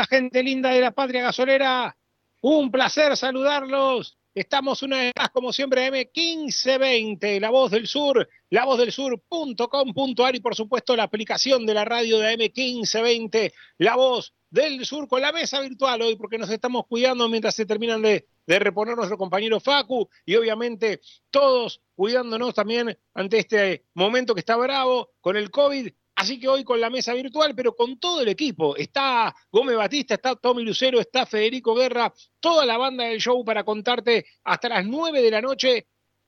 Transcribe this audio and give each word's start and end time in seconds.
Hola, 0.00 0.06
gente 0.06 0.42
linda 0.42 0.70
de 0.70 0.80
la 0.80 0.92
patria 0.92 1.20
gasolera. 1.20 1.94
Un 2.40 2.70
placer 2.70 3.14
saludarlos. 3.18 4.16
Estamos 4.34 4.82
una 4.82 4.96
vez 4.96 5.12
más, 5.14 5.28
como 5.28 5.52
siempre, 5.52 5.92
M1520, 5.92 7.38
La 7.38 7.50
Voz 7.50 7.70
del 7.70 7.86
Sur, 7.86 8.26
lavozdelsur.com.ar 8.48 10.34
y 10.34 10.40
por 10.40 10.54
supuesto 10.54 10.96
la 10.96 11.02
aplicación 11.02 11.66
de 11.66 11.74
la 11.74 11.84
radio 11.84 12.18
de 12.18 12.32
M1520, 12.32 13.52
La 13.76 13.96
Voz 13.96 14.32
del 14.48 14.86
Sur, 14.86 15.06
con 15.06 15.20
la 15.20 15.32
mesa 15.32 15.60
virtual 15.60 16.00
hoy, 16.00 16.16
porque 16.16 16.38
nos 16.38 16.48
estamos 16.48 16.86
cuidando 16.86 17.28
mientras 17.28 17.54
se 17.54 17.66
terminan 17.66 18.00
de, 18.00 18.26
de 18.46 18.58
reponer 18.58 18.96
nuestro 18.96 19.18
compañero 19.18 19.60
Facu 19.60 20.08
y 20.24 20.34
obviamente 20.34 21.02
todos 21.30 21.82
cuidándonos 21.94 22.54
también 22.54 22.98
ante 23.12 23.40
este 23.40 23.84
momento 23.92 24.32
que 24.32 24.40
está 24.40 24.56
bravo 24.56 25.10
con 25.20 25.36
el 25.36 25.50
COVID 25.50 25.92
Así 26.20 26.38
que 26.38 26.48
hoy 26.48 26.64
con 26.64 26.78
la 26.78 26.90
mesa 26.90 27.14
virtual, 27.14 27.54
pero 27.56 27.74
con 27.74 27.98
todo 27.98 28.20
el 28.20 28.28
equipo. 28.28 28.76
Está 28.76 29.34
Gómez 29.50 29.74
Batista, 29.74 30.16
está 30.16 30.36
Tommy 30.36 30.62
Lucero, 30.62 31.00
está 31.00 31.24
Federico 31.24 31.74
Guerra, 31.74 32.12
toda 32.40 32.66
la 32.66 32.76
banda 32.76 33.04
del 33.04 33.18
show 33.18 33.42
para 33.42 33.64
contarte 33.64 34.26
hasta 34.44 34.68
las 34.68 34.84
9 34.84 35.22
de 35.22 35.30
la 35.30 35.40
noche 35.40 35.86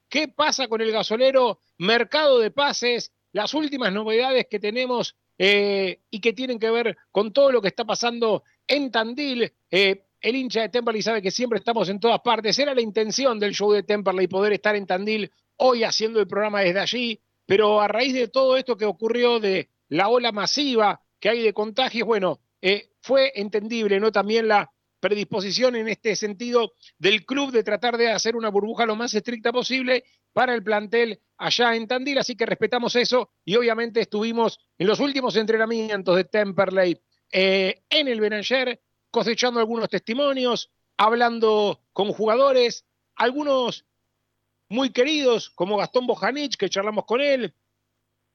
qué 0.09 0.29
pasa 0.29 0.67
con 0.67 0.81
el 0.81 0.93
gasolero, 0.93 1.59
mercado 1.77 2.39
de 2.39 2.51
pases, 2.51 3.13
las 3.33 3.53
últimas 3.53 3.93
novedades 3.93 4.47
que 4.51 4.59
tenemos 4.59 5.15
eh, 5.37 6.01
y 6.09 6.23
que 6.23 6.33
tienen 6.33 6.59
que 6.59 6.71
ver 6.71 6.97
con 7.11 7.31
todo 7.35 7.53
lo 7.53 7.61
que 7.61 7.69
está 7.69 7.85
pasando 7.85 8.45
en 8.67 8.91
Tandil. 8.91 9.53
Eh, 9.71 10.07
el 10.23 10.37
hincha 10.37 10.63
de 10.63 10.71
Temperley 10.71 11.03
sabe 11.03 11.21
que 11.21 11.31
siempre 11.31 11.59
estamos 11.59 11.91
en 11.91 12.01
todas 12.01 12.21
partes. 12.21 12.59
Era 12.59 12.75
la 12.75 12.81
intención 12.81 13.39
del 13.39 13.53
show 13.53 13.71
de 13.71 13.83
Temperley 13.83 14.27
poder 14.27 14.55
estar 14.55 14.75
en 14.75 14.87
Tandil 14.87 15.31
hoy 15.57 15.85
haciendo 15.85 16.19
el 16.19 16.27
programa 16.27 16.63
desde 16.63 16.81
allí, 16.81 17.21
pero 17.45 17.83
a 17.83 17.89
raíz 17.89 18.15
de 18.15 18.29
todo 18.29 18.57
esto 18.57 18.79
que 18.79 18.87
ocurrió 18.87 19.39
de 19.39 19.69
la 19.93 20.09
ola 20.09 20.33
masiva 20.33 21.03
que 21.21 21.29
hay 21.29 21.43
de 21.43 21.53
contagios, 21.53 22.07
bueno, 22.07 22.41
eh, 22.63 22.93
fue 23.03 23.31
entendible, 23.35 24.01
¿no? 24.01 24.11
También 24.11 24.49
la 24.49 24.73
predisposición 25.01 25.77
en 25.77 25.89
este 25.89 26.17
sentido 26.17 26.73
del 26.97 27.27
club 27.27 27.53
de 27.53 27.63
tratar 27.63 27.99
de 27.99 28.11
hacer 28.11 28.35
una 28.35 28.49
burbuja 28.49 28.87
lo 28.87 28.97
más 28.97 29.13
estricta 29.13 29.53
posible 29.53 30.05
para 30.33 30.55
el 30.55 30.63
plantel 30.63 31.21
allá 31.37 31.77
en 31.77 31.87
Tandil, 31.87 32.17
así 32.17 32.37
que 32.37 32.47
respetamos 32.47 32.97
eso 32.97 33.33
y 33.45 33.55
obviamente 33.57 34.01
estuvimos 34.01 34.61
en 34.79 34.87
los 34.87 34.99
últimos 34.99 35.37
entrenamientos 35.37 36.17
de 36.17 36.25
Temperley 36.25 36.99
eh, 37.31 37.83
en 37.91 38.09
el 38.09 38.19
Benanger 38.19 38.81
cosechando 39.11 39.61
algunos 39.61 39.91
testimonios, 39.91 40.71
hablando 40.97 41.83
con 41.93 42.13
jugadores, 42.13 42.87
algunos 43.17 43.85
muy 44.71 44.89
queridos 44.89 45.51
como 45.51 45.77
Gastón 45.77 46.07
Bojanic, 46.07 46.57
que 46.57 46.71
charlamos 46.71 47.05
con 47.05 47.21
él, 47.21 47.55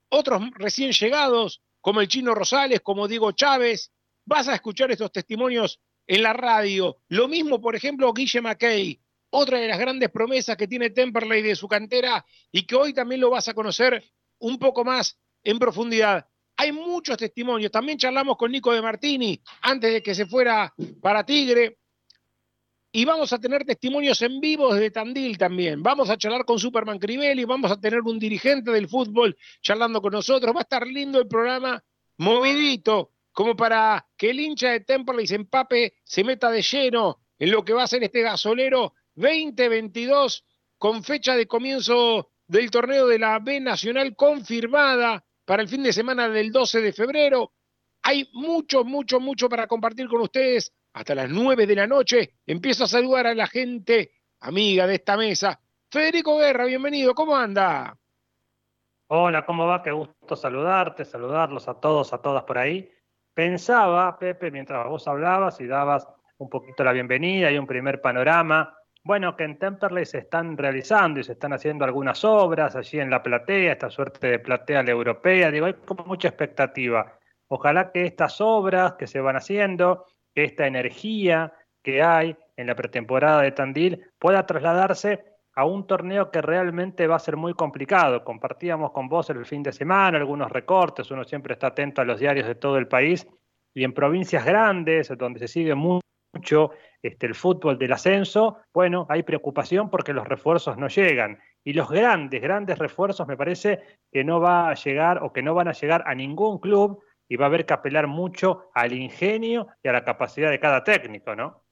otros 0.10 0.42
recién 0.56 0.92
llegados, 0.92 1.62
como 1.82 2.02
el 2.02 2.08
Chino 2.08 2.34
Rosales, 2.34 2.82
como 2.82 3.08
Diego 3.08 3.32
Chávez. 3.32 3.92
Vas 4.26 4.48
a 4.48 4.56
escuchar 4.56 4.92
estos 4.92 5.12
testimonios 5.12 5.80
en 6.06 6.24
la 6.24 6.34
radio. 6.34 6.98
Lo 7.10 7.28
mismo, 7.28 7.62
por 7.62 7.76
ejemplo, 7.76 8.12
Guille 8.14 8.42
McKay, 8.42 9.00
otra 9.30 9.60
de 9.60 9.68
las 9.68 9.80
grandes 9.80 10.10
promesas 10.10 10.58
que 10.58 10.68
tiene 10.68 10.90
Temperley 10.90 11.42
de 11.42 11.56
su 11.56 11.68
cantera 11.68 12.26
y 12.52 12.66
que 12.66 12.76
hoy 12.76 12.94
también 12.94 13.22
lo 13.22 13.30
vas 13.30 13.48
a 13.48 13.54
conocer 13.54 14.04
un 14.40 14.58
poco 14.58 14.84
más 14.84 15.18
en 15.44 15.60
profundidad. 15.60 16.28
Hay 16.58 16.72
muchos 16.72 17.18
testimonios. 17.18 17.72
También 17.72 17.98
charlamos 17.98 18.36
con 18.38 18.52
Nico 18.52 18.74
de 18.74 18.82
Martini 18.82 19.40
antes 19.62 19.94
de 19.94 20.02
que 20.02 20.16
se 20.16 20.26
fuera 20.26 20.74
para 21.02 21.26
Tigre. 21.26 21.78
Y 22.98 23.06
vamos 23.06 23.32
a 23.32 23.38
tener 23.38 23.64
testimonios 23.64 24.20
en 24.24 24.40
vivo 24.40 24.74
desde 24.74 24.90
Tandil 24.90 25.38
también. 25.38 25.84
Vamos 25.84 26.10
a 26.10 26.18
charlar 26.18 26.46
con 26.46 26.58
Superman 26.58 26.98
Crivelli, 26.98 27.46
vamos 27.46 27.70
a 27.70 27.80
tener 27.80 28.02
un 28.02 28.18
dirigente 28.18 28.72
del 28.72 28.88
fútbol 28.88 29.38
charlando 29.62 30.02
con 30.02 30.14
nosotros. 30.14 30.52
Va 30.56 30.62
a 30.62 30.64
estar 30.64 30.88
lindo 30.88 31.20
el 31.20 31.28
programa, 31.28 31.84
movidito, 32.18 33.12
como 33.32 33.56
para 33.56 34.04
que 34.18 34.32
el 34.32 34.40
hincha 34.40 34.72
de 34.72 34.80
Temperley 34.80 35.28
se 35.28 35.36
empape, 35.36 35.94
se 36.04 36.24
meta 36.24 36.50
de 36.50 36.64
lleno 36.64 37.20
en 37.38 37.52
lo 37.52 37.64
que 37.64 37.74
va 37.74 37.84
a 37.84 37.88
ser 37.88 38.02
este 38.02 38.24
gasolero 38.24 38.96
2022 39.14 40.44
con 40.80 41.04
fecha 41.04 41.36
de 41.36 41.46
comienzo 41.46 42.32
del 42.48 42.72
torneo 42.72 43.06
de 43.06 43.20
la 43.20 43.38
B 43.38 43.60
Nacional 43.60 44.16
confirmada 44.16 45.24
para 45.46 45.62
el 45.62 45.70
fin 45.70 45.84
de 45.84 45.94
semana 45.94 46.30
del 46.30 46.52
12 46.52 46.82
de 46.82 46.94
febrero. 46.94 47.54
Hay 48.02 48.28
mucho, 48.34 48.84
mucho, 48.84 49.20
mucho 49.20 49.50
para 49.50 49.68
compartir 49.68 50.08
con 50.08 50.22
ustedes 50.22 50.74
hasta 50.98 51.14
las 51.14 51.30
9 51.30 51.68
de 51.68 51.76
la 51.76 51.86
noche. 51.86 52.34
Empiezo 52.46 52.86
a 52.86 52.88
saludar 52.88 53.28
a 53.28 53.36
la 53.36 53.46
gente 53.46 54.12
amiga 54.40 54.88
de 54.88 54.96
esta 54.96 55.16
mesa. 55.16 55.60
Federico 55.92 56.40
Guerra, 56.40 56.66
bienvenido, 56.66 57.14
¿cómo 57.14 57.36
anda? 57.36 57.96
Hola, 59.10 59.46
¿cómo 59.46 59.68
va? 59.68 59.84
Qué 59.84 59.92
gusto 59.92 60.36
saludarte, 60.36 61.06
saludarlos 61.06 61.68
a 61.68 61.76
todos, 61.76 62.14
a 62.14 62.18
todas 62.18 62.44
por 62.44 62.58
ahí. 62.58 62.92
Pensaba, 63.34 64.18
Pepe, 64.18 64.50
mientras 64.50 64.88
vos 64.88 65.08
hablabas 65.08 65.62
y 65.62 65.68
dabas 65.68 66.08
un 66.40 66.50
poquito 66.50 66.84
la 66.84 66.94
bienvenida 66.94 67.52
y 67.52 67.60
un 67.60 67.68
primer 67.68 68.02
panorama, 68.02 68.76
bueno, 69.04 69.36
que 69.38 69.44
en 69.44 69.60
Temperley 69.60 70.06
se 70.06 70.18
están 70.18 70.58
realizando 70.58 71.20
y 71.20 71.24
se 71.24 71.34
están 71.34 71.54
haciendo 71.54 71.86
algunas 71.86 72.26
obras 72.26 72.76
allí 72.76 73.00
en 73.00 73.12
la 73.12 73.22
platea, 73.22 73.74
esta 73.74 73.92
suerte 73.92 74.28
de 74.28 74.40
platea 74.40 74.82
la 74.82 74.92
europea, 74.92 75.52
digo, 75.52 75.68
hay 75.68 75.76
como 75.76 76.06
mucha 76.06 76.30
expectativa. 76.30 77.14
Ojalá 77.50 77.92
que 77.92 78.06
estas 78.06 78.42
obras 78.42 78.94
que 78.94 79.06
se 79.06 79.22
van 79.22 79.38
haciendo, 79.38 80.06
esta 80.44 80.68
energía 80.68 81.54
que 81.82 82.02
hay 82.02 82.36
en 82.56 82.68
la 82.68 82.76
pretemporada 82.76 83.42
de 83.42 83.52
Tandil 83.52 84.12
pueda 84.20 84.46
trasladarse 84.46 85.24
a 85.54 85.66
un 85.66 85.88
torneo 85.88 86.30
que 86.30 86.42
realmente 86.42 87.08
va 87.08 87.16
a 87.16 87.20
ser 87.20 87.36
muy 87.36 87.54
complicado. 87.54 88.24
Compartíamos 88.24 88.92
con 88.92 89.10
vos 89.10 89.30
el 89.30 89.46
fin 89.46 89.64
de 89.64 89.72
semana 89.72 90.18
algunos 90.18 90.52
recortes, 90.52 91.10
uno 91.10 91.24
siempre 91.24 91.54
está 91.54 91.68
atento 91.68 92.02
a 92.02 92.06
los 92.06 92.20
diarios 92.20 92.48
de 92.48 92.56
todo 92.56 92.78
el 92.78 92.88
país 92.88 93.28
y 93.74 93.84
en 93.84 93.94
provincias 93.94 94.46
grandes, 94.46 95.12
donde 95.18 95.40
se 95.40 95.48
sigue 95.48 95.76
mucho 95.76 96.72
este, 97.02 97.26
el 97.26 97.36
fútbol 97.36 97.78
del 97.78 97.94
ascenso, 97.94 98.58
bueno, 98.74 99.06
hay 99.10 99.24
preocupación 99.24 99.90
porque 99.90 100.14
los 100.14 100.28
refuerzos 100.28 100.78
no 100.78 100.88
llegan. 100.88 101.40
y 101.64 101.74
los 101.74 101.90
grandes, 101.90 102.42
grandes 102.42 102.78
refuerzos 102.78 103.28
me 103.28 103.36
parece 103.36 103.82
que 104.12 104.24
no 104.24 104.40
va 104.40 104.70
a 104.70 104.74
llegar 104.74 105.22
o 105.22 105.34
que 105.34 105.42
no 105.42 105.54
van 105.54 105.68
a 105.68 105.74
llegar 105.74 106.04
a 106.08 106.16
ningún 106.16 106.60
club 106.60 107.04
y 107.30 107.36
va 107.36 107.46
a 107.46 107.48
haber 107.48 107.66
que 107.66 107.74
apelar 107.74 108.08
mucho 108.08 108.70
al 108.74 108.94
ingenio 108.94 109.68
y 109.84 109.88
a 109.88 109.94
la 109.94 110.04
capacidad 110.04 110.50
de 110.50 110.60
cada 110.60 110.84
técnico, 110.84 111.36
¿no? 111.36 111.64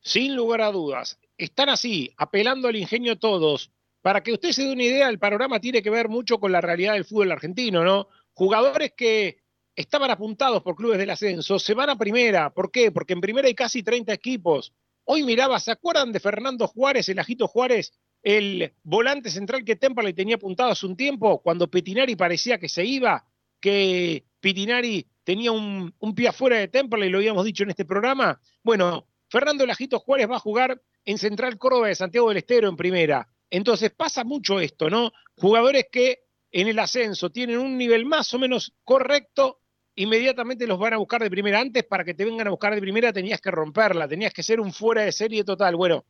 Sin 0.00 0.34
lugar 0.36 0.60
a 0.60 0.72
dudas. 0.72 1.18
Están 1.36 1.68
así, 1.68 2.12
apelando 2.16 2.68
al 2.68 2.76
ingenio 2.76 3.18
todos. 3.18 3.72
Para 4.02 4.22
que 4.22 4.32
usted 4.32 4.52
se 4.52 4.64
dé 4.64 4.72
una 4.72 4.84
idea, 4.84 5.08
el 5.08 5.18
panorama 5.18 5.60
tiene 5.60 5.82
que 5.82 5.90
ver 5.90 6.08
mucho 6.08 6.38
con 6.38 6.52
la 6.52 6.60
realidad 6.60 6.94
del 6.94 7.04
fútbol 7.04 7.32
argentino, 7.32 7.84
¿no? 7.84 8.08
Jugadores 8.32 8.92
que 8.96 9.42
estaban 9.74 10.10
apuntados 10.10 10.62
por 10.62 10.76
clubes 10.76 10.98
del 10.98 11.10
ascenso 11.10 11.58
se 11.58 11.74
van 11.74 11.90
a 11.90 11.98
primera. 11.98 12.50
¿Por 12.50 12.70
qué? 12.70 12.90
Porque 12.90 13.12
en 13.12 13.20
primera 13.20 13.46
hay 13.46 13.54
casi 13.54 13.82
30 13.82 14.12
equipos. 14.12 14.72
Hoy 15.04 15.22
miraba, 15.22 15.58
¿se 15.60 15.70
acuerdan 15.70 16.12
de 16.12 16.20
Fernando 16.20 16.66
Juárez, 16.66 17.08
el 17.08 17.18
Ajito 17.18 17.48
Juárez, 17.48 17.92
el 18.22 18.74
volante 18.82 19.30
central 19.30 19.64
que 19.64 19.76
Temperley 19.76 20.12
tenía 20.12 20.36
apuntado 20.36 20.70
hace 20.70 20.86
un 20.86 20.96
tiempo, 20.96 21.40
cuando 21.40 21.70
Petinari 21.70 22.16
parecía 22.16 22.58
que 22.58 22.68
se 22.68 22.84
iba, 22.84 23.24
que 23.60 24.24
Pitinari 24.40 25.06
tenía 25.24 25.52
un, 25.52 25.92
pie 26.14 26.28
afuera 26.28 26.58
de 26.58 26.68
Temperley, 26.68 27.10
lo 27.10 27.18
habíamos 27.18 27.44
dicho 27.44 27.62
en 27.64 27.70
este 27.70 27.84
programa? 27.84 28.40
Bueno, 28.62 29.06
Fernando 29.28 29.66
Lajito 29.66 29.98
Juárez 29.98 30.30
va 30.30 30.36
a 30.36 30.40
jugar 30.40 30.80
en 31.04 31.18
Central 31.18 31.58
Córdoba 31.58 31.88
de 31.88 31.94
Santiago 31.94 32.28
del 32.28 32.38
Estero 32.38 32.68
en 32.68 32.76
primera. 32.76 33.28
Entonces 33.50 33.90
pasa 33.90 34.24
mucho 34.24 34.60
esto, 34.60 34.90
¿no? 34.90 35.12
Jugadores 35.36 35.86
que 35.90 36.20
en 36.50 36.68
el 36.68 36.78
ascenso 36.78 37.30
tienen 37.30 37.58
un 37.58 37.76
nivel 37.76 38.06
más 38.06 38.32
o 38.34 38.38
menos 38.38 38.72
correcto, 38.84 39.60
inmediatamente 39.96 40.66
los 40.66 40.78
van 40.78 40.94
a 40.94 40.98
buscar 40.98 41.22
de 41.22 41.30
primera. 41.30 41.60
Antes, 41.60 41.84
para 41.84 42.04
que 42.04 42.14
te 42.14 42.24
vengan 42.24 42.46
a 42.46 42.50
buscar 42.50 42.74
de 42.74 42.80
primera, 42.80 43.12
tenías 43.12 43.40
que 43.40 43.50
romperla, 43.50 44.08
tenías 44.08 44.32
que 44.32 44.42
ser 44.42 44.60
un 44.60 44.72
fuera 44.72 45.02
de 45.02 45.12
serie 45.12 45.44
total. 45.44 45.76
Bueno, 45.76 46.04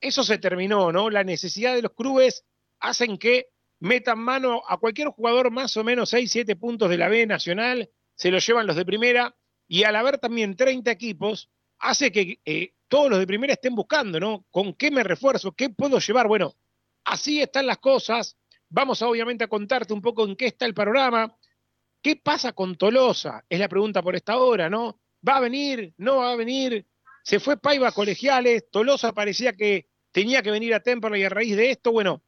eso 0.00 0.22
se 0.22 0.38
terminó, 0.38 0.92
¿no? 0.92 1.10
La 1.10 1.24
necesidad 1.24 1.74
de 1.74 1.82
los 1.82 1.92
clubes 1.92 2.44
hacen 2.80 3.18
que 3.18 3.48
metan 3.82 4.20
mano 4.20 4.62
a 4.68 4.76
cualquier 4.76 5.08
jugador 5.08 5.50
más 5.50 5.76
o 5.76 5.82
menos 5.82 6.10
6, 6.10 6.30
7 6.30 6.54
puntos 6.54 6.88
de 6.88 6.96
la 6.96 7.08
B 7.08 7.26
nacional, 7.26 7.90
se 8.14 8.30
lo 8.30 8.38
llevan 8.38 8.68
los 8.68 8.76
de 8.76 8.84
primera, 8.84 9.34
y 9.66 9.82
al 9.82 9.96
haber 9.96 10.18
también 10.18 10.54
30 10.54 10.88
equipos, 10.92 11.50
hace 11.80 12.12
que 12.12 12.38
eh, 12.44 12.74
todos 12.86 13.10
los 13.10 13.18
de 13.18 13.26
primera 13.26 13.54
estén 13.54 13.74
buscando, 13.74 14.20
¿no? 14.20 14.46
¿Con 14.52 14.74
qué 14.74 14.92
me 14.92 15.02
refuerzo? 15.02 15.50
¿Qué 15.50 15.68
puedo 15.70 15.98
llevar? 15.98 16.28
Bueno, 16.28 16.54
así 17.04 17.42
están 17.42 17.66
las 17.66 17.78
cosas. 17.78 18.36
Vamos 18.68 19.02
obviamente 19.02 19.42
a 19.42 19.48
contarte 19.48 19.92
un 19.92 20.00
poco 20.00 20.24
en 20.26 20.36
qué 20.36 20.46
está 20.46 20.64
el 20.64 20.74
panorama. 20.74 21.36
¿Qué 22.00 22.14
pasa 22.14 22.52
con 22.52 22.76
Tolosa? 22.76 23.44
Es 23.48 23.58
la 23.58 23.68
pregunta 23.68 24.00
por 24.00 24.14
esta 24.14 24.38
hora, 24.38 24.70
¿no? 24.70 25.00
¿Va 25.26 25.38
a 25.38 25.40
venir? 25.40 25.92
¿No 25.96 26.18
va 26.18 26.30
a 26.30 26.36
venir? 26.36 26.86
Se 27.24 27.40
fue 27.40 27.56
Paiva 27.56 27.88
a 27.88 27.92
colegiales, 27.92 28.70
Tolosa 28.70 29.12
parecía 29.12 29.54
que 29.54 29.88
tenía 30.12 30.40
que 30.40 30.52
venir 30.52 30.72
a 30.72 30.80
Temperley 30.80 31.22
y 31.22 31.24
a 31.24 31.30
raíz 31.30 31.56
de 31.56 31.72
esto, 31.72 31.90
bueno, 31.90 32.22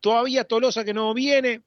todavía 0.00 0.44
Tolosa 0.44 0.84
que 0.84 0.94
no 0.94 1.12
viene. 1.14 1.62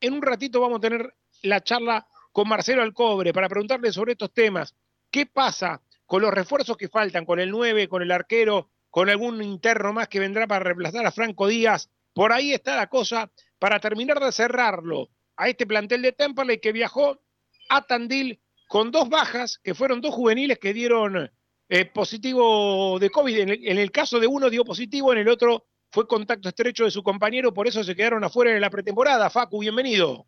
En 0.00 0.14
un 0.14 0.22
ratito 0.22 0.60
vamos 0.60 0.78
a 0.78 0.80
tener 0.80 1.14
la 1.42 1.62
charla 1.62 2.06
con 2.32 2.48
Marcelo 2.48 2.82
Alcobre 2.82 3.32
para 3.32 3.48
preguntarle 3.48 3.92
sobre 3.92 4.12
estos 4.12 4.32
temas. 4.32 4.74
¿Qué 5.10 5.26
pasa 5.26 5.82
con 6.08 6.22
los 6.22 6.32
refuerzos 6.32 6.78
que 6.78 6.88
faltan, 6.88 7.26
con 7.26 7.38
el 7.38 7.50
9, 7.50 7.86
con 7.86 8.00
el 8.00 8.10
arquero, 8.10 8.70
con 8.90 9.10
algún 9.10 9.42
interno 9.42 9.92
más 9.92 10.08
que 10.08 10.18
vendrá 10.18 10.46
para 10.46 10.64
reemplazar 10.64 11.04
a 11.06 11.12
Franco 11.12 11.46
Díaz. 11.46 11.90
Por 12.14 12.32
ahí 12.32 12.54
está 12.54 12.76
la 12.76 12.86
cosa 12.88 13.30
para 13.58 13.78
terminar 13.78 14.18
de 14.18 14.32
cerrarlo 14.32 15.10
a 15.36 15.50
este 15.50 15.66
plantel 15.66 16.00
de 16.00 16.12
Temperley 16.12 16.60
que 16.60 16.72
viajó 16.72 17.20
a 17.68 17.86
Tandil 17.86 18.40
con 18.68 18.90
dos 18.90 19.10
bajas, 19.10 19.58
que 19.62 19.74
fueron 19.74 20.00
dos 20.00 20.14
juveniles 20.14 20.58
que 20.58 20.72
dieron 20.72 21.30
eh, 21.68 21.84
positivo 21.84 22.98
de 22.98 23.10
COVID. 23.10 23.38
En 23.40 23.48
el, 23.50 23.68
en 23.68 23.78
el, 23.78 23.90
caso 23.90 24.18
de 24.18 24.26
uno 24.26 24.48
dio 24.48 24.64
positivo, 24.64 25.12
en 25.12 25.18
el 25.18 25.28
otro 25.28 25.66
fue 25.90 26.06
contacto 26.06 26.48
estrecho 26.48 26.84
de 26.84 26.90
su 26.90 27.02
compañero, 27.02 27.52
por 27.52 27.66
eso 27.66 27.82
se 27.82 27.94
quedaron 27.94 28.24
afuera 28.24 28.54
en 28.54 28.60
la 28.60 28.70
pretemporada. 28.70 29.30
Facu, 29.30 29.60
bienvenido. 29.60 30.26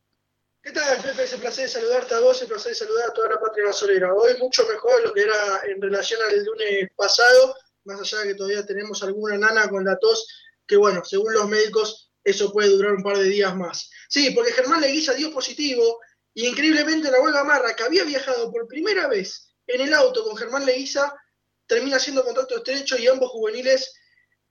¿Qué 0.62 0.73
tal, 0.73 1.01
Pepe? 1.03 1.25
Es 1.25 1.33
un 1.33 1.41
placer 1.41 1.69
saludarte 1.69 2.15
a 2.15 2.21
vos, 2.21 2.37
es 2.37 2.43
un 2.43 2.49
placer 2.49 2.75
saludar 2.75 3.09
a 3.09 3.12
toda 3.15 3.31
la 3.31 3.41
patria 3.41 3.67
gasolera. 3.67 4.12
Hoy 4.12 4.37
mucho 4.39 4.67
mejor 4.67 4.97
de 4.99 5.09
lo 5.09 5.15
que 5.15 5.23
era 5.23 5.62
en 5.67 5.81
relación 5.81 6.21
al 6.23 6.45
lunes 6.45 6.89
pasado, 6.97 7.57
más 7.85 8.01
allá 8.01 8.19
de 8.19 8.29
que 8.29 8.35
todavía 8.35 8.67
tenemos 8.67 9.03
alguna 9.03 9.39
nana 9.39 9.69
con 9.69 9.85
la 9.85 9.99
tos, 9.99 10.29
que 10.67 10.77
bueno, 10.77 11.03
según 11.05 11.33
los 11.33 11.49
médicos, 11.49 12.13
eso 12.25 12.53
puede 12.53 12.69
durar 12.69 12.93
un 12.93 13.03
par 13.03 13.17
de 13.17 13.25
días 13.25 13.56
más. 13.56 13.91
Sí, 14.09 14.31
porque 14.33 14.53
Germán 14.53 14.83
Leguiza 14.83 15.15
dio 15.15 15.33
positivo 15.33 16.01
y 16.35 16.47
increíblemente 16.47 17.11
la 17.11 17.21
Huelga 17.21 17.45
Marra, 17.45 17.75
que 17.75 17.83
había 17.83 18.05
viajado 18.05 18.53
por 18.53 18.67
primera 18.67 19.09
vez 19.09 19.55
en 19.67 19.81
el 19.81 19.95
auto 19.95 20.25
con 20.25 20.37
Germán 20.37 20.67
Leguiza, 20.67 21.15
termina 21.67 21.99
siendo 21.99 22.25
contacto 22.25 22.56
estrecho 22.56 22.99
y 22.99 23.06
ambos 23.06 23.31
juveniles 23.31 23.95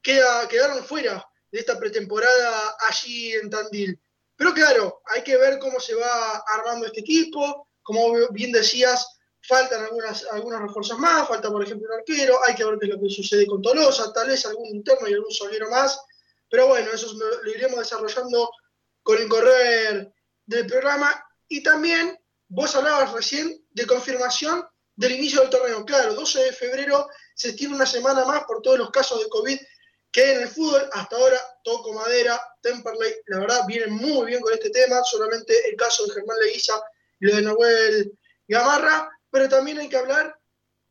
quedaron 0.01 0.83
fuera 0.83 1.25
de 1.51 1.59
esta 1.59 1.79
pretemporada 1.79 2.77
allí 2.87 3.33
en 3.33 3.49
Tandil. 3.49 3.99
Pero 4.35 4.53
claro, 4.53 5.01
hay 5.05 5.23
que 5.23 5.37
ver 5.37 5.59
cómo 5.59 5.79
se 5.79 5.95
va 5.95 6.43
armando 6.47 6.85
este 6.85 7.01
equipo. 7.01 7.67
Como 7.81 8.29
bien 8.31 8.51
decías, 8.51 9.19
faltan 9.41 9.83
algunas, 9.83 10.25
algunos 10.31 10.61
refuerzos 10.61 10.97
más, 10.99 11.27
falta 11.27 11.49
por 11.49 11.63
ejemplo 11.63 11.87
un 11.87 11.99
arquero, 11.99 12.39
hay 12.45 12.55
que 12.55 12.63
ver 12.63 12.77
qué 12.79 12.85
es 12.85 12.93
lo 12.93 13.01
que 13.01 13.09
sucede 13.09 13.47
con 13.47 13.61
Tolosa, 13.61 14.13
tal 14.13 14.27
vez 14.27 14.45
algún 14.45 14.67
interno 14.67 15.07
y 15.07 15.13
algún 15.13 15.31
solero 15.31 15.69
más. 15.69 15.99
Pero 16.49 16.67
bueno, 16.67 16.91
eso 16.91 17.11
lo, 17.13 17.51
iremos 17.51 17.79
desarrollando 17.79 18.49
con 19.03 19.17
el 19.17 19.27
correr 19.27 20.13
del 20.45 20.67
programa. 20.67 21.25
Y 21.47 21.63
también 21.63 22.17
vos 22.47 22.75
hablabas 22.75 23.11
recién 23.11 23.65
de 23.71 23.85
confirmación 23.85 24.65
del 24.95 25.13
inicio 25.13 25.41
del 25.41 25.49
torneo. 25.49 25.85
Claro, 25.85 26.13
12 26.13 26.43
de 26.43 26.53
febrero 26.53 27.07
se 27.35 27.53
tiene 27.53 27.75
una 27.75 27.85
semana 27.85 28.25
más 28.25 28.43
por 28.43 28.61
todos 28.61 28.77
los 28.77 28.89
casos 28.91 29.19
de 29.19 29.29
COVID 29.29 29.59
que 30.11 30.33
en 30.33 30.41
el 30.41 30.47
fútbol 30.47 30.89
hasta 30.91 31.15
ahora 31.15 31.39
toco 31.63 31.93
madera, 31.93 32.41
Temperley, 32.61 33.13
la 33.27 33.39
verdad 33.39 33.61
viene 33.67 33.87
muy 33.87 34.27
bien 34.27 34.41
con 34.41 34.53
este 34.53 34.69
tema, 34.69 35.03
solamente 35.03 35.53
el 35.69 35.75
caso 35.75 36.05
de 36.05 36.13
Germán 36.13 36.37
Leguiza 36.39 36.81
y 37.19 37.25
lo 37.25 37.35
de 37.35 37.41
Nahuel 37.41 38.19
Gamarra, 38.47 39.09
pero 39.29 39.47
también 39.47 39.79
hay 39.79 39.89
que 39.89 39.97
hablar 39.97 40.35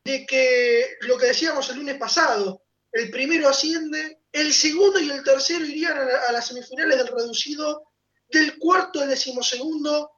de 0.04 0.24
que 0.24 0.96
lo 1.00 1.18
que 1.18 1.26
decíamos 1.26 1.68
el 1.70 1.78
lunes 1.78 1.98
pasado, 1.98 2.62
el 2.92 3.10
primero 3.10 3.48
asciende, 3.48 4.20
el 4.32 4.52
segundo 4.52 5.00
y 5.00 5.10
el 5.10 5.22
tercero 5.24 5.64
irían 5.64 5.98
a, 5.98 6.32
las 6.32 6.46
semifinales 6.46 6.98
del 6.98 7.08
reducido, 7.08 7.90
del 8.28 8.58
cuarto 8.58 9.00
al 9.00 9.08
decimosegundo 9.08 10.12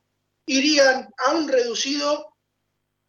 irían 0.47 1.09
a 1.17 1.33
un 1.33 1.49
reducido 1.49 2.37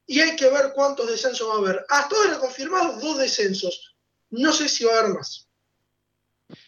y 0.06 0.20
hay 0.20 0.36
que 0.36 0.50
ver 0.50 0.74
cuántos 0.74 1.08
descensos 1.08 1.50
va 1.50 1.56
a 1.56 1.58
haber. 1.58 1.86
Hasta 1.90 2.16
ahora 2.16 2.40
confirmados 2.40 3.02
dos 3.02 3.18
descensos. 3.18 3.96
No 4.30 4.52
sé 4.52 4.70
si 4.70 4.84
va 4.84 4.96
a 4.96 5.00
haber 5.00 5.14
más. 5.14 5.48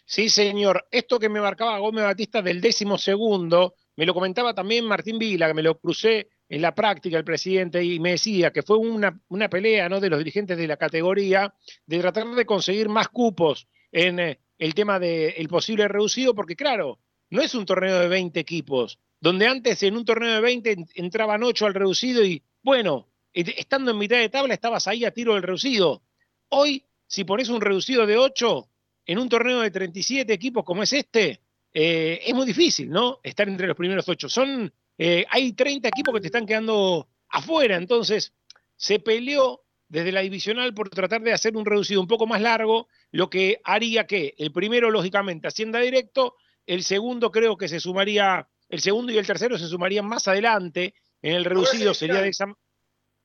Sí, 0.06 0.30
señor. 0.30 0.86
Esto 0.92 1.20
que 1.20 1.30
me 1.30 1.42
marcaba 1.42 1.78
Gómez 1.80 2.04
Batista 2.04 2.42
del 2.42 2.62
décimo 2.62 2.98
segundo, 2.98 3.76
me 3.96 4.06
lo 4.06 4.14
comentaba 4.14 4.54
también 4.54 4.86
Martín 4.86 5.20
Vila, 5.20 5.48
que 5.48 5.54
me 5.54 5.64
lo 5.64 5.80
crucé 5.80 6.30
en 6.50 6.62
la 6.62 6.74
práctica 6.74 7.18
el 7.18 7.24
presidente 7.24 7.84
y 7.84 8.00
me 8.00 8.12
decía 8.12 8.52
que 8.52 8.64
fue 8.64 8.78
una, 8.78 9.20
una 9.30 9.50
pelea 9.50 9.90
¿no? 9.90 10.00
de 10.00 10.10
los 10.10 10.20
dirigentes 10.20 10.58
de 10.58 10.68
la 10.68 10.78
categoría 10.78 11.54
de 11.86 12.00
tratar 12.00 12.28
de 12.28 12.46
conseguir 12.46 12.90
más 12.90 13.10
cupos 13.10 13.68
en 13.92 14.20
eh, 14.20 14.40
el 14.58 14.74
tema 14.74 15.00
del 15.00 15.48
posible 15.48 15.88
reducido, 15.88 16.34
porque 16.34 16.56
claro, 16.56 17.00
no 17.30 17.42
es 17.42 17.56
un 17.56 17.66
torneo 17.66 18.00
de 18.00 18.08
20 18.08 18.40
equipos, 18.40 19.00
donde 19.20 19.48
antes 19.48 19.82
en 19.84 19.98
un 19.98 20.06
torneo 20.06 20.36
de 20.36 20.42
20 20.42 20.86
entraban 20.96 21.44
8 21.44 21.66
al 21.66 21.74
reducido 21.74 22.24
y 22.24 22.44
bueno, 22.62 23.10
estando 23.34 23.92
en 23.92 23.98
mitad 23.98 24.18
de 24.18 24.30
tabla 24.30 24.54
estabas 24.54 24.88
ahí 24.88 25.06
a 25.06 25.12
tiro 25.12 25.34
del 25.34 25.44
reducido. 25.44 26.04
Hoy, 26.50 26.86
si 27.08 27.24
pones 27.24 27.50
un 27.50 27.62
reducido 27.62 28.06
de 28.06 28.18
8, 28.18 28.70
en 29.06 29.18
un 29.18 29.30
torneo 29.30 29.62
de 29.62 29.72
37 29.72 30.32
equipos 30.32 30.64
como 30.64 30.84
es 30.84 30.94
este, 30.94 31.42
eh, 31.74 32.22
es 32.26 32.34
muy 32.34 32.46
difícil, 32.46 32.90
¿no? 32.90 33.20
Estar 33.24 33.48
entre 33.50 33.68
los 33.68 33.76
primeros 33.76 34.08
ocho. 34.08 34.30
Son, 34.30 34.72
eh, 34.98 35.26
hay 35.30 35.54
30 35.54 35.88
equipos 35.88 36.14
que 36.14 36.22
te 36.22 36.28
están 36.28 36.46
quedando 36.46 37.08
afuera, 37.30 37.78
entonces 37.78 38.34
se 38.76 39.00
peleó 39.00 39.64
desde 39.88 40.12
la 40.12 40.22
divisional 40.22 40.74
por 40.74 40.90
tratar 40.90 41.22
de 41.22 41.34
hacer 41.34 41.56
un 41.56 41.66
reducido 41.66 42.02
un 42.02 42.08
poco 42.08 42.26
más 42.26 42.42
largo, 42.42 42.88
lo 43.12 43.30
que 43.30 43.62
haría 43.64 44.08
que 44.08 44.34
el 44.38 44.52
primero, 44.52 44.90
lógicamente, 44.90 45.48
ascienda 45.48 45.80
directo, 45.80 46.36
el 46.66 46.84
segundo 46.84 47.32
creo 47.32 47.58
que 47.58 47.68
se 47.68 47.80
sumaría, 47.80 48.48
el 48.70 48.82
segundo 48.82 49.12
y 49.12 49.18
el 49.18 49.28
tercero 49.28 49.58
se 49.58 49.68
sumarían 49.68 50.08
más 50.08 50.28
adelante, 50.28 50.96
en 51.22 51.36
el 51.36 51.46
reducido 51.46 51.94
sería 51.94 52.22
de 52.22 52.30
esa... 52.30 52.46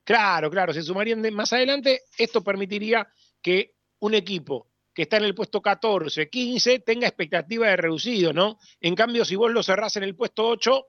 Claro, 0.04 0.50
claro, 0.50 0.72
se 0.72 0.82
sumarían 0.82 1.22
más 1.34 1.52
adelante, 1.52 2.02
esto 2.16 2.42
permitiría 2.42 3.06
que 3.42 3.74
un 4.00 4.14
equipo 4.14 4.67
que 4.98 5.02
está 5.02 5.18
en 5.18 5.22
el 5.22 5.34
puesto 5.36 5.62
14, 5.62 6.28
15, 6.28 6.80
tenga 6.80 7.06
expectativa 7.06 7.68
de 7.68 7.76
reducido, 7.76 8.32
¿no? 8.32 8.58
En 8.80 8.96
cambio, 8.96 9.24
si 9.24 9.36
vos 9.36 9.48
lo 9.52 9.62
cerrás 9.62 9.94
en 9.96 10.02
el 10.02 10.16
puesto 10.16 10.44
8, 10.48 10.86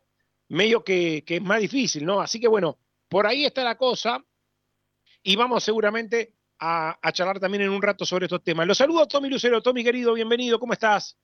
medio 0.48 0.84
que, 0.84 1.24
es 1.28 1.42
más 1.44 1.60
difícil, 1.60 2.08
¿no? 2.08 2.20
Así 2.20 2.40
que 2.40 2.48
bueno, 2.48 2.80
por 3.08 3.28
ahí 3.28 3.46
está 3.46 3.64
la 3.64 3.76
cosa 3.76 4.26
y 5.22 5.36
vamos 5.36 5.64
seguramente 5.64 6.34
a, 6.58 6.98
charlar 7.14 7.40
también 7.40 7.62
en 7.62 7.70
un 7.70 7.84
rato 7.84 8.04
sobre 8.04 8.26
estos 8.26 8.44
temas. 8.44 8.66
Los 8.66 8.80
saludo 8.80 9.04
a 9.04 9.08
Tommy 9.08 9.30
Lucero. 9.30 9.62
Tommy, 9.62 9.84
querido, 9.84 10.16
bienvenido, 10.16 10.60
¿cómo 10.60 10.74
estás? 10.74 11.16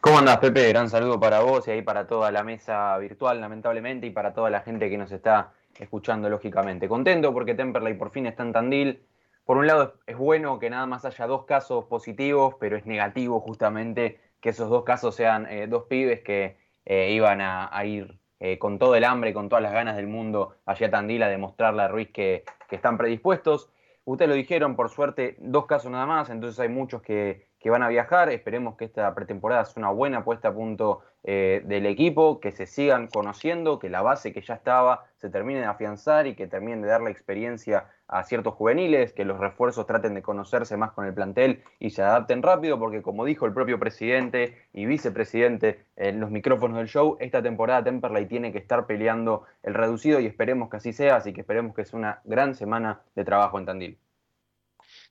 ¿Cómo 0.00 0.20
andás, 0.20 0.38
Pepe? 0.38 0.68
Gran 0.68 0.88
saludo 0.88 1.18
para 1.18 1.40
vos 1.40 1.66
y 1.66 1.72
ahí 1.72 1.82
para 1.82 2.06
toda 2.06 2.30
la 2.30 2.44
mesa 2.44 2.96
virtual, 2.98 3.40
lamentablemente, 3.40 4.06
y 4.06 4.10
para 4.10 4.32
toda 4.32 4.48
la 4.48 4.60
gente 4.60 4.88
que 4.88 4.96
nos 4.96 5.10
está 5.10 5.54
escuchando, 5.76 6.28
lógicamente. 6.28 6.86
Contento 6.86 7.32
porque 7.32 7.56
Temperley 7.56 7.94
por 7.94 8.12
fin 8.12 8.26
está 8.26 8.44
en 8.44 8.52
Tandil 8.52 9.07
por 9.48 9.56
un 9.56 9.66
lado 9.66 9.94
es 10.06 10.14
bueno 10.14 10.58
que 10.58 10.68
nada 10.68 10.84
más 10.84 11.06
haya 11.06 11.26
dos 11.26 11.46
casos 11.46 11.86
positivos, 11.86 12.56
pero 12.60 12.76
es 12.76 12.84
negativo 12.84 13.40
justamente 13.40 14.20
que 14.42 14.50
esos 14.50 14.68
dos 14.68 14.84
casos 14.84 15.14
sean 15.14 15.48
dos 15.70 15.84
pibes 15.84 16.20
que 16.20 16.58
iban 16.84 17.40
a, 17.40 17.82
ir 17.86 18.20
con 18.58 18.78
todo 18.78 18.94
el 18.94 19.04
hambre, 19.04 19.32
con 19.32 19.48
todas 19.48 19.62
las 19.62 19.72
ganas 19.72 19.96
del 19.96 20.06
mundo 20.06 20.54
allá 20.66 20.88
a 20.88 20.90
Tandil 20.90 21.22
a 21.22 21.28
demostrarle 21.30 21.80
a 21.80 21.88
Ruiz 21.88 22.10
que, 22.12 22.44
que 22.68 22.76
están 22.76 22.98
predispuestos. 22.98 23.70
Ustedes 24.04 24.28
lo 24.28 24.34
dijeron, 24.34 24.76
por 24.76 24.90
suerte, 24.90 25.36
dos 25.38 25.64
casos 25.64 25.90
nada 25.90 26.04
más, 26.04 26.28
entonces 26.28 26.60
hay 26.60 26.68
muchos 26.68 27.00
que, 27.00 27.47
que 27.58 27.70
van 27.70 27.82
a 27.82 27.88
viajar. 27.88 28.30
Esperemos 28.30 28.76
que 28.76 28.84
esta 28.84 29.14
pretemporada 29.14 29.64
sea 29.64 29.80
una 29.80 29.90
buena 29.90 30.24
puesta 30.24 30.48
a 30.48 30.54
punto 30.54 31.02
eh, 31.24 31.62
del 31.64 31.86
equipo, 31.86 32.40
que 32.40 32.52
se 32.52 32.66
sigan 32.66 33.08
conociendo, 33.08 33.78
que 33.78 33.90
la 33.90 34.02
base 34.02 34.32
que 34.32 34.40
ya 34.40 34.54
estaba 34.54 35.06
se 35.16 35.28
termine 35.28 35.60
de 35.60 35.66
afianzar 35.66 36.26
y 36.26 36.34
que 36.34 36.46
terminen 36.46 36.80
de 36.80 36.88
darle 36.88 37.10
experiencia 37.10 37.86
a 38.06 38.22
ciertos 38.22 38.54
juveniles, 38.54 39.12
que 39.12 39.24
los 39.24 39.38
refuerzos 39.38 39.86
traten 39.86 40.14
de 40.14 40.22
conocerse 40.22 40.76
más 40.76 40.92
con 40.92 41.04
el 41.04 41.12
plantel 41.12 41.62
y 41.78 41.90
se 41.90 42.02
adapten 42.02 42.42
rápido, 42.42 42.78
porque 42.78 43.02
como 43.02 43.24
dijo 43.24 43.44
el 43.46 43.52
propio 43.52 43.78
presidente 43.78 44.56
y 44.72 44.86
vicepresidente 44.86 45.84
en 45.96 46.20
los 46.20 46.30
micrófonos 46.30 46.78
del 46.78 46.88
show, 46.88 47.16
esta 47.20 47.42
temporada 47.42 47.84
Temperley 47.84 48.26
tiene 48.26 48.52
que 48.52 48.58
estar 48.58 48.86
peleando 48.86 49.44
el 49.62 49.74
reducido 49.74 50.20
y 50.20 50.26
esperemos 50.26 50.70
que 50.70 50.78
así 50.78 50.92
sea, 50.92 51.16
así 51.16 51.32
que 51.32 51.42
esperemos 51.42 51.74
que 51.74 51.84
sea 51.84 51.98
una 51.98 52.20
gran 52.24 52.54
semana 52.54 53.02
de 53.14 53.24
trabajo 53.24 53.58
en 53.58 53.66
Tandil. 53.66 53.98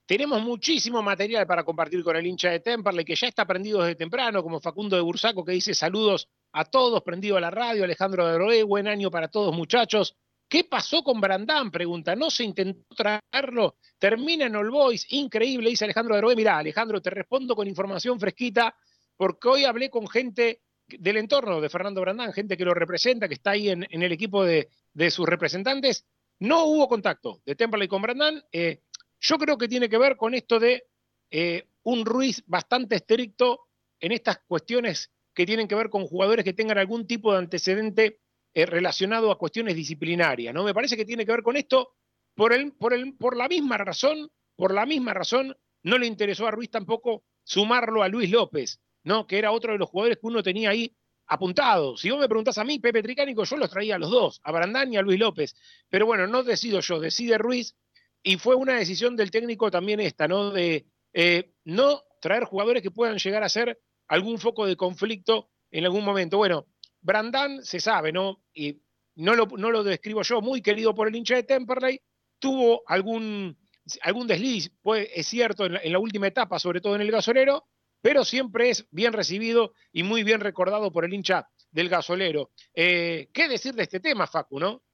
Tenemos 0.08 0.42
muchísimo 0.42 1.02
material 1.02 1.46
para 1.46 1.64
compartir 1.64 2.02
con 2.02 2.16
el 2.16 2.26
hincha 2.26 2.48
de 2.48 2.60
Temperley, 2.60 3.04
que 3.04 3.14
ya 3.14 3.28
está 3.28 3.44
prendido 3.44 3.82
desde 3.82 3.94
temprano, 3.94 4.42
como 4.42 4.58
Facundo 4.58 4.96
de 4.96 5.02
Bursaco, 5.02 5.44
que 5.44 5.52
dice 5.52 5.74
saludos 5.74 6.30
a 6.52 6.64
todos, 6.64 7.02
prendido 7.02 7.36
a 7.36 7.42
la 7.42 7.50
radio, 7.50 7.84
Alejandro 7.84 8.26
de 8.26 8.38
Roé, 8.38 8.62
buen 8.62 8.88
año 8.88 9.10
para 9.10 9.28
todos 9.28 9.54
muchachos. 9.54 10.16
¿Qué 10.48 10.64
pasó 10.64 11.02
con 11.02 11.20
Brandán? 11.20 11.70
Pregunta, 11.70 12.16
¿no 12.16 12.30
se 12.30 12.44
intentó 12.44 12.86
traerlo? 12.96 13.76
Termina 13.98 14.46
en 14.46 14.56
All 14.56 14.70
Boys, 14.70 15.04
increíble, 15.10 15.68
dice 15.68 15.84
Alejandro 15.84 16.14
de 16.14 16.22
Roé. 16.22 16.34
Mirá, 16.34 16.56
Alejandro, 16.56 17.02
te 17.02 17.10
respondo 17.10 17.54
con 17.54 17.68
información 17.68 18.18
fresquita, 18.18 18.74
porque 19.14 19.46
hoy 19.46 19.64
hablé 19.66 19.90
con 19.90 20.08
gente 20.08 20.62
del 20.86 21.18
entorno 21.18 21.60
de 21.60 21.68
Fernando 21.68 22.00
Brandán, 22.00 22.32
gente 22.32 22.56
que 22.56 22.64
lo 22.64 22.72
representa, 22.72 23.28
que 23.28 23.34
está 23.34 23.50
ahí 23.50 23.68
en, 23.68 23.84
el 23.90 24.12
equipo 24.12 24.42
de, 24.42 24.70
sus 25.10 25.28
representantes. 25.28 26.06
No 26.38 26.64
hubo 26.64 26.88
contacto 26.88 27.42
de 27.44 27.54
Temperley 27.54 27.88
con 27.88 28.00
Brandán. 28.00 28.42
Eh, 28.52 28.80
yo 29.20 29.38
creo 29.38 29.58
que 29.58 29.68
tiene 29.68 29.88
que 29.88 29.98
ver 29.98 30.16
con 30.16 30.34
esto 30.34 30.58
de 30.58 30.84
eh, 31.30 31.68
un 31.82 32.04
Ruiz 32.04 32.42
bastante 32.46 32.96
estricto 32.96 33.68
en 34.00 34.12
estas 34.12 34.38
cuestiones 34.46 35.10
que 35.34 35.46
tienen 35.46 35.68
que 35.68 35.74
ver 35.74 35.90
con 35.90 36.06
jugadores 36.06 36.44
que 36.44 36.52
tengan 36.52 36.78
algún 36.78 37.06
tipo 37.06 37.32
de 37.32 37.38
antecedente 37.38 38.20
eh, 38.54 38.66
relacionado 38.66 39.30
a 39.30 39.38
cuestiones 39.38 39.76
disciplinarias, 39.76 40.54
¿no? 40.54 40.64
Me 40.64 40.74
parece 40.74 40.96
que 40.96 41.04
tiene 41.04 41.24
que 41.24 41.32
ver 41.32 41.42
con 41.42 41.56
esto 41.56 41.94
por, 42.34 43.36
la 43.36 43.48
misma 43.48 43.78
razón, 43.78 44.30
por 44.54 44.72
la 44.72 44.86
misma 44.86 45.12
razón, 45.12 45.56
no 45.82 45.98
le 45.98 46.06
interesó 46.06 46.46
a 46.46 46.52
Ruiz 46.52 46.70
tampoco 46.70 47.24
sumarlo 47.42 48.02
a 48.02 48.08
Luis 48.08 48.30
López, 48.30 48.80
¿no? 49.02 49.26
Que 49.26 49.38
era 49.38 49.50
otro 49.50 49.72
de 49.72 49.78
los 49.78 49.88
jugadores 49.88 50.18
que 50.18 50.26
uno 50.26 50.42
tenía 50.42 50.70
ahí 50.70 50.94
apuntado. 51.26 51.96
Si 51.96 52.10
vos 52.10 52.20
me 52.20 52.28
preguntás 52.28 52.58
a 52.58 52.64
mí, 52.64 52.78
Pepe 52.78 53.02
Tricánico, 53.02 53.44
yo 53.44 53.56
los 53.56 53.70
traía 53.70 53.96
a 53.96 53.98
los 53.98 54.10
dos, 54.10 54.40
a 54.44 54.52
Brandán 54.52 54.92
y 54.92 54.96
a 54.96 55.02
Luis 55.02 55.18
López. 55.18 55.56
Pero 55.88 56.06
bueno, 56.06 56.26
no 56.26 56.44
decido 56.44 56.80
yo, 56.80 57.00
decide 57.00 57.38
Ruiz 57.38 57.76
y 58.22 58.36
fue 58.36 58.54
una 58.54 58.74
decisión 58.74 59.16
del 59.16 59.30
técnico 59.30 59.70
también 59.70 60.00
esta, 60.00 60.28
¿no? 60.28 60.50
De 60.50 60.86
eh, 61.12 61.52
no 61.64 62.02
traer 62.20 62.44
jugadores 62.44 62.82
que 62.82 62.90
puedan 62.90 63.18
llegar 63.18 63.42
a 63.42 63.48
ser 63.48 63.80
algún 64.08 64.38
foco 64.38 64.66
de 64.66 64.76
conflicto 64.76 65.50
en 65.70 65.84
algún 65.84 66.04
momento. 66.04 66.36
Bueno, 66.38 66.66
Brandán 67.00 67.64
se 67.64 67.80
sabe, 67.80 68.12
¿no? 68.12 68.42
Y 68.52 68.80
no 69.14 69.34
lo, 69.34 69.84
describo 69.84 70.22
yo, 70.22 70.40
muy 70.40 70.62
querido 70.62 70.94
por 70.94 71.08
el 71.08 71.16
hincha 71.16 71.34
de 71.34 71.42
Temperley, 71.42 72.00
tuvo 72.38 72.82
algún, 72.86 73.58
algún 74.02 74.26
desliz, 74.28 74.70
pues, 74.80 75.08
es 75.12 75.26
cierto, 75.26 75.66
en 75.66 75.92
la, 75.92 75.98
última 75.98 76.28
etapa, 76.28 76.58
sobre 76.58 76.80
todo 76.80 76.94
en 76.94 77.00
el 77.00 77.10
gasolero, 77.10 77.66
pero 78.00 78.24
siempre 78.24 78.70
es 78.70 78.86
bien 78.92 79.12
recibido 79.12 79.72
y 79.92 80.04
muy 80.04 80.22
bien 80.22 80.40
recordado 80.40 80.92
por 80.92 81.04
el 81.04 81.12
hincha 81.12 81.48
del 81.72 81.88
gasolero. 81.88 82.52
Eh, 82.74 83.28
¿Qué 83.32 83.48
decir 83.48 83.74
de 83.74 83.82
este 83.82 83.98
tema, 83.98 84.28
Facu, 84.28 84.60
no? 84.60 84.84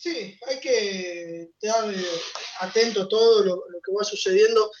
Sí, 0.00 0.34
hay 0.46 0.60
que 0.60 1.50
estar 1.60 1.92
eh, 1.92 2.20
atento 2.60 3.02
a 3.02 3.08
todo 3.08 3.44
lo, 3.44 3.64
que 3.84 3.92
va 3.92 4.02
sucediendo. 4.02 4.72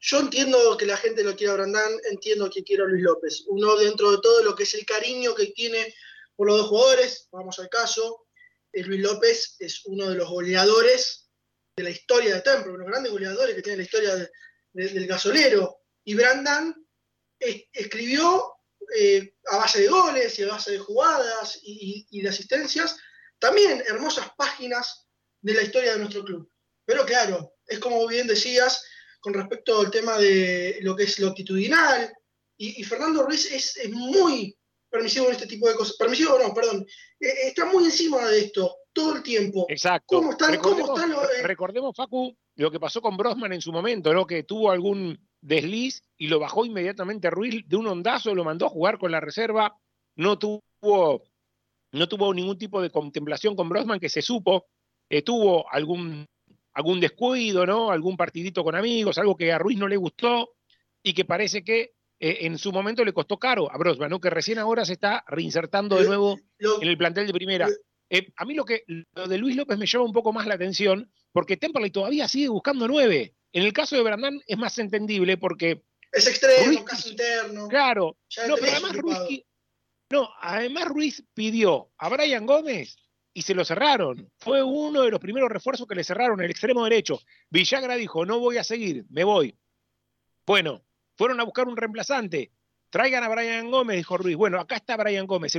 Yo 0.00 0.18
entiendo 0.18 0.76
que 0.76 0.86
la 0.86 0.96
gente 0.96 1.22
lo 1.22 1.36
quiera 1.36 1.52
a 1.52 1.56
Brandán, 1.56 1.92
entiendo 2.10 2.50
que 2.50 2.64
quiera 2.64 2.82
a 2.82 2.88
Luis 2.88 3.04
López. 3.04 3.44
Uno 3.46 3.76
dentro 3.76 4.10
de 4.10 4.18
todo 4.20 4.42
lo 4.42 4.56
que 4.56 4.64
es 4.64 4.74
el 4.74 4.84
cariño 4.84 5.36
que 5.36 5.46
tiene 5.52 5.94
por 6.34 6.48
los 6.48 6.58
dos 6.58 6.68
jugadores, 6.68 7.28
vamos 7.30 7.60
al 7.60 7.68
caso, 7.68 8.26
Luis 8.72 9.00
López 9.02 9.54
es 9.60 9.86
uno 9.86 10.10
de 10.10 10.16
los 10.16 10.28
goleadores 10.28 11.30
de 11.76 11.84
la 11.84 11.90
historia 11.90 12.34
de 12.34 12.40
Temple, 12.40 12.72
uno 12.72 12.78
de 12.78 12.84
los 12.86 12.90
grandes 12.90 13.12
goleadores 13.12 13.54
que 13.54 13.62
tiene 13.62 13.76
la 13.76 13.84
historia 13.84 14.30
del 14.72 15.06
gasolero. 15.06 15.78
Y 16.02 16.16
Brandán 16.16 16.74
escribió 17.38 18.52
eh, 18.96 19.36
a 19.46 19.58
base 19.58 19.82
de 19.82 19.88
goles 19.88 20.36
y 20.36 20.42
a 20.42 20.48
base 20.48 20.72
de 20.72 20.78
jugadas 20.80 21.60
y 21.62 22.20
de 22.20 22.28
asistencias 22.28 22.96
también 23.44 23.82
hermosas 23.86 24.30
páginas 24.38 25.06
de 25.42 25.52
la 25.52 25.60
historia 25.60 25.92
de 25.92 25.98
nuestro 25.98 26.24
club. 26.24 26.50
Pero 26.86 27.04
claro, 27.04 27.52
es 27.66 27.78
como 27.78 28.06
bien 28.06 28.26
decías, 28.26 28.82
con 29.20 29.34
respecto 29.34 29.80
al 29.80 29.90
tema 29.90 30.16
de 30.16 30.78
lo 30.80 30.96
que 30.96 31.02
es 31.02 31.18
lo 31.18 31.28
actitudinal, 31.28 32.10
y, 32.56 32.82
Fernando 32.84 33.22
Ruiz 33.22 33.52
es, 33.52 33.78
muy 33.90 34.56
permisivo 34.88 35.26
en 35.26 35.32
este 35.32 35.46
tipo 35.46 35.68
de 35.68 35.74
cosas. 35.74 35.96
Permisivo, 35.98 36.38
no, 36.38 36.54
perdón. 36.54 36.86
Eh, 37.20 37.26
eh, 37.26 37.48
está 37.48 37.66
muy 37.66 37.84
encima 37.84 38.26
de 38.28 38.38
esto 38.38 38.76
todo 38.94 39.16
el 39.16 39.22
tiempo. 39.22 39.66
Exacto. 39.68 40.16
¿Cómo 40.16 40.30
están, 40.30 40.52
recordemos, 40.52 41.00
eh? 41.00 41.42
recordemos, 41.42 41.94
Facu, 41.94 42.34
lo 42.54 42.70
que 42.70 42.80
pasó 42.80 43.02
con 43.02 43.18
Brosman 43.18 43.52
en 43.52 43.60
su 43.60 43.72
momento, 43.72 44.14
¿no? 44.14 44.26
Que 44.26 44.44
tuvo 44.44 44.70
algún 44.70 45.18
desliz 45.42 46.02
y 46.16 46.28
lo 46.28 46.38
bajó 46.38 46.64
inmediatamente 46.64 47.28
Ruiz 47.28 47.62
de 47.66 47.76
un 47.76 47.88
ondazo, 47.88 48.34
lo 48.34 48.44
mandó 48.44 48.66
a 48.66 48.70
jugar 48.70 48.98
con 48.98 49.10
la 49.10 49.20
reserva, 49.20 49.76
no 50.14 50.38
tuvo 50.38 51.24
no 51.94 52.08
tuvo 52.08 52.34
ningún 52.34 52.58
tipo 52.58 52.82
de 52.82 52.90
contemplación 52.90 53.54
con 53.56 53.68
Brosman, 53.68 54.00
que 54.00 54.08
se 54.08 54.22
supo, 54.22 54.66
eh, 55.08 55.22
tuvo 55.22 55.70
algún, 55.70 56.26
algún 56.72 57.00
descuido, 57.00 57.64
¿no? 57.66 57.90
Algún 57.90 58.16
partidito 58.16 58.64
con 58.64 58.74
amigos, 58.74 59.18
algo 59.18 59.36
que 59.36 59.52
a 59.52 59.58
Ruiz 59.58 59.78
no 59.78 59.88
le 59.88 59.96
gustó 59.96 60.54
y 61.02 61.14
que 61.14 61.24
parece 61.24 61.62
que 61.62 61.94
eh, 62.18 62.38
en 62.42 62.58
su 62.58 62.72
momento 62.72 63.04
le 63.04 63.12
costó 63.12 63.38
caro 63.38 63.70
a 63.70 63.78
Brosman, 63.78 64.10
¿no? 64.10 64.20
Que 64.20 64.30
recién 64.30 64.58
ahora 64.58 64.84
se 64.84 64.94
está 64.94 65.24
reinsertando 65.28 65.96
de 65.96 66.06
nuevo 66.06 66.38
en 66.58 66.88
el 66.88 66.98
plantel 66.98 67.26
de 67.26 67.32
primera. 67.32 67.68
Eh, 68.10 68.28
a 68.36 68.44
mí 68.44 68.54
lo 68.54 68.64
que 68.64 68.84
lo 68.86 69.26
de 69.26 69.38
Luis 69.38 69.56
López 69.56 69.78
me 69.78 69.86
llama 69.86 70.04
un 70.04 70.12
poco 70.12 70.32
más 70.32 70.46
la 70.46 70.54
atención, 70.54 71.10
porque 71.32 71.56
Temperley 71.56 71.90
todavía 71.90 72.28
sigue 72.28 72.48
buscando 72.48 72.86
nueve. 72.88 73.34
En 73.52 73.62
el 73.62 73.72
caso 73.72 73.96
de 73.96 74.02
Brandán 74.02 74.40
es 74.46 74.58
más 74.58 74.78
entendible 74.78 75.36
porque. 75.36 75.82
Es 76.12 76.26
extremo, 76.26 76.84
casi 76.84 77.10
interno. 77.10 77.68
Claro. 77.68 78.16
No, 78.48 78.56
pero 78.56 78.72
además 78.72 78.96
Ruiz, 78.96 79.42
no, 80.10 80.28
además 80.40 80.88
Ruiz 80.88 81.24
pidió 81.34 81.90
a 81.98 82.08
Brian 82.08 82.46
Gómez 82.46 82.96
y 83.32 83.42
se 83.42 83.54
lo 83.54 83.64
cerraron. 83.64 84.30
Fue 84.38 84.62
uno 84.62 85.02
de 85.02 85.10
los 85.10 85.20
primeros 85.20 85.50
refuerzos 85.50 85.86
que 85.86 85.94
le 85.94 86.04
cerraron, 86.04 86.40
el 86.40 86.50
extremo 86.50 86.84
derecho. 86.84 87.20
Villagra 87.50 87.96
dijo, 87.96 88.24
no 88.24 88.38
voy 88.38 88.58
a 88.58 88.64
seguir, 88.64 89.04
me 89.10 89.24
voy. 89.24 89.58
Bueno, 90.46 90.84
fueron 91.16 91.40
a 91.40 91.44
buscar 91.44 91.66
un 91.66 91.76
reemplazante. 91.76 92.52
Traigan 92.90 93.24
a 93.24 93.28
Brian 93.28 93.70
Gómez, 93.70 93.96
dijo 93.96 94.16
Ruiz. 94.16 94.36
Bueno, 94.36 94.60
acá 94.60 94.76
está 94.76 94.96
Brian 94.96 95.26
Gómez. 95.26 95.58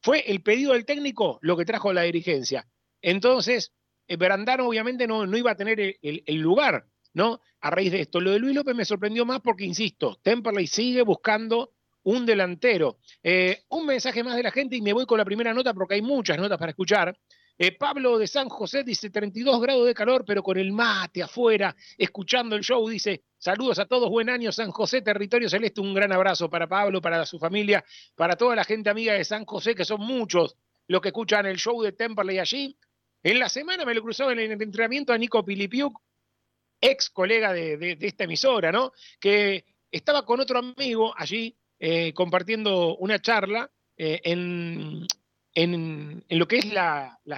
fue 0.00 0.20
el 0.30 0.42
pedido 0.42 0.72
del 0.72 0.86
técnico 0.86 1.38
lo 1.42 1.56
que 1.56 1.66
trajo 1.66 1.92
la 1.92 2.02
dirigencia. 2.02 2.66
Entonces, 3.02 3.74
eh, 4.08 4.16
Brandano 4.16 4.66
obviamente 4.66 5.06
no, 5.06 5.26
no, 5.26 5.36
iba 5.36 5.50
a 5.50 5.56
tener 5.56 5.78
el, 5.80 5.98
el, 6.00 6.36
lugar, 6.36 6.86
¿no? 7.12 7.40
A 7.60 7.70
raíz 7.70 7.92
de 7.92 8.00
esto. 8.00 8.20
Lo 8.20 8.30
de 8.30 8.38
Luis 8.38 8.54
López 8.54 8.74
me 8.74 8.86
sorprendió 8.86 9.26
más 9.26 9.40
porque, 9.40 9.64
insisto, 9.64 10.18
Temperley 10.22 10.66
sigue 10.66 11.02
buscando 11.02 11.73
un 12.04 12.24
delantero. 12.24 12.98
Eh, 13.22 13.64
un 13.68 13.86
mensaje 13.86 14.22
más 14.22 14.36
de 14.36 14.42
la 14.42 14.50
gente 14.50 14.76
y 14.76 14.82
me 14.82 14.92
voy 14.92 15.06
con 15.06 15.18
la 15.18 15.24
primera 15.24 15.52
nota 15.52 15.74
porque 15.74 15.94
hay 15.94 16.02
muchas 16.02 16.38
notas 16.38 16.58
para 16.58 16.70
escuchar. 16.70 17.16
Eh, 17.56 17.72
Pablo 17.72 18.18
de 18.18 18.26
San 18.26 18.48
José 18.48 18.82
dice 18.82 19.10
32 19.10 19.60
grados 19.60 19.86
de 19.86 19.94
calor, 19.94 20.24
pero 20.26 20.42
con 20.42 20.58
el 20.58 20.72
mate 20.72 21.22
afuera, 21.22 21.74
escuchando 21.96 22.56
el 22.56 22.62
show, 22.62 22.88
dice 22.88 23.22
saludos 23.38 23.78
a 23.78 23.86
todos, 23.86 24.10
buen 24.10 24.28
año 24.28 24.50
San 24.50 24.72
José, 24.72 25.02
territorio 25.02 25.48
celeste, 25.48 25.80
un 25.80 25.94
gran 25.94 26.12
abrazo 26.12 26.50
para 26.50 26.66
Pablo, 26.66 27.00
para 27.00 27.24
su 27.26 27.38
familia, 27.38 27.84
para 28.16 28.36
toda 28.36 28.56
la 28.56 28.64
gente 28.64 28.90
amiga 28.90 29.12
de 29.12 29.24
San 29.24 29.44
José, 29.44 29.74
que 29.74 29.84
son 29.84 30.00
muchos 30.00 30.56
los 30.88 31.00
que 31.00 31.08
escuchan 31.08 31.46
el 31.46 31.56
show 31.56 31.80
de 31.80 31.92
Temperley 31.92 32.38
allí. 32.38 32.76
En 33.22 33.38
la 33.38 33.48
semana 33.48 33.84
me 33.84 33.94
lo 33.94 34.02
cruzaba 34.02 34.32
en 34.32 34.40
el 34.40 34.60
entrenamiento 34.60 35.12
a 35.12 35.18
Nico 35.18 35.44
Pilipiuk, 35.44 35.98
ex 36.80 37.08
colega 37.08 37.52
de 37.52 37.96
esta 38.00 38.24
emisora, 38.24 38.72
¿no? 38.72 38.92
Que 39.20 39.64
estaba 39.92 40.26
con 40.26 40.40
otro 40.40 40.58
amigo 40.58 41.14
allí 41.16 41.56
eh, 41.86 42.14
compartiendo 42.14 42.96
una 42.96 43.18
charla 43.18 43.70
eh, 43.98 44.18
en, 44.24 45.06
en, 45.52 46.24
lo 46.30 46.48
que 46.48 46.56
es 46.56 46.72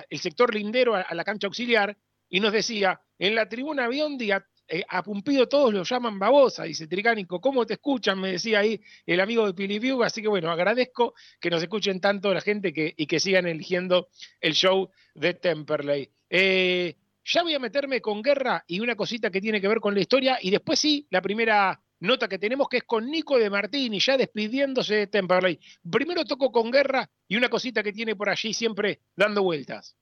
el 0.09 0.21
sector 0.21 0.55
lindero 0.55 0.95
a, 0.95 1.13
la 1.13 1.25
cancha 1.25 1.49
auxiliar 1.49 1.99
y 2.29 2.39
nos 2.39 2.53
decía, 2.53 3.01
en 3.19 3.35
la 3.35 3.49
tribuna 3.49 3.89
Biondi 3.89 4.31
a, 4.31 4.47
eh, 4.69 4.85
a 4.89 5.03
Pumpido 5.03 5.49
todos 5.49 5.75
lo 5.75 5.83
llaman 5.83 6.21
babosa, 6.21 6.63
dice 6.63 6.87
Tricánico, 6.87 7.41
¿cómo 7.41 7.67
te 7.67 7.75
escuchan? 7.75 8.21
Me 8.21 8.31
decía 8.31 8.61
ahí 8.61 8.81
el 9.05 9.19
amigo 9.19 9.45
de 9.47 9.53
Pilipiu, 9.53 10.05
así 10.05 10.23
que 10.23 10.29
bueno, 10.29 10.49
agradezco 10.53 11.15
que 11.41 11.51
nos 11.51 11.61
escuchen 11.61 12.01
tanto 12.01 12.33
la 12.33 12.41
gente 12.41 12.73
que, 12.73 12.95
y 12.97 13.09
que 13.09 13.19
sigan 13.19 13.49
eligiendo 13.49 14.11
el 14.41 14.55
show 14.55 14.91
de 15.17 15.35
Temperley. 15.35 16.09
ya 16.31 17.43
voy 17.43 17.55
a 17.55 17.59
meterme 17.59 18.01
con 18.01 18.23
guerra 18.23 18.63
y 18.69 18.79
una 18.79 18.95
cosita 18.95 19.29
que 19.29 19.41
tiene 19.41 19.61
que 19.61 19.67
ver 19.67 19.81
con 19.81 19.93
la 19.93 20.03
historia 20.03 20.39
y 20.41 20.51
después 20.51 20.79
sí, 20.79 21.05
la 21.11 21.21
primera 21.21 21.83
nota 22.01 22.29
que 22.29 22.39
tenemos 22.39 22.69
que 22.69 22.79
es 22.79 22.85
con 22.85 23.11
Nico 23.11 23.39
de 23.39 23.51
Martini, 23.51 23.99
ya 23.99 24.17
despidiéndose 24.17 24.95
de 24.95 25.07
Temperley. 25.07 25.59
Primero 25.91 26.25
toco 26.25 26.51
con 26.51 26.71
Guerra 26.71 27.09
y 27.29 27.37
una 27.37 27.49
cosita 27.49 27.83
que 27.83 27.93
tiene 27.93 28.17
por 28.17 28.29
allí 28.29 28.53
siempre 28.53 29.01
dando 29.15 29.43
vueltas. 29.43 29.97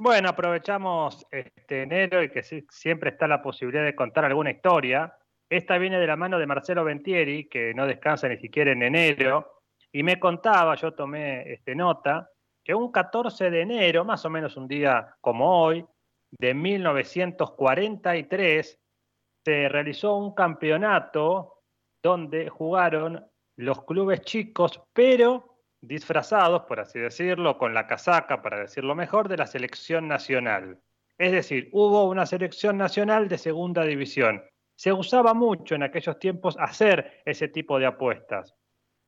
Bueno, 0.00 0.28
aprovechamos 0.28 1.26
este 1.30 1.82
enero 1.82 2.22
y 2.22 2.30
que 2.30 2.42
siempre 2.42 3.10
está 3.10 3.26
la 3.26 3.42
posibilidad 3.42 3.84
de 3.84 3.96
contar 3.96 4.24
alguna 4.24 4.52
historia. 4.52 5.12
Esta 5.50 5.76
viene 5.76 5.98
de 5.98 6.06
la 6.06 6.14
mano 6.14 6.38
de 6.38 6.46
Marcelo 6.46 6.84
Ventieri, 6.84 7.48
que 7.48 7.74
no 7.74 7.84
descansa 7.84 8.28
ni 8.28 8.38
siquiera 8.38 8.70
en 8.70 8.82
enero, 8.82 9.62
y 9.90 10.04
me 10.04 10.20
contaba, 10.20 10.76
yo 10.76 10.94
tomé 10.94 11.52
este, 11.52 11.74
nota, 11.74 12.30
que 12.62 12.74
un 12.74 12.92
14 12.92 13.50
de 13.50 13.62
enero, 13.62 14.04
más 14.04 14.24
o 14.24 14.30
menos 14.30 14.56
un 14.56 14.68
día 14.68 15.16
como 15.20 15.64
hoy, 15.64 15.84
de 16.30 16.54
1943, 16.54 18.78
se 19.44 19.68
realizó 19.68 20.16
un 20.16 20.34
campeonato 20.34 21.62
donde 22.02 22.48
jugaron 22.48 23.26
los 23.56 23.84
clubes 23.84 24.20
chicos, 24.22 24.80
pero 24.92 25.58
disfrazados, 25.80 26.62
por 26.62 26.80
así 26.80 26.98
decirlo, 26.98 27.58
con 27.58 27.74
la 27.74 27.86
casaca, 27.86 28.42
para 28.42 28.60
decirlo 28.60 28.94
mejor, 28.94 29.28
de 29.28 29.36
la 29.36 29.46
selección 29.46 30.08
nacional. 30.08 30.80
Es 31.16 31.32
decir, 31.32 31.68
hubo 31.72 32.04
una 32.04 32.26
selección 32.26 32.78
nacional 32.78 33.28
de 33.28 33.38
segunda 33.38 33.84
división. 33.84 34.42
Se 34.76 34.92
usaba 34.92 35.34
mucho 35.34 35.74
en 35.74 35.82
aquellos 35.82 36.18
tiempos 36.18 36.56
hacer 36.58 37.22
ese 37.24 37.48
tipo 37.48 37.78
de 37.78 37.86
apuestas. 37.86 38.54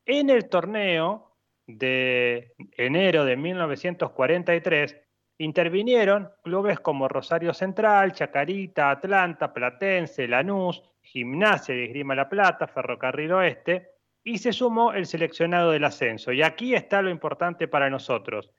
En 0.04 0.30
el 0.30 0.48
torneo 0.48 1.36
de 1.66 2.52
enero 2.76 3.24
de 3.24 3.36
1943 3.36 4.96
intervinieron 5.40 6.30
clubes 6.42 6.80
como 6.80 7.08
Rosario 7.08 7.54
Central, 7.54 8.12
Chacarita, 8.12 8.90
Atlanta, 8.90 9.54
Platense, 9.54 10.28
Lanús, 10.28 10.82
Gimnasia 11.00 11.74
de 11.74 11.86
Esgrima 11.86 12.14
La 12.14 12.28
Plata, 12.28 12.66
Ferrocarril 12.66 13.32
Oeste, 13.32 13.88
y 14.22 14.36
se 14.36 14.52
sumó 14.52 14.92
el 14.92 15.06
seleccionado 15.06 15.70
del 15.70 15.84
ascenso. 15.84 16.30
Y 16.32 16.42
aquí 16.42 16.74
está 16.74 17.00
lo 17.00 17.08
importante 17.08 17.68
para 17.68 17.88
nosotros. 17.88 18.50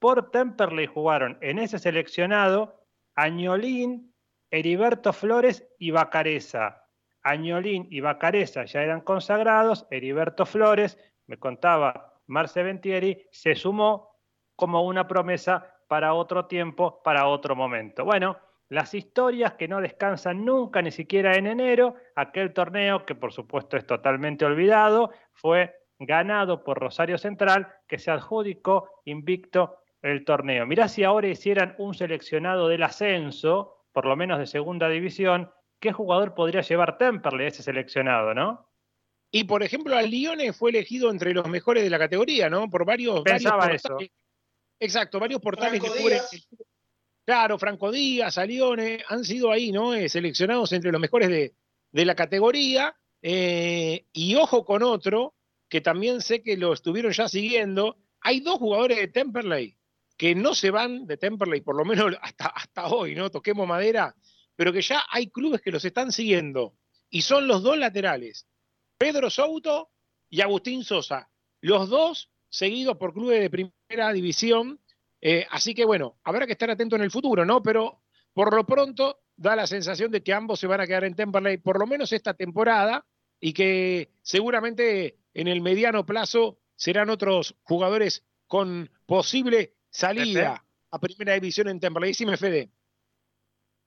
Por 0.00 0.32
Temperley 0.32 0.86
jugaron 0.86 1.38
en 1.40 1.60
ese 1.60 1.78
seleccionado 1.78 2.84
Añolín, 3.14 4.12
Heriberto 4.50 5.12
Flores 5.12 5.68
y 5.78 5.92
Bacareza. 5.92 6.88
Añolín 7.22 7.86
y 7.90 8.00
Bacareza 8.00 8.64
ya 8.64 8.82
eran 8.82 9.02
consagrados, 9.02 9.86
Heriberto 9.88 10.46
Flores, 10.46 10.98
me 11.28 11.38
contaba 11.38 12.20
Marce 12.26 12.64
Ventieri, 12.64 13.24
se 13.30 13.54
sumó 13.54 14.18
como 14.56 14.84
una 14.84 15.06
promesa 15.06 15.73
para 15.88 16.14
otro 16.14 16.46
tiempo, 16.46 17.02
para 17.02 17.26
otro 17.26 17.54
momento. 17.56 18.04
Bueno, 18.04 18.36
las 18.68 18.94
historias 18.94 19.54
que 19.54 19.68
no 19.68 19.80
descansan 19.80 20.44
nunca, 20.44 20.82
ni 20.82 20.90
siquiera 20.90 21.36
en 21.36 21.46
enero, 21.46 21.94
aquel 22.16 22.52
torneo 22.52 23.04
que 23.04 23.14
por 23.14 23.32
supuesto 23.32 23.76
es 23.76 23.86
totalmente 23.86 24.44
olvidado, 24.44 25.10
fue 25.32 25.74
ganado 25.98 26.64
por 26.64 26.78
Rosario 26.78 27.18
Central, 27.18 27.68
que 27.86 27.98
se 27.98 28.10
adjudicó 28.10 28.90
invicto 29.04 29.78
el 30.02 30.24
torneo. 30.24 30.66
Mirá 30.66 30.88
si 30.88 31.04
ahora 31.04 31.28
hicieran 31.28 31.74
un 31.78 31.94
seleccionado 31.94 32.68
del 32.68 32.82
ascenso, 32.82 33.86
por 33.92 34.06
lo 34.06 34.16
menos 34.16 34.38
de 34.38 34.46
segunda 34.46 34.88
división, 34.88 35.50
¿qué 35.78 35.92
jugador 35.92 36.34
podría 36.34 36.62
llevar 36.62 36.98
Temperley 36.98 37.46
ese 37.46 37.62
seleccionado, 37.62 38.34
no? 38.34 38.68
Y 39.30 39.44
por 39.44 39.62
ejemplo, 39.62 39.96
al 39.96 40.10
Lione 40.10 40.52
fue 40.52 40.70
elegido 40.70 41.10
entre 41.10 41.34
los 41.34 41.48
mejores 41.48 41.82
de 41.82 41.90
la 41.90 41.98
categoría, 41.98 42.48
¿no? 42.48 42.70
Por 42.70 42.84
varios, 42.84 43.22
Pensaba 43.22 43.66
eso. 43.72 43.96
Exacto, 44.80 45.18
varios 45.18 45.40
portales 45.40 45.80
que 45.80 45.88
cubren 45.88 46.20
Claro, 47.24 47.58
Franco 47.58 47.90
Díaz, 47.90 48.36
Alione, 48.36 49.02
han 49.08 49.24
sido 49.24 49.50
ahí, 49.50 49.72
¿no? 49.72 49.94
Eh, 49.94 50.08
seleccionados 50.10 50.72
entre 50.72 50.92
los 50.92 51.00
mejores 51.00 51.28
de, 51.30 52.04
la 52.04 52.14
categoría. 52.14 52.94
Eh, 53.22 54.04
y 54.12 54.34
ojo 54.34 54.66
con 54.66 54.82
otro, 54.82 55.34
que 55.68 55.80
también 55.80 56.20
sé 56.20 56.42
que 56.42 56.58
lo 56.58 56.74
estuvieron 56.74 57.12
ya 57.12 57.26
siguiendo. 57.28 57.96
Hay 58.20 58.40
dos 58.40 58.58
jugadores 58.58 58.98
de 58.98 59.08
Temperley 59.08 59.76
que 60.18 60.34
no 60.34 60.54
se 60.54 60.70
van 60.70 61.06
de 61.06 61.16
Temperley, 61.16 61.62
por 61.62 61.76
lo 61.76 61.84
menos 61.84 62.14
hasta, 62.20 62.46
hasta 62.46 62.86
hoy, 62.88 63.14
¿no? 63.14 63.30
Toquemos 63.30 63.66
madera, 63.66 64.14
pero 64.54 64.72
que 64.72 64.82
ya 64.82 65.02
hay 65.10 65.28
clubes 65.28 65.62
que 65.62 65.72
los 65.72 65.84
están 65.84 66.12
siguiendo. 66.12 66.74
Y 67.08 67.22
son 67.22 67.48
los 67.48 67.62
dos 67.62 67.78
laterales, 67.78 68.46
Pedro 68.98 69.30
Souto 69.30 69.90
y 70.28 70.42
Agustín 70.42 70.84
Sosa. 70.84 71.30
Los 71.60 71.88
dos 71.88 72.30
seguidos 72.48 72.96
por 72.98 73.14
clubes 73.14 73.40
de 73.40 73.50
primera 73.50 73.74
división 74.12 74.80
eh, 75.26 75.46
así 75.50 75.74
que 75.74 75.86
bueno, 75.86 76.18
habrá 76.22 76.44
que 76.44 76.52
estar 76.52 76.70
atento 76.70 76.96
en 76.96 77.02
el 77.02 77.10
futuro, 77.10 77.46
¿no? 77.46 77.62
Pero 77.62 78.02
por 78.34 78.54
lo 78.54 78.66
pronto 78.66 79.22
da 79.34 79.56
la 79.56 79.66
sensación 79.66 80.10
de 80.10 80.22
que 80.22 80.34
ambos 80.34 80.60
se 80.60 80.66
van 80.66 80.82
a 80.82 80.86
quedar 80.86 81.04
en 81.04 81.14
Temperley 81.14 81.56
por 81.56 81.80
lo 81.80 81.86
menos 81.86 82.12
esta 82.12 82.34
temporada 82.34 83.06
y 83.40 83.54
que 83.54 84.10
seguramente 84.20 85.16
en 85.32 85.48
el 85.48 85.62
mediano 85.62 86.04
plazo 86.04 86.58
serán 86.76 87.08
otros 87.08 87.56
jugadores 87.62 88.22
con 88.46 88.90
posible 89.06 89.72
salida 89.88 90.62
a 90.90 90.98
primera 90.98 91.32
división 91.32 91.68
en 91.68 91.80
Temperley. 91.80 92.12
me 92.26 92.36
Fede. 92.36 92.68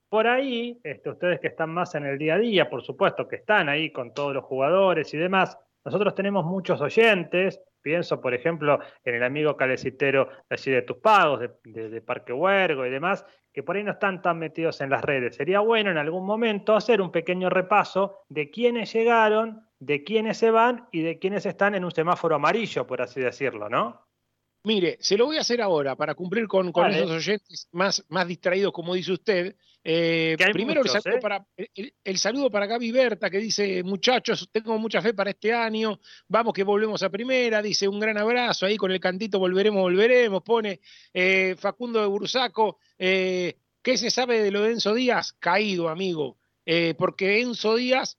Por 0.09 0.25
ahí, 0.25 0.79
este, 0.83 1.11
ustedes 1.11 1.39
que 1.39 1.49
están 1.49 1.69
más 1.69 1.93
en 1.93 2.07
el 2.07 2.17
día 2.17 2.33
a 2.33 2.39
día, 2.39 2.67
por 2.67 2.83
supuesto 2.83 3.27
que 3.27 3.35
están 3.35 3.69
ahí 3.69 3.91
con 3.91 4.11
todos 4.11 4.33
los 4.33 4.43
jugadores 4.43 5.13
y 5.13 5.17
demás, 5.17 5.55
nosotros 5.85 6.15
tenemos 6.15 6.45
muchos 6.45 6.81
oyentes 6.81 7.61
Pienso, 7.87 8.19
por 8.19 8.33
ejemplo, 8.33 8.81
en 9.05 9.15
el 9.15 9.23
amigo 9.23 9.55
calecitero 9.55 10.27
allí 10.49 10.71
de 10.71 10.81
tus 10.81 10.97
pagos, 10.97 11.39
de, 11.63 12.01
Parque 12.01 12.33
Huergo 12.33 12.85
y 12.85 12.89
demás, 12.89 13.25
que 13.53 13.63
por 13.63 13.77
ahí 13.77 13.83
no 13.85 13.91
están 13.91 14.21
tan 14.21 14.39
metidos 14.39 14.81
en 14.81 14.89
las 14.89 15.01
redes. 15.01 15.37
Sería 15.37 15.61
bueno 15.61 15.89
en 15.89 15.97
algún 15.97 16.25
momento 16.25 16.75
hacer 16.75 16.99
un 16.99 17.13
pequeño 17.13 17.49
repaso 17.49 18.25
de 18.27 18.51
quiénes 18.51 18.91
llegaron, 18.91 19.65
de 19.79 20.03
quiénes 20.03 20.37
se 20.37 20.51
van 20.51 20.89
y 20.91 21.01
de 21.01 21.17
quiénes 21.17 21.45
están 21.45 21.75
en 21.75 21.85
un 21.85 21.91
semáforo 21.91 22.35
amarillo, 22.35 22.85
por 22.85 23.01
así 23.01 23.21
decirlo, 23.21 23.69
¿no? 23.69 24.06
Mire, 24.67 24.97
se 24.99 25.15
lo 25.15 25.27
voy 25.27 25.37
a 25.37 25.41
hacer 25.41 25.61
ahora 25.61 25.95
para 25.95 26.13
cumplir 26.13 26.45
con, 26.45 26.73
esos 26.91 27.09
oyentes 27.09 27.69
más, 27.71 28.03
más 28.09 28.27
distraídos, 28.27 28.73
como 28.73 28.95
dice 28.95 29.13
usted. 29.13 29.55
Eh, 29.81 30.35
primero 30.51 30.81
el, 30.81 30.89
saludo 30.89 31.15
¿eh? 31.15 31.21
para, 31.21 31.47
el, 32.03 32.17
saludo 32.17 32.51
para 32.51 32.65
Gaby 32.65 32.91
Berta, 32.91 33.29
que 33.29 33.37
dice, 33.37 33.81
muchachos, 33.83 34.49
tengo 34.51 34.77
mucha 34.77 35.01
fe 35.01 35.13
para 35.13 35.29
este 35.29 35.53
año, 35.53 36.01
vamos 36.27 36.53
que 36.53 36.65
volvemos 36.65 37.01
a 37.01 37.09
primera, 37.09 37.61
dice, 37.61 37.87
un 37.87 37.97
gran 37.97 38.17
abrazo, 38.17 38.65
ahí 38.65 38.75
con 38.75 38.91
el 38.91 38.99
cantito 38.99 39.39
volveremos, 39.39 39.83
volveremos, 39.83 40.43
pone 40.43 40.81
eh, 41.13 41.55
Facundo 41.57 42.01
de 42.01 42.07
Bursaco, 42.07 42.79
¿qué 42.97 43.55
se 43.95 44.11
sabe 44.11 44.43
de 44.43 44.51
lo 44.51 44.63
de 44.63 44.71
Enzo 44.73 44.93
Díaz? 44.93 45.31
Caído, 45.39 45.87
amigo, 45.87 46.39
porque 46.97 47.39
Enzo 47.39 47.77
Díaz 47.77 48.17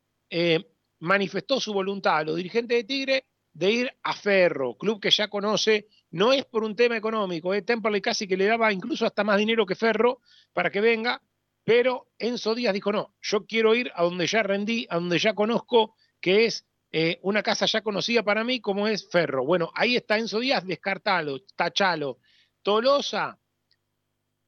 manifestó 1.01 1.61
su 1.61 1.75
voluntad 1.75 2.17
a 2.17 2.25
los 2.25 2.37
dirigentes 2.37 2.79
de 2.79 2.85
Tigre 2.85 3.25
de 3.59 3.71
ir 3.73 3.93
a 4.05 4.15
Ferro, 4.15 4.79
club 4.79 5.01
que 5.01 5.11
ya 5.11 5.29
conoce, 5.29 5.89
no 6.11 6.33
es 6.33 6.45
por 6.45 6.65
un 6.65 6.75
tema 6.75 6.97
económico, 6.97 7.55
eh, 7.55 7.63
Temperley 7.63 8.01
casi 8.01 8.27
que 8.27 8.37
le 8.37 8.47
daba 8.47 8.73
incluso 8.73 9.05
hasta 9.07 9.25
más 9.25 9.39
dinero 9.39 9.67
que 9.67 9.75
Ferro 9.75 10.21
para 10.53 10.71
que 10.71 10.81
venga, 10.81 11.23
pero 11.65 12.09
Enzo 12.19 12.55
Díaz 12.55 12.73
dijo, 12.73 12.93
no, 12.93 13.15
yo 13.21 13.45
quiero 13.45 13.75
ir 13.75 13.93
a 13.95 14.03
donde 14.03 14.27
ya 14.27 14.43
rendí, 14.43 14.87
a 14.89 14.95
donde 14.95 15.19
ya 15.19 15.35
conozco, 15.35 15.95
que 16.21 16.47
es 16.47 16.67
eh, 16.93 17.19
una 17.23 17.43
casa 17.43 17.67
ya 17.67 17.83
conocida 17.83 18.23
para 18.23 18.43
mí 18.43 18.61
como 18.61 18.89
es 18.89 19.09
Ferro. 19.11 19.45
Bueno, 19.45 19.71
ahí 19.75 19.97
está 19.97 20.17
Enzo 20.17 20.41
Díaz, 20.41 20.67
descartalo, 20.67 21.43
tachalo. 21.57 22.19
Tolosa, 22.63 23.39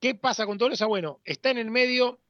¿qué 0.01 0.15
pasa 0.15 0.47
con 0.47 0.57
Tolosa? 0.57 0.87
Bueno, 0.87 1.21
está 1.25 1.51
en 1.51 1.59
el 1.59 1.71
medio 1.71 2.21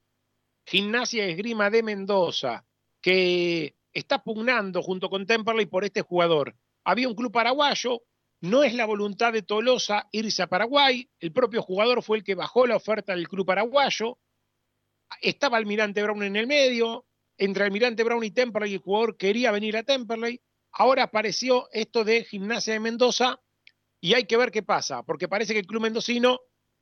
Gimnasia 0.67 1.27
Esgrima 1.27 1.71
de 1.71 1.83
Mendoza, 1.83 2.65
que 3.01 3.77
está 3.93 4.23
pugnando 4.23 4.83
junto 4.83 5.09
con 5.09 5.27
Temperley 5.27 5.67
por 5.67 5.85
este 5.85 6.03
jugador. 6.03 6.57
Había 6.85 7.09
un 7.09 7.15
club 7.15 7.33
paraguayo, 7.33 8.03
no 8.41 8.65
es 8.65 8.75
la 8.75 8.87
voluntad 8.87 9.33
de 9.33 9.43
Tolosa 9.43 10.09
irse 10.13 10.43
a 10.43 10.47
Paraguay, 10.47 11.09
el 11.19 11.33
propio 11.33 11.63
jugador 11.63 12.03
fue 12.03 12.19
el 12.19 12.25
que 12.25 12.35
bajó 12.35 12.67
la 12.67 12.77
oferta 12.77 13.15
del 13.15 13.29
club 13.29 13.47
paraguayo, 13.47 14.19
estaba 15.21 15.59
Almirante 15.59 16.03
Brown 16.03 16.23
en 16.23 16.37
el 16.37 16.47
medio, 16.47 17.07
entre 17.37 17.65
Almirante 17.65 18.05
Brown 18.05 18.25
y 18.25 18.31
Temperley 18.31 18.75
el 18.75 18.81
jugador 18.81 19.17
quería 19.17 19.51
venir 19.51 19.77
a 19.77 19.83
Temperley, 19.83 20.41
ahora 20.73 21.05
apareció 21.05 21.69
esto 21.73 22.05
de 22.05 22.25
Gimnasia 22.25 22.75
de 22.75 22.81
Mendoza 22.81 23.41
y 24.01 24.15
hay 24.15 24.25
que 24.25 24.37
ver 24.37 24.51
qué 24.51 24.63
pasa, 24.63 25.03
porque 25.03 25.29
parece 25.29 25.53
que 25.53 25.61
el 25.61 25.67
club 25.67 25.83
mendocino 25.83 26.41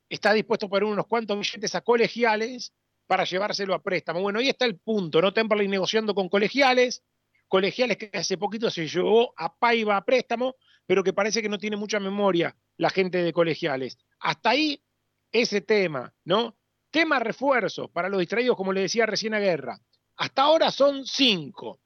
está 0.08 0.32
dispuesto 0.32 0.66
a 0.66 0.68
poner 0.68 0.84
unos 0.84 1.06
cuantos 1.06 1.38
billetes 1.38 1.74
a 1.74 1.80
colegiales 1.80 2.72
para 3.06 3.24
llevárselo 3.24 3.74
a 3.74 3.82
préstamo. 3.82 4.20
Bueno, 4.20 4.38
ahí 4.38 4.48
está 4.48 4.64
el 4.64 4.78
punto, 4.78 5.20
¿no? 5.20 5.32
Temperley 5.32 5.66
negociando 5.66 6.14
con 6.14 6.28
colegiales, 6.28 7.02
colegiales 7.48 7.96
que 7.96 8.10
hace 8.12 8.38
poquito 8.38 8.70
se 8.70 8.86
llevó 8.86 9.32
a 9.36 9.56
Paiva 9.56 9.96
a 9.96 10.04
préstamo, 10.04 10.56
pero 10.88 11.04
que 11.04 11.12
parece 11.12 11.42
que 11.42 11.50
no 11.50 11.58
tiene 11.58 11.76
mucha 11.76 12.00
memoria 12.00 12.56
la 12.78 12.88
gente 12.88 13.22
de 13.22 13.34
colegiales. 13.34 13.98
Hasta 14.20 14.50
ahí 14.50 14.82
ese 15.30 15.60
tema, 15.60 16.14
¿no? 16.24 16.56
Tema 16.90 17.18
refuerzo 17.18 17.88
para 17.88 18.08
los 18.08 18.18
distraídos, 18.18 18.56
como 18.56 18.72
le 18.72 18.80
decía 18.80 19.04
recién 19.04 19.34
a 19.34 19.38
Guerra. 19.38 19.78
Hasta 20.16 20.42
ahora 20.42 20.70
son 20.70 21.04
cinco, 21.04 21.82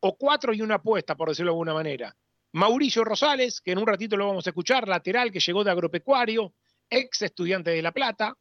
o 0.00 0.16
cuatro 0.16 0.52
y 0.52 0.60
una 0.60 0.74
apuesta, 0.74 1.14
por 1.14 1.28
decirlo 1.28 1.52
de 1.52 1.54
alguna 1.54 1.72
manera. 1.72 2.16
Mauricio 2.52 3.04
Rosales, 3.04 3.60
que 3.60 3.70
en 3.70 3.78
un 3.78 3.86
ratito 3.86 4.16
lo 4.16 4.26
vamos 4.26 4.44
a 4.44 4.50
escuchar, 4.50 4.88
lateral 4.88 5.30
que 5.30 5.38
llegó 5.38 5.62
de 5.62 5.70
agropecuario, 5.70 6.52
ex 6.90 7.22
estudiante 7.22 7.70
de 7.70 7.80
La 7.80 7.92
Plata, 7.92 8.36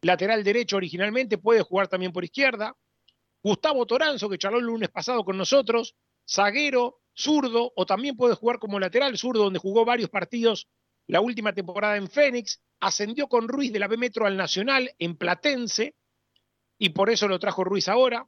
lateral 0.00 0.42
derecho 0.42 0.78
originalmente, 0.78 1.36
puede 1.36 1.60
jugar 1.60 1.86
también 1.86 2.12
por 2.12 2.24
izquierda. 2.24 2.74
Gustavo 3.42 3.84
Toranzo, 3.84 4.30
que 4.30 4.38
charló 4.38 4.58
el 4.58 4.64
lunes 4.64 4.88
pasado 4.88 5.22
con 5.22 5.36
nosotros, 5.36 5.94
zaguero, 6.26 7.01
zurdo, 7.14 7.72
o 7.76 7.86
también 7.86 8.16
puede 8.16 8.34
jugar 8.34 8.58
como 8.58 8.80
lateral 8.80 9.16
zurdo, 9.18 9.44
donde 9.44 9.58
jugó 9.58 9.84
varios 9.84 10.10
partidos 10.10 10.68
la 11.06 11.20
última 11.20 11.52
temporada 11.52 11.96
en 11.96 12.08
Fénix, 12.08 12.60
ascendió 12.80 13.28
con 13.28 13.48
Ruiz 13.48 13.72
de 13.72 13.78
la 13.78 13.88
B 13.88 13.96
Metro 13.96 14.26
al 14.26 14.36
Nacional 14.36 14.94
en 14.98 15.16
Platense, 15.16 15.94
y 16.78 16.90
por 16.90 17.10
eso 17.10 17.28
lo 17.28 17.38
trajo 17.38 17.64
Ruiz 17.64 17.88
ahora. 17.88 18.26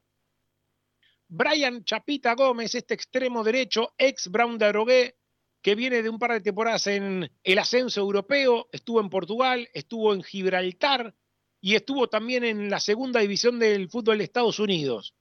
Brian 1.28 1.84
Chapita 1.84 2.34
Gómez, 2.34 2.74
este 2.74 2.94
extremo 2.94 3.42
derecho, 3.42 3.94
ex 3.96 4.30
Brown 4.30 4.58
de 4.58 4.66
Arogué, 4.66 5.16
que 5.62 5.74
viene 5.74 6.02
de 6.02 6.10
un 6.10 6.18
par 6.18 6.32
de 6.32 6.40
temporadas 6.42 6.86
en 6.88 7.30
el 7.42 7.58
ascenso 7.58 8.00
europeo, 8.00 8.68
estuvo 8.70 9.00
en 9.00 9.08
Portugal, 9.08 9.68
estuvo 9.72 10.12
en 10.12 10.22
Gibraltar 10.22 11.14
y 11.60 11.74
estuvo 11.74 12.08
también 12.08 12.44
en 12.44 12.68
la 12.68 12.78
segunda 12.78 13.20
división 13.20 13.58
del 13.58 13.88
fútbol 13.88 14.18
de 14.18 14.24
Estados 14.24 14.58
Unidos. 14.58 15.14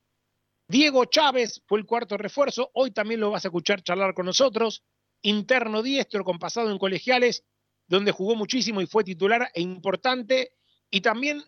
Diego 0.68 1.06
Chávez 1.06 1.62
fue 1.68 1.80
el 1.80 1.86
cuarto 1.86 2.18
refuerzo, 2.18 2.72
hoy 2.74 2.92
también 2.92 3.20
lo 3.20 3.32
vas 3.32 3.46
a 3.46 3.50
escuchar 3.50 3.84
charlar 3.84 4.14
con 4.14 4.26
nosotros, 4.26 4.84
interno 5.22 5.84
diestro 5.84 6.24
con 6.24 6.40
pasado 6.40 6.72
en 6.72 6.78
colegiales, 6.78 7.44
donde 7.88 8.12
jugó 8.12 8.36
muchísimo 8.36 8.82
y 8.82 8.88
fue 8.88 9.04
titular 9.04 9.50
e 9.54 9.62
importante, 9.62 10.52
y 10.90 11.02
también 11.02 11.44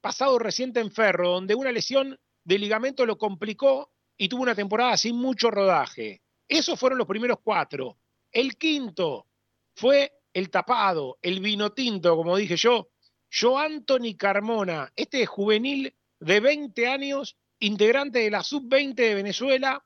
pasado 0.00 0.38
reciente 0.38 0.80
en 0.80 0.92
Ferro, 0.92 1.30
donde 1.30 1.54
una 1.54 1.72
lesión 1.72 2.18
de 2.44 2.58
ligamento 2.58 3.04
lo 3.06 3.18
complicó 3.18 3.92
y 4.16 4.28
tuvo 4.28 4.42
una 4.42 4.54
temporada 4.54 4.96
sin 4.96 5.16
mucho 5.16 5.50
rodaje. 5.50 6.22
Esos 6.48 6.78
fueron 6.78 6.98
los 6.98 7.06
primeros 7.06 7.38
cuatro. 7.42 7.98
El 8.30 8.56
quinto 8.56 9.26
fue 9.74 10.12
el 10.32 10.50
tapado, 10.50 11.18
el 11.22 11.40
vino 11.40 11.72
tinto, 11.72 12.16
como 12.16 12.36
dije 12.36 12.56
yo, 12.56 12.90
yo 13.30 13.58
Anthony 13.58 14.16
Carmona, 14.16 14.92
este 14.96 15.24
juvenil 15.26 15.94
de 16.18 16.40
20 16.40 16.86
años, 16.88 17.36
integrante 17.60 18.20
de 18.20 18.30
la 18.30 18.42
sub-20 18.42 18.94
de 18.94 19.14
Venezuela, 19.14 19.84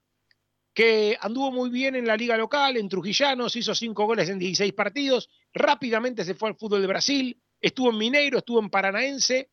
que 0.73 1.17
anduvo 1.21 1.53
muy 1.53 1.71
bien 1.71 1.95
en 1.95 2.07
la 2.07 2.17
liga 2.17 2.37
local, 2.37 2.77
en 2.77 2.89
Trujillanos, 2.89 3.55
hizo 3.55 3.75
cinco 3.75 4.07
goles 4.07 4.29
en 4.29 4.39
16 4.39 4.73
partidos, 4.73 5.31
rápidamente 5.53 6.25
se 6.25 6.35
fue 6.35 6.49
al 6.49 6.57
fútbol 6.57 6.81
de 6.81 6.89
Brasil, 6.89 7.41
estuvo 7.61 7.91
en 7.91 7.99
Mineiro, 7.99 8.39
estuvo 8.39 8.61
en 8.61 8.71
Paranaense, 8.71 9.51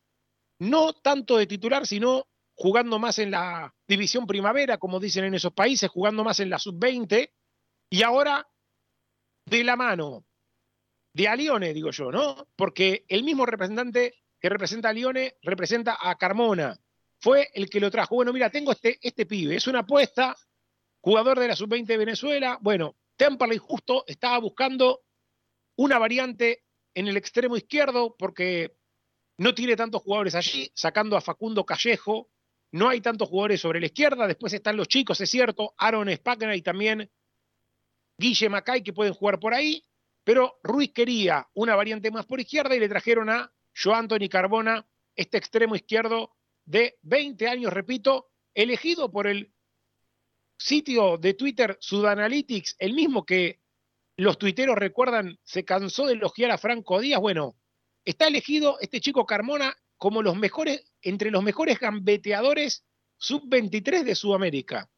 no 0.58 0.92
tanto 0.92 1.36
de 1.36 1.46
titular, 1.46 1.86
sino 1.86 2.26
jugando 2.54 2.98
más 2.98 3.18
en 3.18 3.30
la 3.30 3.74
división 3.86 4.26
primavera, 4.26 4.78
como 4.78 5.00
dicen 5.00 5.24
en 5.24 5.34
esos 5.34 5.52
países, 5.52 5.90
jugando 5.90 6.24
más 6.24 6.40
en 6.40 6.50
la 6.50 6.58
sub-20, 6.58 7.30
y 7.90 8.02
ahora 8.02 8.46
de 9.46 9.64
la 9.64 9.76
mano 9.76 10.24
de 11.14 11.28
a 11.28 11.36
Lione, 11.36 11.74
digo 11.74 11.90
yo, 11.90 12.10
¿no? 12.10 12.48
Porque 12.56 13.04
el 13.08 13.22
mismo 13.22 13.46
representante 13.46 14.14
que 14.40 14.48
representa 14.48 14.88
a 14.88 14.92
Lione 14.92 15.36
representa 15.42 15.98
a 16.00 16.16
Carmona. 16.16 16.80
Fue 17.22 17.50
el 17.54 17.70
que 17.70 17.78
lo 17.78 17.88
trajo. 17.88 18.16
Bueno, 18.16 18.32
mira, 18.32 18.50
tengo 18.50 18.72
este, 18.72 18.98
este 19.00 19.26
pibe, 19.26 19.54
es 19.54 19.68
una 19.68 19.80
apuesta, 19.80 20.36
jugador 21.00 21.38
de 21.38 21.46
la 21.46 21.54
sub-20 21.54 21.86
de 21.86 21.96
Venezuela. 21.96 22.58
Bueno, 22.60 22.96
Temperley 23.16 23.58
justo 23.58 24.02
estaba 24.08 24.38
buscando 24.38 25.02
una 25.76 25.98
variante 25.98 26.64
en 26.94 27.06
el 27.06 27.16
extremo 27.16 27.56
izquierdo 27.56 28.16
porque 28.18 28.76
no 29.38 29.54
tiene 29.54 29.76
tantos 29.76 30.02
jugadores 30.02 30.34
allí, 30.34 30.68
sacando 30.74 31.16
a 31.16 31.20
Facundo 31.20 31.64
Callejo, 31.64 32.28
no 32.72 32.88
hay 32.88 33.00
tantos 33.00 33.28
jugadores 33.28 33.60
sobre 33.60 33.78
la 33.78 33.86
izquierda, 33.86 34.26
después 34.26 34.52
están 34.52 34.76
los 34.76 34.88
chicos, 34.88 35.20
es 35.20 35.30
cierto, 35.30 35.74
Aaron 35.78 36.12
Spagna 36.12 36.56
y 36.56 36.62
también 36.62 37.08
Guille 38.18 38.48
Macay 38.48 38.82
que 38.82 38.92
pueden 38.92 39.14
jugar 39.14 39.38
por 39.38 39.54
ahí, 39.54 39.84
pero 40.24 40.58
Ruiz 40.64 40.92
quería 40.92 41.48
una 41.54 41.76
variante 41.76 42.10
más 42.10 42.26
por 42.26 42.40
izquierda 42.40 42.74
y 42.74 42.80
le 42.80 42.88
trajeron 42.88 43.30
a 43.30 43.52
Joan 43.80 44.00
Anthony 44.00 44.28
Carbona, 44.28 44.86
este 45.14 45.38
extremo 45.38 45.76
izquierdo 45.76 46.34
de 46.64 46.98
20 47.02 47.48
años, 47.48 47.72
repito, 47.72 48.30
elegido 48.54 49.10
por 49.10 49.26
el 49.26 49.52
sitio 50.58 51.18
de 51.18 51.34
Twitter 51.34 51.76
Sudanalytics, 51.80 52.76
el 52.78 52.94
mismo 52.94 53.24
que 53.24 53.60
los 54.16 54.38
tuiteros 54.38 54.76
recuerdan 54.76 55.38
se 55.42 55.64
cansó 55.64 56.06
de 56.06 56.14
elogiar 56.14 56.50
a 56.50 56.58
Franco 56.58 57.00
Díaz. 57.00 57.20
Bueno, 57.20 57.56
está 58.04 58.28
elegido 58.28 58.78
este 58.80 59.00
chico 59.00 59.26
Carmona 59.26 59.76
como 59.96 60.22
los 60.22 60.36
mejores, 60.36 60.84
entre 61.00 61.30
los 61.30 61.42
mejores 61.42 61.78
gambeteadores 61.78 62.84
sub-23 63.16 64.02
de 64.04 64.14
Sudamérica. 64.14 64.88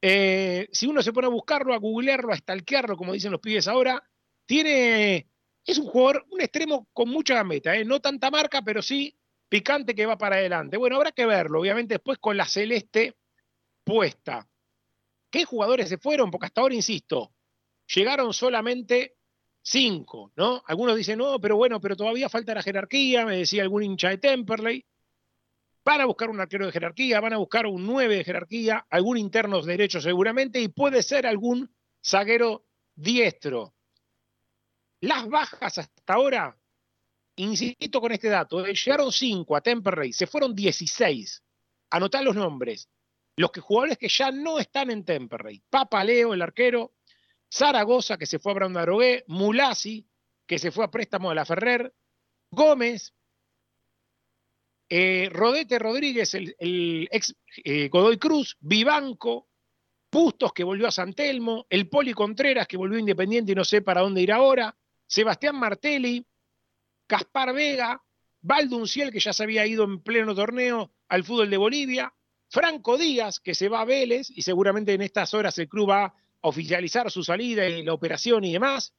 Eh, 0.00 0.68
si 0.72 0.86
uno 0.86 1.02
se 1.02 1.12
pone 1.12 1.26
a 1.26 1.30
buscarlo, 1.30 1.74
a 1.74 1.78
googlearlo, 1.78 2.32
a 2.32 2.36
stalkearlo, 2.36 2.96
como 2.96 3.12
dicen 3.12 3.32
los 3.32 3.40
pibes 3.40 3.66
ahora, 3.68 4.02
tiene, 4.46 5.28
es 5.64 5.78
un 5.78 5.86
jugador, 5.86 6.24
un 6.30 6.40
extremo 6.40 6.88
con 6.92 7.08
mucha 7.08 7.34
gambeta, 7.34 7.76
¿eh? 7.76 7.84
no 7.84 8.00
tanta 8.00 8.30
marca, 8.30 8.62
pero 8.62 8.82
sí 8.82 9.17
picante 9.48 9.94
que 9.94 10.06
va 10.06 10.18
para 10.18 10.36
adelante. 10.36 10.76
Bueno, 10.76 10.96
habrá 10.96 11.12
que 11.12 11.26
verlo, 11.26 11.60
obviamente 11.60 11.94
después 11.94 12.18
con 12.18 12.36
la 12.36 12.46
celeste 12.46 13.16
puesta. 13.84 14.48
¿Qué 15.30 15.44
jugadores 15.44 15.88
se 15.88 15.98
fueron? 15.98 16.30
Porque 16.30 16.46
hasta 16.46 16.60
ahora, 16.60 16.74
insisto, 16.74 17.32
llegaron 17.94 18.32
solamente 18.32 19.16
cinco, 19.62 20.32
¿no? 20.36 20.62
Algunos 20.66 20.96
dicen, 20.96 21.18
no, 21.18 21.38
pero 21.40 21.56
bueno, 21.56 21.80
pero 21.80 21.96
todavía 21.96 22.28
falta 22.28 22.54
la 22.54 22.62
jerarquía, 22.62 23.26
me 23.26 23.38
decía 23.38 23.62
algún 23.62 23.82
hincha 23.82 24.08
de 24.08 24.18
Temperley. 24.18 24.84
Van 25.84 26.00
a 26.00 26.06
buscar 26.06 26.28
un 26.30 26.40
arquero 26.40 26.66
de 26.66 26.72
jerarquía, 26.72 27.20
van 27.20 27.32
a 27.32 27.38
buscar 27.38 27.66
un 27.66 27.86
nueve 27.86 28.16
de 28.16 28.24
jerarquía, 28.24 28.86
algún 28.90 29.16
interno 29.16 29.62
derecho 29.62 30.00
seguramente, 30.00 30.60
y 30.60 30.68
puede 30.68 31.02
ser 31.02 31.26
algún 31.26 31.74
zaguero 32.04 32.66
diestro. 32.94 33.74
Las 35.00 35.28
bajas 35.28 35.78
hasta 35.78 36.14
ahora, 36.14 36.58
insisto 37.38 38.00
con 38.00 38.12
este 38.12 38.28
dato, 38.28 38.64
eh, 38.66 38.74
llegaron 38.74 39.12
5 39.12 39.56
a 39.56 39.60
Temperley, 39.60 40.12
se 40.12 40.26
fueron 40.26 40.54
16. 40.54 41.42
Anotá 41.90 42.22
los 42.22 42.36
nombres. 42.36 42.88
Los 43.36 43.52
que, 43.52 43.60
jugadores 43.60 43.98
que 43.98 44.08
ya 44.08 44.30
no 44.30 44.58
están 44.58 44.90
en 44.90 45.04
Temperley. 45.04 45.62
Papa 45.70 46.02
Leo, 46.04 46.34
el 46.34 46.42
arquero. 46.42 46.94
Zaragoza, 47.50 48.18
que 48.18 48.26
se 48.26 48.38
fue 48.38 48.52
a 48.52 48.56
Brandarogué. 48.56 49.24
Mulasi, 49.28 50.06
que 50.46 50.58
se 50.58 50.70
fue 50.70 50.84
a 50.84 50.90
préstamo 50.90 51.28
de 51.28 51.36
la 51.36 51.44
Ferrer. 51.44 51.94
Gómez. 52.50 53.14
Eh, 54.90 55.28
Rodete 55.30 55.78
Rodríguez, 55.78 56.34
el, 56.34 56.56
ex 57.10 57.36
eh, 57.64 57.88
Godoy 57.88 58.18
Cruz. 58.18 58.56
Vivanco. 58.60 59.48
Bustos, 60.10 60.52
que 60.52 60.64
volvió 60.64 60.88
a 60.88 60.90
San 60.90 61.12
Telmo. 61.12 61.66
El 61.70 61.88
Poli 61.88 62.14
Contreras, 62.14 62.66
que 62.66 62.76
volvió 62.76 62.98
Independiente 62.98 63.52
y 63.52 63.54
no 63.54 63.64
sé 63.64 63.82
para 63.82 64.00
dónde 64.00 64.20
ir 64.20 64.32
ahora. 64.32 64.76
Sebastián 65.06 65.56
Martelli, 65.56 66.26
Caspar 67.08 67.52
Vega, 67.54 68.00
Valdunciel, 68.42 69.10
que 69.10 69.18
ya 69.18 69.32
se 69.32 69.42
había 69.42 69.66
ido 69.66 69.82
en 69.82 70.00
pleno 70.02 70.34
torneo 70.34 70.92
al 71.08 71.24
fútbol 71.24 71.50
de 71.50 71.56
Bolivia, 71.56 72.14
Franco 72.50 72.96
Díaz, 72.96 73.40
que 73.40 73.54
se 73.54 73.68
va 73.68 73.80
a 73.80 73.84
Vélez 73.84 74.30
y 74.30 74.42
seguramente 74.42 74.92
en 74.92 75.02
estas 75.02 75.34
horas 75.34 75.58
el 75.58 75.68
club 75.68 75.90
va 75.90 76.04
a 76.04 76.14
oficializar 76.42 77.10
su 77.10 77.24
salida 77.24 77.66
y 77.66 77.82
la 77.82 77.94
operación 77.94 78.44
y 78.44 78.52
demás. 78.52 78.94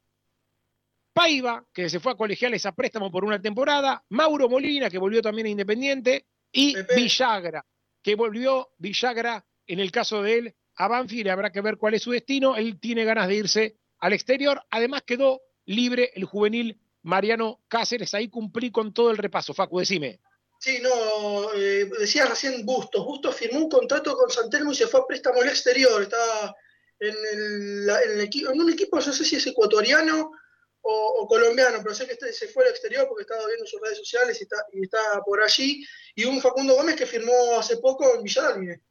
Paiva, 1.13 1.65
que 1.73 1.89
se 1.89 1.99
fue 1.99 2.11
a 2.11 2.15
colegiales 2.15 2.65
a 2.65 2.73
préstamo 2.73 3.11
por 3.11 3.23
una 3.23 3.41
temporada, 3.41 4.03
Mauro 4.09 4.49
Molina, 4.49 4.89
que 4.89 4.97
volvió 4.97 5.21
también 5.21 5.47
a 5.47 5.51
Independiente, 5.51 6.25
y 6.51 6.75
Villagra, 6.95 7.65
que 8.01 8.15
volvió 8.15 8.69
Villagra, 8.77 9.45
en 9.67 9.79
el 9.79 9.91
caso 9.91 10.21
de 10.23 10.37
él, 10.37 10.55
a 10.75 10.87
Banfield, 10.87 11.29
habrá 11.29 11.51
que 11.51 11.61
ver 11.61 11.77
cuál 11.77 11.93
es 11.93 12.03
su 12.03 12.11
destino, 12.11 12.55
él 12.55 12.79
tiene 12.79 13.03
ganas 13.03 13.27
de 13.27 13.35
irse 13.35 13.77
al 13.99 14.13
exterior, 14.13 14.63
además 14.69 15.03
quedó 15.03 15.41
libre 15.65 16.11
el 16.15 16.25
juvenil 16.25 16.79
Mariano 17.03 17.62
Cáceres. 17.67 18.13
Ahí 18.13 18.29
cumplí 18.29 18.71
con 18.71 18.93
todo 18.93 19.12
el 19.12 19.17
repaso. 19.17 19.53
Facu, 19.53 19.79
decime. 19.79 20.19
Sí, 20.59 20.79
no, 20.81 21.53
eh, 21.53 21.89
decía 21.99 22.25
recién 22.25 22.65
Bustos. 22.65 23.05
Bustos 23.05 23.35
firmó 23.35 23.59
un 23.59 23.69
contrato 23.69 24.15
con 24.15 24.29
Santelmo 24.29 24.71
y 24.71 24.75
se 24.75 24.88
fue 24.88 24.99
a 24.99 25.05
préstamo 25.05 25.41
al 25.41 25.47
exterior. 25.47 26.01
Está 26.01 26.55
en, 26.99 27.15
el, 27.33 28.19
equipo, 28.21 28.51
en 28.51 28.62
un 28.62 28.71
equipo, 28.71 28.97
no 28.97 29.01
sé 29.01 29.23
si 29.23 29.38
es 29.38 29.47
ecuatoriano 29.47 30.31
o, 30.81 31.27
colombiano, 31.27 31.79
pero 31.81 31.93
sé 31.93 32.05
que 32.05 32.13
este, 32.13 32.33
se 32.33 32.47
fue 32.47 32.63
al 32.63 32.71
exterior 32.71 33.07
porque 33.07 33.21
estaba 33.21 33.45
viendo 33.47 33.65
sus 33.65 33.79
redes 33.81 33.97
sociales 33.99 34.39
y 34.39 34.43
está, 34.43 34.57
y 34.73 34.83
está 34.83 35.21
por 35.25 35.41
allí. 35.41 35.85
Y 36.15 36.25
un 36.25 36.41
Facundo 36.41 36.75
Gómez 36.75 36.95
que 36.95 37.05
firmó 37.05 37.57
hace 37.57 37.77
poco 37.77 38.15
en 38.15 38.23
Villadalmine. 38.23 38.81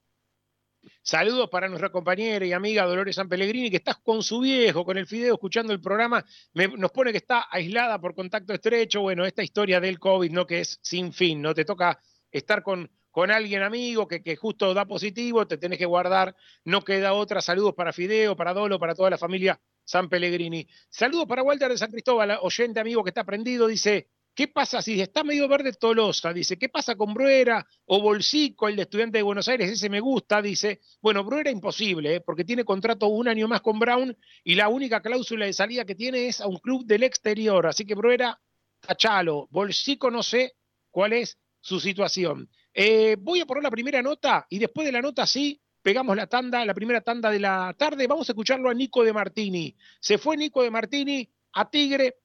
Saludos 1.09 1.49
para 1.49 1.69
nuestra 1.69 1.89
compañera 1.89 2.45
y 2.45 2.53
amiga 2.53 2.85
Dolores 2.85 3.17
San 3.17 3.31
Pellegrini, 3.31 3.71
que 3.71 3.79
está 3.79 3.95
con 3.95 4.23
su 4.23 4.41
viejo, 4.41 4.85
con 4.85 4.99
el 4.99 5.07
Fideo, 5.07 5.33
escuchando 5.33 5.73
el 5.73 5.81
programa. 5.81 6.23
nos 6.53 6.91
pone 6.91 7.13
que 7.13 7.17
está 7.17 7.47
aislada 7.51 7.99
por 7.99 8.15
contacto 8.15 8.53
estrecho. 8.53 9.01
Bueno, 9.01 9.25
esta 9.25 9.43
historia 9.43 9.81
del 9.81 9.99
COVID, 9.99 10.31
¿no? 10.31 10.47
Que 10.47 10.61
es 10.61 10.79
sin 10.83 11.15
fin, 11.15 11.41
¿no? 11.41 11.55
Te 11.55 11.65
toca 11.65 11.99
estar 12.31 12.63
con, 12.63 12.91
con 13.11 13.31
alguien 13.31 13.63
amigo 13.63 14.07
que, 14.07 14.23
que, 14.23 14.37
justo 14.37 14.75
da 14.75 14.85
positivo, 14.85 15.47
te 15.47 15.57
tenés 15.57 15.79
que 15.79 15.87
guardar, 15.87 16.37
no 16.65 16.85
queda 16.85 17.15
otra. 17.15 17.41
Saludos 17.41 17.73
para 17.75 17.95
Fideo, 17.95 18.37
para 18.37 18.53
Dolo, 18.53 18.79
para 18.79 18.95
toda 18.95 19.09
la 19.09 19.17
familia 19.17 19.59
San 19.85 20.11
Pellegrini. 20.11 20.69
Saludos 20.91 21.25
para 21.27 21.43
Walter 21.43 21.71
de 21.71 21.79
San 21.79 21.91
Cristóbal, 21.91 22.37
oyente 22.43 22.81
amigo 22.81 23.03
que 23.03 23.09
está 23.09 23.25
prendido, 23.25 23.67
dice, 23.67 24.11
¿Qué 24.39 24.47
pasa 24.47 24.81
si 24.81 25.01
está 25.01 25.25
medio 25.25 25.49
verde 25.49 25.73
Tolosa? 25.73 26.33
Dice, 26.33 26.57
¿qué 26.57 26.69
pasa 26.69 26.95
con 26.95 27.13
Bruera 27.13 27.67
o 27.87 28.01
Bolsico, 28.01 28.69
el 28.69 28.77
de 28.77 28.83
estudiante 28.83 29.19
de 29.19 29.23
Buenos 29.23 29.49
Aires? 29.49 29.69
Ese 29.69 29.89
me 29.91 29.99
gusta, 29.99 30.41
dice. 30.41 30.79
Bueno, 31.03 31.25
Bruera 31.25 31.51
imposible, 31.51 32.15
¿eh? 32.15 32.21
porque 32.21 32.45
tiene 32.45 32.65
contrato 32.65 33.09
un 33.09 33.27
año 33.27 33.49
más 33.49 33.63
con 33.63 33.81
Brown 33.81 34.17
y 34.45 34.55
la 34.55 34.69
única 34.69 35.03
cláusula 35.03 35.47
de 35.47 35.53
salida 35.53 35.85
que 35.85 35.97
tiene 35.97 36.29
es 36.29 36.41
a 36.41 36.47
un 36.47 36.59
club 36.59 36.87
del 36.87 37.03
exterior. 37.03 37.67
Así 37.67 37.85
que 37.85 37.97
Bruera, 37.97 38.41
tachalo. 38.79 39.49
Bolsico 39.51 40.09
no 40.09 40.23
sé 40.23 40.55
cuál 40.89 41.15
es 41.15 41.37
su 41.61 41.81
situación. 41.81 42.49
Eh, 42.73 43.17
voy 43.19 43.41
a 43.41 43.45
poner 43.45 43.65
la 43.65 43.73
primera 43.73 44.03
nota 44.03 44.47
y 44.49 44.61
después 44.61 44.87
de 44.87 44.93
la 44.93 45.03
nota 45.03 45.27
sí, 45.27 45.61
pegamos 45.83 46.17
la 46.17 46.29
tanda, 46.29 46.65
la 46.65 46.75
primera 46.75 47.01
tanda 47.01 47.29
de 47.33 47.41
la 47.41 47.75
tarde. 47.77 48.07
Vamos 48.07 48.29
a 48.29 48.33
escucharlo 48.35 48.71
a 48.71 48.75
Nico 48.75 49.03
de 49.03 49.13
Martini. 49.13 49.75
Se 49.99 50.17
fue 50.17 50.37
Nico 50.37 50.63
de 50.63 50.71
Martini 50.71 51.29
a 51.55 51.69
Tigre. 51.69 52.19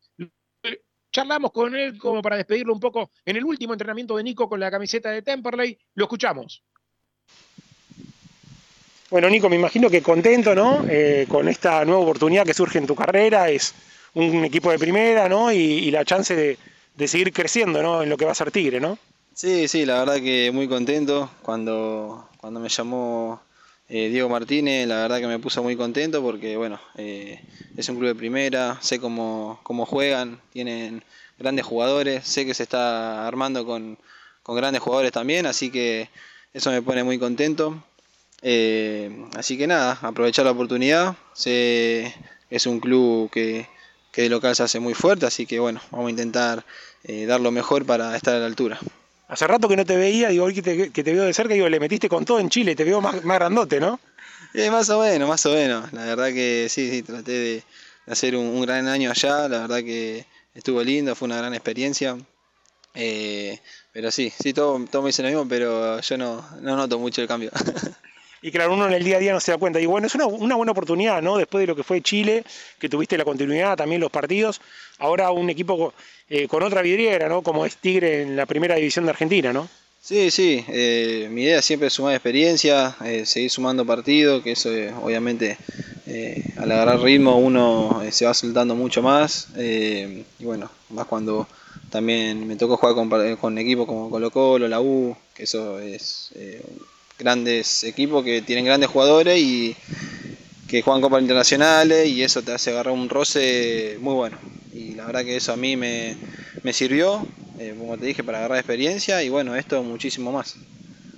Charlamos 1.13 1.52
con 1.52 1.76
él 1.76 1.97
como 1.99 2.23
para 2.23 2.38
despedirlo 2.38 2.73
un 2.73 2.80
poco 2.80 3.12
en 3.23 3.38
el 3.38 3.45
último 3.45 3.73
entrenamiento 3.73 4.17
de 4.17 4.23
Nico 4.23 4.49
con 4.49 4.60
la 4.60 4.71
camiseta 4.71 5.12
de 5.12 5.21
Temperley. 5.21 5.78
Lo 5.93 6.06
escuchamos. 6.06 6.63
Bueno, 9.12 9.30
Nico, 9.30 9.47
me 9.47 9.56
imagino 9.56 9.91
que 9.91 10.02
contento, 10.02 10.56
¿no? 10.56 10.84
Eh, 10.89 11.28
con 11.30 11.47
esta 11.47 11.86
nueva 11.86 12.02
oportunidad 12.02 12.45
que 12.45 12.56
surge 12.56 12.80
en 12.80 12.88
tu 12.88 12.95
carrera. 12.95 13.47
Es 13.47 13.76
un 14.15 14.43
equipo 14.43 14.71
de 14.71 14.80
primera, 14.80 15.30
¿no? 15.30 15.52
Y, 15.52 15.91
la 15.91 16.04
chance 16.04 16.36
de, 16.36 16.58
de, 16.95 17.08
seguir 17.08 17.32
creciendo, 17.32 17.84
¿no? 17.84 18.02
En 18.02 18.10
lo 18.10 18.17
que 18.17 18.26
va 18.26 18.32
a 18.32 18.36
ser 18.36 18.49
Tigre, 18.49 18.80
¿no? 18.80 18.97
Sí, 19.36 19.67
sí, 19.67 19.86
la 19.86 19.99
verdad 19.99 20.15
que 20.15 20.49
muy 20.52 20.67
contento. 20.67 21.30
Cuando, 21.43 22.28
cuando 22.38 22.60
me 22.60 22.69
llamó 22.69 23.39
eh, 23.89 24.10
Diego 24.10 24.30
Martínez, 24.30 24.88
la 24.88 25.02
verdad 25.02 25.19
que 25.19 25.28
me 25.28 25.39
puso 25.39 25.62
muy 25.62 25.76
contento 25.76 26.22
porque, 26.22 26.56
bueno, 26.56 26.80
eh, 26.96 27.41
es 27.76 27.89
un 27.89 27.98
club 27.98 28.10
de 28.10 28.15
primera, 28.15 28.78
sé 28.82 29.00
cómo, 29.00 29.60
cómo, 29.63 29.86
juegan, 29.86 30.39
tienen 30.52 31.04
grandes 31.38 31.65
jugadores, 31.65 32.26
sé 32.26 32.46
que 32.46 32.54
se 32.54 32.63
está 32.63 33.28
armando 33.28 33.65
con, 33.65 33.98
con 34.41 34.56
grandes 34.56 34.82
jugadores 34.82 35.12
también, 35.12 35.46
así 35.46 35.69
que 35.69 36.10
eso 36.54 36.72
me 36.72 36.82
pone 36.82 37.04
muy 37.04 37.19
contento. 37.19 37.84
Eh, 38.41 39.26
así 39.36 39.58
que 39.58 39.67
nada, 39.67 40.00
aprovechar 40.02 40.46
la 40.46 40.52
oportunidad. 40.52 41.15
Sé 41.34 42.13
es 42.50 42.65
un 42.67 42.80
club 42.80 43.32
que, 43.32 43.67
que 44.12 44.24
de 44.24 44.30
local 44.30 44.56
se 44.56 44.63
hace 44.63 44.80
muy 44.80 44.93
fuerte, 44.93 45.26
así 45.26 45.46
que 45.46 45.60
bueno, 45.60 45.82
vamos 45.91 46.08
a 46.08 46.12
intentar 46.12 46.65
dar 47.28 47.41
lo 47.41 47.52
mejor 47.52 47.86
para 47.86 48.15
estar 48.15 48.36
a 48.36 48.39
la 48.39 48.46
altura. 48.46 48.80
Hace 49.28 49.48
rato 49.48 49.68
que 49.68 49.76
no 49.76 49.86
te 49.86 49.96
veía, 49.96 50.30
digo, 50.30 50.46
hoy 50.46 50.54
que 50.54 50.62
te, 50.62 50.92
que 50.92 51.04
veo 51.04 51.24
de 51.24 51.34
cerca, 51.34 51.54
digo, 51.54 51.70
le 51.70 51.80
metiste 51.80 52.10
con 52.10 52.26
todo 52.26 52.40
en 52.40 52.50
Chile, 52.50 52.76
te 52.76 52.84
veo 52.84 53.02
más, 53.02 53.22
grandote, 53.24 53.80
¿no? 53.80 54.00
Eh, 54.54 54.70
más 54.70 54.90
o 54.90 55.00
menos, 55.02 55.28
más 55.28 55.46
o 55.46 55.54
menos. 55.54 55.92
La 55.94 56.06
verdad 56.06 56.28
que 56.28 56.68
sí, 56.70 56.90
sí, 56.90 57.04
traté 57.04 57.32
de, 57.32 57.64
hacer 58.08 58.36
un, 58.36 58.62
gran 58.62 58.88
año 58.88 59.10
allá, 59.10 59.48
la 59.48 59.62
verdad 59.62 59.78
que 59.78 60.26
estuvo 60.54 60.84
lindo, 60.84 61.16
fue 61.16 61.28
una 61.28 61.38
gran 61.38 61.54
experiencia. 61.54 62.18
Eh, 62.94 63.60
pero 63.92 64.12
sí, 64.12 64.32
sí, 64.38 64.54
todo, 64.54 64.84
todo 64.92 65.02
me 65.02 65.10
dice 65.10 65.24
lo 65.24 65.30
mismo, 65.30 65.48
pero 65.48 66.00
yo 66.00 66.18
no, 66.18 66.46
no 66.62 66.76
noto 66.76 67.00
mucho 67.00 67.22
el 67.22 67.28
cambio. 67.28 67.52
Y 68.43 68.51
claro, 68.51 68.73
uno 68.73 68.86
en 68.88 68.93
el 68.93 69.06
día 69.06 69.15
a 69.15 69.19
día 69.19 69.32
no 69.32 69.39
se 69.39 69.53
da 69.53 69.58
cuenta. 69.58 69.79
Y 69.79 69.86
bueno, 69.86 70.06
es 70.06 70.15
una, 70.15 70.25
buena 70.27 70.73
oportunidad, 70.73 71.21
¿no? 71.21 71.38
Después 71.38 71.62
de 71.62 71.67
lo 71.67 71.77
que 71.77 71.84
fue 71.84 72.01
Chile, 72.01 72.43
que 72.77 72.89
tuviste 72.89 73.17
la 73.17 73.23
continuidad, 73.23 73.77
también 73.77 74.01
los 74.01 74.12
partidos. 74.12 74.60
Ahora 74.99 75.32
un 75.32 75.49
equipo 75.49 75.93
eh, 76.27 76.49
con 76.49 76.62
otra 76.62 76.82
vidriera, 76.82 77.29
¿no? 77.29 77.41
Como 77.41 77.65
es 77.65 77.77
Tigre 77.77 78.21
en 78.21 78.36
la 78.36 78.45
primera 78.45 78.75
división 78.75 79.06
de 79.06 79.12
Argentina, 79.12 79.53
¿no? 79.53 79.69
Sí, 80.01 80.29
sí. 80.29 80.65
Eh, 80.67 81.29
mi 81.32 81.43
idea 81.43 81.62
siempre 81.62 81.88
es 81.88 81.93
sumar 81.93 82.15
experiencia, 82.15 82.97
eh, 83.06 83.25
seguir 83.25 83.49
sumando 83.49 83.86
partidos, 83.86 84.43
que 84.43 84.51
eso 84.51 84.69
obviamente 85.01 85.58
al 86.58 86.69
agarrar 86.69 86.99
ritmo 86.99 87.38
uno 87.38 88.03
se 88.12 88.25
va 88.25 88.34
soltando 88.34 88.75
mucho 88.75 89.01
más. 89.01 89.47
y 89.58 90.43
bueno, 90.43 90.69
más 90.89 91.08
cuando 91.08 91.47
también 91.89 92.45
me 92.45 92.58
tocó 92.58 92.75
jugar 92.75 92.93
con, 92.93 93.38
con 93.38 93.58
equipos 93.58 93.88
como 93.88 94.10
Colo 94.10 94.32
Colo, 94.32 94.67
la 94.67 94.82
U, 94.82 95.15
que 95.34 95.43
eso 95.43 95.79
es 95.79 96.34
grandes 97.17 97.84
equipos 97.84 98.23
que 98.23 98.41
tienen 98.41 98.65
grandes 98.65 98.89
jugadores 98.89 99.39
y 99.39 99.76
que 100.67 100.82
juegan 100.82 101.02
copas 101.02 101.21
internacionales 101.21 102.08
y 102.08 102.23
eso 102.23 102.41
te 102.41 102.52
hace 102.52 102.71
agarrar 102.71 102.93
un 102.93 103.10
roce 103.10 103.97
muy 103.99 104.13
bueno. 104.15 104.38
Y 104.73 104.95
la 104.95 105.06
verdad 105.06 105.23
que 105.23 105.36
eso 105.36 105.54
a 105.54 105.56
mí 105.56 105.76
me, 105.76 106.17
sirvió, 106.71 107.26
eh, 107.60 107.76
como 107.78 107.97
te 107.97 108.08
dije, 108.08 108.23
para 108.23 108.39
agarrar 108.39 108.58
experiencia 108.58 109.21
y 109.21 109.30
bueno, 109.30 109.56
esto 109.56 109.84
muchísimo 109.84 110.32
más. 110.32 110.56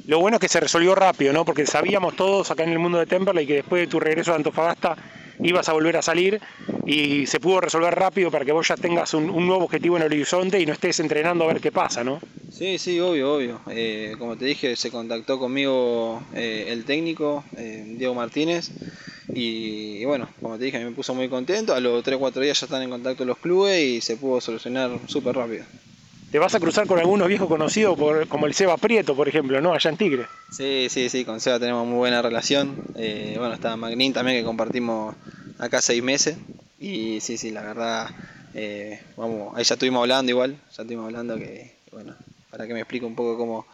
Lo 0.07 0.19
bueno 0.19 0.37
es 0.37 0.41
que 0.41 0.49
se 0.49 0.59
resolvió 0.59 0.93
rápido, 0.93 1.33
¿no? 1.33 1.45
Porque 1.45 1.65
sabíamos 1.65 2.15
todos 2.15 2.51
acá 2.51 2.63
en 2.63 2.71
el 2.71 2.79
mundo 2.79 2.99
de 2.99 3.05
Temperley 3.05 3.47
que 3.47 3.55
después 3.55 3.81
de 3.81 3.87
tu 3.87 3.99
regreso 3.99 4.33
a 4.33 4.35
Antofagasta 4.35 4.95
ibas 5.39 5.69
a 5.69 5.73
volver 5.73 5.97
a 5.97 6.01
salir 6.01 6.39
y 6.85 7.25
se 7.27 7.39
pudo 7.39 7.61
resolver 7.61 7.93
rápido 7.93 8.31
para 8.31 8.45
que 8.45 8.51
vos 8.51 8.67
ya 8.67 8.75
tengas 8.75 9.13
un, 9.13 9.27
nuevo 9.27 9.65
objetivo 9.65 9.97
en 9.97 10.03
el 10.03 10.11
horizonte 10.11 10.59
y 10.59 10.65
no 10.65 10.73
estés 10.73 10.99
entrenando 10.99 11.43
a 11.43 11.47
ver 11.47 11.61
qué 11.61 11.71
pasa, 11.71 12.03
¿no? 12.03 12.19
Sí, 12.51 12.77
sí, 12.77 12.99
obvio, 12.99 13.35
obvio. 13.35 13.61
Eh, 13.69 14.15
como 14.17 14.37
te 14.37 14.45
dije, 14.45 14.75
se 14.75 14.91
contactó 14.91 15.39
conmigo 15.39 16.23
eh, 16.33 16.67
el 16.69 16.85
técnico, 16.85 17.43
eh, 17.57 17.95
Diego 17.97 18.13
Martínez, 18.13 18.71
y, 19.33 20.05
bueno, 20.05 20.29
como 20.41 20.57
te 20.57 20.65
dije, 20.65 20.83
me 20.83 20.91
puso 20.91 21.13
muy 21.13 21.27
contento. 21.27 21.73
A 21.73 21.79
los 21.79 22.03
3 22.03 22.15
o 22.15 22.19
4 22.19 22.41
días 22.41 22.59
ya 22.59 22.65
están 22.65 22.83
en 22.83 22.89
contacto 22.89 23.25
los 23.25 23.37
clubes 23.37 23.81
y 23.81 24.01
se 24.01 24.17
pudo 24.17 24.39
solucionar 24.39 24.99
súper 25.07 25.35
rápido. 25.35 25.65
Te 26.35 26.39
vas 26.39 26.53
a 26.53 26.59
cruzar 26.59 26.85
con 26.85 26.99
algunos 26.99 27.29
viejos 27.29 27.47
conocidos 27.47 27.97
como 28.27 28.45
el 28.45 28.53
Seba 28.53 28.75
Prieto, 28.75 29.15
por 29.15 29.29
ejemplo, 29.29 29.61
¿no? 29.61 29.73
Allá 29.73 29.89
en 29.89 29.95
Tigre. 29.95 30.25
Sí, 30.51 30.87
sí, 30.89 31.07
sí, 31.07 31.23
con 31.23 31.39
Seba 31.39 31.61
tenemos 31.61 31.87
muy 31.87 31.95
buena 31.95 32.21
relación. 32.21 32.75
bueno, 32.93 33.53
está 33.53 33.77
Magnín 33.77 34.11
también 34.11 34.39
que 34.39 34.43
compartimos 34.43 35.15
acá 35.59 35.79
seis 35.79 36.03
meses. 36.03 36.35
Y 36.77 37.21
sí, 37.21 37.37
sí, 37.37 37.51
la 37.51 37.61
verdad, 37.61 38.09
eh, 38.53 39.01
vamos, 39.15 39.55
ahí 39.55 39.63
ya 39.63 39.75
estuvimos 39.75 40.01
hablando 40.01 40.29
igual, 40.29 40.57
ya 40.75 40.83
estuvimos 40.83 41.05
hablando 41.05 41.37
que, 41.37 41.77
bueno, 41.93 42.13
para 42.51 42.67
que 42.67 42.73
me 42.73 42.81
explique 42.81 43.05
un 43.05 43.15
poco 43.15 43.37
cómo, 43.37 43.65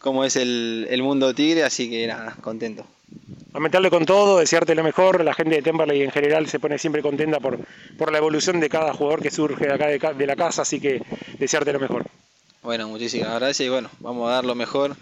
cómo 0.00 0.26
es 0.26 0.36
el, 0.36 1.00
mundo 1.02 1.34
tigre, 1.34 1.64
así 1.64 1.88
que 1.88 2.06
nada, 2.06 2.36
contento. 2.42 2.84
A 3.52 3.58
meterle 3.58 3.90
con 3.90 4.06
todo, 4.06 4.38
desearte 4.38 4.76
lo 4.76 4.84
mejor, 4.84 5.24
la 5.24 5.34
gente 5.34 5.56
de 5.56 5.62
Temperley 5.62 6.02
en 6.02 6.12
general 6.12 6.46
se 6.48 6.60
pone 6.60 6.78
siempre 6.78 7.02
contenta 7.02 7.40
por, 7.40 7.58
por 7.98 8.12
la 8.12 8.18
evolución 8.18 8.60
de 8.60 8.68
cada 8.68 8.94
jugador 8.94 9.22
que 9.22 9.30
surge 9.30 9.66
de 9.66 9.72
acá 9.72 10.14
de, 10.14 10.26
la 10.26 10.36
casa, 10.36 10.62
así 10.62 10.80
que 10.80 11.02
desearte 11.38 11.72
lo 11.72 11.80
mejor. 11.80 12.04
Bueno, 12.62 12.88
muchísimas 12.88 13.34
gracias 13.40 13.66
y 13.66 13.68
bueno, 13.68 13.90
vamos 13.98 14.28
a 14.28 14.34
dar 14.34 14.44
lo 14.44 14.54
mejor 14.54 14.96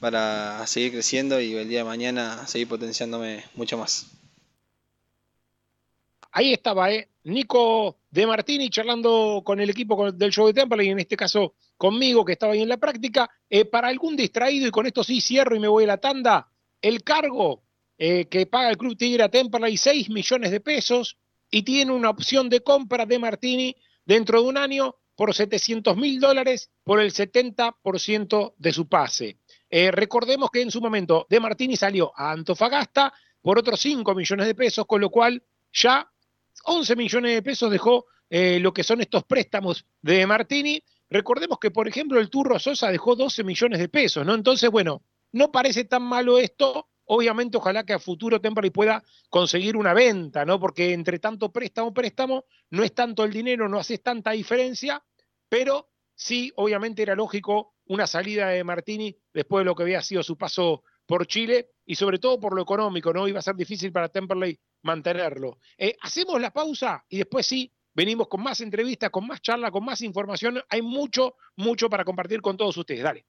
para 0.00 0.66
seguir 0.66 0.92
creciendo 0.92 1.40
y 1.40 1.54
el 1.54 1.68
día 1.68 1.78
de 1.78 1.84
mañana 1.84 2.46
seguir 2.46 2.68
potenciándome 2.68 3.44
mucho 3.54 3.78
más. 3.78 4.06
Ahí 6.30 6.52
estaba, 6.52 6.92
¿eh? 6.92 7.08
Nico 7.24 7.96
De 8.10 8.26
Martini 8.26 8.68
charlando 8.68 9.42
con 9.44 9.60
el 9.60 9.70
equipo 9.70 10.12
del 10.12 10.30
show 10.30 10.46
de 10.46 10.54
Temple 10.54 10.84
y 10.84 10.90
en 10.90 10.98
este 10.98 11.16
caso 11.16 11.54
conmigo 11.76 12.24
que 12.24 12.32
estaba 12.32 12.52
ahí 12.52 12.62
en 12.62 12.68
la 12.68 12.76
práctica. 12.76 13.30
Eh, 13.48 13.64
para 13.64 13.88
algún 13.88 14.14
distraído, 14.14 14.66
y 14.66 14.70
con 14.70 14.86
esto 14.86 15.02
sí 15.02 15.22
cierro 15.22 15.56
y 15.56 15.60
me 15.60 15.68
voy 15.68 15.84
a 15.84 15.88
la 15.88 15.96
tanda, 15.96 16.48
el 16.82 17.02
cargo 17.02 17.62
eh, 17.98 18.26
que 18.26 18.46
paga 18.46 18.70
el 18.70 18.78
Club 18.78 18.96
Tigre 18.96 19.24
a 19.24 19.28
Temperley 19.28 19.76
6 19.76 20.10
millones 20.10 20.50
de 20.50 20.60
pesos 20.60 21.18
y 21.50 21.62
tiene 21.62 21.92
una 21.92 22.10
opción 22.10 22.48
de 22.48 22.60
compra 22.60 23.06
de 23.06 23.18
Martini 23.18 23.76
dentro 24.04 24.42
de 24.42 24.48
un 24.48 24.56
año 24.56 24.96
por 25.16 25.34
700 25.34 25.96
mil 25.96 26.20
dólares 26.20 26.70
por 26.84 27.00
el 27.00 27.12
70% 27.12 28.54
de 28.56 28.72
su 28.72 28.88
pase. 28.88 29.38
Eh, 29.68 29.90
recordemos 29.90 30.50
que 30.50 30.62
en 30.62 30.70
su 30.70 30.80
momento 30.80 31.26
De 31.28 31.40
Martini 31.40 31.76
salió 31.76 32.12
a 32.14 32.30
Antofagasta 32.30 33.12
por 33.42 33.58
otros 33.58 33.80
5 33.80 34.14
millones 34.14 34.46
de 34.46 34.54
pesos, 34.54 34.86
con 34.86 35.00
lo 35.00 35.10
cual 35.10 35.42
ya 35.72 36.08
11 36.64 36.96
millones 36.96 37.34
de 37.34 37.42
pesos 37.42 37.70
dejó 37.70 38.06
eh, 38.30 38.60
lo 38.60 38.72
que 38.72 38.84
son 38.84 39.00
estos 39.00 39.24
préstamos 39.24 39.84
de 40.02 40.26
Martini. 40.26 40.82
Recordemos 41.10 41.58
que, 41.58 41.70
por 41.70 41.88
ejemplo, 41.88 42.20
el 42.20 42.30
Turro 42.30 42.58
Sosa 42.58 42.90
dejó 42.90 43.16
12 43.16 43.42
millones 43.42 43.80
de 43.80 43.88
pesos, 43.88 44.24
¿no? 44.24 44.34
Entonces, 44.34 44.70
bueno, 44.70 45.02
no 45.32 45.50
parece 45.50 45.84
tan 45.84 46.02
malo 46.02 46.38
esto. 46.38 46.88
Obviamente, 47.04 47.56
ojalá 47.56 47.84
que 47.84 47.94
a 47.94 47.98
futuro 47.98 48.40
Temperley 48.40 48.70
pueda 48.70 49.02
conseguir 49.30 49.76
una 49.76 49.94
venta, 49.94 50.44
¿no? 50.44 50.60
Porque 50.60 50.92
entre 50.92 51.18
tanto 51.18 51.50
préstamo, 51.50 51.94
préstamo, 51.94 52.44
no 52.70 52.84
es 52.84 52.94
tanto 52.94 53.24
el 53.24 53.32
dinero, 53.32 53.68
no 53.68 53.78
hace 53.78 53.98
tanta 53.98 54.32
diferencia, 54.32 55.02
pero 55.48 55.88
sí, 56.14 56.52
obviamente 56.56 57.02
era 57.02 57.14
lógico 57.14 57.74
una 57.86 58.06
salida 58.06 58.48
de 58.48 58.62
Martini 58.62 59.16
después 59.32 59.62
de 59.62 59.64
lo 59.64 59.74
que 59.74 59.84
había 59.84 60.02
sido 60.02 60.22
su 60.22 60.36
paso 60.36 60.82
por 61.06 61.26
Chile 61.26 61.70
y 61.86 61.94
sobre 61.94 62.18
todo 62.18 62.38
por 62.38 62.54
lo 62.54 62.60
económico, 62.60 63.14
¿no? 63.14 63.26
Iba 63.26 63.38
a 63.38 63.42
ser 63.42 63.56
difícil 63.56 63.90
para 63.90 64.10
Temperley 64.10 64.60
mantenerlo. 64.82 65.58
Eh, 65.78 65.96
hacemos 66.02 66.38
la 66.38 66.50
pausa 66.50 67.02
y 67.08 67.16
después 67.16 67.46
sí, 67.46 67.72
venimos 67.94 68.28
con 68.28 68.42
más 68.42 68.60
entrevistas, 68.60 69.08
con 69.08 69.26
más 69.26 69.40
charla, 69.40 69.70
con 69.70 69.84
más 69.84 70.02
información. 70.02 70.62
Hay 70.68 70.82
mucho, 70.82 71.36
mucho 71.56 71.88
para 71.88 72.04
compartir 72.04 72.42
con 72.42 72.58
todos 72.58 72.76
ustedes. 72.76 73.02
Dale. 73.02 73.24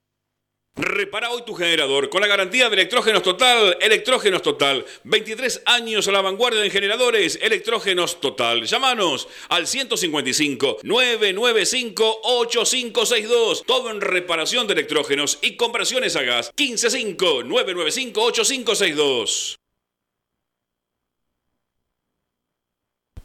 Repara 0.79 1.29
hoy 1.29 1.43
tu 1.45 1.53
generador 1.53 2.09
con 2.09 2.21
la 2.21 2.27
garantía 2.27 2.69
de 2.69 2.75
Electrógenos 2.75 3.21
Total. 3.21 3.77
Electrógenos 3.81 4.41
Total. 4.41 4.85
23 5.03 5.63
años 5.65 6.07
a 6.07 6.11
la 6.11 6.21
vanguardia 6.21 6.63
en 6.63 6.71
generadores. 6.71 7.37
Electrógenos 7.41 8.21
Total. 8.21 8.63
Llámanos 8.63 9.27
al 9.49 9.67
155 9.67 10.77
995 10.83 12.21
8562. 12.23 13.63
Todo 13.65 13.91
en 13.91 13.99
reparación 13.99 14.67
de 14.67 14.73
electrógenos 14.73 15.37
y 15.41 15.57
conversiones 15.57 16.15
a 16.15 16.23
gas. 16.23 16.51
155 16.55 17.43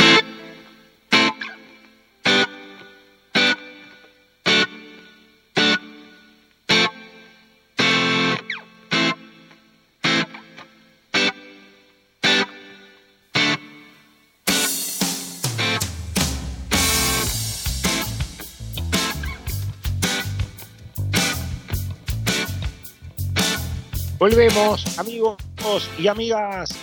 Volvemos, 24.29 24.99
amigos 24.99 25.39
y 26.01 26.09
amigas 26.09 26.77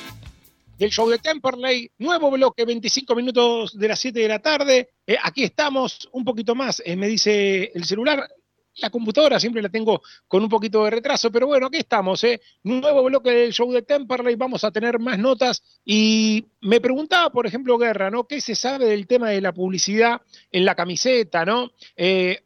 del 0.79 0.89
show 0.89 1.09
de 1.09 1.19
Temperley. 1.19 1.91
Nuevo 1.97 2.31
bloque, 2.31 2.63
25 2.63 3.13
minutos 3.15 3.77
de 3.77 3.89
las 3.89 3.99
7 3.99 4.17
de 4.17 4.27
la 4.29 4.39
tarde. 4.39 4.91
Eh, 5.05 5.17
aquí 5.21 5.43
estamos, 5.43 6.07
un 6.13 6.23
poquito 6.23 6.55
más, 6.55 6.81
eh, 6.85 6.95
me 6.95 7.09
dice 7.09 7.69
el 7.75 7.83
celular. 7.83 8.29
La 8.77 8.89
computadora 8.89 9.41
siempre 9.41 9.61
la 9.61 9.67
tengo 9.67 10.01
con 10.25 10.41
un 10.41 10.47
poquito 10.47 10.85
de 10.85 10.91
retraso, 10.91 11.33
pero 11.33 11.47
bueno, 11.47 11.67
aquí 11.67 11.79
estamos, 11.79 12.23
¿eh? 12.23 12.39
Nuevo 12.63 13.03
bloque 13.03 13.31
del 13.31 13.51
show 13.51 13.69
de 13.73 13.81
Temperley, 13.81 14.35
vamos 14.35 14.63
a 14.63 14.71
tener 14.71 14.97
más 14.97 15.19
notas. 15.19 15.61
Y 15.83 16.45
me 16.61 16.79
preguntaba, 16.79 17.29
por 17.29 17.45
ejemplo, 17.45 17.77
Guerra, 17.77 18.09
¿no? 18.09 18.25
¿Qué 18.25 18.39
se 18.39 18.55
sabe 18.55 18.85
del 18.85 19.05
tema 19.05 19.31
de 19.31 19.41
la 19.41 19.51
publicidad 19.51 20.21
en 20.49 20.63
la 20.63 20.75
camiseta, 20.75 21.43
¿no? 21.43 21.73
Eh, 21.97 22.39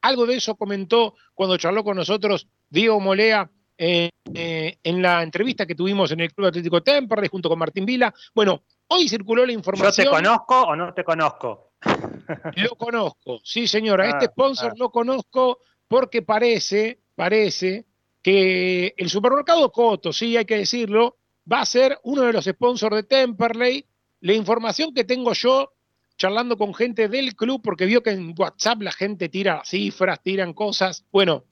algo 0.00 0.24
de 0.24 0.36
eso 0.36 0.54
comentó 0.54 1.16
cuando 1.34 1.58
charló 1.58 1.84
con 1.84 1.98
nosotros 1.98 2.46
Diego 2.70 2.98
Molea 2.98 3.50
eh, 3.78 4.10
eh, 4.34 4.78
en 4.82 5.02
la 5.02 5.22
entrevista 5.22 5.66
que 5.66 5.74
tuvimos 5.74 6.10
en 6.10 6.20
el 6.20 6.32
Club 6.32 6.48
Atlético 6.48 6.82
Temperley 6.82 7.28
junto 7.28 7.48
con 7.48 7.58
Martín 7.58 7.84
Vila. 7.84 8.12
Bueno, 8.34 8.62
hoy 8.88 9.08
circuló 9.08 9.44
la 9.44 9.52
información. 9.52 10.06
¿Yo 10.06 10.10
te 10.10 10.16
conozco 10.16 10.62
o 10.62 10.76
no 10.76 10.94
te 10.94 11.04
conozco? 11.04 11.72
Lo 12.56 12.70
conozco, 12.70 13.40
sí 13.44 13.68
señora. 13.68 14.04
Ah, 14.04 14.08
este 14.10 14.26
sponsor 14.26 14.72
ah. 14.72 14.76
lo 14.78 14.90
conozco 14.90 15.58
porque 15.86 16.22
parece, 16.22 17.00
parece 17.14 17.84
que 18.22 18.94
el 18.96 19.08
supermercado 19.10 19.70
Coto, 19.70 20.12
sí 20.12 20.36
hay 20.36 20.44
que 20.44 20.56
decirlo, 20.56 21.18
va 21.50 21.60
a 21.60 21.66
ser 21.66 21.98
uno 22.02 22.22
de 22.22 22.32
los 22.32 22.44
sponsors 22.46 22.96
de 22.96 23.02
Temperley. 23.04 23.86
La 24.20 24.32
información 24.32 24.92
que 24.94 25.04
tengo 25.04 25.32
yo 25.34 25.72
charlando 26.16 26.56
con 26.56 26.74
gente 26.74 27.08
del 27.08 27.36
club, 27.36 27.60
porque 27.62 27.84
vio 27.84 28.02
que 28.02 28.10
en 28.10 28.34
WhatsApp 28.36 28.80
la 28.82 28.92
gente 28.92 29.28
tira 29.28 29.62
cifras, 29.64 30.22
tiran 30.22 30.54
cosas. 30.54 31.04
Bueno, 31.12 31.44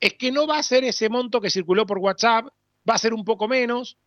es 0.00 0.14
que 0.14 0.32
no 0.32 0.46
va 0.46 0.58
a 0.58 0.62
ser 0.62 0.84
ese 0.84 1.08
monto 1.08 1.40
que 1.40 1.50
circuló 1.50 1.86
por 1.86 1.98
WhatsApp, 1.98 2.46
va 2.88 2.94
a 2.94 2.98
ser 2.98 3.12
un 3.12 3.24
poco 3.24 3.46
menos, 3.46 3.98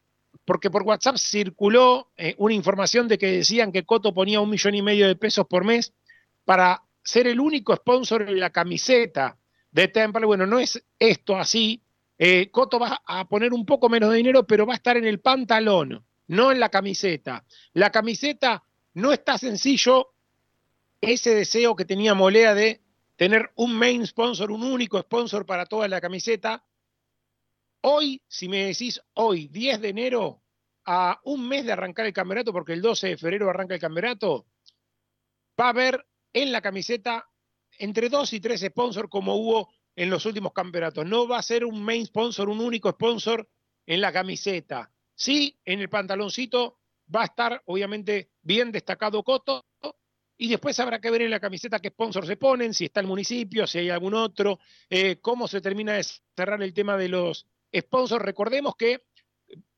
porque 0.46 0.72
por 0.72 0.84
WhatsApp 0.84 1.18
circuló 1.18 2.12
eh, 2.18 2.36
una 2.40 2.54
información 2.54 3.08
de 3.08 3.18
que 3.18 3.32
decían 3.32 3.72
que 3.72 3.86
Coto 3.86 4.14
ponía 4.14 4.42
un 4.42 4.50
millón 4.50 4.76
y 4.76 4.82
medio 4.82 5.08
de 5.08 5.16
pesos 5.16 5.46
por 5.48 5.64
mes 5.64 5.94
para 6.44 6.82
ser 7.04 7.28
el 7.28 7.40
único 7.40 7.76
sponsor 7.76 8.24
en 8.24 8.40
la 8.40 8.50
camiseta 8.50 9.38
de 9.72 9.88
Temple. 9.88 10.26
Bueno, 10.26 10.48
no 10.48 10.60
es 10.60 10.84
esto 10.98 11.38
así. 11.38 11.82
Eh, 12.18 12.50
Coto 12.52 12.80
va 12.80 13.02
a 13.06 13.28
poner 13.28 13.54
un 13.54 13.66
poco 13.66 13.90
menos 13.90 14.10
de 14.10 14.18
dinero, 14.18 14.46
pero 14.46 14.66
va 14.66 14.74
a 14.74 14.78
estar 14.78 14.98
en 14.98 15.06
el 15.06 15.20
pantalón, 15.20 16.04
no 16.28 16.52
en 16.52 16.60
la 16.60 16.70
camiseta. 16.70 17.46
La 17.74 17.92
camiseta 17.92 18.64
no 18.96 19.14
está 19.14 19.38
sencillo. 19.38 20.10
Ese 21.02 21.36
deseo 21.36 21.76
que 21.76 21.86
tenía 21.86 22.14
Molea 22.14 22.56
de 22.56 22.83
tener 23.16 23.52
un 23.56 23.76
main 23.76 24.06
sponsor, 24.06 24.52
un 24.52 24.64
único 24.64 25.00
sponsor 25.00 25.46
para 25.46 25.66
toda 25.66 25.88
la 25.88 26.02
camiseta. 26.02 26.66
Hoy, 27.82 28.22
si 28.28 28.48
me 28.48 28.66
decís 28.66 29.02
hoy, 29.14 29.48
10 29.48 29.82
de 29.82 29.90
enero, 29.90 30.44
a 30.86 31.20
un 31.24 31.48
mes 31.48 31.66
de 31.66 31.72
arrancar 31.72 32.06
el 32.06 32.14
campeonato, 32.14 32.52
porque 32.52 32.74
el 32.74 32.82
12 32.82 33.10
de 33.10 33.18
febrero 33.18 33.50
arranca 33.50 33.76
el 33.76 33.82
campeonato, 33.82 34.48
va 35.60 35.68
a 35.68 35.70
haber 35.70 36.06
en 36.34 36.52
la 36.52 36.62
camiseta 36.62 37.30
entre 37.80 38.10
dos 38.10 38.34
y 38.34 38.40
tres 38.40 38.62
sponsors 38.62 39.10
como 39.10 39.36
hubo 39.36 39.70
en 39.96 40.10
los 40.10 40.26
últimos 40.26 40.54
campeonatos. 40.54 41.06
No 41.06 41.28
va 41.28 41.38
a 41.38 41.44
ser 41.44 41.66
un 41.66 41.84
main 41.84 42.06
sponsor, 42.06 42.50
un 42.50 42.60
único 42.60 42.92
sponsor 42.92 43.48
en 43.86 44.02
la 44.02 44.12
camiseta. 44.12 44.92
Sí, 45.16 45.60
en 45.66 45.80
el 45.80 45.90
pantaloncito 45.90 46.80
va 47.14 47.22
a 47.22 47.26
estar 47.26 47.62
obviamente 47.66 48.32
bien 48.42 48.72
destacado 48.72 49.24
Coto, 49.24 49.66
y 50.38 50.50
después 50.50 50.80
habrá 50.80 51.00
que 51.00 51.12
ver 51.12 51.22
en 51.22 51.32
la 51.32 51.40
camiseta 51.40 51.80
qué 51.80 51.90
sponsor 51.90 52.26
se 52.26 52.38
ponen, 52.38 52.74
si 52.74 52.86
está 52.86 53.00
el 53.00 53.08
municipio, 53.08 53.68
si 53.68 53.80
hay 53.80 53.90
algún 53.90 54.14
otro, 54.14 54.60
eh, 54.90 55.18
cómo 55.22 55.48
se 55.48 55.62
termina 55.62 55.94
de 55.94 56.04
cerrar 56.36 56.62
el 56.62 56.74
tema 56.74 56.98
de 56.98 57.10
los 57.10 57.48
sponsors. 57.76 58.24
Recordemos 58.24 58.76
que 58.76 59.04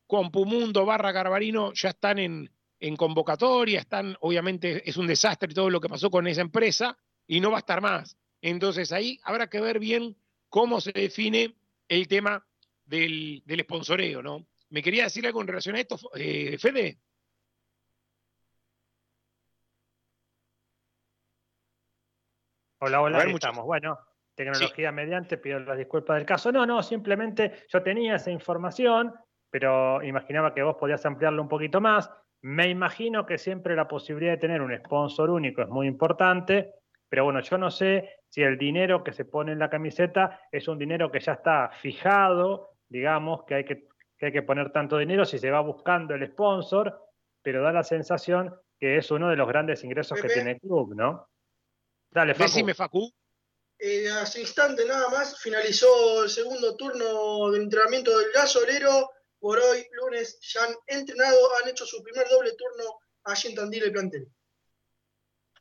con 0.08 0.32
Pumundo 0.32 0.86
barra 0.86 1.12
Garbarino 1.12 1.74
ya 1.74 1.90
están 1.90 2.20
en, 2.20 2.50
convocatoria, 2.98 3.80
están, 3.80 4.16
obviamente 4.22 4.88
es 4.88 4.96
un 4.98 5.08
desastre 5.08 5.52
todo 5.54 5.72
lo 5.72 5.82
que 5.82 5.90
pasó 5.90 6.12
con 6.12 6.28
esa 6.28 6.42
empresa 6.42 6.96
y 7.26 7.40
no 7.40 7.50
va 7.50 7.58
a 7.58 7.60
estar 7.60 7.82
más. 7.82 8.16
Entonces 8.42 8.92
ahí 8.92 9.20
habrá 9.24 9.50
que 9.50 9.60
ver 9.60 9.80
bien 9.80 10.16
cómo 10.50 10.80
se 10.80 10.92
define 10.92 11.56
el 11.88 12.08
tema 12.08 12.46
del, 12.86 13.42
del 13.46 13.66
¿no? 14.24 14.46
¿Me 14.70 14.84
quería 14.84 15.06
decir 15.06 15.26
algo 15.26 15.42
en 15.42 15.48
relación 15.48 15.76
a 15.76 15.80
esto, 15.80 15.98
eh, 16.16 16.58
Fede? 16.60 17.00
Hola, 22.80 23.02
hola, 23.02 23.20
ver, 23.20 23.30
estamos. 23.30 23.66
Bueno, 23.66 23.98
tecnología 24.36 24.92
mediante, 24.92 25.38
pido 25.38 25.60
las 25.60 25.78
disculpas 25.78 26.18
del 26.18 26.26
caso. 26.26 26.52
No, 26.52 26.66
no, 26.66 26.84
simplemente 26.84 27.54
yo 27.70 27.82
tenía 27.82 28.16
esa 28.16 28.32
información, 28.32 29.14
pero 29.50 30.04
imaginaba 30.04 30.54
que 30.54 30.62
vos 30.62 30.76
podías 30.78 31.06
ampliarlo 31.06 31.42
un 31.42 31.48
poquito 31.48 31.80
más. 31.80 32.12
Me 32.42 32.68
imagino 32.68 33.26
que 33.26 33.38
siempre 33.38 33.76
la 33.76 33.88
posibilidad 33.88 34.34
de 34.34 34.38
tener 34.38 34.62
un 34.62 34.76
sponsor 34.78 35.30
único 35.30 35.62
es 35.62 35.70
muy 35.70 35.88
importante, 35.88 36.74
pero 37.10 37.24
bueno, 37.24 37.40
yo 37.40 37.58
no 37.58 37.72
sé 37.72 38.20
si 38.28 38.44
el 38.44 38.58
dinero 38.58 39.04
que 39.04 39.14
se 39.14 39.26
pone 39.26 39.54
en 39.54 39.60
la 39.60 39.70
camiseta 39.70 40.42
es 40.52 40.68
un 40.68 40.78
dinero 40.78 41.10
que 41.10 41.22
ya 41.22 41.34
está 41.34 41.70
fijado, 41.70 42.72
digamos, 42.90 43.46
que 43.46 43.56
hay 43.56 43.64
que, 43.64 43.88
que 44.18 44.28
hay 44.28 44.32
que 44.32 44.44
poner 44.44 44.72
tanto 44.72 44.98
dinero 44.98 45.24
si 45.24 45.40
se 45.40 45.50
va 45.50 45.62
buscando 45.62 46.14
el 46.14 46.28
sponsor, 46.28 47.02
pero 47.42 47.64
da 47.64 47.72
la 47.72 47.84
sensación 47.84 48.54
que 48.78 48.98
es 48.98 49.10
uno 49.12 49.30
de 49.30 49.38
los 49.38 49.48
grandes 49.48 49.84
ingresos 49.84 50.22
que 50.22 50.28
tiene 50.28 50.52
el 50.52 50.60
club, 50.60 50.94
¿no? 50.94 51.30
Dale, 52.16 52.34
Facu. 52.34 52.44
Decime, 52.50 52.74
Facu. 52.74 53.14
Eh, 53.78 54.10
hace 54.10 54.40
instante 54.40 54.86
nada 54.86 55.10
más 55.10 55.38
finalizó 55.38 56.24
el 56.24 56.30
segundo 56.30 56.78
turno 56.78 57.52
del 57.52 57.64
entrenamiento 57.64 58.18
del 58.18 58.32
gasolero. 58.32 59.12
Por 59.38 59.60
hoy, 59.60 59.86
lunes, 59.92 60.40
ya 60.40 60.64
han 60.64 60.74
entrenado, 60.88 61.38
han 61.62 61.70
hecho 61.70 61.86
su 61.86 62.02
primer 62.02 62.26
doble 62.30 62.54
turno 62.54 63.00
allí 63.26 63.50
en 63.50 63.56
Tandil 63.56 63.84
el 63.84 63.92
plantel. 63.92 64.28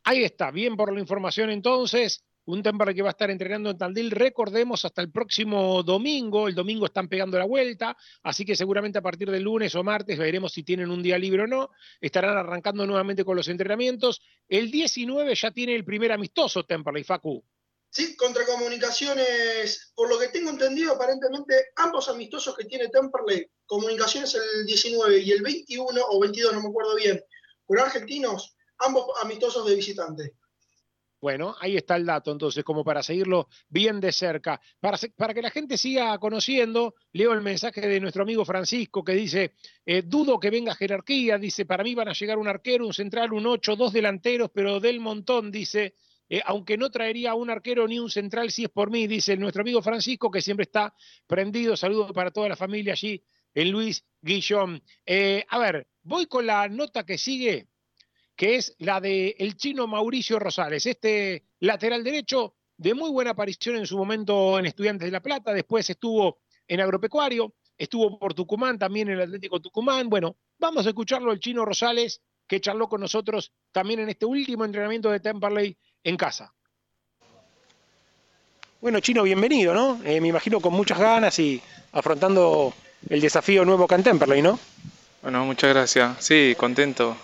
Ahí 0.05 0.23
está, 0.23 0.53
bien 0.53 0.77
por 0.77 0.93
la 0.93 1.01
información 1.01 1.51
entonces. 1.51 2.23
Un 2.47 2.63
Temperley 2.63 2.95
que 2.95 3.03
va 3.03 3.09
a 3.09 3.13
estar 3.13 3.31
entrenando 3.31 3.71
en 3.71 3.79
Tandil, 3.79 4.11
recordemos, 4.11 4.85
hasta 4.85 5.01
el 5.01 5.11
próximo 5.11 5.83
domingo. 5.83 6.47
El 6.47 6.55
domingo 6.55 6.85
están 6.85 7.09
pegando 7.09 7.39
la 7.39 7.47
vuelta, 7.47 7.97
así 8.23 8.45
que 8.45 8.55
seguramente 8.55 8.99
a 8.99 9.03
partir 9.03 9.31
del 9.31 9.43
lunes 9.43 9.75
o 9.75 9.83
martes 9.83 10.19
veremos 10.19 10.53
si 10.53 10.63
tienen 10.63 10.91
un 10.91 11.03
día 11.03 11.19
libre 11.19 11.45
o 11.45 11.47
no. 11.47 11.71
Estarán 12.01 12.37
arrancando 12.37 12.87
nuevamente 12.87 13.25
con 13.25 13.37
los 13.37 13.49
entrenamientos. 13.49 14.21
El 14.47 14.71
19 14.71 15.35
ya 15.35 15.53
tiene 15.53 15.75
el 15.75 15.87
primer 15.87 16.13
amistoso 16.13 16.65
Temperley, 16.65 17.03
Facu. 17.03 17.43
Sí, 17.89 18.15
contra 18.17 18.45
Comunicaciones, 18.45 19.93
por 19.95 20.11
lo 20.11 20.19
que 20.19 20.29
tengo 20.29 20.51
entendido, 20.51 20.95
aparentemente 20.95 21.69
ambos 21.77 22.09
amistosos 22.09 22.57
que 22.57 22.65
tiene 22.65 22.89
Temperley, 22.89 23.47
Comunicaciones 23.65 24.35
el 24.35 24.67
19 24.67 25.19
y 25.19 25.31
el 25.31 25.43
21 25.43 26.01
o 26.11 26.21
22, 26.21 26.53
no 26.53 26.61
me 26.61 26.69
acuerdo 26.69 26.97
bien, 26.97 27.25
por 27.65 27.81
argentinos, 27.81 28.57
ambos 28.79 29.07
amistosos 29.23 29.65
de 29.67 29.77
visitante. 29.77 30.35
Bueno, 31.25 31.57
ahí 31.59 31.75
está 31.75 31.97
el 31.97 32.05
dato, 32.05 32.33
entonces, 32.33 32.63
como 32.65 32.85
para 32.85 33.03
seguirlo 33.03 33.49
bien 33.71 33.99
de 33.99 34.13
cerca. 34.13 34.61
Para, 34.79 35.33
que 35.33 35.41
la 35.41 35.49
gente 35.49 35.79
siga 35.79 36.19
conociendo, 36.19 36.97
leo 37.13 37.33
el 37.33 37.41
mensaje 37.41 37.81
de 37.81 37.99
nuestro 37.99 38.25
amigo 38.25 38.45
Francisco 38.45 39.03
que 39.03 39.13
dice, 39.13 39.55
eh, 39.87 40.03
dudo 40.03 40.39
que 40.39 40.51
venga 40.51 40.75
jerarquía, 40.75 41.39
dice, 41.39 41.65
para 41.65 41.83
mí 41.83 41.95
van 41.95 42.09
a 42.09 42.13
llegar 42.13 42.37
un 42.37 42.47
arquero, 42.47 42.87
un 42.87 42.93
central, 42.93 43.33
un 43.33 43.47
8, 43.47 43.75
dos 43.75 43.95
delanteros, 43.95 44.51
pero 44.53 44.81
del 44.81 45.01
montón, 45.01 45.51
dice, 45.51 45.95
eh, 46.29 46.43
aunque 46.45 46.77
no 46.77 46.91
traería 46.91 47.33
un 47.33 47.49
arquero 47.49 47.89
ni 47.89 47.99
un 47.99 48.11
central 48.11 48.51
si 48.51 48.65
es 48.65 48.71
por 48.71 48.91
mí, 48.91 49.07
dice 49.07 49.35
nuestro 49.39 49.63
amigo 49.63 49.81
Francisco, 49.81 50.31
que 50.31 50.43
siempre 50.43 50.65
está 50.65 50.95
prendido. 51.27 51.75
Saludos 51.75 52.13
para 52.13 52.33
toda 52.33 52.51
la 52.51 52.57
familia 52.57 52.93
allí 52.93 53.25
en 53.55 53.71
Luis 53.71 54.05
Guillón. 54.21 54.83
Eh, 55.07 55.43
a 55.49 55.59
ver, 55.59 55.89
voy 56.03 56.27
con 56.27 56.45
la 56.45 56.69
nota 56.69 57.07
que 57.07 57.17
sigue 57.17 57.69
que 58.37 58.57
es 58.57 58.75
la 58.79 59.01
del 59.01 59.35
el 59.39 59.57
chino 59.57 59.87
Mauricio 59.87 60.39
Rosales, 60.39 60.87
este 60.87 61.45
lateral 61.61 62.03
derecho 62.03 62.55
de 62.77 62.95
muy 62.95 63.11
buena 63.11 63.31
aparición 63.31 63.77
en 63.77 63.87
su 63.87 63.97
momento 63.97 64.59
en 64.59 64.67
Estudiantes 64.67 65.07
de 65.07 65.13
La 65.13 65.23
Plata, 65.23 65.53
después 65.53 65.89
estuvo 65.89 66.41
en 66.67 66.81
Agropecuario, 66.81 67.55
estuvo 67.79 68.19
por 68.19 68.35
Tucumán, 68.35 68.79
también 68.79 69.09
en 69.09 69.15
el 69.15 69.23
Atlético 69.23 69.61
Tucumán. 69.61 70.09
Bueno, 70.09 70.37
vamos 70.59 70.87
a 70.87 70.89
escucharlo 70.89 71.33
el 71.33 71.41
chino 71.41 71.65
Rosales, 71.65 72.21
que 72.47 72.61
charló 72.61 72.89
con 72.89 73.01
nosotros 73.01 73.53
también 73.73 74.01
en 74.01 74.09
este 74.09 74.27
último 74.27 74.65
entrenamiento 74.65 75.11
de 75.11 75.21
Temperley 75.21 75.77
en 76.03 76.17
casa. 76.17 76.53
Bueno, 78.81 79.01
Chino, 79.01 79.23
bienvenido, 79.23 79.73
¿no? 79.73 79.99
Eh, 80.05 80.21
me 80.21 80.29
imagino 80.29 80.61
con 80.61 80.75
muchas 80.75 80.99
ganas 80.99 81.39
y 81.39 81.63
afrontando 81.93 82.75
el 83.09 83.21
desafío 83.21 83.65
nuevo 83.65 83.85
acá 83.85 83.95
en 83.95 84.03
Temperley, 84.03 84.43
¿no? 84.43 84.59
Bueno, 85.23 85.45
muchas 85.47 85.71
gracias. 85.71 86.23
Sí, 86.23 86.55
contento. 86.59 87.17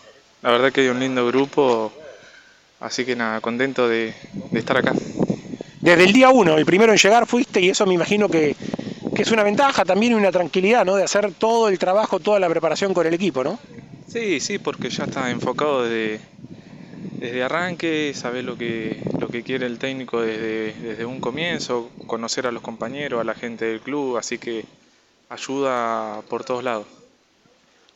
La 0.43 0.51
verdad 0.51 0.73
que 0.73 0.81
hay 0.81 0.89
un 0.89 1.01
lindo 1.01 1.27
grupo, 1.27 1.93
así 2.81 3.05
que 3.05 3.15
nada, 3.15 3.41
contento 3.43 3.87
de, 3.89 4.15
estar 4.55 4.77
acá. 4.77 4.95
Desde 5.81 6.05
el 6.05 6.13
día 6.13 6.31
uno, 6.31 6.57
el 6.57 6.65
primero 6.65 6.93
en 6.93 6.99
llegar 6.99 7.27
fuiste 7.27 7.61
y 7.61 7.69
eso 7.69 7.87
me 7.87 7.95
imagino 7.95 8.29
que, 8.29 8.57
es 9.17 9.31
una 9.31 9.43
ventaja 9.43 9.85
también 9.85 10.13
y 10.13 10.15
una 10.15 10.33
tranquilidad, 10.33 10.87
¿no? 10.87 10.97
De 10.97 11.05
hacer 11.05 11.31
todo 11.35 11.69
el 11.69 11.79
trabajo, 11.79 12.21
toda 12.21 12.41
la 12.41 12.49
preparación 12.49 12.95
con 12.95 13.07
el 13.07 13.13
equipo, 13.13 13.45
¿no? 13.45 13.59
Sí, 14.09 14.41
sí, 14.41 14.59
porque 14.59 14.89
ya 14.89 15.05
está 15.05 15.31
enfocado 15.31 15.85
desde, 15.85 16.21
desde 17.19 17.43
arranque, 17.43 18.13
sabe 18.15 18.43
lo 18.43 18.57
que, 18.57 19.03
lo 19.19 19.29
que 19.29 19.43
quiere 19.43 19.67
el 19.67 19.79
técnico 19.79 20.23
desde, 20.23 20.73
desde 20.73 21.05
un 21.05 21.21
comienzo, 21.21 21.91
conocer 22.07 22.47
a 22.47 22.51
los 22.51 22.63
compañeros, 22.63 23.21
a 23.21 23.25
la 23.25 23.35
gente 23.35 23.67
del 23.67 23.81
club, 23.81 24.17
así 24.17 24.39
que 24.39 24.65
ayuda 25.29 26.23
por 26.31 26.43
todos 26.43 26.65
lados. 26.65 26.87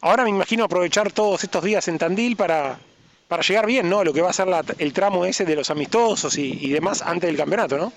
Ahora 0.05 0.23
me 0.25 0.29
imagino 0.29 0.65
aprovechar 0.65 1.11
todos 1.13 1.45
estos 1.45 1.65
días 1.65 1.89
en 1.89 1.97
Tandil 1.97 2.37
para, 2.37 2.79
para 3.27 3.43
llegar 3.43 3.65
bien, 3.65 3.89
¿no? 3.89 4.05
Lo 4.05 4.13
que 4.13 4.21
va 4.21 4.29
a 4.29 4.35
ser 4.35 4.47
el 4.77 4.93
tramo 4.93 5.25
ese 5.25 5.47
de 5.47 5.57
los 5.57 5.71
amistosos 5.71 6.37
y, 6.37 6.69
demás 6.69 7.01
antes 7.01 7.27
del 7.27 7.39
campeonato, 7.39 7.79
¿no? 7.79 7.91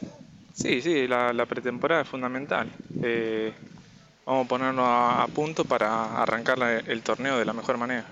Sí, 0.53 0.81
sí, 0.81 1.05
la, 1.05 1.45
pretemporada 1.45 2.03
es 2.03 2.07
fundamental. 2.07 2.71
Eh, 3.03 3.51
vamos 4.25 4.45
a 4.45 4.47
ponernos 4.47 4.85
a, 4.87 5.27
punto 5.35 5.65
para 5.65 6.21
arrancar 6.21 6.57
el 6.87 7.01
torneo 7.01 7.39
de 7.39 7.43
la 7.43 7.51
mejor 7.51 7.77
manera. 7.77 8.05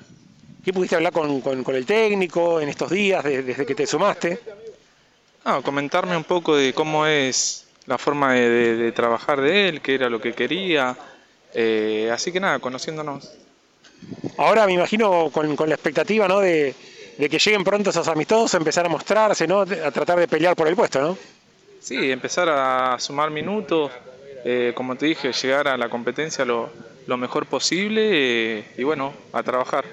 ¿Qué 0.66 0.74
pudiste 0.74 0.98
hablar 0.98 1.14
con, 1.14 1.66
el 1.66 1.86
técnico 1.86 2.60
en 2.60 2.68
estos 2.68 2.92
días, 2.92 3.24
desde 3.24 3.66
que 3.66 3.76
te 3.76 3.88
sumaste? 3.88 4.42
Ah, 5.46 5.62
comentarme 5.64 6.18
un 6.18 6.26
poco 6.26 6.58
de 6.58 6.74
cómo 6.74 7.06
es 7.06 7.66
la 7.86 7.98
forma 7.98 8.34
de, 8.34 8.92
trabajar 8.92 9.40
de 9.40 9.70
él, 9.70 9.80
qué 9.80 9.96
era 9.96 10.10
lo 10.10 10.20
que 10.20 10.34
quería. 10.34 10.98
Eh, 11.54 12.10
así 12.12 12.34
que 12.34 12.42
nada, 12.42 12.60
conociéndonos. 12.60 13.45
Ahora 14.38 14.66
me 14.66 14.74
imagino 14.74 15.30
con, 15.32 15.56
la 15.70 15.76
expectativa 15.76 16.28
¿no? 16.28 16.40
de, 16.40 16.76
que 17.18 17.40
lleguen 17.40 17.64
pronto 17.64 17.90
esos 17.90 18.08
amistosos, 18.08 18.54
empezar 18.56 18.86
a 18.86 18.90
mostrarse, 18.90 19.48
¿no? 19.48 19.62
a 19.62 19.92
tratar 19.92 20.20
de 20.20 20.28
pelear 20.28 20.56
por 20.56 20.68
el 20.68 20.76
puesto, 20.76 21.02
¿no? 21.02 21.18
Sí, 21.80 22.12
empezar 22.12 22.50
a 22.50 22.98
sumar 23.00 23.30
minutos, 23.30 23.92
eh, 24.44 24.74
como 24.76 24.96
te 24.96 25.06
dije, 25.06 25.32
llegar 25.32 25.68
a 25.68 25.78
la 25.78 25.88
competencia 25.88 26.44
lo, 26.44 26.72
mejor 27.08 27.46
posible 27.46 28.58
eh, 28.60 28.66
y 28.78 28.84
bueno, 28.84 29.14
a 29.32 29.44
trabajar. 29.44 29.86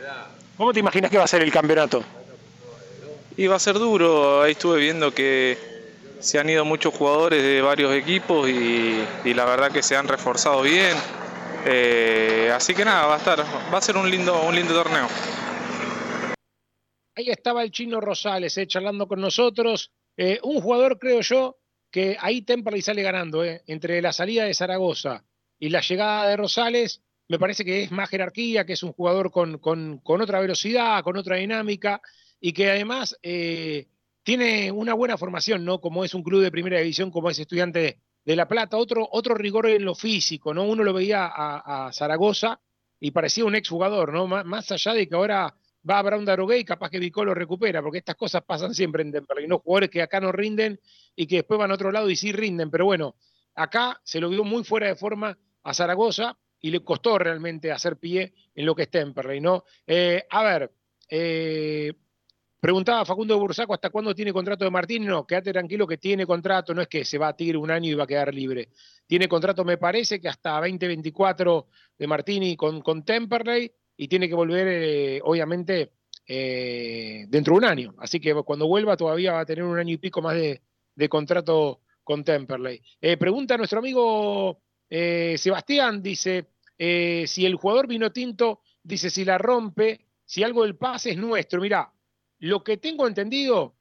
¿Cómo 0.57 0.73
te 0.73 0.81
imaginas 0.81 1.11
que 1.11 1.19
va 1.19 1.25
a 1.25 1.29
ser 1.29 1.43
el 1.43 1.53
campeonato? 1.53 2.03
Y 3.37 3.47
va 3.47 3.57
a 3.57 3.59
ser 3.59 3.79
duro, 3.79 4.43
ahí 4.43 4.53
estuve 4.53 4.81
viendo 4.81 5.13
que 5.13 5.59
se 6.21 6.39
han 6.39 6.49
ido 6.49 6.65
muchos 6.65 6.95
jugadores 6.95 7.43
de 7.43 7.61
varios 7.61 7.93
equipos 7.93 8.49
y 8.49 9.35
la 9.35 9.45
verdad 9.45 9.71
que 9.71 9.83
se 9.83 9.97
han 9.97 10.09
reforzado 10.09 10.63
bien. 10.63 10.97
Eh, 11.65 12.51
así 12.53 12.75
que 12.75 12.85
nada, 12.85 13.07
va 13.07 13.15
a 13.15 13.19
estar, 13.19 13.41
va 13.41 13.79
a 13.79 13.81
ser 13.81 13.97
un 13.97 14.11
lindo, 14.11 14.43
un 14.43 14.55
lindo 14.55 14.75
torneo. 14.75 15.07
Ahí 17.15 17.31
estaba 17.31 17.63
el 17.63 17.71
chino 17.71 18.01
Rosales, 18.01 18.57
eh, 18.59 18.67
charlando 18.67 19.07
con 19.07 19.21
nosotros. 19.21 19.93
Eh, 20.17 20.41
un 20.43 20.61
jugador, 20.61 20.99
creo 20.99 21.21
yo, 21.21 21.59
que 21.91 22.17
ahí 22.21 22.45
y 22.75 22.83
sale 22.83 23.03
ganando, 23.03 23.45
entre 23.45 24.03
la 24.03 24.13
salida 24.13 24.45
de 24.45 24.55
Zaragoza 24.55 25.25
y 25.59 25.69
la 25.69 25.81
llegada 25.83 26.29
de 26.29 26.37
Rosales, 26.37 27.03
me 27.29 27.39
parece 27.39 27.65
que 27.65 27.85
es 27.85 27.93
más 27.93 28.11
jerarquía, 28.11 28.67
que 28.67 28.73
es 28.73 28.83
un 28.83 28.93
jugador 28.93 29.31
con, 29.31 29.59
con, 29.59 29.99
con 29.99 30.21
otra 30.21 30.41
velocidad, 30.41 31.03
con 31.03 31.17
otra 31.17 31.37
dinámica, 31.37 32.01
y 32.41 32.53
que 32.53 32.71
además 32.71 33.17
tiene 34.23 34.73
una 34.73 34.95
buena 34.95 35.17
formación, 35.17 35.65
¿no? 35.65 35.81
Como 35.81 36.05
es 36.05 36.15
un 36.15 36.23
club 36.23 36.43
de 36.43 36.51
primera 36.51 36.79
división, 36.79 37.11
como 37.11 37.31
es 37.31 37.39
estudiante 37.39 37.99
de 38.25 38.37
La 38.37 38.47
Plata, 38.47 38.77
otro, 38.77 39.09
otro 39.11 39.35
rigor 39.35 39.67
en 39.67 39.85
lo 39.85 39.95
físico, 39.95 40.55
¿no? 40.55 40.65
Uno 40.65 40.85
lo 40.85 40.93
veía 40.93 41.27
a, 41.27 41.91
Zaragoza 41.93 42.61
y 43.01 43.11
parecía 43.11 43.45
un 43.45 43.55
exjugador, 43.55 44.13
¿no? 44.13 44.27
Más, 44.27 44.71
allá 44.71 44.95
de 44.95 45.09
que 45.09 45.15
ahora 45.15 45.55
va 45.89 45.99
a 45.99 46.03
Brown 46.03 46.25
Darogué 46.25 46.59
y 46.59 46.65
capaz 46.65 46.91
que 46.91 47.01
Vicó 47.01 47.25
lo 47.25 47.35
recupera, 47.35 47.83
porque 47.83 47.99
estas 47.99 48.15
cosas 48.15 48.43
pasan 48.45 48.75
siempre 48.75 49.03
en 49.03 49.11
Temperley, 49.11 49.49
¿no? 49.49 49.59
Jugadores 49.59 49.91
que 49.91 50.03
acá 50.03 50.21
no 50.21 50.31
rinden 50.31 50.81
y 51.17 51.27
que 51.27 51.37
después 51.37 51.59
van 51.59 51.73
a 51.73 51.75
otro 51.75 51.91
lado 51.91 52.09
y 52.09 52.17
sí 52.17 52.33
rinden, 52.33 52.71
pero 52.71 52.85
bueno, 52.85 53.17
acá 53.55 54.01
se 54.05 54.21
lo 54.21 54.29
vio 54.29 54.45
muy 54.45 54.63
fuera 54.63 54.87
de 54.87 54.95
forma 54.95 55.37
a 55.65 55.75
Zaragoza 55.75 56.39
y 56.61 56.71
le 56.71 56.81
costó 56.81 57.19
realmente 57.19 57.73
hacer 57.73 57.97
pie 57.97 58.33
en 58.55 58.67
lo 58.67 58.77
que 58.77 58.83
es 58.83 58.91
Temperley, 58.91 59.41
¿no? 59.41 59.65
Eh, 59.85 60.25
a 60.31 60.45
ver, 60.45 60.73
eh, 61.09 61.93
Preguntaba 62.63 63.05
Facundo 63.05 63.37
Bursaco 63.41 63.75
hasta 63.75 63.91
cuándo 63.91 64.15
tiene 64.15 64.33
contrato 64.33 64.65
de 64.65 64.71
Martín. 64.71 65.05
No, 65.05 65.27
quédate 65.27 65.51
tranquilo 65.51 65.85
que 65.85 65.99
tiene 65.99 66.25
contrato, 66.25 66.73
no 66.73 66.81
es 66.81 66.87
que 66.87 67.05
se 67.05 67.19
va 67.19 67.27
a 67.27 67.37
tirar 67.37 67.57
un 67.57 67.73
año 67.73 67.91
y 67.91 67.95
va 67.95 68.05
a 68.05 68.07
quedar 68.07 68.33
libre. 68.33 68.69
Tiene 69.05 69.27
contrato, 69.27 69.65
me 69.65 69.79
parece, 69.79 70.21
que 70.21 70.29
hasta 70.29 70.61
2024 70.61 71.67
de 71.99 72.07
Martini 72.07 72.55
con, 72.55 72.81
con 72.81 73.05
Temperley 73.05 73.69
y 73.97 74.07
tiene 74.07 74.29
que 74.29 74.37
volver, 74.37 74.69
eh, 74.69 75.21
obviamente, 75.25 75.91
eh, 76.25 77.25
dentro 77.27 77.55
de 77.55 77.59
un 77.59 77.65
año. 77.65 77.95
Así 77.99 78.21
que 78.21 78.33
cuando 78.45 78.69
vuelva 78.69 78.97
todavía 78.97 79.33
va 79.33 79.41
a 79.41 79.45
tener 79.45 79.65
un 79.65 79.77
año 79.77 79.95
y 79.95 79.99
pico 79.99 80.23
más 80.23 80.37
de, 80.37 81.09
contrato 81.09 81.81
con 82.05 82.23
Temperley. 82.23 82.81
Eh, 83.01 83.17
pregunta 83.17 83.55
a 83.55 83.59
nuestro 83.59 83.81
amigo 83.81 84.63
Sebastián, 84.89 86.01
dice, 86.01 86.47
si 86.79 87.45
el 87.45 87.57
jugador 87.57 87.89
vino 87.89 88.13
tinto, 88.13 88.61
dice, 88.85 89.11
si 89.11 89.25
la 89.25 89.37
rompe, 89.37 90.07
si 90.25 90.45
algo 90.45 90.63
del 90.63 90.77
pase 90.77 91.11
es 91.11 91.17
nuestro. 91.17 91.61
Mirá, 91.61 91.93
lo 92.43 92.65
que 92.65 92.77
tengo 92.77 93.07
entendido 93.07 93.77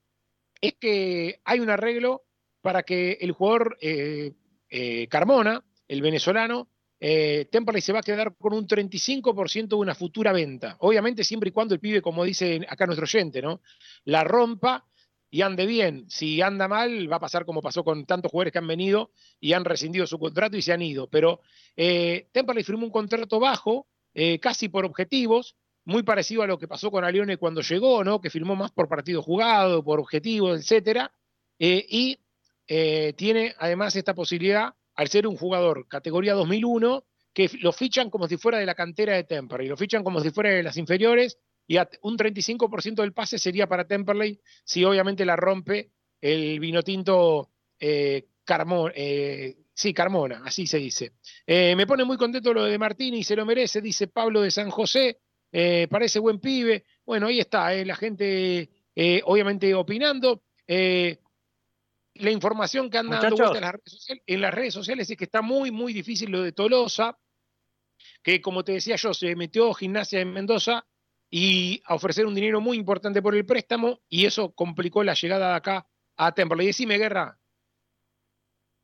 es 0.62 0.76
que 0.76 1.42
hay 1.44 1.60
un 1.60 1.72
arreglo 1.72 2.26
para 2.62 2.84
que 2.84 3.14
el 3.20 3.32
jugador 3.32 3.76
eh, 3.82 4.34
eh, 4.70 5.08
Carmona, 5.08 5.66
el 5.88 6.04
venezolano, 6.04 6.70
eh, 7.00 7.48
Temperley 7.52 7.82
se 7.82 7.92
va 7.92 8.02
a 8.02 8.04
quedar 8.04 8.36
con 8.38 8.54
un 8.54 8.68
35% 8.68 9.68
de 9.70 9.76
una 9.76 9.96
futura 9.96 10.32
venta. 10.32 10.76
Obviamente 10.82 11.24
siempre 11.24 11.50
y 11.50 11.52
cuando 11.52 11.74
el 11.74 11.80
pibe, 11.80 12.04
como 12.04 12.24
dice 12.24 12.62
acá 12.70 12.86
nuestro 12.86 13.06
oyente, 13.06 13.42
¿no? 13.42 13.62
La 14.06 14.24
rompa 14.24 14.86
y 15.32 15.42
ande 15.42 15.66
bien. 15.66 16.06
Si 16.08 16.40
anda 16.44 16.68
mal, 16.68 17.12
va 17.12 17.16
a 17.16 17.20
pasar 17.20 17.46
como 17.46 17.64
pasó 17.64 17.84
con 17.84 18.06
tantos 18.06 18.30
jugadores 18.30 18.54
que 18.54 18.60
han 18.60 18.68
venido 18.68 19.10
y 19.40 19.54
han 19.54 19.66
rescindido 19.66 20.06
su 20.06 20.20
contrato 20.20 20.56
y 20.56 20.62
se 20.62 20.72
han 20.72 20.84
ido. 20.84 21.10
Pero 21.10 21.42
eh, 21.76 22.28
Temperley 22.32 22.64
firmó 22.64 22.86
un 22.86 22.92
contrato 22.92 23.40
bajo, 23.40 23.88
casi 24.40 24.70
por 24.70 24.86
objetivos, 24.86 25.56
muy 25.86 26.04
parecido 26.04 26.44
a 26.44 26.48
lo 26.48 26.58
que 26.58 26.68
pasó 26.68 26.92
con 26.92 27.04
Alione 27.04 27.38
cuando 27.38 27.62
llegó, 27.62 28.04
¿no? 28.04 28.22
Que 28.22 28.30
firmó 28.30 28.56
más 28.56 28.72
por 28.72 28.88
partido 28.88 29.22
jugado, 29.22 29.84
por 29.84 30.00
objetivos, 30.00 30.60
etcétera. 30.60 31.12
Eh, 31.60 31.86
y 31.90 32.20
eh, 32.68 33.14
tiene 33.18 33.56
además 33.60 33.96
esta 33.96 34.14
posibilidad, 34.14 34.74
al 34.96 35.08
ser 35.08 35.28
un 35.28 35.38
jugador 35.38 35.88
categoría 35.88 36.34
2001, 36.34 37.04
que 37.34 37.50
lo 37.62 37.72
fichan 37.72 38.10
como 38.10 38.28
si 38.28 38.38
fuera 38.38 38.60
de 38.60 38.66
la 38.66 38.76
cantera 38.76 39.16
de 39.16 39.24
Temper, 39.24 39.62
y 39.62 39.68
lo 39.68 39.78
fichan 39.78 40.04
como 40.04 40.20
si 40.20 40.32
fuera 40.32 40.52
de 40.52 40.64
las 40.64 40.78
inferiores, 40.78 41.38
y 41.68 41.78
un 42.02 42.18
35% 42.18 42.96
del 42.96 43.14
pase 43.14 43.38
sería 43.40 43.68
para 43.68 43.88
Temperley 43.88 44.40
si 44.64 44.84
obviamente 44.84 45.26
la 45.26 45.36
rompe 45.36 45.92
el 46.20 46.60
vino 46.60 46.82
tinto 46.82 47.52
eh, 47.80 48.28
Carmona, 48.44 48.94
eh, 48.96 49.58
sí, 49.74 49.94
Carmona, 49.94 50.42
así 50.46 50.68
se 50.68 50.78
dice. 50.78 51.14
Me 51.48 51.88
pone 51.88 52.04
muy 52.04 52.18
contento 52.18 52.54
lo 52.54 52.64
de 52.64 52.78
Martín 52.78 53.14
y 53.14 53.24
se 53.24 53.36
lo 53.36 53.46
merece, 53.46 53.82
dice 53.82 54.08
Pablo 54.08 54.42
de 54.42 54.52
San 54.52 54.70
José, 54.70 55.20
parece 55.90 56.20
buen 56.20 56.40
pibe. 56.40 56.86
Bueno, 57.06 57.28
ahí 57.28 57.40
está, 57.40 57.74
la 57.74 57.96
gente 57.96 58.70
obviamente 59.26 59.74
opinando. 59.74 60.44
la 60.68 62.32
información 62.32 62.90
que 62.90 62.98
anda 62.98 63.20
dando 63.20 63.38
vuelta 63.38 63.58
en 63.58 63.64
las, 63.64 63.74
redes 63.74 63.92
sociales, 63.92 64.24
en 64.28 64.42
las 64.42 64.54
redes 64.54 64.74
sociales 64.74 65.10
es 65.10 65.18
que 65.18 65.26
está 65.26 65.42
muy, 65.42 65.72
muy 65.72 65.94
difícil 65.94 66.32
lo 66.32 66.42
de 66.42 66.52
Tolosa, 66.52 67.18
que 68.24 68.42
como 68.42 68.64
te 68.64 68.74
decía 68.74 68.96
yo, 68.96 69.14
se 69.14 69.36
metió 69.36 69.74
gimnasia 69.74 70.20
en 70.20 70.34
Mendoza 70.34 70.86
y 71.30 71.82
a 71.86 71.96
ofrecer 71.96 72.26
un 72.26 72.36
dinero 72.36 72.60
muy 72.60 72.78
importante 72.78 73.22
por 73.22 73.34
el 73.36 73.46
préstamo 73.46 74.02
y 74.10 74.26
eso 74.26 74.52
complicó 74.52 75.04
la 75.04 75.14
llegada 75.14 75.50
de 75.50 75.56
acá 75.56 75.88
a 76.18 76.34
Temple. 76.34 76.64
Y 76.64 76.68
decime, 76.68 76.98
Guerra. 76.98 77.40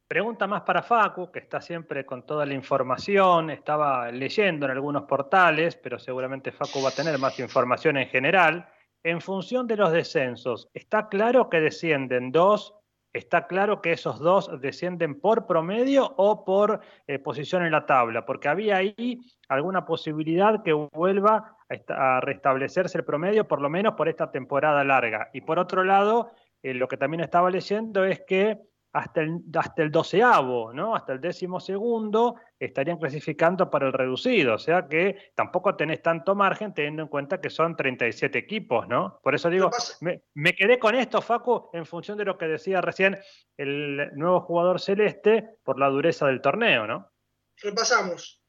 Pregunta 0.07 0.47
más 0.47 0.61
para 0.61 0.83
Facu, 0.83 1.29
que 1.33 1.39
está 1.39 1.59
siempre 1.59 2.05
con 2.05 2.25
toda 2.25 2.45
la 2.45 2.53
información, 2.53 3.49
estaba 3.49 4.09
leyendo 4.09 4.65
en 4.65 4.71
algunos 4.71 5.03
portales, 5.03 5.75
pero 5.75 5.99
seguramente 5.99 6.53
Facu 6.53 6.81
va 6.81 6.89
a 6.89 6.95
tener 6.95 7.19
más 7.19 7.37
información 7.39 7.97
en 7.97 8.07
general. 8.07 8.69
En 9.03 9.19
función 9.19 9.67
de 9.67 9.75
los 9.75 9.91
descensos, 9.91 10.69
¿está 10.73 11.09
claro 11.09 11.49
que 11.49 11.59
descienden 11.59 12.31
dos? 12.31 12.73
¿Está 13.11 13.47
claro 13.47 13.81
que 13.81 13.91
esos 13.91 14.19
dos 14.19 14.49
descienden 14.61 15.19
por 15.19 15.45
promedio 15.45 16.13
o 16.15 16.45
por 16.45 16.79
eh, 17.05 17.19
posición 17.19 17.65
en 17.65 17.73
la 17.73 17.85
tabla? 17.85 18.25
Porque 18.25 18.47
había 18.47 18.77
ahí 18.77 19.19
alguna 19.49 19.85
posibilidad 19.85 20.63
que 20.63 20.71
vuelva 20.71 21.57
a, 21.89 22.21
restablecerse 22.21 22.97
el 22.97 23.03
promedio, 23.03 23.45
por 23.45 23.59
lo 23.59 23.69
menos 23.69 23.95
por 23.95 24.07
esta 24.07 24.31
temporada 24.31 24.85
larga. 24.85 25.29
Y 25.33 25.41
por 25.41 25.59
otro 25.59 25.83
lado, 25.83 26.31
eh, 26.63 26.73
lo 26.73 26.87
que 26.87 26.95
también 26.95 27.21
estaba 27.21 27.51
leyendo 27.51 28.05
es 28.05 28.21
que 28.25 28.57
hasta 28.93 29.21
el, 29.21 29.41
hasta 29.55 29.83
el 29.83 29.91
doceavo, 29.91 30.73
¿no? 30.73 30.95
hasta 30.95 31.13
el 31.13 31.21
décimo 31.21 31.59
segundo, 31.59 32.35
estarían 32.59 32.97
clasificando 32.97 33.69
para 33.69 33.87
el 33.87 33.93
reducido. 33.93 34.55
O 34.55 34.59
sea 34.59 34.87
que 34.87 35.31
tampoco 35.35 35.75
tenés 35.75 36.01
tanto 36.01 36.35
margen 36.35 36.73
teniendo 36.73 37.03
en 37.03 37.07
cuenta 37.07 37.39
que 37.39 37.49
son 37.49 37.75
37 37.75 38.37
equipos, 38.37 38.87
¿no? 38.87 39.19
Por 39.21 39.35
eso 39.35 39.49
digo, 39.49 39.69
me, 40.01 40.23
me, 40.33 40.53
quedé 40.53 40.79
con 40.79 40.95
esto, 40.95 41.21
Facu, 41.21 41.69
en 41.73 41.85
función 41.85 42.17
de 42.17 42.25
lo 42.25 42.37
que 42.37 42.47
decía 42.47 42.81
recién 42.81 43.17
el 43.57 44.11
nuevo 44.15 44.41
jugador 44.41 44.79
celeste 44.79 45.57
por 45.63 45.79
la 45.79 45.89
dureza 45.89 46.27
del 46.27 46.41
torneo, 46.41 46.87
¿no? 46.87 47.11
Repasamos. 47.57 48.41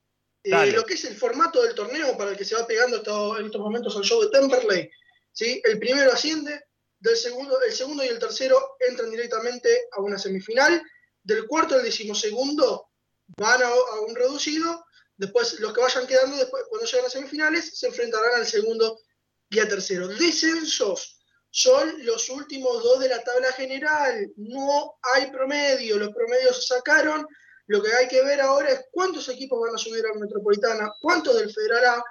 Eh, 0.45 0.73
lo 0.73 0.85
que 0.85 0.95
es 0.95 1.05
el 1.05 1.17
formato 1.17 1.63
del 1.63 1.75
torneo 1.75 2.17
para 2.17 2.31
el 2.31 2.37
que 2.37 2.45
se 2.45 2.55
va 2.55 2.67
pegando 2.67 2.97
en 3.39 3.47
estos 3.47 3.61
momentos 3.61 3.97
al 3.97 4.05
show 4.05 4.23
de 4.23 4.31
Temperley. 4.31 4.91
¿sí? 5.33 5.61
El 5.65 5.79
primero 5.79 6.13
asciende, 6.13 6.68
del 7.01 7.17
segundo, 7.17 7.61
el 7.63 7.73
segundo 7.73 8.05
y 8.05 8.09
el 8.09 8.19
tercero 8.19 8.77
entran 8.89 9.11
directamente 9.11 9.89
a 9.93 10.01
una 10.01 10.19
semifinal, 10.19 10.83
del 11.23 11.47
cuarto 11.47 11.75
al 11.75 11.83
decimosegundo 11.83 12.89
van 13.37 13.63
a, 13.63 13.71
un 14.07 14.15
reducido, 14.15 14.85
después 15.17 15.61
los 15.61 15.73
que 15.73 15.81
vayan 15.81 16.07
quedando 16.07 16.37
después, 16.37 16.65
cuando 16.69 16.87
lleguen 16.87 17.07
a 17.07 17.11
semifinales 17.11 17.79
se 17.79 17.87
enfrentarán 17.87 18.37
al 18.37 18.47
segundo 18.47 18.99
y 19.51 19.59
al 19.59 19.69
tercero. 19.69 20.09
Descensos 20.09 21.21
son 21.51 22.05
los 22.05 22.29
últimos 22.31 22.83
dos 22.83 23.01
de 23.01 23.09
la 23.09 23.23
tabla 23.23 23.53
general, 23.53 24.33
no 24.37 24.99
hay 25.03 25.31
promedio, 25.31 25.99
los 25.99 26.15
promedios 26.15 26.67
se 26.67 26.75
sacaron, 26.75 27.27
lo 27.67 27.83
que 27.83 27.93
hay 27.93 28.09
que 28.09 28.23
ver 28.23 28.41
ahora 28.41 28.71
es 28.71 28.87
cuántos 28.91 29.29
equipos 29.29 29.61
van 29.61 29.75
a 29.75 29.79
subir 29.79 30.05
a 30.07 30.15
la 30.15 30.21
Metropolitana, 30.21 30.91
cuántos 31.01 31.37
del 31.37 31.53
Federal 31.53 31.85
A, 31.85 32.05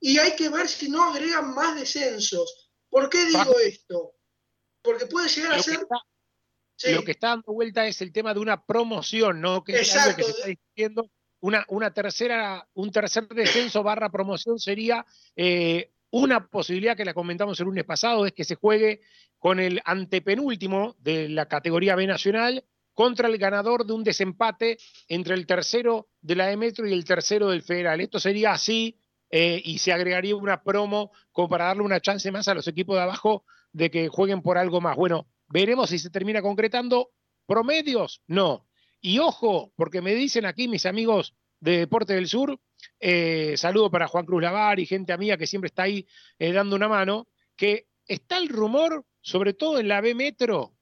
y 0.00 0.18
hay 0.18 0.36
que 0.36 0.48
ver 0.48 0.68
si 0.68 0.90
no 0.90 1.04
agregan 1.04 1.54
más 1.54 1.74
descensos. 1.78 2.70
¿Por 2.90 3.08
qué 3.08 3.24
digo 3.26 3.58
esto? 3.58 4.17
Porque 4.82 5.06
puede 5.06 5.28
llegar 5.28 5.52
a 5.54 5.62
ser... 5.62 5.80
Lo 6.94 7.02
que 7.02 7.10
está 7.10 7.28
dando 7.28 7.52
vuelta 7.52 7.86
es 7.86 8.00
el 8.02 8.12
tema 8.12 8.32
de 8.32 8.40
una 8.40 8.64
promoción, 8.64 9.40
¿no? 9.40 9.64
Que 9.64 9.80
es 9.80 9.96
algo 9.96 10.16
que 10.16 10.22
se 10.22 10.30
está 10.30 10.46
diciendo. 10.46 11.10
Una, 11.40 11.64
una 11.68 11.92
tercera, 11.92 12.68
un 12.74 12.90
tercer 12.90 13.28
descenso 13.28 13.82
barra 13.82 14.10
promoción 14.10 14.58
sería 14.58 15.04
eh, 15.36 15.92
una 16.10 16.48
posibilidad 16.48 16.96
que 16.96 17.04
la 17.04 17.14
comentamos 17.14 17.60
el 17.60 17.66
lunes 17.66 17.84
pasado, 17.84 18.26
es 18.26 18.32
que 18.32 18.44
se 18.44 18.56
juegue 18.56 19.02
con 19.38 19.60
el 19.60 19.80
antepenúltimo 19.84 20.96
de 20.98 21.28
la 21.28 21.46
categoría 21.46 21.94
B 21.94 22.06
nacional 22.06 22.64
contra 22.92 23.28
el 23.28 23.38
ganador 23.38 23.86
de 23.86 23.92
un 23.92 24.02
desempate 24.02 24.78
entre 25.06 25.34
el 25.34 25.46
tercero 25.46 26.08
de 26.20 26.34
la 26.34 26.50
E-Metro 26.50 26.88
y 26.88 26.92
el 26.92 27.04
tercero 27.04 27.50
del 27.50 27.62
Federal. 27.62 28.00
Esto 28.00 28.18
sería 28.18 28.52
así 28.52 28.98
eh, 29.30 29.62
y 29.64 29.78
se 29.78 29.92
agregaría 29.92 30.34
una 30.34 30.62
promo 30.62 31.12
como 31.30 31.48
para 31.48 31.66
darle 31.66 31.82
una 31.82 32.00
chance 32.00 32.32
más 32.32 32.48
a 32.48 32.54
los 32.54 32.66
equipos 32.66 32.96
de 32.96 33.02
abajo 33.02 33.44
de 33.72 33.90
que 33.90 34.08
jueguen 34.08 34.42
por 34.42 34.58
algo 34.58 34.80
más. 34.80 34.96
Bueno, 34.96 35.26
veremos 35.48 35.90
si 35.90 35.98
se 35.98 36.10
termina 36.10 36.42
concretando. 36.42 37.10
¿Promedios? 37.46 38.22
No. 38.26 38.66
Y 39.00 39.20
ojo, 39.20 39.72
porque 39.76 40.02
me 40.02 40.14
dicen 40.14 40.44
aquí 40.44 40.68
mis 40.68 40.84
amigos 40.86 41.34
de 41.60 41.78
Deporte 41.78 42.14
del 42.14 42.28
Sur, 42.28 42.60
eh, 43.00 43.54
saludo 43.56 43.90
para 43.90 44.08
Juan 44.08 44.26
Cruz 44.26 44.42
Lavar 44.42 44.78
y 44.78 44.86
gente 44.86 45.12
amiga 45.12 45.36
que 45.36 45.46
siempre 45.46 45.68
está 45.68 45.84
ahí 45.84 46.06
eh, 46.38 46.52
dando 46.52 46.76
una 46.76 46.88
mano, 46.88 47.28
que 47.56 47.86
está 48.06 48.38
el 48.38 48.48
rumor, 48.48 49.04
sobre 49.20 49.54
todo 49.54 49.78
en 49.78 49.88
la 49.88 50.00
B 50.00 50.14
Metro, 50.14 50.74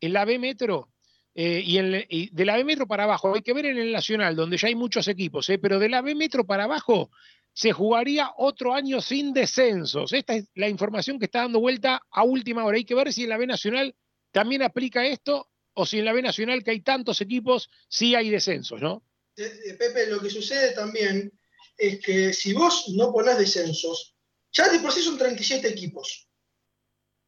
en 0.00 0.12
la 0.12 0.24
B 0.24 0.38
Metro, 0.38 0.90
eh, 1.34 1.62
y, 1.64 2.30
de 2.30 2.44
la 2.44 2.56
B 2.56 2.64
Metro 2.64 2.86
para 2.86 3.04
abajo, 3.04 3.34
hay 3.34 3.42
que 3.42 3.52
ver 3.52 3.66
en 3.66 3.78
el 3.78 3.92
Nacional, 3.92 4.34
donde 4.34 4.56
ya 4.56 4.68
hay 4.68 4.74
muchos 4.74 5.06
equipos, 5.08 5.48
pero 5.62 5.78
de 5.78 5.88
la 5.88 6.02
B 6.02 6.14
Metro 6.14 6.44
para 6.44 6.64
abajo 6.64 7.10
se 7.58 7.72
jugaría 7.72 8.30
otro 8.36 8.72
año 8.72 9.00
sin 9.00 9.32
descensos. 9.32 10.12
Esta 10.12 10.36
es 10.36 10.44
la 10.54 10.68
información 10.68 11.18
que 11.18 11.24
está 11.24 11.40
dando 11.40 11.58
vuelta 11.58 12.00
a 12.08 12.22
última 12.22 12.64
hora. 12.64 12.76
Hay 12.76 12.84
que 12.84 12.94
ver 12.94 13.12
si 13.12 13.24
en 13.24 13.30
la 13.30 13.36
B 13.36 13.48
Nacional 13.48 13.96
también 14.30 14.62
aplica 14.62 15.04
esto 15.04 15.50
o 15.74 15.84
si 15.84 15.98
en 15.98 16.04
la 16.04 16.12
B 16.12 16.22
Nacional, 16.22 16.62
que 16.62 16.70
hay 16.70 16.82
tantos 16.82 17.20
equipos, 17.20 17.68
sí 17.88 18.14
hay 18.14 18.30
descensos, 18.30 18.80
¿no? 18.80 19.02
Pepe, 19.34 20.06
lo 20.06 20.20
que 20.20 20.30
sucede 20.30 20.70
también 20.70 21.32
es 21.76 21.98
que 21.98 22.32
si 22.32 22.52
vos 22.52 22.90
no 22.90 23.12
ponés 23.12 23.38
descensos, 23.38 24.14
ya 24.52 24.68
de 24.68 24.78
por 24.78 24.92
sí 24.92 25.02
son 25.02 25.18
37 25.18 25.66
equipos. 25.66 26.28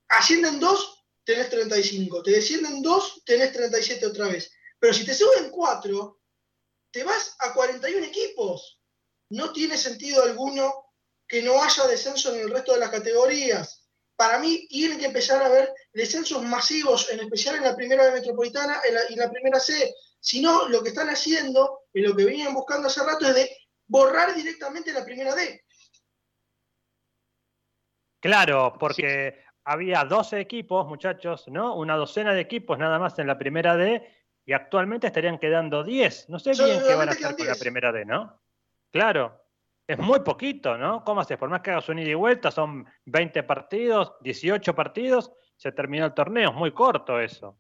Ascienden 0.07 0.61
dos, 0.61 1.07
tenés 1.25 1.51
35. 1.51 2.23
Te 2.23 2.31
descienden 2.31 2.83
2, 2.83 3.23
tenés 3.25 3.53
37 3.53 4.07
otra 4.07 4.29
vez. 4.29 4.53
Pero 4.79 4.95
si 4.95 5.05
te 5.05 5.13
suben 5.13 5.51
4, 5.51 6.21
te 6.93 7.03
vas 7.03 7.35
a 7.41 7.53
41 7.53 8.07
equipos. 8.07 8.80
No 9.31 9.53
tiene 9.53 9.77
sentido 9.77 10.23
alguno 10.23 10.73
que 11.27 11.43
no 11.43 11.63
haya 11.63 11.87
descenso 11.87 12.35
en 12.35 12.41
el 12.41 12.51
resto 12.51 12.73
de 12.73 12.81
las 12.81 12.91
categorías. 12.91 13.89
Para 14.17 14.39
mí, 14.39 14.67
tiene 14.69 14.99
que 14.99 15.07
empezar 15.07 15.43
a 15.43 15.47
haber 15.47 15.73
descensos 15.93 16.43
masivos, 16.43 17.11
en 17.11 17.21
especial 17.21 17.57
en 17.57 17.65
la 17.65 17.77
primera 17.77 18.11
metropolitana 18.11 18.81
y 19.09 19.17
la 19.17 19.31
primera 19.31 19.59
C. 19.59 19.95
Si 20.19 20.43
no, 20.43 20.69
lo 20.69 20.83
que 20.83 20.91
están 20.91 21.09
haciendo, 21.09 21.85
y 21.95 22.03
lo 22.03 22.15
que 22.15 22.27
venían 22.27 22.53
buscando 22.53 22.89
hace 22.89 23.03
rato, 23.03 23.27
es 23.27 23.35
de 23.35 23.57
borrar 23.87 24.35
directamente 24.35 24.93
la 24.93 25.05
primera 25.05 25.35
D. 25.35 25.65
Claro, 28.21 28.75
porque 28.79 29.43
había 29.65 30.05
12 30.05 30.41
equipos, 30.41 30.87
muchachos, 30.87 31.45
¿no? 31.49 31.77
Una 31.77 31.97
docena 31.97 32.35
de 32.35 32.41
equipos 32.41 32.79
nada 32.79 32.99
más 32.99 33.19
en 33.19 33.27
la 33.27 33.39
primera 33.39 33.77
D 33.77 34.07
y 34.45 34.53
actualmente 34.53 35.07
estarían 35.07 35.39
quedando 35.39 35.83
10. 35.83 36.29
No 36.29 36.39
sé 36.39 36.51
bien 36.53 36.83
qué 36.87 36.95
van 36.95 37.09
a 37.09 37.13
hacer 37.13 37.37
con 37.37 37.47
la 37.47 37.55
primera 37.55 37.93
D, 37.93 38.05
¿no? 38.05 38.39
Claro, 38.91 39.41
es 39.87 39.99
muy 39.99 40.21
poquito, 40.21 40.77
¿no? 40.77 41.05
¿Cómo 41.05 41.21
haces? 41.21 41.39
Por 41.39 41.49
más 41.49 41.63
que 41.63 41.71
hagas 41.71 41.89
un 41.89 41.99
ida 41.99 42.11
y 42.11 42.15
vuelta, 42.15 42.51
son 42.51 42.87
20 43.07 43.43
partidos, 43.45 44.15
18 44.21 44.75
partidos, 44.75 45.33
se 45.57 45.73
terminó 45.73 46.07
el 46.07 46.15
torneo, 46.15 46.51
es 46.51 46.57
muy 46.57 46.73
corto 46.73 47.21
eso. 47.21 47.59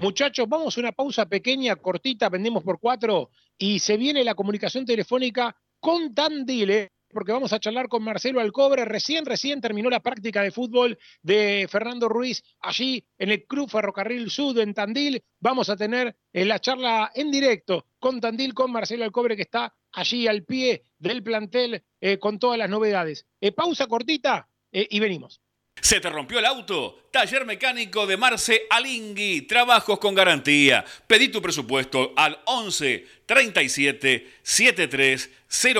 Muchachos, 0.00 0.48
vamos 0.48 0.76
a 0.76 0.80
una 0.80 0.92
pausa 0.92 1.26
pequeña, 1.26 1.76
cortita, 1.76 2.28
vendemos 2.28 2.64
por 2.64 2.80
cuatro 2.80 3.30
y 3.56 3.78
se 3.78 3.96
viene 3.96 4.24
la 4.24 4.34
comunicación 4.34 4.84
telefónica 4.84 5.56
con 5.80 6.14
Tandile 6.14 6.92
porque 7.14 7.32
vamos 7.32 7.52
a 7.52 7.60
charlar 7.60 7.88
con 7.88 8.02
Marcelo 8.02 8.40
Alcobre. 8.40 8.84
Recién, 8.84 9.24
recién 9.24 9.60
terminó 9.60 9.88
la 9.88 10.00
práctica 10.00 10.42
de 10.42 10.50
fútbol 10.50 10.98
de 11.22 11.66
Fernando 11.70 12.08
Ruiz 12.08 12.42
allí 12.60 13.06
en 13.16 13.30
el 13.30 13.46
Club 13.46 13.70
Ferrocarril 13.70 14.30
Sud 14.30 14.58
en 14.58 14.74
Tandil. 14.74 15.22
Vamos 15.40 15.70
a 15.70 15.76
tener 15.76 16.16
eh, 16.32 16.44
la 16.44 16.58
charla 16.58 17.12
en 17.14 17.30
directo 17.30 17.86
con 17.98 18.20
Tandil, 18.20 18.52
con 18.52 18.72
Marcelo 18.72 19.04
Alcobre, 19.04 19.36
que 19.36 19.42
está 19.42 19.72
allí 19.94 20.26
al 20.26 20.44
pie 20.44 20.82
del 20.98 21.22
plantel 21.22 21.82
eh, 22.00 22.18
con 22.18 22.38
todas 22.38 22.58
las 22.58 22.70
novedades. 22.70 23.26
Eh, 23.40 23.52
pausa 23.52 23.86
cortita 23.86 24.48
y 24.72 24.98
venimos. 24.98 25.40
¿Se 25.80 26.00
te 26.00 26.08
rompió 26.08 26.38
el 26.38 26.46
auto? 26.46 27.08
Taller 27.10 27.44
mecánico 27.44 28.06
de 28.06 28.16
Marce 28.16 28.66
Alingui. 28.70 29.42
Trabajos 29.42 29.98
con 29.98 30.14
garantía. 30.14 30.84
Pedí 31.06 31.28
tu 31.28 31.42
presupuesto 31.42 32.12
al 32.16 32.40
11 32.46 33.06
37 33.26 34.32
73 34.42 35.30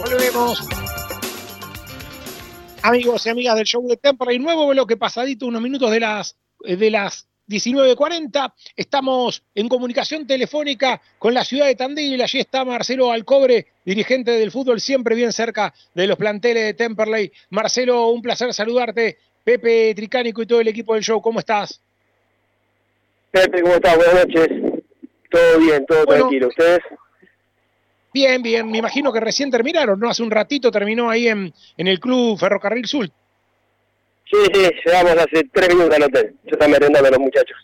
Volvemos. 0.00 0.66
Amigos 2.82 3.26
y 3.26 3.28
amigas 3.28 3.54
del 3.54 3.64
show 3.64 3.86
de 3.86 3.96
Temperley, 3.96 4.40
nuevo 4.40 4.66
bloque 4.66 4.96
pasadito, 4.96 5.46
unos 5.46 5.62
minutos 5.62 5.92
de 5.92 6.00
las, 6.00 6.36
de 6.58 6.90
las 6.90 7.29
19.40. 7.50 8.52
Estamos 8.76 9.42
en 9.54 9.68
comunicación 9.68 10.26
telefónica 10.26 11.00
con 11.18 11.34
la 11.34 11.44
ciudad 11.44 11.66
de 11.66 11.74
Tandil. 11.74 12.22
Allí 12.22 12.38
está 12.38 12.64
Marcelo 12.64 13.10
Alcobre, 13.10 13.66
dirigente 13.84 14.30
del 14.30 14.50
fútbol, 14.52 14.80
siempre 14.80 15.14
bien 15.16 15.32
cerca 15.32 15.74
de 15.94 16.06
los 16.06 16.16
planteles 16.16 16.64
de 16.64 16.74
Temperley. 16.74 17.32
Marcelo, 17.50 18.08
un 18.08 18.22
placer 18.22 18.54
saludarte. 18.54 19.18
Pepe 19.42 19.94
Tricánico 19.94 20.42
y 20.42 20.46
todo 20.46 20.60
el 20.60 20.68
equipo 20.68 20.94
del 20.94 21.02
show, 21.02 21.20
¿cómo 21.20 21.40
estás? 21.40 21.80
Pepe, 23.30 23.62
¿cómo 23.62 23.74
estás? 23.74 23.96
Buenas 23.96 24.14
noches. 24.26 24.48
Todo 25.30 25.58
bien, 25.58 25.86
todo 25.86 26.04
Bueno. 26.04 26.20
tranquilo. 26.22 26.48
¿Ustedes? 26.48 26.80
Bien, 28.12 28.42
bien. 28.42 28.70
Me 28.70 28.78
imagino 28.78 29.12
que 29.12 29.20
recién 29.20 29.50
terminaron, 29.50 29.98
¿no? 29.98 30.10
Hace 30.10 30.22
un 30.22 30.30
ratito 30.30 30.70
terminó 30.70 31.08
ahí 31.08 31.28
en, 31.28 31.52
en 31.76 31.86
el 31.86 31.98
club 32.00 32.38
Ferrocarril 32.38 32.86
Sur. 32.86 33.08
Sí, 34.30 34.36
sí, 34.54 34.70
llegamos 34.86 35.12
hace 35.16 35.44
tres 35.52 35.68
minutos 35.70 35.96
al 35.96 36.02
hotel. 36.04 36.34
Yo 36.44 36.50
estaba 36.52 36.70
merendando 36.70 37.08
a 37.08 37.10
los 37.10 37.20
muchachos. 37.20 37.56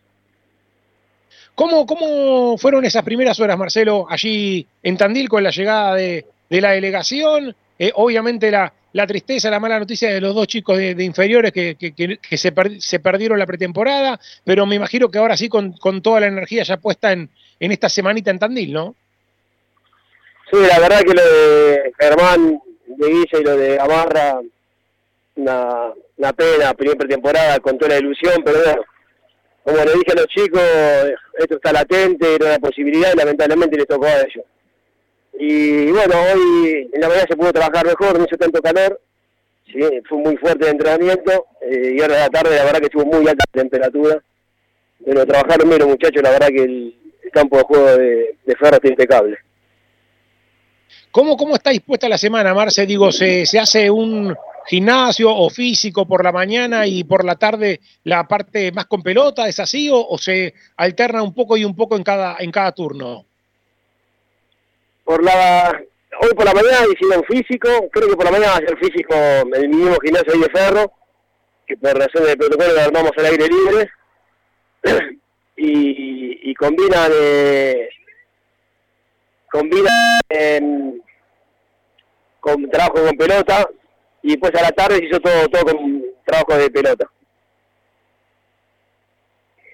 ¿Cómo, 1.55 1.87
¿Cómo 1.87 2.59
fueron 2.59 2.85
esas 2.85 3.03
primeras 3.05 3.39
horas, 3.41 3.57
Marcelo, 3.57 4.07
allí 4.11 4.67
en 4.83 4.97
Tandil 4.97 5.29
con 5.29 5.43
la 5.43 5.51
llegada 5.51 5.95
de, 5.95 6.27
de 6.51 6.61
la 6.61 6.73
delegación? 6.73 7.55
Eh, 7.79 7.93
obviamente 7.95 8.51
la, 8.51 8.73
la 8.93 9.07
tristeza, 9.07 9.49
la 9.51 9.61
mala 9.61 9.79
noticia 9.79 10.11
de 10.11 10.21
los 10.21 10.35
dos 10.35 10.47
chicos 10.49 10.77
de, 10.77 10.95
de 10.95 11.05
inferiores 11.05 11.53
que, 11.53 11.77
que- 11.77 11.93
que- 11.93 12.19
que 12.19 12.37
se, 12.37 12.53
per- 12.53 12.81
se 12.81 12.99
perdieron 13.01 13.39
la 13.39 13.47
pretemporada, 13.47 14.19
pero 14.45 14.67
me 14.67 14.75
imagino 14.77 15.09
que 15.11 15.19
ahora 15.19 15.37
sí 15.37 15.49
con, 15.49 15.73
con 15.73 16.03
toda 16.03 16.21
la 16.21 16.27
energía 16.27 16.62
ya 16.62 16.77
puesta 16.79 17.12
en, 17.12 17.31
en 17.61 17.73
esta 17.73 17.89
semanita 17.89 18.31
en 18.31 18.39
Tandil, 18.39 18.73
¿no? 18.73 18.95
Sí, 20.51 20.59
la 20.69 20.79
verdad 20.79 21.01
que 21.01 21.14
lo 21.14 21.23
de 21.25 21.93
Germán, 21.99 22.61
de 22.87 23.09
Guilla 23.09 23.39
y 23.41 23.45
lo 23.45 23.57
de 23.57 23.77
Gamarra, 23.77 24.41
una, 25.37 26.32
pena, 26.32 26.74
primera 26.74 26.99
pretemporada 26.99 27.59
con 27.61 27.78
toda 27.78 27.91
la 27.95 27.99
ilusión, 27.99 28.43
pero 28.45 28.59
bueno, 28.62 28.82
como 29.64 29.76
le 29.78 29.93
dije 29.93 30.12
a 30.12 30.14
los 30.14 30.26
chicos, 30.28 30.62
esto 31.39 31.57
está 31.57 31.72
latente, 31.72 32.34
era 32.34 32.47
una 32.47 32.59
posibilidad 32.59 33.12
y 33.12 33.16
lamentablemente 33.16 33.76
les 33.76 33.87
tocó 33.87 34.07
a 34.07 34.20
ellos. 34.20 34.45
Y 35.39 35.91
bueno, 35.91 36.14
hoy 36.32 36.91
en 36.93 37.01
la 37.01 37.09
mañana 37.09 37.26
se 37.28 37.37
pudo 37.37 37.53
trabajar 37.53 37.87
mejor, 37.87 38.18
no 38.18 38.24
hizo 38.24 38.37
tanto 38.37 38.62
calor, 38.62 39.01
sí, 39.66 39.80
fue 40.09 40.18
muy 40.18 40.37
fuerte 40.39 40.64
el 40.64 40.72
entrenamiento 40.72 41.47
eh, 41.61 41.97
y 41.97 42.01
ahora 42.01 42.14
de 42.14 42.20
la 42.20 42.30
tarde 42.30 42.57
la 42.57 42.64
verdad 42.64 42.78
que 42.78 42.87
estuvo 42.87 43.05
muy 43.05 43.28
alta 43.28 43.45
la 43.53 43.61
temperatura, 43.61 44.22
pero 45.05 45.26
trabajaron 45.26 45.68
bien 45.68 45.80
los 45.80 45.89
muchachos, 45.89 46.22
la 46.22 46.30
verdad 46.30 46.49
que 46.49 46.62
el, 46.62 46.97
el 47.22 47.30
campo 47.30 47.59
de 47.59 47.62
juego 47.64 47.97
de, 47.97 48.37
de 48.45 48.57
Ferro 48.57 48.76
está 48.76 48.89
impecable. 48.89 49.37
¿Cómo, 51.11 51.37
¿Cómo 51.37 51.55
está 51.55 51.70
dispuesta 51.70 52.09
la 52.09 52.18
semana, 52.18 52.55
Marce? 52.55 52.87
Digo, 52.87 53.11
¿se, 53.11 53.47
¿se 53.47 53.59
hace 53.59 53.91
un 53.91 54.37
gimnasio 54.67 55.35
o 55.35 55.49
físico 55.51 56.07
por 56.07 56.25
la 56.25 56.33
mañana 56.33 56.87
y 56.87 57.05
por 57.05 57.25
la 57.25 57.37
tarde 57.37 57.81
la 58.05 58.27
parte 58.27 58.73
más 58.73 58.87
con 58.87 59.03
pelota? 59.03 59.49
¿Es 59.49 59.61
así 59.61 59.89
o, 59.93 60.17
se 60.19 60.55
alterna 60.77 61.23
un 61.23 61.35
poco 61.35 61.57
y 61.57 61.64
un 61.64 61.75
poco 61.75 61.97
en 61.97 62.03
cada, 62.03 62.37
en 62.39 62.51
cada 62.51 62.73
turno? 62.73 63.25
por 65.07 65.23
la 65.23 65.81
hoy 66.21 66.31
por 66.35 66.45
la 66.45 66.53
mañana 66.53 66.87
hicieron 66.93 67.25
físico, 67.25 67.69
creo 67.93 68.09
que 68.09 68.17
por 68.17 68.25
la 68.25 68.33
mañana 68.33 68.53
va 68.53 68.59
a 68.59 68.67
ser 68.67 68.77
físico 68.79 69.14
el 69.55 69.69
mismo 69.69 69.97
gimnasio 70.03 70.33
de 70.39 70.51
Ferro, 70.51 70.93
que 71.67 71.77
por 71.77 71.97
razón 71.97 72.25
de 72.25 72.37
protocolo 72.37 72.75
lo 72.75 72.81
armamos 72.81 73.12
al 73.17 73.27
aire 73.27 73.47
libre, 73.47 73.91
y, 75.57 76.51
y 76.51 76.55
combinan 76.55 77.12
eh, 77.14 77.89
combinan 79.51 80.21
em, 80.29 81.01
con 82.41 82.69
trabajo 82.69 83.05
con 83.05 83.17
pelota, 83.17 83.69
y 84.27 84.31
después 84.31 84.53
a 84.57 84.62
la 84.62 84.72
tarde 84.72 84.99
se 84.99 85.05
hizo 85.07 85.20
todo, 85.20 85.49
todo 85.49 85.77
con 85.77 86.03
trabajo 86.24 86.57
de 86.57 86.68
pelota. 86.68 87.09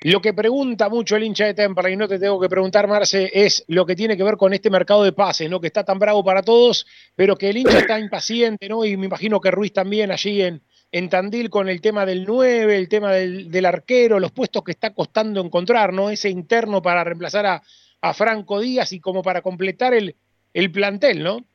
Lo 0.03 0.20
que 0.20 0.34
pregunta 0.34 0.88
mucho 0.88 1.16
el 1.16 1.22
hincha 1.22 1.46
de 1.46 1.55
Temperley, 1.55 1.94
y 1.94 1.96
no 1.96 2.09
te 2.09 2.18
tengo 2.18 2.38
que 2.38 2.48
preguntar, 2.48 2.86
Marce, 2.86 3.30
es 3.32 3.64
lo 3.68 3.86
que 3.86 3.96
tiene 3.96 4.16
que 4.16 4.24
ver 4.24 4.36
con 4.36 4.53
este 4.53 4.68
mercado 4.68 5.05
de 5.05 5.12
pases, 5.12 5.48
¿no? 5.48 5.61
Que 5.61 5.68
está 5.68 5.84
tan 5.84 5.98
bravo 5.98 6.22
para 6.22 6.42
todos, 6.42 6.86
pero 7.14 7.36
que 7.36 7.48
el 7.48 7.57
hincha 7.57 7.78
está 7.78 7.98
impaciente, 7.98 8.68
¿no? 8.68 8.84
Y 8.84 8.96
me 8.96 9.07
imagino 9.07 9.40
que 9.40 9.53
Ruiz 9.53 9.72
también 9.72 10.11
allí 10.11 10.42
en, 10.42 10.61
en 10.90 11.09
Tandil 11.09 11.48
con 11.48 11.68
el 11.68 11.80
tema 11.80 12.05
del 12.05 12.24
9, 12.26 12.76
el 12.76 12.88
tema 12.88 13.12
del, 13.12 13.50
del 13.50 13.64
arquero, 13.64 14.20
los 14.20 14.32
puestos 14.32 14.64
que 14.64 14.72
está 14.72 14.92
costando 14.92 15.40
encontrar, 15.40 15.92
¿no? 15.92 16.11
Ese 16.11 16.28
interno 16.28 16.82
para 16.82 17.05
reemplazar 17.05 17.46
a, 17.46 17.62
a 18.03 18.12
Franco 18.12 18.61
Díaz 18.61 18.92
y 18.92 19.00
como 19.00 19.22
para 19.22 19.40
completar 19.40 19.94
el, 19.94 20.16
el 20.53 20.70
plantel, 20.72 21.22
¿no? 21.22 21.46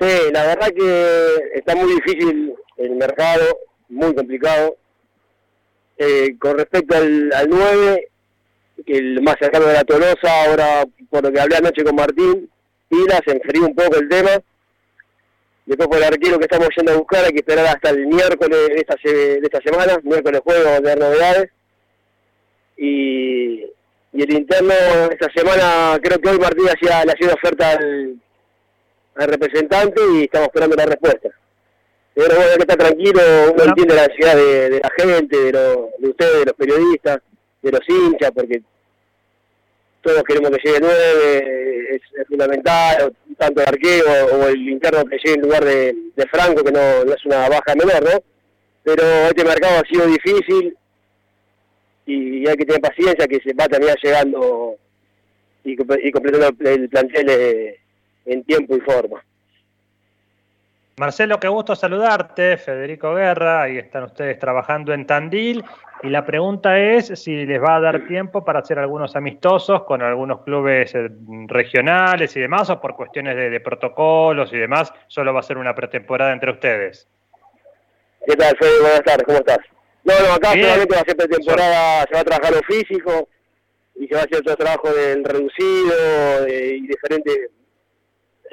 Sí, 0.00 0.32
la 0.32 0.46
verdad 0.46 0.72
que 0.74 1.36
está 1.54 1.76
muy 1.76 1.94
difícil 1.94 2.52
el 2.78 2.96
mercado, 2.96 3.44
muy 3.88 4.14
complicado. 4.14 4.76
Eh, 5.96 6.36
con 6.38 6.58
respecto 6.58 6.96
al, 6.96 7.32
al 7.32 7.48
9, 7.48 8.08
que 8.84 8.98
el 8.98 9.22
más 9.22 9.36
cercano 9.38 9.66
de 9.66 9.74
la 9.74 9.84
Tolosa, 9.84 10.44
ahora 10.46 10.84
por 11.08 11.22
lo 11.22 11.30
que 11.30 11.40
hablé 11.40 11.56
anoche 11.56 11.84
con 11.84 11.94
Martín, 11.94 12.50
Pila, 12.88 13.20
se 13.24 13.36
enfrió 13.36 13.66
un 13.66 13.74
poco 13.74 13.96
el 13.96 14.08
tema. 14.08 14.30
Después 15.66 15.88
por 15.88 15.98
el 15.98 16.04
arquero 16.04 16.38
que 16.38 16.44
estamos 16.44 16.68
yendo 16.76 16.92
a 16.92 16.96
buscar, 16.96 17.24
hay 17.24 17.30
que 17.30 17.38
esperar 17.38 17.66
hasta 17.66 17.90
el 17.90 18.06
miércoles 18.06 18.68
de 18.68 18.76
esta, 18.76 18.96
de 19.02 19.40
esta 19.42 19.60
semana, 19.60 19.98
miércoles 20.02 20.40
jueves, 20.44 20.64
vamos 20.64 20.78
a 20.80 20.82
tener 20.82 20.98
novedades. 20.98 21.50
Y, 22.76 23.64
y 24.12 24.22
el 24.22 24.32
interno, 24.32 24.74
esta 25.10 25.30
semana, 25.32 25.98
creo 26.02 26.18
que 26.18 26.28
hoy 26.30 26.38
Martín 26.38 26.66
hacía, 26.66 27.04
le 27.04 27.12
hacía 27.12 27.28
una 27.28 27.34
oferta 27.34 27.70
al, 27.70 28.18
al 29.16 29.28
representante 29.28 30.00
y 30.14 30.24
estamos 30.24 30.48
esperando 30.48 30.76
la 30.76 30.86
respuesta. 30.86 31.28
Pero 32.14 32.28
bueno, 32.36 32.50
hay 32.50 32.56
que 32.56 32.62
estar 32.62 32.78
tranquilo, 32.78 33.20
uno 33.52 33.64
entiende 33.64 33.94
la 33.94 34.04
ansiedad 34.04 34.36
de, 34.36 34.70
de 34.70 34.80
la 34.80 34.90
gente, 34.96 35.36
de, 35.36 35.52
lo- 35.52 35.90
de 35.98 36.08
ustedes, 36.08 36.38
de 36.40 36.44
los 36.44 36.54
periodistas, 36.54 37.18
de 37.62 37.70
los 37.72 37.80
hinchas, 37.88 38.30
porque 38.32 38.62
todos 40.02 40.22
queremos 40.24 40.50
que 40.50 40.58
llegue 40.62 40.76
el 40.76 40.82
9, 40.82 41.88
es, 41.96 42.02
es 42.20 42.26
fundamental, 42.28 43.02
o 43.28 43.34
tanto 43.36 43.62
el 43.62 43.68
arquero 43.68 44.10
o 44.32 44.46
el 44.48 44.68
interno 44.68 45.04
que 45.06 45.16
llegue 45.16 45.34
en 45.34 45.40
lugar 45.40 45.64
de, 45.64 45.94
de 46.14 46.26
Franco, 46.28 46.62
que 46.62 46.70
no, 46.72 47.04
no 47.04 47.12
es 47.14 47.24
una 47.24 47.48
baja 47.48 47.74
menor, 47.74 48.02
¿no? 48.04 48.20
Pero 48.84 49.02
este 49.02 49.44
mercado 49.44 49.80
ha 49.82 49.88
sido 49.88 50.06
difícil 50.06 50.76
y 52.06 52.46
hay 52.46 52.54
que 52.56 52.66
tener 52.66 52.82
paciencia 52.82 53.26
que 53.26 53.40
se 53.40 53.54
va 53.54 53.64
a 53.64 53.68
terminar 53.68 53.96
llegando 54.02 54.76
y 55.64 55.74
completando 56.12 56.48
el, 56.60 56.66
el 56.82 56.88
plantel 56.90 57.26
eh, 57.30 57.80
en 58.26 58.44
tiempo 58.44 58.76
y 58.76 58.80
forma. 58.80 59.24
Marcelo, 60.96 61.40
qué 61.40 61.48
gusto 61.48 61.74
saludarte. 61.74 62.56
Federico 62.56 63.14
Guerra, 63.14 63.62
ahí 63.62 63.78
están 63.78 64.04
ustedes 64.04 64.38
trabajando 64.38 64.92
en 64.92 65.06
Tandil. 65.06 65.64
Y 66.02 66.08
la 66.08 66.24
pregunta 66.24 66.78
es 66.78 67.06
si 67.20 67.46
les 67.46 67.60
va 67.60 67.76
a 67.76 67.80
dar 67.80 68.06
tiempo 68.06 68.44
para 68.44 68.60
hacer 68.60 68.78
algunos 68.78 69.16
amistosos 69.16 69.84
con 69.84 70.02
algunos 70.02 70.42
clubes 70.42 70.94
eh, 70.94 71.08
regionales 71.46 72.36
y 72.36 72.40
demás, 72.40 72.68
o 72.70 72.80
por 72.80 72.94
cuestiones 72.94 73.34
de, 73.36 73.50
de 73.50 73.60
protocolos 73.60 74.52
y 74.52 74.58
demás, 74.58 74.92
solo 75.08 75.32
va 75.32 75.40
a 75.40 75.44
ser 75.44 75.56
una 75.56 75.74
pretemporada 75.74 76.32
entre 76.32 76.52
ustedes. 76.52 77.08
¿Qué 78.26 78.36
tal, 78.36 78.56
Fede? 78.56 78.80
Buenas 78.80 79.02
tardes, 79.02 79.24
¿cómo 79.24 79.38
estás? 79.38 79.58
No, 80.04 80.12
no, 80.28 80.34
acá 80.34 80.52
Bien. 80.52 80.66
solamente 80.66 80.94
va 80.94 81.00
a 81.00 81.04
ser 81.04 81.16
pretemporada, 81.16 82.04
se 82.06 82.14
va 82.14 82.20
a 82.20 82.24
trabajar 82.24 82.52
lo 82.52 82.62
físico 82.62 83.28
y 83.96 84.06
se 84.06 84.14
va 84.14 84.20
a 84.20 84.24
hacer 84.24 84.38
otro 84.40 84.56
trabajo 84.56 84.92
del 84.92 85.24
reducido 85.24 86.44
de- 86.44 86.76
y 86.76 86.86
diferentes 86.86 87.50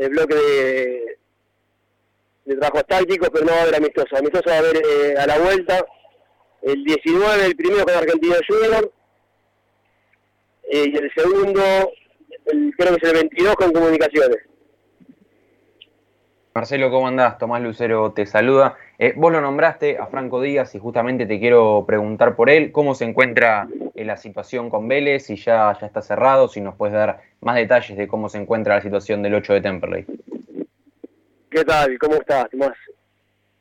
eh, 0.01 0.09
bloques 0.09 0.35
de, 0.37 1.17
de 2.45 2.55
trabajos 2.57 2.83
pero 3.31 3.45
no 3.45 3.51
va 3.51 3.57
a 3.59 3.61
haber 3.63 3.75
amistoso. 3.75 4.17
Amistoso 4.17 4.49
va 4.49 4.55
a 4.55 4.59
haber 4.59 4.77
eh, 4.77 5.15
a 5.17 5.27
la 5.27 5.37
vuelta 5.39 5.85
el 6.63 6.83
19, 6.83 7.45
el 7.45 7.55
primero 7.55 7.83
con 7.85 7.93
Argentina 7.95 8.35
Junior, 8.47 8.91
eh, 10.63 10.85
y 10.91 10.95
el 10.97 11.11
segundo, 11.15 11.61
el- 12.45 12.73
creo 12.77 12.95
que 12.97 13.07
es 13.07 13.13
el 13.13 13.17
22 13.17 13.55
con 13.55 13.73
Comunicaciones. 13.73 14.37
Marcelo, 16.53 16.91
¿cómo 16.91 17.07
andás? 17.07 17.37
Tomás 17.37 17.61
Lucero 17.61 18.11
te 18.11 18.25
saluda. 18.25 18.75
Eh, 18.99 19.13
vos 19.15 19.31
lo 19.31 19.39
nombraste 19.39 19.97
a 19.97 20.07
Franco 20.07 20.41
Díaz 20.41 20.75
y 20.75 20.79
justamente 20.79 21.25
te 21.25 21.39
quiero 21.39 21.85
preguntar 21.87 22.35
por 22.35 22.49
él. 22.49 22.71
¿Cómo 22.73 22.93
se 22.93 23.05
encuentra 23.05 23.67
en 23.71 23.80
la 24.03 24.17
situación 24.17 24.69
con 24.69 24.87
Vélez? 24.87 25.25
Si 25.25 25.35
ya, 25.35 25.77
ya 25.79 25.87
está 25.87 26.01
cerrado, 26.01 26.47
si 26.47 26.61
nos 26.61 26.75
puedes 26.75 26.93
dar 26.93 27.21
más 27.41 27.55
detalles 27.55 27.97
de 27.97 28.07
cómo 28.07 28.29
se 28.29 28.37
encuentra 28.37 28.75
la 28.75 28.81
situación 28.81 29.21
del 29.23 29.35
8 29.35 29.53
de 29.53 29.61
Temperley. 29.61 30.05
¿Qué 31.49 31.63
tal? 31.65 31.97
¿Cómo 31.99 32.15
estás, 32.15 32.49
Tomás? 32.49 32.73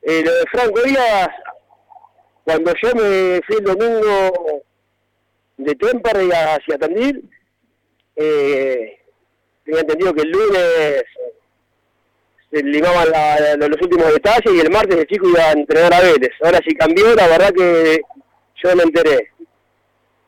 Eh, 0.01 0.23
lo 0.25 0.33
de 0.33 0.43
Franco 0.51 0.81
Díaz, 0.81 1.29
cuando 2.43 2.73
yo 2.81 2.89
me 2.95 3.41
fui 3.45 3.57
el 3.57 3.63
domingo 3.63 4.63
de 5.57 5.75
Temperley 5.75 6.29
hacia 6.31 6.77
Tandil, 6.77 7.29
eh, 8.15 8.97
tenía 9.65 9.81
entendido 9.81 10.13
que 10.13 10.21
el 10.21 10.31
lunes 10.31 11.03
se 12.51 12.63
limaban 12.63 13.09
la- 13.11 13.55
los 13.55 13.81
últimos 13.81 14.11
detalles 14.13 14.53
y 14.53 14.59
el 14.59 14.69
martes 14.71 14.97
el 14.97 15.07
chico 15.07 15.27
iba 15.29 15.43
a 15.43 15.51
entrenar 15.53 15.93
a 15.93 16.01
Vélez. 16.01 16.31
Ahora 16.43 16.59
si 16.67 16.75
cambió, 16.75 17.13
la 17.15 17.27
verdad 17.27 17.53
que 17.55 18.01
yo 18.63 18.75
me 18.75 18.83
enteré. 18.83 19.30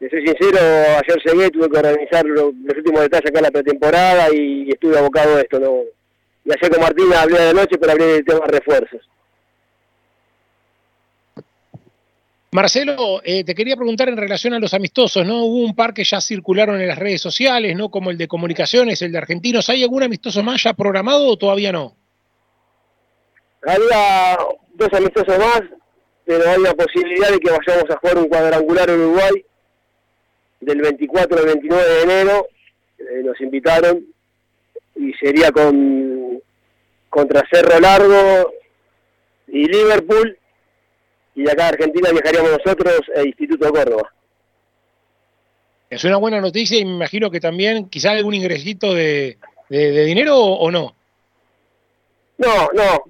Te 0.04 0.10
soy 0.10 0.28
sincero, 0.28 0.60
ayer 0.60 1.22
llegué, 1.24 1.49
tuve 1.49 1.70
que 1.70 1.78
organizar 1.78 2.26
lo- 2.26 2.51
los 2.51 2.78
últimos 2.78 3.01
detalles 3.04 3.30
acá 3.30 3.39
en 3.39 3.43
la 3.43 3.51
pretemporada 3.51 4.28
y 4.36 4.70
estuve 4.70 4.97
abocado 4.99 5.38
a 5.38 5.41
esto, 5.41 5.62
¿no? 5.62 5.76
Y 6.43 6.51
ayer 6.51 6.70
con 6.72 6.82
Martín 6.82 7.14
hablé 7.14 7.39
de 7.39 7.54
noche, 7.54 7.78
pero 7.80 7.93
hablé 7.93 8.06
del 8.06 8.26
tema 8.26 8.41
de 8.45 8.51
refuerzos. 8.60 8.99
Marcelo, 12.51 13.22
eh, 13.24 13.45
te 13.45 13.56
quería 13.56 13.78
preguntar 13.78 14.10
en 14.10 14.18
relación 14.18 14.54
a 14.54 14.60
los 14.60 14.74
amistosos, 14.74 15.26
¿no? 15.26 15.45
Hubo 15.45 15.64
un 15.64 15.74
par 15.74 15.93
que 15.93 16.04
ya 16.04 16.20
circularon 16.20 16.82
en 16.82 16.88
las 16.89 16.99
redes 16.99 17.22
sociales, 17.22 17.74
¿no? 17.78 17.89
Como 17.89 18.12
el 18.12 18.18
de 18.18 18.28
comunicaciones, 18.28 19.01
el 19.01 19.14
de 19.14 19.18
argentinos. 19.20 19.70
¿Hay 19.70 19.84
algún 19.84 20.04
amistoso 20.04 20.43
más 20.43 20.62
ya 20.64 20.74
programado 20.74 21.28
o 21.30 21.38
todavía 21.38 21.72
no? 21.72 21.95
Había 23.66 24.38
dos 24.74 24.89
amistosos 24.91 25.39
más, 25.39 25.62
pero 26.26 26.49
hay 26.49 26.62
la 26.62 26.74
posibilidad 26.74 27.30
de 27.30 27.39
que 27.39 27.49
vayamos 27.51 27.89
a 27.89 27.97
jugar 27.99 28.18
un 28.18 28.28
cuadrangular 28.28 28.89
en 28.89 28.99
Uruguay 28.99 29.45
del 30.66 30.82
24 30.82 31.38
al 31.39 31.45
29 31.45 31.84
de 31.84 32.01
enero. 32.03 32.47
Eh, 32.99 33.22
nos 33.24 33.39
invitaron 33.41 34.05
y 34.95 35.14
sería 35.14 35.51
con 35.51 36.41
contra 37.09 37.43
Cerro 37.51 37.80
Largo 37.80 38.53
y 39.47 39.66
Liverpool. 39.68 40.38
Y 41.36 41.43
de 41.43 41.51
acá 41.51 41.66
a 41.66 41.70
Argentina 41.70 42.09
viajaríamos 42.11 42.51
nosotros 42.51 43.01
e 43.16 43.24
Instituto 43.28 43.72
Córdoba. 43.72 44.14
Es 45.89 46.03
una 46.03 46.18
buena 46.18 46.41
noticia 46.41 46.80
y 46.80 46.86
me 46.86 46.95
imagino 46.95 47.30
que 47.30 47.39
también 47.39 47.88
quizá 47.89 48.11
algún 48.11 48.34
ingresito 48.34 48.93
de, 48.93 49.38
de- 49.70 49.91
de 49.91 50.05
dinero 50.05 50.36
o, 50.38 50.55
o 50.66 50.72
no. 50.72 50.95
No, 52.38 52.70
no. 52.74 53.03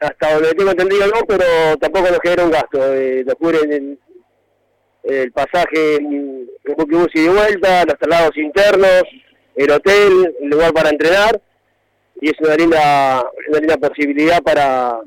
Hasta 0.00 0.34
donde 0.34 0.54
tengo 0.54 0.70
entendido 0.70 1.06
no, 1.06 1.20
pero 1.28 1.44
tampoco 1.78 2.08
nos 2.10 2.18
genera 2.22 2.44
un 2.44 2.50
gasto. 2.50 2.94
Eh, 2.94 3.22
nos 3.24 3.34
cubren 3.36 3.98
el, 5.04 5.14
el 5.14 5.32
pasaje 5.32 5.96
en 5.96 6.48
buquebús 6.76 7.08
y 7.14 7.22
de 7.22 7.28
vuelta, 7.28 7.84
los 7.84 7.98
traslados 7.98 8.36
internos, 8.36 9.02
el 9.56 9.70
hotel, 9.70 10.34
el 10.40 10.48
lugar 10.48 10.72
para 10.72 10.90
entrenar. 10.90 11.40
Y 12.20 12.28
es 12.28 12.34
una 12.40 12.54
linda, 12.54 13.24
una 13.48 13.58
linda 13.58 13.76
posibilidad 13.76 14.40
para, 14.42 15.00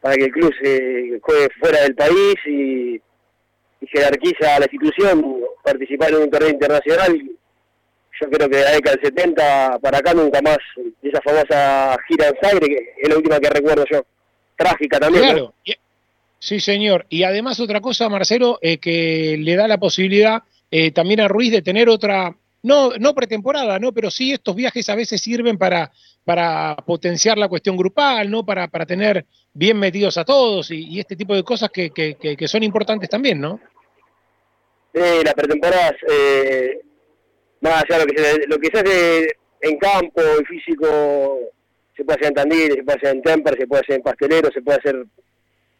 para 0.00 0.14
que 0.14 0.24
el 0.24 0.30
club 0.30 0.52
se 0.62 1.18
juegue 1.20 1.48
fuera 1.58 1.82
del 1.82 1.94
país 1.94 2.36
y, 2.46 3.00
jerarquiza 3.86 4.56
a 4.56 4.60
la 4.60 4.64
institución, 4.64 5.42
participar 5.62 6.08
en 6.08 6.22
un 6.22 6.30
torneo 6.30 6.48
internacional 6.48 7.20
yo 8.20 8.30
creo 8.30 8.48
que 8.48 8.56
de 8.56 8.64
la 8.64 8.70
década 8.72 8.96
del 8.96 9.04
70 9.04 9.78
para 9.80 9.98
acá 9.98 10.14
nunca 10.14 10.40
más 10.40 10.58
esa 11.02 11.20
famosa 11.22 11.96
gira 12.08 12.28
en 12.28 12.36
Sagre, 12.40 12.68
que 12.68 12.94
es 13.02 13.08
la 13.08 13.16
última 13.16 13.40
que 13.40 13.50
recuerdo 13.50 13.84
yo. 13.90 14.04
Trágica 14.56 15.00
también. 15.00 15.26
¿no? 15.26 15.32
Claro. 15.32 15.54
Y- 15.64 15.76
Sí, 16.44 16.60
señor. 16.60 17.06
Y 17.08 17.22
además 17.22 17.58
otra 17.58 17.80
cosa, 17.80 18.10
Marcelo, 18.10 18.58
eh, 18.60 18.76
que 18.76 19.38
le 19.40 19.56
da 19.56 19.66
la 19.66 19.78
posibilidad 19.78 20.42
eh, 20.70 20.90
también 20.90 21.20
a 21.20 21.26
Ruiz 21.26 21.50
de 21.50 21.62
tener 21.62 21.88
otra, 21.88 22.36
no, 22.62 22.90
no 23.00 23.14
pretemporada, 23.14 23.78
¿no? 23.78 23.92
Pero 23.94 24.10
sí 24.10 24.30
estos 24.30 24.54
viajes 24.54 24.86
a 24.90 24.94
veces 24.94 25.22
sirven 25.22 25.56
para, 25.56 25.90
para 26.22 26.76
potenciar 26.84 27.38
la 27.38 27.48
cuestión 27.48 27.78
grupal, 27.78 28.30
¿no? 28.30 28.44
Para, 28.44 28.68
para 28.68 28.84
tener 28.84 29.24
bien 29.54 29.78
metidos 29.78 30.18
a 30.18 30.24
todos 30.26 30.70
y, 30.70 31.00
este 31.00 31.16
tipo 31.16 31.34
de 31.34 31.42
cosas 31.42 31.70
que, 31.70 31.88
que- 31.92 32.46
son 32.46 32.62
importantes 32.62 33.08
también, 33.08 33.40
¿no? 33.40 33.58
Eh, 34.92 35.22
las 35.24 35.32
pretemporadas, 35.32 35.94
eh, 36.10 36.78
más 37.62 37.84
allá 37.88 38.00
de 38.00 38.04
lo 38.04 38.12
que, 38.12 38.22
se, 38.22 38.46
lo 38.48 38.58
que 38.58 38.68
se 38.70 38.78
hace 38.80 39.36
en 39.62 39.78
campo 39.78 40.20
y 40.42 40.44
físico, 40.44 41.38
se 41.96 42.04
puede 42.04 42.16
hacer 42.16 42.28
en 42.28 42.34
Tandil, 42.34 42.74
se 42.74 42.82
puede 42.82 42.98
hacer 42.98 43.16
en 43.16 43.22
Temper, 43.22 43.56
se 43.58 43.66
puede 43.66 43.80
hacer 43.80 43.96
en 43.96 44.02
Pastelero, 44.02 44.50
se 44.52 44.60
puede 44.60 44.78
hacer, 44.78 45.06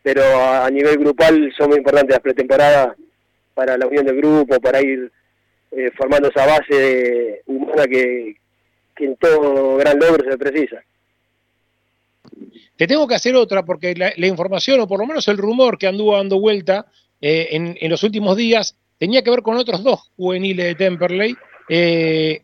pero 0.05 0.23
a, 0.23 0.71
nivel 0.71 0.99
grupal 0.99 1.51
son 1.57 1.71
muy 1.71 1.79
importantes 1.79 2.11
las 2.11 2.21
pretemporadas 2.21 2.95
para 3.55 3.79
la 3.79 3.87
unión 3.87 4.05
del 4.05 4.19
grupo, 4.19 4.61
para 4.61 4.83
ir 4.83 5.11
eh, 5.73 5.91
formando 5.97 6.29
esa 6.29 6.45
base 6.45 7.41
humana 7.47 7.87
que, 7.87 8.37
en 8.99 9.17
todo 9.17 9.77
gran 9.79 9.99
logro 9.99 10.31
se 10.31 10.37
precisa. 10.37 10.85
Te 12.77 12.87
tengo 12.87 13.09
que 13.09 13.15
hacer 13.15 13.35
otra 13.35 13.65
porque 13.65 13.95
la, 13.95 14.13
la 14.17 14.27
información, 14.27 14.79
o 14.81 14.87
por 14.87 15.01
lo 15.01 15.07
menos 15.07 15.27
el 15.29 15.39
rumor 15.39 15.79
que 15.79 15.87
anduvo 15.87 16.17
dando 16.17 16.39
vuelta 16.39 16.87
eh, 17.23 17.49
en, 17.53 17.75
en 17.81 17.91
los 17.91 18.03
últimos 18.03 18.37
días, 18.37 18.77
tenía 18.99 19.23
que 19.23 19.31
ver 19.31 19.41
con 19.41 19.57
otros 19.57 19.83
dos 19.83 20.11
juveniles 20.17 20.67
de 20.67 20.75
Temperley. 20.75 21.35
Eh, 21.71 22.43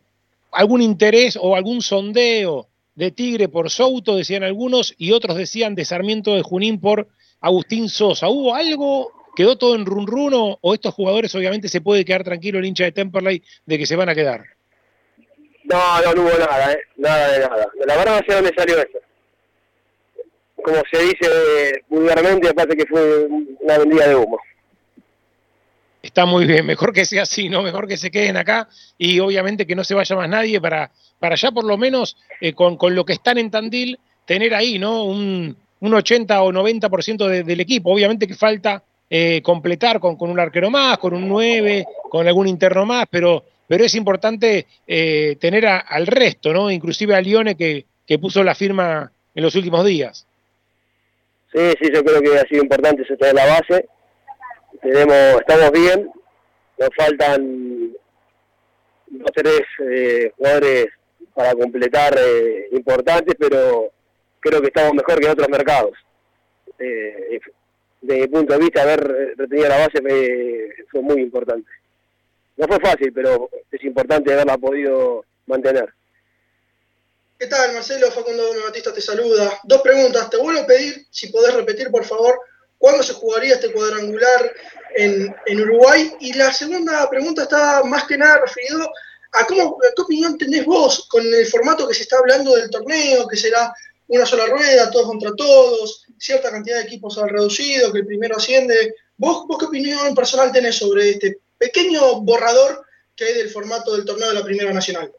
algún 0.50 0.80
interés 0.80 1.38
o 1.38 1.54
algún 1.54 1.82
sondeo 1.82 2.68
de 2.94 3.11
Tigre 3.11 3.48
por 3.48 3.68
Souto, 3.68 4.16
decían 4.16 4.44
algunos, 4.44 4.94
y 4.96 5.12
otros 5.12 5.36
decían 5.36 5.74
de 5.74 5.84
Sarmiento 5.84 6.34
de 6.34 6.42
Junín 6.42 6.80
por 6.80 7.08
Agustín 7.41 7.88
Sosa. 7.88 8.28
¿Hubo 8.28 8.55
algo? 8.55 9.12
¿Quedó 9.34 9.57
todo 9.57 9.74
en 9.74 9.86
run 9.86 10.07
run 10.07 10.32
o, 10.34 10.74
estos 10.74 10.95
jugadores 10.95 11.34
obviamente 11.34 11.68
se 11.68 11.80
puede 11.80 12.05
quedar 12.05 12.24
tranquilo 12.24 12.59
el 12.59 12.64
hincha 12.64 12.84
de 12.84 12.93
Temperley 12.93 13.43
de 13.64 13.78
que 13.78 13.86
se 13.86 13.97
van 13.97 14.09
a 14.09 14.14
quedar? 14.14 14.45
No, 15.64 16.03
no, 16.03 16.14
no 16.14 16.22
hubo 16.22 16.38
nada, 16.38 16.72
¿eh? 16.72 16.78
nada 16.97 17.32
de 17.32 17.38
nada. 17.41 17.68
La 17.86 17.97
verdad 17.97 18.20
no 18.20 18.26
sé 18.26 18.34
dónde 18.34 18.53
salió 18.57 18.78
esto. 18.78 18.99
Como 20.62 20.82
se 20.93 21.03
dice 21.03 21.84
vulgarmente, 21.88 22.49
aparte 22.49 22.76
que 22.76 22.86
fue 22.86 23.26
una 23.61 23.78
vendida 23.78 24.09
de 24.09 24.16
humo. 24.16 24.38
Está 26.03 26.26
muy 26.26 26.47
bien, 26.47 26.66
mejor 26.66 26.93
que 26.93 27.05
sea 27.05 27.22
así, 27.22 27.49
¿no? 27.49 27.62
Mejor 27.62 27.86
que 27.86 27.97
se 27.97 28.11
queden 28.11 28.36
acá 28.36 28.68
y 28.97 29.20
obviamente 29.20 29.66
que 29.66 29.74
no 29.74 29.84
se 29.84 29.95
vaya 29.95 30.16
más 30.16 30.28
nadie 30.28 30.61
para, 30.61 30.91
para 31.18 31.36
ya 31.36 31.51
por 31.53 31.64
lo 31.64 31.76
menos 31.76 32.16
eh, 32.41 32.55
con, 32.55 32.76
con 32.76 32.95
lo 32.95 33.05
que 33.05 33.12
están 33.12 33.38
en 33.38 33.51
Tandil, 33.51 33.99
tener 34.24 34.55
ahí, 34.55 34.78
¿no? 34.78 35.05
Un, 35.05 35.57
un 35.81 35.95
80 35.95 36.43
o 36.43 36.53
90% 36.53 37.26
de- 37.28 37.43
del 37.43 37.61
equipo. 37.61 37.93
Obviamente 37.93 38.26
que 38.26 38.35
falta 38.35 38.83
eh, 39.09 39.41
completar 39.43 39.99
con, 39.99 40.16
con 40.16 40.31
un 40.31 40.39
arquero 40.39 40.70
más, 40.70 40.99
con 40.99 41.14
un 41.14 41.26
9, 41.28 41.85
con 42.11 42.26
algún 42.28 42.47
interno 42.47 42.87
más, 42.87 43.07
pero, 43.11 43.45
pero 43.66 43.85
es 43.85 43.95
importante 43.95 44.66
eh, 44.87 45.37
tener 45.41 45.66
al 45.66 46.07
resto, 46.07 46.53
¿no? 46.53 46.70
Inclusive 46.70 47.14
a 47.16 47.20
Lione 47.20 47.57
que, 47.57 47.87
que 48.07 48.18
puso 48.18 48.45
la 48.45 48.55
firma 48.55 49.11
en 49.35 49.43
los 49.43 49.55
últimos 49.57 49.85
días. 49.85 50.26
Sí, 51.53 51.72
sí, 51.83 51.91
yo 51.93 52.05
creo 52.05 52.20
que 52.20 52.39
ha 52.39 52.43
sido 52.47 52.62
importante 52.62 53.03
eso 53.03 53.14
en 53.18 53.35
la 53.35 53.47
base. 53.47 53.89
Tenemos, 54.81 55.41
estamos 55.41 55.72
bien, 55.72 56.09
nos 56.78 56.89
faltan 56.97 57.91
dos 59.09 59.31
tres 59.35 59.61
eh, 59.91 60.31
jugadores 60.37 60.87
para 61.35 61.53
completar 61.55 62.16
eh, 62.16 62.68
importantes, 62.72 63.35
pero 63.39 63.91
creo 64.41 64.61
que 64.61 64.68
estamos 64.68 64.95
mejor 64.95 65.20
que 65.20 65.26
en 65.26 65.32
otros 65.32 65.49
mercados. 65.49 65.93
Eh, 66.78 67.41
desde 68.01 68.22
mi 68.22 68.28
punto 68.28 68.55
de 68.55 68.59
vista, 68.59 68.82
haber 68.82 69.36
retenido 69.36 69.68
la 69.68 69.78
base 69.78 70.01
fue, 70.91 71.03
muy 71.03 71.20
importante. 71.20 71.70
No 72.57 72.66
fue 72.66 72.80
fácil, 72.80 73.12
pero 73.12 73.51
es 73.70 73.84
importante 73.84 74.32
haberla 74.32 74.57
podido 74.59 75.24
mantener. 75.47 75.93
¿Qué 77.38 77.47
tal, 77.47 77.72
Marcelo? 77.72 78.11
Facundo 78.11 78.43
Batista 78.66 78.93
te 78.93 79.01
saluda. 79.01 79.61
Dos 79.64 79.80
preguntas. 79.82 80.28
Te 80.28 80.36
vuelvo 80.36 80.61
a 80.61 80.66
pedir, 80.66 81.07
si 81.11 81.28
podés 81.28 81.55
repetir, 81.55 81.91
por 81.91 82.05
favor, 82.05 82.38
cuándo 82.78 83.03
se 83.03 83.14
jugaría 83.14 83.55
este 83.55 83.72
cuadrangular 83.72 84.53
en, 84.97 85.34
en 85.47 85.61
Uruguay. 85.61 86.12
Y 86.20 86.34
la 86.34 86.53
segunda 86.53 87.09
pregunta 87.09 87.43
está 87.43 87.82
más 87.84 88.05
que 88.05 88.18
nada 88.18 88.41
referido 88.41 88.91
a 89.32 89.47
cómo, 89.47 89.78
qué 89.78 90.03
opinión 90.03 90.36
tenés 90.36 90.64
vos 90.64 91.07
con 91.09 91.22
el 91.22 91.47
formato 91.47 91.86
que 91.86 91.95
se 91.95 92.03
está 92.03 92.18
hablando 92.18 92.55
del 92.57 92.70
torneo, 92.70 93.28
que 93.28 93.36
será 93.36 93.72
una 94.11 94.26
sola 94.26 94.46
rueda, 94.46 94.90
todos 94.90 95.06
contra 95.06 95.32
todos, 95.36 96.04
cierta 96.18 96.50
cantidad 96.50 96.78
de 96.78 96.82
equipos 96.82 97.16
al 97.18 97.28
reducido, 97.28 97.92
que 97.92 98.00
el 98.00 98.06
primero 98.06 98.36
asciende. 98.36 98.96
¿Vos, 99.16 99.46
vos 99.46 99.56
qué 99.56 99.66
opinión 99.66 100.14
personal 100.16 100.50
tenés 100.50 100.76
sobre 100.76 101.11
este 101.11 101.38
pequeño 101.56 102.20
borrador 102.22 102.84
que 103.14 103.24
hay 103.24 103.34
del 103.34 103.50
formato 103.50 103.94
del 103.94 104.04
torneo 104.04 104.28
de 104.28 104.34
la 104.34 104.44
Primera 104.44 104.72
Nacional? 104.72 105.12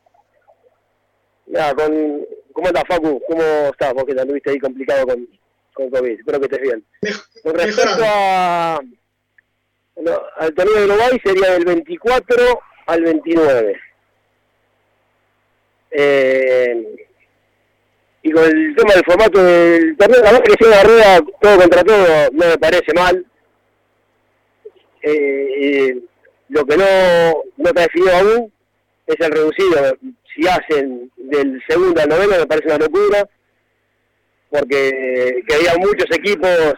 Nada, 1.47 1.73
con, 1.73 2.27
¿cómo 2.51 2.67
estás, 2.67 2.83
Facu? 2.85 3.21
¿Cómo 3.27 3.41
estás? 3.71 3.93
Vos 3.93 4.03
que 4.03 4.13
te 4.13 4.21
anduviste 4.21 4.49
ahí 4.49 4.59
complicado 4.59 5.07
con, 5.07 5.39
con 5.73 5.89
COVID. 5.89 6.19
Espero 6.19 6.39
que 6.39 6.45
estés 6.47 6.61
bien. 6.61 6.85
con 7.43 7.53
respecto 7.55 8.03
a, 8.05 8.81
no, 9.95 10.21
al 10.35 10.53
torneo 10.53 10.75
de 10.75 10.85
Uruguay, 10.85 11.21
sería 11.23 11.51
del 11.51 11.63
24 11.63 12.59
al 12.87 13.03
29. 13.03 13.79
Eh, 15.91 17.07
y 18.24 18.32
con 18.32 18.43
el 18.43 18.76
tema 18.76 18.93
del 18.93 19.03
formato 19.03 19.43
del 19.43 19.97
torneo, 19.97 20.22
la 20.22 20.32
verdad 20.32 20.43
que 20.43 20.65
una 20.65 20.84
rueda 20.84 21.19
todo 21.41 21.57
contra 21.57 21.84
todo 21.84 22.07
no 22.32 22.47
me 22.47 22.57
parece 22.57 22.93
mal. 22.93 23.26
Eh, 25.01 25.97
lo 26.49 26.65
que 26.65 26.78
no, 26.78 27.43
no 27.57 27.65
está 27.65 27.82
definido 27.82 28.15
aún 28.15 28.53
es 29.07 29.15
el 29.19 29.32
reducido. 29.32 29.97
Si 30.36 30.47
hacen 30.47 31.11
del 31.17 31.61
segundo 31.67 31.99
al 31.99 32.09
noveno 32.09 32.38
me 32.38 32.45
parece 32.45 32.67
una 32.67 32.78
locura, 32.78 33.28
porque 34.49 35.43
que 35.47 35.55
había 35.55 35.76
muchos 35.78 36.05
equipos 36.11 36.76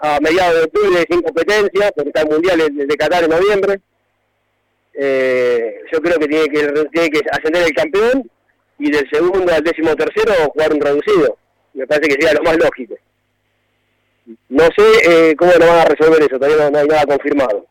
a 0.00 0.20
mediados 0.20 0.54
de 0.54 0.62
octubre 0.62 1.04
sin 1.10 1.22
competencia, 1.22 1.90
porque 1.96 2.10
está 2.10 2.22
el 2.22 2.28
Mundial 2.28 2.58
de 2.72 2.96
Qatar 2.96 3.24
en 3.24 3.30
noviembre. 3.30 3.80
Eh, 4.94 5.80
yo 5.92 6.00
creo 6.00 6.18
que 6.18 6.28
tiene 6.28 6.48
que 6.48 6.88
tiene 6.92 7.10
que 7.10 7.20
ascender 7.30 7.64
el 7.64 7.72
campeón 7.72 8.30
y 8.78 8.90
del 8.90 9.08
segundo 9.10 9.52
al 9.52 9.62
décimo 9.62 9.94
tercero 9.94 10.32
jugar 10.52 10.72
un 10.72 10.80
reducido. 10.80 11.36
Me 11.74 11.86
parece 11.86 12.08
que 12.08 12.14
sería 12.14 12.34
lo 12.34 12.42
más 12.42 12.56
lógico. 12.56 12.94
No 14.48 14.64
sé 14.64 15.30
eh, 15.30 15.36
cómo 15.36 15.52
lo 15.52 15.66
van 15.66 15.78
a 15.78 15.84
resolver 15.84 16.22
eso, 16.22 16.38
todavía 16.38 16.70
no, 16.70 16.78
hay 16.78 16.86
nada 16.86 17.06
confirmado. 17.06 17.66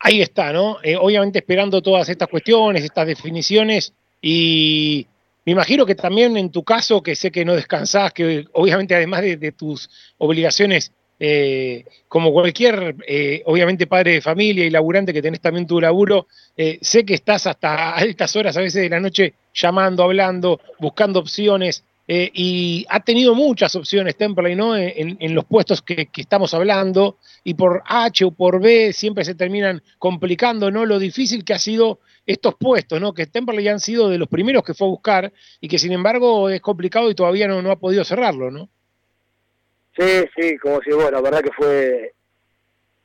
Ahí 0.00 0.22
está, 0.22 0.52
¿no? 0.52 0.78
Eh, 0.82 0.96
obviamente 0.96 1.40
esperando 1.40 1.82
todas 1.82 2.08
estas 2.08 2.28
cuestiones, 2.28 2.84
estas 2.84 3.06
definiciones 3.06 3.92
y 4.22 5.06
me 5.44 5.52
imagino 5.52 5.84
que 5.84 5.94
también 5.94 6.36
en 6.36 6.50
tu 6.50 6.62
caso, 6.62 7.02
que 7.02 7.16
sé 7.16 7.30
que 7.32 7.44
no 7.44 7.54
descansás, 7.54 8.12
que 8.12 8.44
obviamente 8.52 8.94
además 8.94 9.22
de 9.22 9.52
tus 9.52 9.88
obligaciones 10.18 10.92
eh, 11.20 11.84
como 12.06 12.32
cualquier, 12.32 12.96
eh, 13.06 13.42
obviamente, 13.46 13.86
padre 13.86 14.12
de 14.12 14.20
familia 14.20 14.64
y 14.64 14.70
laburante 14.70 15.12
que 15.12 15.22
tenés 15.22 15.40
también 15.40 15.66
tu 15.66 15.80
laburo, 15.80 16.28
eh, 16.56 16.78
sé 16.80 17.04
que 17.04 17.14
estás 17.14 17.46
hasta 17.46 17.94
altas 17.94 18.36
horas 18.36 18.56
a 18.56 18.60
veces 18.60 18.82
de 18.82 18.88
la 18.88 19.00
noche 19.00 19.34
llamando, 19.52 20.04
hablando, 20.04 20.60
buscando 20.78 21.20
opciones, 21.20 21.84
y 22.10 22.86
ha 22.88 23.00
tenido 23.00 23.34
muchas 23.34 23.74
opciones 23.74 24.16
Temperley, 24.16 24.56
¿no? 24.56 24.74
En, 24.74 25.34
los 25.34 25.44
puestos 25.44 25.82
que, 25.82 26.08
estamos 26.16 26.54
hablando, 26.54 27.18
y 27.44 27.52
por 27.52 27.82
H 27.84 28.24
o 28.24 28.30
por 28.30 28.62
B 28.62 28.94
siempre 28.94 29.26
se 29.26 29.34
terminan 29.34 29.82
complicando, 29.98 30.70
¿no? 30.70 30.86
Lo 30.86 30.98
difícil 30.98 31.44
que 31.44 31.52
ha 31.52 31.58
sido 31.58 32.00
estos 32.24 32.54
puestos, 32.54 32.98
¿no? 32.98 33.12
Que 33.12 33.26
Temperley 33.26 33.68
han 33.68 33.78
sido 33.78 34.08
de 34.08 34.16
los 34.16 34.28
primeros 34.28 34.64
que 34.64 34.72
fue 34.72 34.86
a 34.86 34.90
buscar, 34.90 35.32
y 35.60 35.68
que 35.68 35.78
sin 35.78 35.92
embargo 35.92 36.48
es 36.48 36.62
complicado 36.62 37.10
y 37.10 37.14
todavía 37.14 37.46
no, 37.46 37.60
no 37.60 37.70
ha 37.70 37.78
podido 37.78 38.02
cerrarlo, 38.04 38.50
¿no? 38.50 38.70
Sí, 39.98 40.24
sí, 40.36 40.56
como 40.58 40.80
si, 40.82 40.92
bueno, 40.92 41.10
la 41.10 41.20
verdad 41.20 41.42
que 41.42 41.50
fue, 41.56 42.14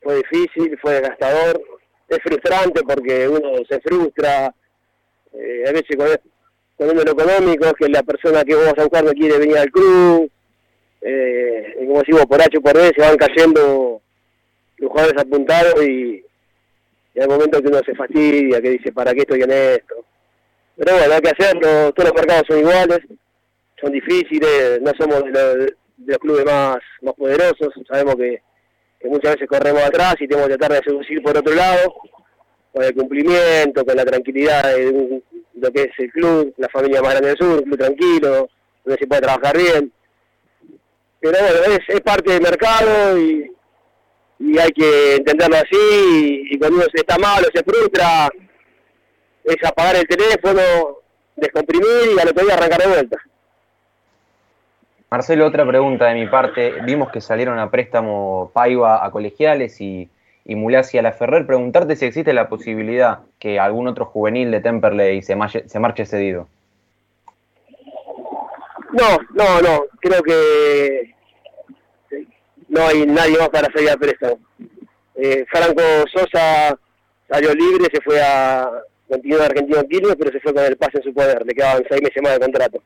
fue 0.00 0.16
difícil, 0.18 0.78
fue 0.80 0.94
desgastador, 0.94 1.60
es 2.08 2.18
frustrante 2.22 2.82
porque 2.84 3.28
uno 3.28 3.50
se 3.68 3.80
frustra, 3.80 4.54
eh, 5.32 5.64
a 5.66 5.72
veces 5.72 5.96
con, 5.96 6.06
con 6.76 6.96
lo 6.96 7.02
económico, 7.02 7.74
que 7.74 7.88
la 7.88 8.04
persona 8.04 8.44
que 8.44 8.54
vos 8.54 8.66
vas 8.66 8.78
a 8.78 8.82
buscar 8.82 9.04
no 9.04 9.12
quiere 9.12 9.38
venir 9.38 9.58
al 9.58 9.72
club, 9.72 10.30
eh, 11.00 11.78
y 11.80 11.86
como 11.86 11.98
decimos, 11.98 12.26
por 12.26 12.40
H 12.40 12.58
o 12.58 12.60
por 12.60 12.74
B 12.74 12.92
se 12.94 13.00
van 13.00 13.16
cayendo 13.16 14.00
los 14.76 14.90
jugadores 14.90 15.20
apuntados 15.20 15.84
y, 15.84 16.24
y 17.14 17.20
hay 17.20 17.26
momentos 17.26 17.60
que 17.60 17.68
uno 17.68 17.80
se 17.84 17.94
fastidia, 17.96 18.60
que 18.60 18.70
dice, 18.70 18.92
¿para 18.92 19.12
qué 19.12 19.22
estoy 19.22 19.42
en 19.42 19.50
esto? 19.50 19.96
Pero 20.76 20.96
bueno, 20.96 21.12
hay 21.12 21.20
que 21.20 21.30
hacerlo, 21.30 21.92
todos 21.92 22.10
los 22.10 22.14
mercados 22.14 22.44
son 22.46 22.58
iguales, 22.60 23.00
son 23.80 23.90
difíciles, 23.90 24.80
no 24.80 24.92
somos 24.96 25.24
de 25.24 25.30
los 25.30 25.54
de 25.58 25.83
los 25.98 26.18
clubes 26.18 26.44
más, 26.44 26.78
más 27.02 27.14
poderosos. 27.14 27.72
Sabemos 27.88 28.16
que, 28.16 28.42
muchas 29.04 29.34
veces 29.34 29.48
corremos 29.48 29.82
atrás 29.82 30.14
y 30.18 30.26
tenemos 30.26 30.48
que 30.48 30.56
tratar 30.56 30.78
de 30.78 30.90
seducir 30.90 31.22
por 31.22 31.36
otro 31.36 31.54
lado, 31.54 31.94
con 32.72 32.82
el 32.82 32.94
cumplimiento, 32.94 33.84
con 33.84 33.96
la 33.96 34.04
tranquilidad 34.04 34.62
de, 34.74 35.22
lo 35.54 35.70
que 35.70 35.82
es 35.82 35.90
el 35.98 36.10
club, 36.10 36.54
la 36.56 36.68
familia 36.68 37.02
más 37.02 37.10
grande 37.10 37.28
del 37.28 37.38
sur, 37.38 37.66
muy 37.66 37.76
tranquilo, 37.76 38.48
donde 38.84 38.98
se 38.98 39.06
puede 39.06 39.22
trabajar 39.22 39.56
bien. 39.56 39.92
Pero 41.20 41.38
bueno, 41.38 41.78
es, 41.88 42.00
parte 42.00 42.32
del 42.32 42.42
mercado 42.42 43.18
y, 43.18 43.50
y 44.40 44.58
hay 44.58 44.70
que 44.72 45.16
entenderlo 45.16 45.56
así 45.56 46.42
y, 46.50 46.58
cuando 46.58 46.78
uno 46.78 46.86
se 46.92 47.00
está 47.00 47.18
malo, 47.18 47.46
se 47.54 47.62
frustra, 47.62 48.28
es 49.44 49.56
apagar 49.64 49.96
el 49.96 50.06
teléfono, 50.06 50.98
descomprimir 51.36 52.14
y 52.16 52.20
al 52.20 52.28
otro 52.28 52.44
día 52.44 52.54
arrancar 52.54 52.82
de 52.82 52.88
vuelta. 52.88 53.18
Marcelo, 55.14 55.46
otra 55.46 55.64
pregunta 55.64 56.06
de 56.06 56.14
mi 56.14 56.26
parte. 56.26 56.74
Vimos 56.84 57.08
que 57.12 57.20
salieron 57.20 57.56
a 57.60 57.70
préstamo 57.70 58.50
Paiva 58.52 59.06
a 59.06 59.12
colegiales 59.12 59.80
y, 59.80 60.08
y 60.44 60.56
Mulasi 60.56 60.98
a 60.98 61.02
la 61.02 61.12
Ferrer. 61.12 61.46
Preguntarte 61.46 61.94
si 61.94 62.04
existe 62.04 62.32
la 62.32 62.48
posibilidad 62.48 63.20
que 63.38 63.60
algún 63.60 63.86
otro 63.86 64.06
juvenil 64.06 64.50
de 64.50 64.60
Temperley 64.60 65.22
se, 65.22 65.36
marche 65.36 66.04
cedido. 66.04 66.48
No, 68.90 69.16
no, 69.34 69.60
no. 69.62 69.84
Creo 70.00 70.20
que 70.20 71.14
no 72.68 72.84
hay 72.84 73.06
nadie 73.06 73.38
más 73.38 73.50
para 73.50 73.72
salir 73.72 73.90
a 73.90 73.96
préstamo. 73.96 74.40
Eh, 75.14 75.46
Franco 75.48 75.82
Sosa 76.12 76.76
salió 77.28 77.54
libre, 77.54 77.86
se 77.94 78.00
fue 78.00 78.20
a 78.20 78.68
continuar 79.08 79.42
Argentino 79.42 79.84
Quilmes, 79.84 80.16
pero 80.18 80.32
se 80.32 80.40
fue 80.40 80.52
con 80.52 80.64
el 80.64 80.76
pase 80.76 80.98
en 80.98 81.04
su 81.04 81.14
poder. 81.14 81.46
Le 81.46 81.54
quedaban 81.54 81.84
seis 81.88 82.02
meses 82.02 82.20
más 82.20 82.32
de 82.32 82.40
contrato 82.40 82.82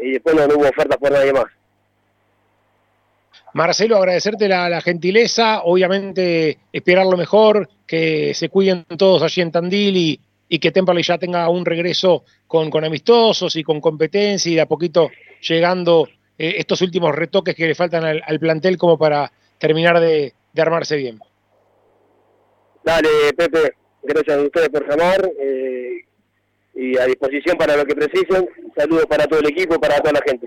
y 0.00 0.12
después 0.12 0.34
no, 0.34 0.44
hubo 0.44 0.68
ofertas 0.68 0.98
por 0.98 1.12
nadie 1.12 1.32
más. 1.32 1.46
Marcelo, 3.54 3.96
agradecerte 3.96 4.48
la, 4.48 4.80
gentileza, 4.82 5.62
obviamente 5.62 6.58
esperar 6.72 7.06
lo 7.06 7.16
mejor, 7.16 7.68
que 7.86 8.34
se 8.34 8.50
cuiden 8.50 8.84
todos 8.98 9.22
allí 9.22 9.40
en 9.40 9.50
Tandil 9.50 9.96
y, 9.96 10.20
y 10.48 10.58
que 10.58 10.72
Temperley 10.72 11.02
ya 11.02 11.16
tenga 11.16 11.48
un 11.48 11.64
regreso 11.64 12.24
con, 12.46 12.68
con, 12.70 12.84
amistosos 12.84 13.56
y 13.56 13.62
con 13.62 13.80
competencia 13.80 14.52
y 14.52 14.56
de 14.56 14.60
a 14.60 14.66
poquito 14.66 15.10
llegando 15.40 16.06
eh, 16.38 16.56
estos 16.58 16.82
últimos 16.82 17.14
retoques 17.14 17.54
que 17.54 17.66
le 17.66 17.74
faltan 17.74 18.04
al, 18.04 18.38
plantel 18.38 18.76
como 18.76 18.98
para 18.98 19.32
terminar 19.58 20.00
de, 20.00 20.34
armarse 20.56 20.96
bien. 20.96 21.18
Dale, 22.84 23.08
Pepe, 23.36 23.74
gracias 24.02 24.38
a 24.38 24.42
ustedes 24.42 24.68
por 24.68 24.88
llamar. 24.88 25.32
Eh, 25.40 26.05
y 26.76 26.96
a 26.98 27.06
disposición 27.06 27.56
para 27.56 27.76
lo 27.76 27.84
que 27.84 27.94
precisen. 27.94 28.48
Saludos 28.76 29.06
para 29.06 29.26
todo 29.26 29.40
el 29.40 29.48
equipo, 29.48 29.80
para 29.80 29.98
toda 29.98 30.12
la 30.12 30.20
gente. 30.26 30.46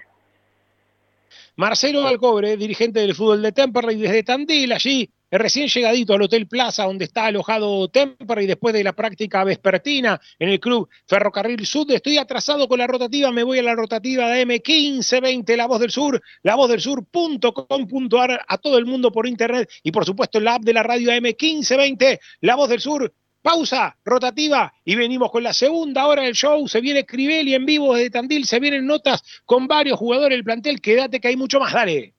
Marcelo 1.55 2.07
Alcobre, 2.07 2.55
dirigente 2.55 3.01
del 3.01 3.15
fútbol 3.15 3.41
de 3.41 3.51
Temperley 3.51 3.97
desde 3.97 4.23
Tandil, 4.23 4.71
allí 4.71 5.09
recién 5.31 5.67
llegadito 5.67 6.13
al 6.13 6.21
Hotel 6.21 6.47
Plaza, 6.47 6.85
donde 6.85 7.05
está 7.05 7.25
alojado 7.25 7.89
Temperley 7.89 8.47
después 8.47 8.73
de 8.73 8.83
la 8.83 8.93
práctica 8.93 9.43
vespertina 9.43 10.19
en 10.39 10.49
el 10.49 10.59
club 10.59 10.89
Ferrocarril 11.05 11.65
Sud. 11.65 11.91
Estoy 11.91 12.17
atrasado 12.17 12.67
con 12.67 12.79
la 12.79 12.87
rotativa, 12.87 13.31
me 13.31 13.43
voy 13.43 13.59
a 13.59 13.63
la 13.63 13.75
rotativa 13.75 14.29
de 14.29 14.47
M1520, 14.47 15.55
La 15.57 15.67
Voz 15.67 15.81
del 15.81 15.91
Sur, 15.91 16.21
lavozdelsur.com.ar, 16.43 18.45
a 18.47 18.57
todo 18.57 18.77
el 18.77 18.85
mundo 18.85 19.11
por 19.11 19.27
internet 19.27 19.69
y 19.83 19.91
por 19.91 20.05
supuesto 20.05 20.39
la 20.39 20.55
app 20.55 20.63
de 20.63 20.73
la 20.73 20.83
radio 20.83 21.11
M1520, 21.11 22.19
La 22.41 22.55
Voz 22.55 22.69
del 22.69 22.79
Sur, 22.79 23.13
Pausa 23.41 23.97
rotativa 24.03 24.73
y 24.83 24.95
venimos 24.95 25.31
con 25.31 25.43
la 25.43 25.53
segunda 25.53 26.07
hora 26.07 26.23
del 26.23 26.33
show. 26.33 26.67
Se 26.67 26.81
viene 26.81 27.05
Crivelli 27.05 27.53
en 27.55 27.65
vivo 27.65 27.95
desde 27.95 28.09
Tandil, 28.09 28.45
se 28.45 28.59
vienen 28.59 28.85
notas 28.85 29.23
con 29.45 29.67
varios 29.67 29.97
jugadores 29.97 30.35
del 30.35 30.43
plantel. 30.43 30.81
Quédate 30.81 31.19
que 31.19 31.29
hay 31.29 31.37
mucho 31.37 31.59
más, 31.59 31.73
dale. 31.73 32.13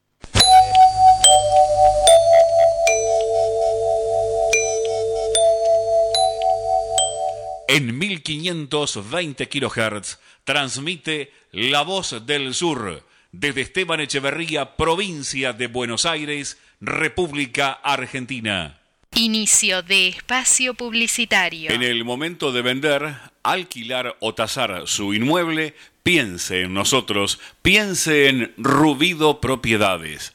En 7.69 7.97
1520 7.97 9.49
kHz 9.49 10.19
transmite 10.43 11.33
La 11.53 11.83
Voz 11.83 12.27
del 12.27 12.53
Sur 12.53 13.05
desde 13.33 13.61
Esteban 13.61 14.01
Echeverría, 14.01 14.77
provincia 14.77 15.53
de 15.53 15.69
Buenos 15.69 16.05
Aires, 16.05 16.59
República 16.81 17.71
Argentina. 17.71 18.80
Inicio 19.15 19.83
de 19.83 20.09
espacio 20.09 20.75
publicitario. 20.75 21.71
En 21.71 21.83
el 21.83 22.05
momento 22.05 22.53
de 22.53 22.63
vender, 22.63 23.15
alquilar 23.43 24.17
o 24.21 24.35
tasar 24.35 24.83
su 24.87 25.15
inmueble, 25.15 25.75
piense 26.03 26.63
en 26.63 26.75
nosotros, 26.75 27.39
piense 27.63 28.29
en 28.29 28.53
Rubido 28.57 29.41
Propiedades 29.41 30.35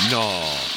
No. 0.09 0.76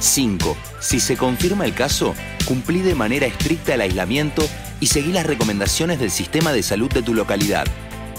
5. 0.00 0.56
Si 0.80 1.00
se 1.00 1.16
confirma 1.16 1.64
el 1.64 1.74
caso, 1.74 2.14
cumplí 2.46 2.82
de 2.82 2.94
manera 2.94 3.26
estricta 3.26 3.74
el 3.74 3.80
aislamiento 3.80 4.46
y 4.80 4.86
seguí 4.86 5.12
las 5.12 5.26
recomendaciones 5.26 5.98
del 5.98 6.10
sistema 6.10 6.52
de 6.52 6.62
salud 6.62 6.90
de 6.90 7.02
tu 7.02 7.14
localidad. 7.14 7.66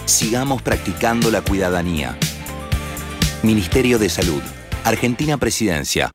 Sigamos 0.05 0.61
practicando 0.61 1.31
la 1.31 1.41
cuidadanía. 1.41 2.17
Ministerio 3.43 3.99
de 3.99 4.09
Salud. 4.09 4.41
Argentina 4.83 5.37
Presidencia. 5.37 6.11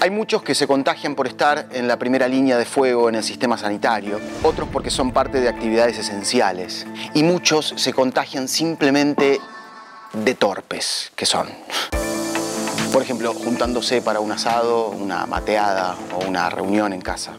Hay 0.00 0.10
muchos 0.10 0.42
que 0.42 0.54
se 0.54 0.66
contagian 0.66 1.14
por 1.14 1.26
estar 1.26 1.68
en 1.72 1.88
la 1.88 1.98
primera 1.98 2.28
línea 2.28 2.58
de 2.58 2.64
fuego 2.64 3.08
en 3.08 3.14
el 3.14 3.24
sistema 3.24 3.56
sanitario, 3.56 4.20
otros 4.42 4.68
porque 4.70 4.90
son 4.90 5.12
parte 5.12 5.40
de 5.40 5.48
actividades 5.48 5.98
esenciales 5.98 6.86
y 7.14 7.22
muchos 7.22 7.74
se 7.76 7.92
contagian 7.92 8.48
simplemente 8.48 9.40
de 10.12 10.34
torpes 10.34 11.12
que 11.16 11.26
son. 11.26 11.48
Por 12.94 13.02
ejemplo, 13.02 13.34
juntándose 13.34 14.02
para 14.02 14.20
un 14.20 14.30
asado, 14.30 14.90
una 14.90 15.26
mateada 15.26 15.96
o 16.12 16.24
una 16.28 16.48
reunión 16.48 16.92
en 16.92 17.00
casa. 17.00 17.32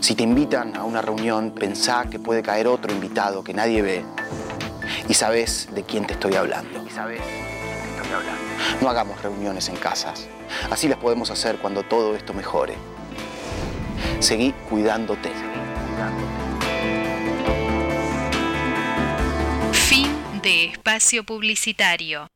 Si 0.00 0.14
te 0.14 0.22
invitan 0.22 0.74
a 0.74 0.84
una 0.84 1.02
reunión, 1.02 1.50
pensá 1.50 2.06
que 2.10 2.18
puede 2.18 2.42
caer 2.42 2.66
otro 2.66 2.90
invitado 2.90 3.44
que 3.44 3.52
nadie 3.52 3.82
ve 3.82 4.04
y 5.06 5.12
sabes 5.12 5.68
de 5.74 5.82
quién 5.82 6.06
te 6.06 6.14
estoy 6.14 6.34
hablando. 6.36 6.82
Y 6.82 6.88
sabes 6.88 7.20
estoy 7.20 8.10
hablando. 8.10 8.40
No 8.80 8.88
hagamos 8.88 9.20
reuniones 9.20 9.68
en 9.68 9.76
casas. 9.76 10.26
Así 10.70 10.88
las 10.88 10.96
podemos 10.96 11.30
hacer 11.30 11.58
cuando 11.58 11.82
todo 11.82 12.16
esto 12.16 12.32
mejore. 12.32 12.72
Seguí 14.18 14.52
cuidándote. 14.70 15.30
Fin 19.72 20.40
de 20.42 20.64
espacio 20.70 21.22
publicitario. 21.22 22.28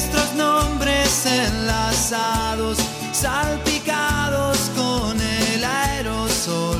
Nuestros 0.00 0.34
nombres 0.34 1.26
enlazados, 1.26 2.78
salpicados 3.12 4.70
con 4.74 5.20
el 5.20 5.62
aerosol. 5.62 6.78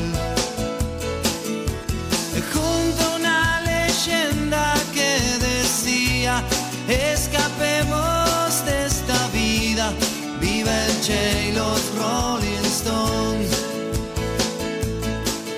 Junto 2.55 3.03
a 3.05 3.17
una 3.17 3.61
leyenda 3.61 4.73
que 4.95 5.19
decía, 5.39 6.43
escapemos 6.89 8.65
de 8.65 8.87
esta 8.87 9.29
vida, 9.35 9.93
viva 10.41 10.87
el 10.87 11.01
Che 11.03 11.49
y 11.49 11.53
los 11.53 11.95
Rolling 11.99 12.65
Stones. 12.65 13.65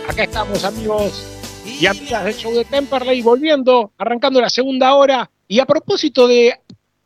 Acá 0.08 0.24
estamos 0.24 0.64
amigos 0.64 1.24
y 1.64 1.86
amigas 1.86 2.24
del 2.24 2.34
show 2.34 2.52
de 2.52 2.64
Temperley, 2.64 3.22
volviendo, 3.22 3.92
arrancando 3.98 4.40
la 4.40 4.50
segunda 4.50 4.94
hora. 4.94 5.30
Y 5.46 5.60
a 5.60 5.66
propósito 5.66 6.26
de 6.26 6.61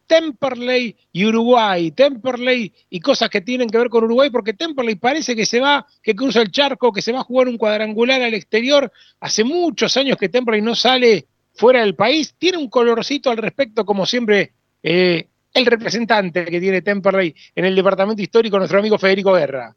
Temperley 0.06 0.96
y 1.12 1.26
Uruguay, 1.26 1.90
Temperley 1.90 2.72
y 2.90 3.00
cosas 3.00 3.28
que 3.28 3.40
tienen 3.40 3.68
que 3.68 3.78
ver 3.78 3.88
con 3.88 4.04
Uruguay, 4.04 4.30
porque 4.30 4.54
Temperley 4.54 4.96
parece 4.96 5.34
que 5.34 5.46
se 5.46 5.60
va, 5.60 5.86
que 6.02 6.14
cruza 6.14 6.42
el 6.42 6.50
charco, 6.50 6.92
que 6.92 7.02
se 7.02 7.12
va 7.12 7.20
a 7.20 7.24
jugar 7.24 7.48
un 7.48 7.58
cuadrangular 7.58 8.22
al 8.22 8.34
exterior. 8.34 8.90
Hace 9.20 9.44
muchos 9.44 9.96
años 9.96 10.16
que 10.16 10.28
Temperley 10.28 10.62
no 10.62 10.74
sale 10.74 11.26
fuera 11.54 11.80
del 11.80 11.94
país. 11.94 12.34
Tiene 12.38 12.58
un 12.58 12.68
colorcito 12.68 13.30
al 13.30 13.38
respecto, 13.38 13.84
como 13.84 14.06
siempre, 14.06 14.52
eh, 14.82 15.26
el 15.52 15.66
representante 15.66 16.44
que 16.44 16.60
tiene 16.60 16.82
Temperley 16.82 17.34
en 17.54 17.64
el 17.64 17.74
departamento 17.74 18.22
histórico, 18.22 18.58
nuestro 18.58 18.78
amigo 18.78 18.98
Federico 18.98 19.32
Guerra. 19.32 19.74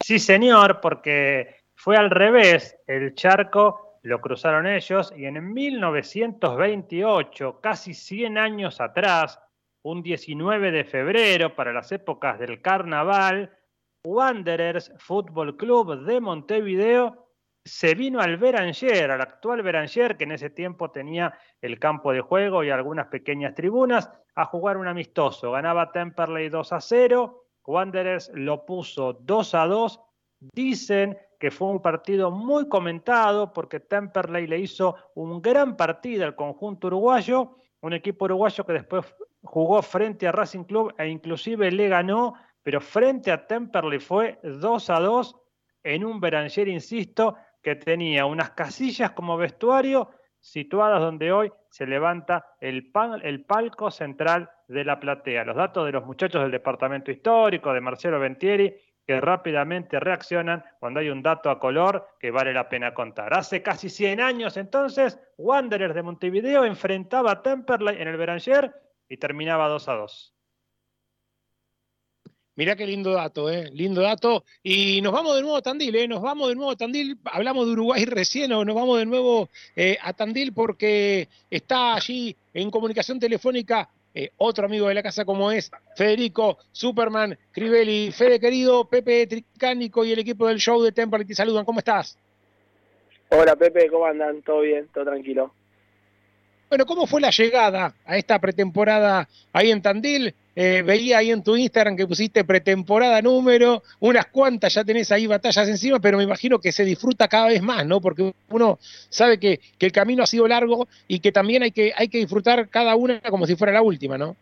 Sí, 0.00 0.18
señor, 0.18 0.80
porque 0.80 1.64
fue 1.74 1.96
al 1.96 2.10
revés. 2.10 2.76
El 2.86 3.14
charco 3.14 3.83
lo 4.04 4.20
cruzaron 4.20 4.66
ellos 4.66 5.12
y 5.16 5.24
en 5.24 5.52
1928, 5.52 7.60
casi 7.62 7.94
100 7.94 8.36
años 8.36 8.82
atrás, 8.82 9.40
un 9.82 10.02
19 10.02 10.70
de 10.70 10.84
febrero, 10.84 11.56
para 11.56 11.72
las 11.72 11.90
épocas 11.90 12.38
del 12.38 12.60
carnaval, 12.60 13.50
Wanderers 14.04 14.92
Fútbol 14.98 15.56
Club 15.56 16.04
de 16.04 16.20
Montevideo 16.20 17.30
se 17.64 17.94
vino 17.94 18.20
al 18.20 18.36
Beranger, 18.36 19.10
al 19.10 19.22
actual 19.22 19.62
Beranger, 19.62 20.18
que 20.18 20.24
en 20.24 20.32
ese 20.32 20.50
tiempo 20.50 20.90
tenía 20.90 21.38
el 21.62 21.78
campo 21.78 22.12
de 22.12 22.20
juego 22.20 22.62
y 22.62 22.68
algunas 22.68 23.06
pequeñas 23.06 23.54
tribunas, 23.54 24.10
a 24.34 24.44
jugar 24.44 24.76
un 24.76 24.86
amistoso. 24.86 25.52
Ganaba 25.52 25.92
Temperley 25.92 26.50
2 26.50 26.72
a 26.74 26.80
0, 26.82 27.46
Wanderers 27.64 28.30
lo 28.34 28.66
puso 28.66 29.14
2 29.14 29.54
a 29.54 29.66
2. 29.66 30.00
Dicen 30.52 31.16
que 31.44 31.50
fue 31.50 31.68
un 31.68 31.82
partido 31.82 32.30
muy 32.30 32.70
comentado 32.70 33.52
porque 33.52 33.78
Temperley 33.78 34.46
le 34.46 34.60
hizo 34.60 34.96
un 35.14 35.42
gran 35.42 35.76
partido 35.76 36.24
al 36.24 36.34
conjunto 36.34 36.86
uruguayo, 36.86 37.58
un 37.82 37.92
equipo 37.92 38.24
uruguayo 38.24 38.64
que 38.64 38.72
después 38.72 39.04
jugó 39.42 39.82
frente 39.82 40.26
a 40.26 40.32
Racing 40.32 40.64
Club 40.64 40.94
e 40.96 41.06
inclusive 41.06 41.70
le 41.70 41.88
ganó, 41.88 42.32
pero 42.62 42.80
frente 42.80 43.30
a 43.30 43.46
Temperley 43.46 43.98
fue 43.98 44.38
2 44.42 44.88
a 44.88 45.00
2 45.00 45.36
en 45.82 46.06
un 46.06 46.18
Beranger, 46.18 46.66
insisto, 46.66 47.36
que 47.62 47.74
tenía 47.74 48.24
unas 48.24 48.52
casillas 48.52 49.10
como 49.10 49.36
vestuario 49.36 50.08
situadas 50.40 50.98
donde 50.98 51.30
hoy 51.30 51.52
se 51.68 51.86
levanta 51.86 52.46
el, 52.58 52.90
el 53.22 53.44
palco 53.44 53.90
central 53.90 54.50
de 54.66 54.82
la 54.82 54.98
platea. 54.98 55.44
Los 55.44 55.56
datos 55.56 55.84
de 55.84 55.92
los 55.92 56.06
muchachos 56.06 56.40
del 56.40 56.52
departamento 56.52 57.10
histórico, 57.10 57.74
de 57.74 57.82
Marcelo 57.82 58.18
Ventieri, 58.18 58.74
que 59.06 59.20
rápidamente 59.20 60.00
reaccionan 60.00 60.64
cuando 60.80 61.00
hay 61.00 61.08
un 61.10 61.22
dato 61.22 61.50
a 61.50 61.58
color 61.58 62.08
que 62.18 62.30
vale 62.30 62.52
la 62.52 62.68
pena 62.68 62.94
contar. 62.94 63.34
Hace 63.34 63.62
casi 63.62 63.90
100 63.90 64.20
años 64.20 64.56
entonces, 64.56 65.18
Wanderers 65.36 65.94
de 65.94 66.02
Montevideo 66.02 66.64
enfrentaba 66.64 67.32
a 67.32 67.42
Temperley 67.42 68.00
en 68.00 68.08
el 68.08 68.16
Beranger 68.16 68.72
y 69.08 69.16
terminaba 69.16 69.68
2 69.68 69.88
a 69.88 69.92
2. 69.94 70.34
Mirá 72.56 72.76
qué 72.76 72.86
lindo 72.86 73.10
dato, 73.12 73.50
¿eh? 73.50 73.68
Lindo 73.72 74.00
dato. 74.00 74.44
Y 74.62 75.00
nos 75.02 75.12
vamos 75.12 75.34
de 75.34 75.42
nuevo 75.42 75.56
a 75.56 75.62
Tandil, 75.62 75.96
¿eh? 75.96 76.06
Nos 76.06 76.22
vamos 76.22 76.48
de 76.48 76.54
nuevo 76.54 76.70
a 76.70 76.76
Tandil. 76.76 77.18
Hablamos 77.24 77.66
de 77.66 77.72
Uruguay 77.72 78.04
recién, 78.04 78.52
o 78.52 78.64
nos 78.64 78.76
vamos 78.76 78.98
de 78.98 79.06
nuevo 79.06 79.50
eh, 79.74 79.98
a 80.00 80.12
Tandil 80.12 80.52
porque 80.52 81.28
está 81.50 81.94
allí 81.94 82.36
en 82.52 82.70
comunicación 82.70 83.18
telefónica 83.18 83.90
eh, 84.14 84.30
otro 84.36 84.66
amigo 84.66 84.88
de 84.88 84.94
la 84.94 85.02
casa 85.02 85.24
como 85.24 85.50
es 85.50 85.70
Federico 85.96 86.58
Superman 86.70 87.36
Crivelli. 87.50 88.12
Fede 88.12 88.38
querido, 88.38 88.88
Pepe 88.88 89.26
Tricánico 89.26 90.04
y 90.04 90.12
el 90.12 90.20
equipo 90.20 90.46
del 90.46 90.58
show 90.58 90.80
de 90.82 90.92
Temple 90.92 91.24
te 91.24 91.34
saludan. 91.34 91.64
¿Cómo 91.64 91.80
estás? 91.80 92.16
Hola 93.30 93.56
Pepe, 93.56 93.90
¿cómo 93.90 94.06
andan? 94.06 94.42
¿Todo 94.42 94.60
bien? 94.60 94.88
¿Todo 94.94 95.04
tranquilo? 95.04 95.52
Bueno, 96.68 96.86
¿cómo 96.86 97.06
fue 97.06 97.20
la 97.20 97.30
llegada 97.30 97.94
a 98.04 98.16
esta 98.16 98.38
pretemporada 98.38 99.28
ahí 99.52 99.70
en 99.70 99.82
Tandil? 99.82 100.34
Eh, 100.56 100.82
veía 100.82 101.18
ahí 101.18 101.30
en 101.30 101.42
tu 101.42 101.56
Instagram 101.56 101.96
que 101.96 102.06
pusiste 102.06 102.44
pretemporada 102.44 103.20
número, 103.20 103.82
unas 103.98 104.26
cuantas 104.26 104.72
ya 104.74 104.84
tenés 104.84 105.10
ahí 105.10 105.26
batallas 105.26 105.68
encima, 105.68 105.98
pero 105.98 106.16
me 106.16 106.22
imagino 106.22 106.60
que 106.60 106.70
se 106.70 106.84
disfruta 106.84 107.26
cada 107.26 107.48
vez 107.48 107.60
más, 107.60 107.84
¿no? 107.84 108.00
Porque 108.00 108.32
uno 108.50 108.78
sabe 108.80 109.38
que, 109.38 109.58
el 109.80 109.92
camino 109.92 110.22
ha 110.22 110.26
sido 110.26 110.46
largo 110.46 110.88
y 111.08 111.18
que 111.18 111.32
también 111.32 111.62
hay 111.64 111.72
que, 111.72 111.92
hay 111.94 112.08
que 112.08 112.18
disfrutar 112.18 112.68
cada 112.68 112.94
una 112.94 113.20
como 113.20 113.46
si 113.46 113.56
fuera 113.56 113.72
la 113.72 113.82
última, 113.82 114.16
¿no? 114.16 114.36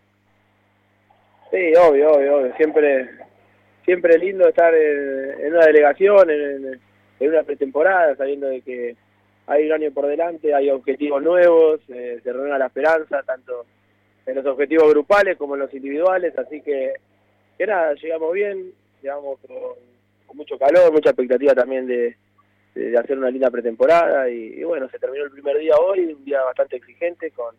Sí, 1.50 1.74
obvio, 1.76 2.12
obvio, 2.12 2.36
obvio. 2.36 2.56
Siempre, 2.56 3.10
siempre 3.84 4.18
lindo 4.18 4.48
estar 4.48 4.72
en, 4.74 5.52
una 5.52 5.66
delegación, 5.66 6.30
en, 6.30 6.80
en, 7.20 7.28
una 7.28 7.42
pretemporada, 7.42 8.14
sabiendo 8.16 8.46
de 8.48 8.60
que 8.60 8.96
hay 9.46 9.66
un 9.66 9.72
año 9.72 9.90
por 9.92 10.06
delante, 10.06 10.54
hay 10.54 10.70
objetivos 10.70 11.22
nuevos, 11.22 11.80
eh, 11.88 12.20
se 12.22 12.32
renueva 12.32 12.58
la 12.58 12.66
esperanza, 12.66 13.22
tanto 13.22 13.64
en 14.24 14.36
los 14.36 14.46
objetivos 14.46 14.88
grupales 14.90 15.36
como 15.36 15.54
en 15.54 15.60
los 15.60 15.74
individuales, 15.74 16.36
así 16.38 16.60
que, 16.60 16.94
que 17.58 17.66
nada, 17.66 17.94
llegamos 17.94 18.32
bien, 18.32 18.72
llegamos 19.02 19.38
con, 19.40 20.36
mucho 20.36 20.58
calor, 20.58 20.92
mucha 20.92 21.10
expectativa 21.10 21.54
también 21.54 21.86
de, 21.86 22.16
de, 22.74 22.96
hacer 22.96 23.18
una 23.18 23.30
linda 23.30 23.50
pretemporada 23.50 24.30
y, 24.30 24.62
bueno, 24.64 24.88
se 24.88 24.98
terminó 24.98 25.24
el 25.24 25.30
primer 25.30 25.58
día 25.58 25.74
hoy, 25.76 26.06
un 26.06 26.24
día 26.24 26.42
bastante 26.42 26.76
exigente 26.76 27.30
con, 27.32 27.54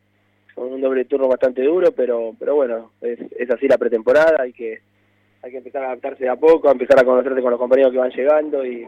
un 0.55 0.81
doble 0.81 1.05
turno 1.05 1.27
bastante 1.27 1.63
duro, 1.63 1.91
pero 1.91 2.35
pero 2.39 2.55
bueno, 2.55 2.91
es, 3.01 3.19
es 3.37 3.49
así 3.49 3.67
la 3.67 3.77
pretemporada, 3.77 4.43
hay 4.43 4.53
que 4.53 4.81
hay 5.41 5.51
que 5.51 5.57
empezar 5.57 5.83
a 5.83 5.87
adaptarse 5.87 6.23
de 6.23 6.29
a 6.29 6.35
poco, 6.35 6.69
a 6.69 6.71
empezar 6.71 6.99
a 6.99 7.03
conocerte 7.03 7.41
con 7.41 7.51
los 7.51 7.59
compañeros 7.59 7.91
que 7.91 7.97
van 7.97 8.11
llegando 8.11 8.65
y, 8.65 8.87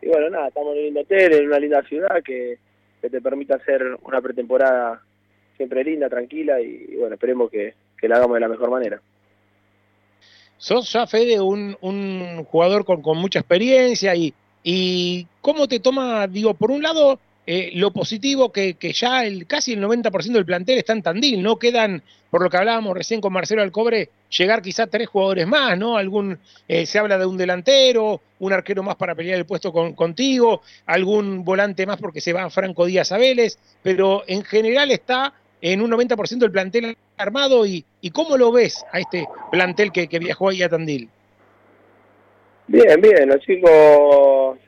y 0.00 0.08
bueno, 0.08 0.30
nada, 0.30 0.48
estamos 0.48 0.72
en 0.72 0.78
un 0.78 0.84
lindo 0.84 1.00
hotel, 1.00 1.32
en 1.32 1.46
una 1.46 1.58
linda 1.58 1.82
ciudad 1.82 2.22
que, 2.24 2.58
que 3.00 3.10
te 3.10 3.20
permita 3.20 3.56
hacer 3.56 3.82
una 4.02 4.20
pretemporada 4.20 5.02
siempre 5.56 5.84
linda, 5.84 6.08
tranquila 6.08 6.60
y, 6.60 6.96
bueno, 6.96 7.14
esperemos 7.14 7.50
que, 7.50 7.74
la 8.02 8.16
hagamos 8.16 8.34
de 8.34 8.40
la 8.40 8.48
mejor 8.48 8.70
manera. 8.70 9.00
Sos 10.56 10.92
ya, 10.92 11.06
Fede, 11.06 11.40
un, 11.40 11.76
un 11.80 12.44
jugador 12.44 12.84
con, 12.84 13.02
con, 13.02 13.18
mucha 13.18 13.40
experiencia 13.40 14.14
y, 14.14 14.32
y 14.62 15.26
cómo 15.40 15.68
te 15.68 15.80
toma, 15.80 16.26
digo, 16.26 16.54
por 16.54 16.70
un 16.70 16.82
lado, 16.82 17.18
eh, 17.50 17.70
lo 17.72 17.94
positivo 17.94 18.52
que, 18.52 18.74
que, 18.74 18.92
ya 18.92 19.24
el, 19.24 19.46
casi 19.46 19.72
el 19.72 19.82
90% 19.82 20.32
del 20.32 20.44
plantel 20.44 20.76
está 20.76 20.92
en 20.92 21.00
Tandil, 21.00 21.42
no 21.42 21.58
quedan, 21.58 22.02
por 22.30 22.42
lo 22.42 22.50
que 22.50 22.58
hablábamos 22.58 22.94
recién 22.94 23.22
con 23.22 23.32
Marcelo 23.32 23.62
Alcobre, 23.62 24.10
llegar 24.28 24.60
quizá 24.60 24.86
tres 24.86 25.08
jugadores 25.08 25.46
más, 25.46 25.78
¿no? 25.78 25.96
Algún, 25.96 26.38
eh, 26.68 26.84
se 26.84 26.98
habla 26.98 27.16
de 27.16 27.24
un 27.24 27.38
delantero, 27.38 28.20
un 28.40 28.52
arquero 28.52 28.82
más 28.82 28.96
para 28.96 29.14
pelear 29.14 29.38
el 29.38 29.46
puesto 29.46 29.72
con, 29.72 29.94
contigo, 29.94 30.60
algún 30.84 31.42
volante 31.42 31.86
más 31.86 31.98
porque 31.98 32.20
se 32.20 32.34
va 32.34 32.50
Franco 32.50 32.84
Díaz 32.84 33.12
a 33.12 33.18
pero 33.82 34.24
en 34.26 34.44
general 34.44 34.90
está 34.90 35.32
en 35.62 35.80
un 35.80 35.90
90% 35.90 36.36
del 36.40 36.52
plantel 36.52 36.98
armado 37.16 37.64
y, 37.64 37.82
y, 38.02 38.10
¿cómo 38.10 38.36
lo 38.36 38.52
ves 38.52 38.84
a 38.92 39.00
este 39.00 39.26
plantel 39.50 39.90
que, 39.90 40.06
que 40.06 40.18
viajó 40.18 40.50
ahí 40.50 40.62
a 40.62 40.68
Tandil? 40.68 41.08
Bien, 42.66 43.00
bien, 43.00 43.26
los 43.26 43.40
chicos 43.40 44.58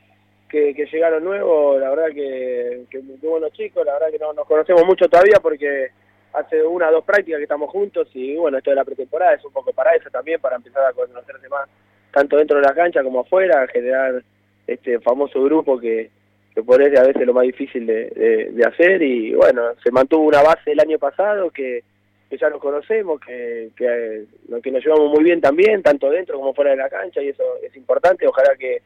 que, 0.50 0.88
llegaron 0.90 1.24
nuevos, 1.24 1.80
la 1.80 1.90
verdad 1.90 2.08
que, 2.14 2.84
que 2.90 2.98
muy 3.00 3.16
buenos 3.22 3.52
chicos, 3.52 3.86
la 3.86 3.94
verdad 3.94 4.10
que 4.10 4.18
no 4.18 4.32
nos 4.32 4.46
conocemos 4.46 4.84
mucho 4.84 5.08
todavía 5.08 5.38
porque 5.40 5.90
hace 6.32 6.62
una 6.62 6.88
o 6.88 6.92
dos 6.92 7.04
prácticas 7.04 7.38
que 7.38 7.44
estamos 7.44 7.70
juntos 7.70 8.08
y 8.14 8.36
bueno, 8.36 8.58
esto 8.58 8.70
de 8.70 8.76
la 8.76 8.84
pretemporada 8.84 9.34
es 9.34 9.44
un 9.44 9.52
poco 9.52 9.72
para 9.72 9.94
eso 9.94 10.10
también, 10.10 10.40
para 10.40 10.56
empezar 10.56 10.84
a 10.86 10.92
conocerse 10.92 11.48
más, 11.48 11.68
tanto 12.12 12.36
dentro 12.36 12.58
de 12.58 12.66
la 12.66 12.74
cancha 12.74 13.02
como 13.02 13.20
afuera, 13.20 13.66
generar 13.68 14.22
este 14.66 15.00
famoso 15.00 15.42
grupo 15.42 15.78
que, 15.78 16.10
que 16.54 16.62
por 16.62 16.82
eso 16.82 17.00
a 17.00 17.06
veces 17.06 17.26
lo 17.26 17.34
más 17.34 17.44
difícil 17.44 17.86
de, 17.86 18.64
hacer 18.66 19.02
y 19.02 19.34
bueno, 19.34 19.62
se 19.82 19.90
mantuvo 19.90 20.26
una 20.26 20.42
base 20.42 20.72
el 20.72 20.80
año 20.80 20.98
pasado 20.98 21.50
que, 21.50 21.82
que 22.28 22.38
ya 22.38 22.50
nos 22.50 22.60
conocemos, 22.60 23.20
que, 23.20 23.70
que, 23.76 24.24
que 24.62 24.70
nos 24.70 24.84
llevamos 24.84 25.10
muy 25.10 25.24
bien 25.24 25.40
también, 25.40 25.82
tanto 25.82 26.10
dentro 26.10 26.38
como 26.38 26.54
fuera 26.54 26.72
de 26.72 26.76
la 26.76 26.88
cancha 26.88 27.22
y 27.22 27.28
eso 27.28 27.44
es 27.62 27.74
importante, 27.76 28.26
ojalá 28.26 28.54
que 28.56 28.82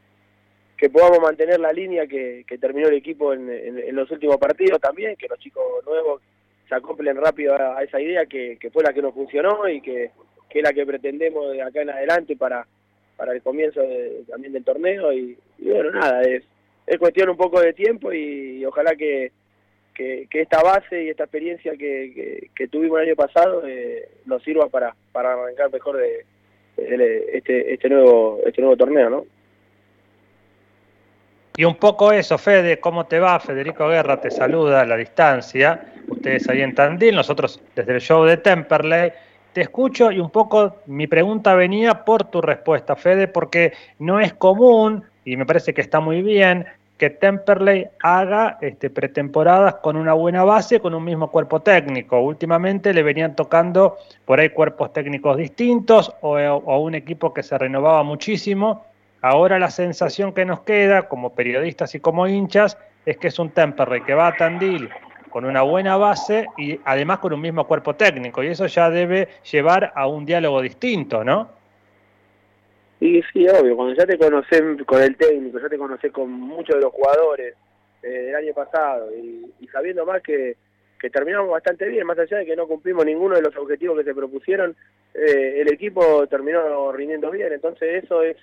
que 0.77 0.89
podamos 0.89 1.19
mantener 1.19 1.59
la 1.59 1.71
línea 1.71 2.07
que, 2.07 2.45
terminó 2.59 2.87
el 2.87 2.95
equipo 2.95 3.33
en, 3.33 3.95
los 3.95 4.09
últimos 4.11 4.37
partidos 4.37 4.79
también, 4.81 5.15
que 5.15 5.27
los 5.27 5.39
chicos 5.39 5.63
nuevos 5.85 6.21
se 6.67 6.75
acoplen 6.75 7.15
rápido 7.17 7.55
a, 7.55 7.83
esa 7.83 8.01
idea 8.01 8.25
que, 8.25 8.57
fue 8.73 8.83
la 8.83 8.93
que 8.93 9.01
nos 9.01 9.13
funcionó 9.13 9.67
y 9.69 9.81
que, 9.81 10.11
es 10.49 10.63
la 10.63 10.73
que 10.73 10.85
pretendemos 10.85 11.51
de 11.51 11.61
acá 11.61 11.81
en 11.81 11.89
adelante 11.89 12.37
para, 12.37 12.65
para 13.17 13.33
el 13.33 13.41
comienzo 13.41 13.81
también 14.27 14.53
del 14.53 14.63
torneo 14.63 15.11
y, 15.11 15.37
bueno, 15.59 15.91
nada, 15.91 16.21
es, 16.21 16.43
es 16.87 16.97
cuestión 16.97 17.29
un 17.29 17.37
poco 17.37 17.59
de 17.59 17.73
tiempo 17.73 18.13
y, 18.13 18.65
ojalá 18.65 18.95
que, 18.95 19.31
que, 19.93 20.27
esta 20.31 20.61
base 20.61 21.03
y 21.03 21.09
esta 21.09 21.23
experiencia 21.23 21.73
que, 21.77 22.49
tuvimos 22.69 22.99
el 22.99 23.07
año 23.07 23.15
pasado 23.15 23.65
eh, 23.65 24.09
nos 24.25 24.43
sirva 24.43 24.67
para, 24.67 24.95
para 25.11 25.33
arrancar 25.33 25.71
mejor 25.71 25.97
de, 25.97 26.25
este, 26.77 27.73
este, 27.73 27.89
nuevo, 27.89 28.41
este 28.45 28.61
nuevo 28.61 28.77
torneo, 28.77 29.09
¿no? 29.09 29.25
Y 31.57 31.63
un 31.63 31.75
poco 31.75 32.11
eso, 32.11 32.37
Fede, 32.37 32.79
¿cómo 32.79 33.05
te 33.05 33.19
va? 33.19 33.39
Federico 33.39 33.87
Guerra 33.87 34.19
te 34.19 34.29
saluda 34.29 34.81
a 34.81 34.85
la 34.85 34.97
distancia. 34.97 35.85
Ustedes 36.09 36.49
ahí 36.49 36.61
en 36.61 36.75
Tandil, 36.75 37.15
nosotros 37.15 37.61
desde 37.75 37.93
el 37.93 38.01
show 38.01 38.25
de 38.25 38.37
Temperley. 38.37 39.11
Te 39.53 39.61
escucho 39.61 40.11
y 40.11 40.19
un 40.19 40.29
poco 40.31 40.77
mi 40.87 41.07
pregunta 41.07 41.55
venía 41.55 42.03
por 42.03 42.25
tu 42.25 42.41
respuesta, 42.41 42.97
Fede, 42.97 43.29
porque 43.29 43.71
no 43.99 44.19
es 44.19 44.33
común, 44.33 45.05
y 45.23 45.37
me 45.37 45.45
parece 45.45 45.73
que 45.73 45.79
está 45.79 46.01
muy 46.01 46.21
bien, 46.21 46.65
que 46.97 47.09
Temperley 47.09 47.87
haga 48.01 48.57
este, 48.59 48.89
pretemporadas 48.89 49.75
con 49.75 49.95
una 49.95 50.13
buena 50.13 50.43
base, 50.43 50.81
con 50.81 50.93
un 50.93 51.05
mismo 51.05 51.31
cuerpo 51.31 51.61
técnico. 51.61 52.19
Últimamente 52.19 52.93
le 52.93 53.01
venían 53.01 53.33
tocando 53.33 53.97
por 54.25 54.41
ahí 54.41 54.49
cuerpos 54.49 54.91
técnicos 54.91 55.37
distintos 55.37 56.11
o, 56.19 56.37
o 56.37 56.79
un 56.79 56.95
equipo 56.95 57.33
que 57.33 57.43
se 57.43 57.57
renovaba 57.57 58.03
muchísimo. 58.03 58.83
Ahora 59.27 59.57
la 59.57 59.71
sensación 59.71 60.35
que 60.35 60.45
nos 60.45 60.59
queda 60.59 61.07
como 61.07 61.33
periodistas 61.33 61.95
y 61.95 61.99
como 61.99 62.27
hinchas 62.27 62.77
es 63.07 63.17
que 63.17 63.29
es 63.29 63.39
un 63.39 63.49
Temperley 63.49 64.03
que 64.03 64.13
va 64.13 64.27
a 64.27 64.35
Tandil 64.37 64.87
con 65.31 65.45
una 65.45 65.63
buena 65.63 65.97
base 65.97 66.45
y 66.59 66.79
además 66.85 67.17
con 67.17 67.33
un 67.33 67.41
mismo 67.41 67.65
cuerpo 67.65 67.95
técnico. 67.95 68.43
Y 68.43 68.49
eso 68.49 68.67
ya 68.67 68.87
debe 68.91 69.27
llevar 69.51 69.91
a 69.95 70.05
un 70.05 70.27
diálogo 70.27 70.61
distinto, 70.61 71.23
¿no? 71.23 71.49
Sí, 72.99 73.19
sí, 73.33 73.47
obvio. 73.49 73.75
Cuando 73.75 73.95
ya 73.95 74.05
te 74.05 74.15
conoces 74.15 74.61
con 74.85 75.01
el 75.01 75.17
técnico, 75.17 75.59
ya 75.59 75.69
te 75.69 75.77
conoces 75.79 76.11
con 76.11 76.29
muchos 76.29 76.75
de 76.75 76.81
los 76.81 76.93
jugadores 76.93 77.55
eh, 78.03 78.07
del 78.07 78.35
año 78.35 78.53
pasado 78.53 79.09
y, 79.11 79.67
sabiendo 79.71 80.05
más 80.05 80.21
que, 80.21 80.55
que, 80.99 81.09
terminamos 81.09 81.49
bastante 81.49 81.87
bien, 81.87 82.05
más 82.05 82.19
allá 82.19 82.37
de 82.37 82.45
que 82.45 82.55
no 82.55 82.67
cumplimos 82.67 83.03
ninguno 83.03 83.37
de 83.37 83.41
los 83.41 83.57
objetivos 83.57 83.97
que 83.97 84.03
se 84.03 84.13
propusieron, 84.13 84.75
eh, 85.15 85.61
el 85.61 85.73
equipo 85.73 86.27
terminó 86.27 86.91
rindiendo 86.91 87.31
bien. 87.31 87.53
Entonces 87.53 88.03
eso 88.03 88.21
es 88.21 88.37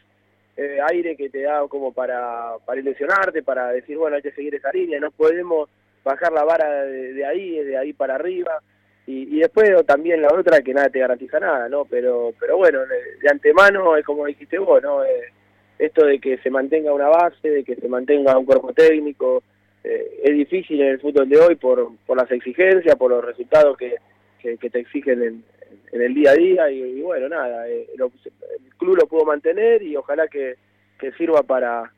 eh, 0.57 0.79
aire 0.91 1.17
que 1.17 1.31
te 1.31 1.43
da 1.43 1.67
como 1.69 1.93
para, 1.93 2.55
para 2.65 2.81
ilusionarte, 2.81 3.43
para 3.43 3.69
decir, 3.73 3.97
bueno, 3.97 4.17
hay 4.17 4.23
que 4.23 4.33
seguir 4.33 4.55
esa 4.55 4.71
línea, 4.73 5.01
no 5.01 5.11
podemos 5.11 5.69
bajar 6.05 6.33
la 6.33 6.45
vara 6.45 6.85
de, 6.85 7.25
ahí, 7.25 7.59
de 7.65 7.77
ahí 7.77 7.93
para 7.93 8.17
arriba. 8.17 8.61
Y, 9.07 9.41
después 9.41 9.69
también 9.85 10.23
la 10.23 10.29
otra 10.29 10.61
que 10.63 10.73
nada 10.73 10.89
te 10.89 11.01
garantiza 11.01 11.41
nada, 11.41 11.69
¿no? 11.69 11.85
Pero 11.85 12.33
pero 12.39 12.57
bueno, 12.57 12.81
de, 12.87 13.29
antemano 13.29 13.97
es 13.97 14.05
como 14.05 14.27
dijiste 14.27 14.59
vos, 14.59 14.81
¿no? 14.81 15.05
Eh, 15.05 15.33
esto 15.79 16.07
de 16.07 16.21
que 16.21 16.39
se 16.39 16.51
mantenga 16.51 16.93
una 16.93 17.09
base, 17.09 17.49
de 17.49 17.65
que 17.65 17.75
se 17.75 17.89
mantenga 17.89 18.39
un 18.39 18.45
cuerpo 18.45 18.73
técnico, 18.73 19.43
eh, 19.83 20.21
es 20.23 20.33
difícil 20.33 20.81
en 20.81 20.89
el 20.89 21.01
fútbol 21.01 21.29
de 21.29 21.39
hoy 21.39 21.57
por, 21.57 21.91
por 22.07 22.17
las 22.17 22.31
exigencias, 22.31 22.95
por 22.95 23.11
los 23.11 23.25
resultados 23.25 23.77
que, 23.77 23.97
que, 24.39 24.71
te 24.71 24.79
exigen 24.79 25.23
en, 25.23 25.45
en, 25.93 26.03
el 26.03 26.15
día 26.15 26.31
a 26.31 26.35
día 26.35 26.71
y, 26.71 27.01
bueno, 27.03 27.29
nada, 27.29 27.69
eh, 27.69 27.89
el 27.93 28.77
club 28.77 28.97
lo 28.97 29.07
pudo 29.07 29.25
mantener 29.25 29.83
y 29.83 29.97
ojalá 29.97 30.29
que, 30.29 30.57
que 30.99 31.13
sirva 31.13 31.43
para, 31.43 31.93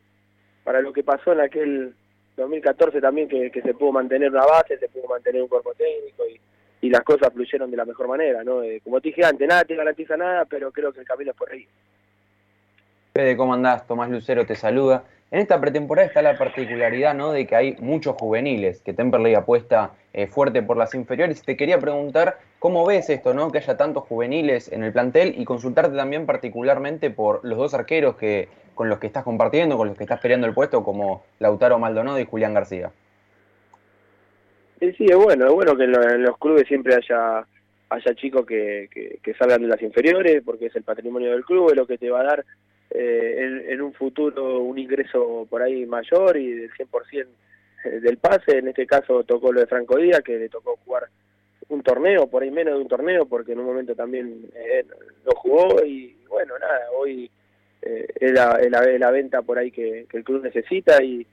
para 0.65 0.81
lo 0.81 0.93
que 0.93 1.03
pasó 1.03 1.33
en 1.33 1.41
aquel 1.41 1.95
2014 2.37 3.01
también 3.01 3.29
que, 3.29 3.51
se 3.51 3.75
pudo 3.75 3.93
mantener 3.93 4.31
una 4.31 4.45
base, 4.47 4.79
se 4.79 4.89
pudo 4.89 5.07
mantener 5.09 5.43
un 5.43 5.49
cuerpo 5.49 5.73
técnico 5.75 6.25
y, 6.29 6.41
las 6.91 7.01
cosas 7.01 7.33
fluyeron 7.33 7.71
de 7.71 7.79
la 7.79 7.87
mejor 7.87 8.07
manera, 8.09 8.45
¿no? 8.45 8.63
Eh, 8.63 8.83
como 8.85 9.01
te 9.01 9.09
dije 9.09 9.25
antes, 9.25 9.49
nada 9.49 9.65
te 9.65 9.75
garantiza 9.75 10.19
nada, 10.19 10.45
pero 10.45 10.71
creo 10.71 10.93
que 10.93 11.01
el 11.01 11.07
camino 11.07 11.31
es 11.31 11.37
por 11.37 11.51
ahí. 11.51 11.67
Fede, 13.15 13.39
¿cómo 13.39 13.55
andás? 13.55 13.87
Tomás 13.87 14.11
Lucero 14.11 14.45
te 14.45 14.55
saluda. 14.55 15.03
En 15.31 15.41
esta 15.41 15.59
pretemporada 15.59 16.07
está 16.07 16.21
la 16.21 16.37
particularidad 16.37 17.15
¿no? 17.15 17.33
de 17.33 17.47
que 17.47 17.57
hay 17.57 17.77
muchos 17.81 18.17
juveniles, 18.17 18.83
que 18.83 18.93
Temperley 18.93 19.35
apuesta 19.35 19.93
eh, 20.13 20.27
fuerte 20.27 20.63
por 20.63 20.77
las 20.77 20.95
inferiores. 20.95 21.43
Te 21.43 21.57
quería 21.57 21.79
preguntar 21.79 22.39
cómo 22.65 22.86
ves 22.86 23.11
esto, 23.11 23.35
¿no? 23.35 23.53
que 23.53 23.59
haya 23.59 23.77
tantos 23.77 24.05
juveniles 24.05 24.73
en 24.73 24.85
el 24.85 24.91
plantel 24.91 25.35
y 25.36 25.45
consultarte 25.45 25.95
también 25.95 26.24
particularmente 26.24 27.11
por 27.11 27.45
los 27.45 27.59
dos 27.59 27.74
arqueros 27.74 28.16
que 28.16 28.49
con 28.74 28.89
los 28.89 28.99
que 28.99 29.07
estás 29.07 29.23
compartiendo, 29.23 29.77
con 29.77 29.89
los 29.89 29.99
que 29.99 30.05
estás 30.05 30.19
peleando 30.19 30.47
el 30.47 30.55
puesto, 30.55 30.82
como 30.82 31.27
Lautaro 31.41 31.78
Maldonado 31.78 32.19
y 32.19 32.24
Julián 32.24 32.55
García. 32.55 32.91
Sí, 34.81 34.93
sí, 34.95 35.05
es 35.05 35.15
bueno, 35.15 35.47
es 35.47 35.53
bueno 35.53 35.77
que 35.77 35.85
en 35.85 36.23
los 36.23 36.39
clubes 36.39 36.66
siempre 36.66 36.95
haya 36.95 37.47
haya 37.91 38.15
chicos 38.15 38.47
que, 38.47 38.89
que, 39.23 39.35
salgan 39.35 39.61
de 39.61 39.69
las 39.69 39.82
inferiores, 39.82 40.43
porque 40.43 40.66
es 40.66 40.77
el 40.77 40.85
patrimonio 40.85 41.32
del 41.32 41.45
club, 41.45 41.69
es 41.69 41.77
lo 41.77 41.86
que 41.86 41.99
te 41.99 42.09
va 42.09 42.20
a 42.23 42.24
dar 42.24 42.45
eh, 42.93 43.66
en, 43.69 43.82
un 43.82 43.93
futuro 43.93 44.61
un 44.61 44.78
ingreso 44.78 45.47
por 45.51 45.61
ahí 45.61 45.85
mayor 45.85 46.39
y 46.39 46.51
del 46.51 46.70
100% 46.73 47.27
del 48.01 48.16
pase. 48.16 48.57
En 48.57 48.69
este 48.69 48.86
caso 48.86 49.23
tocó 49.24 49.53
lo 49.53 49.61
de 49.61 49.66
Franco 49.66 49.99
Díaz, 49.99 50.23
que 50.23 50.39
le 50.39 50.49
tocó 50.49 50.78
jugar 50.82 51.11
un 51.69 51.82
torneo, 51.82 52.27
por 52.27 52.43
ahí 52.43 52.51
menos 52.51 52.74
de 52.74 52.81
un 52.81 52.89
torneo, 52.89 53.27
porque 53.27 53.53
en 53.53 53.61
un 53.61 53.66
momento 53.66 53.95
también 53.95 54.51
eh, 54.55 54.85
lo 55.24 55.32
jugó 55.36 55.85
y 55.85 56.16
bueno, 56.28 56.59
nada, 56.59 56.89
hoy 56.97 57.31
eh, 57.82 58.07
es, 58.20 58.32
la, 58.32 59.11
venta 59.11 59.43
por 59.43 59.59
ahí 59.59 59.70
que, 59.70 60.07
el 60.12 60.24
club 60.24 60.43
necesita 60.43 61.03
y, 61.03 61.27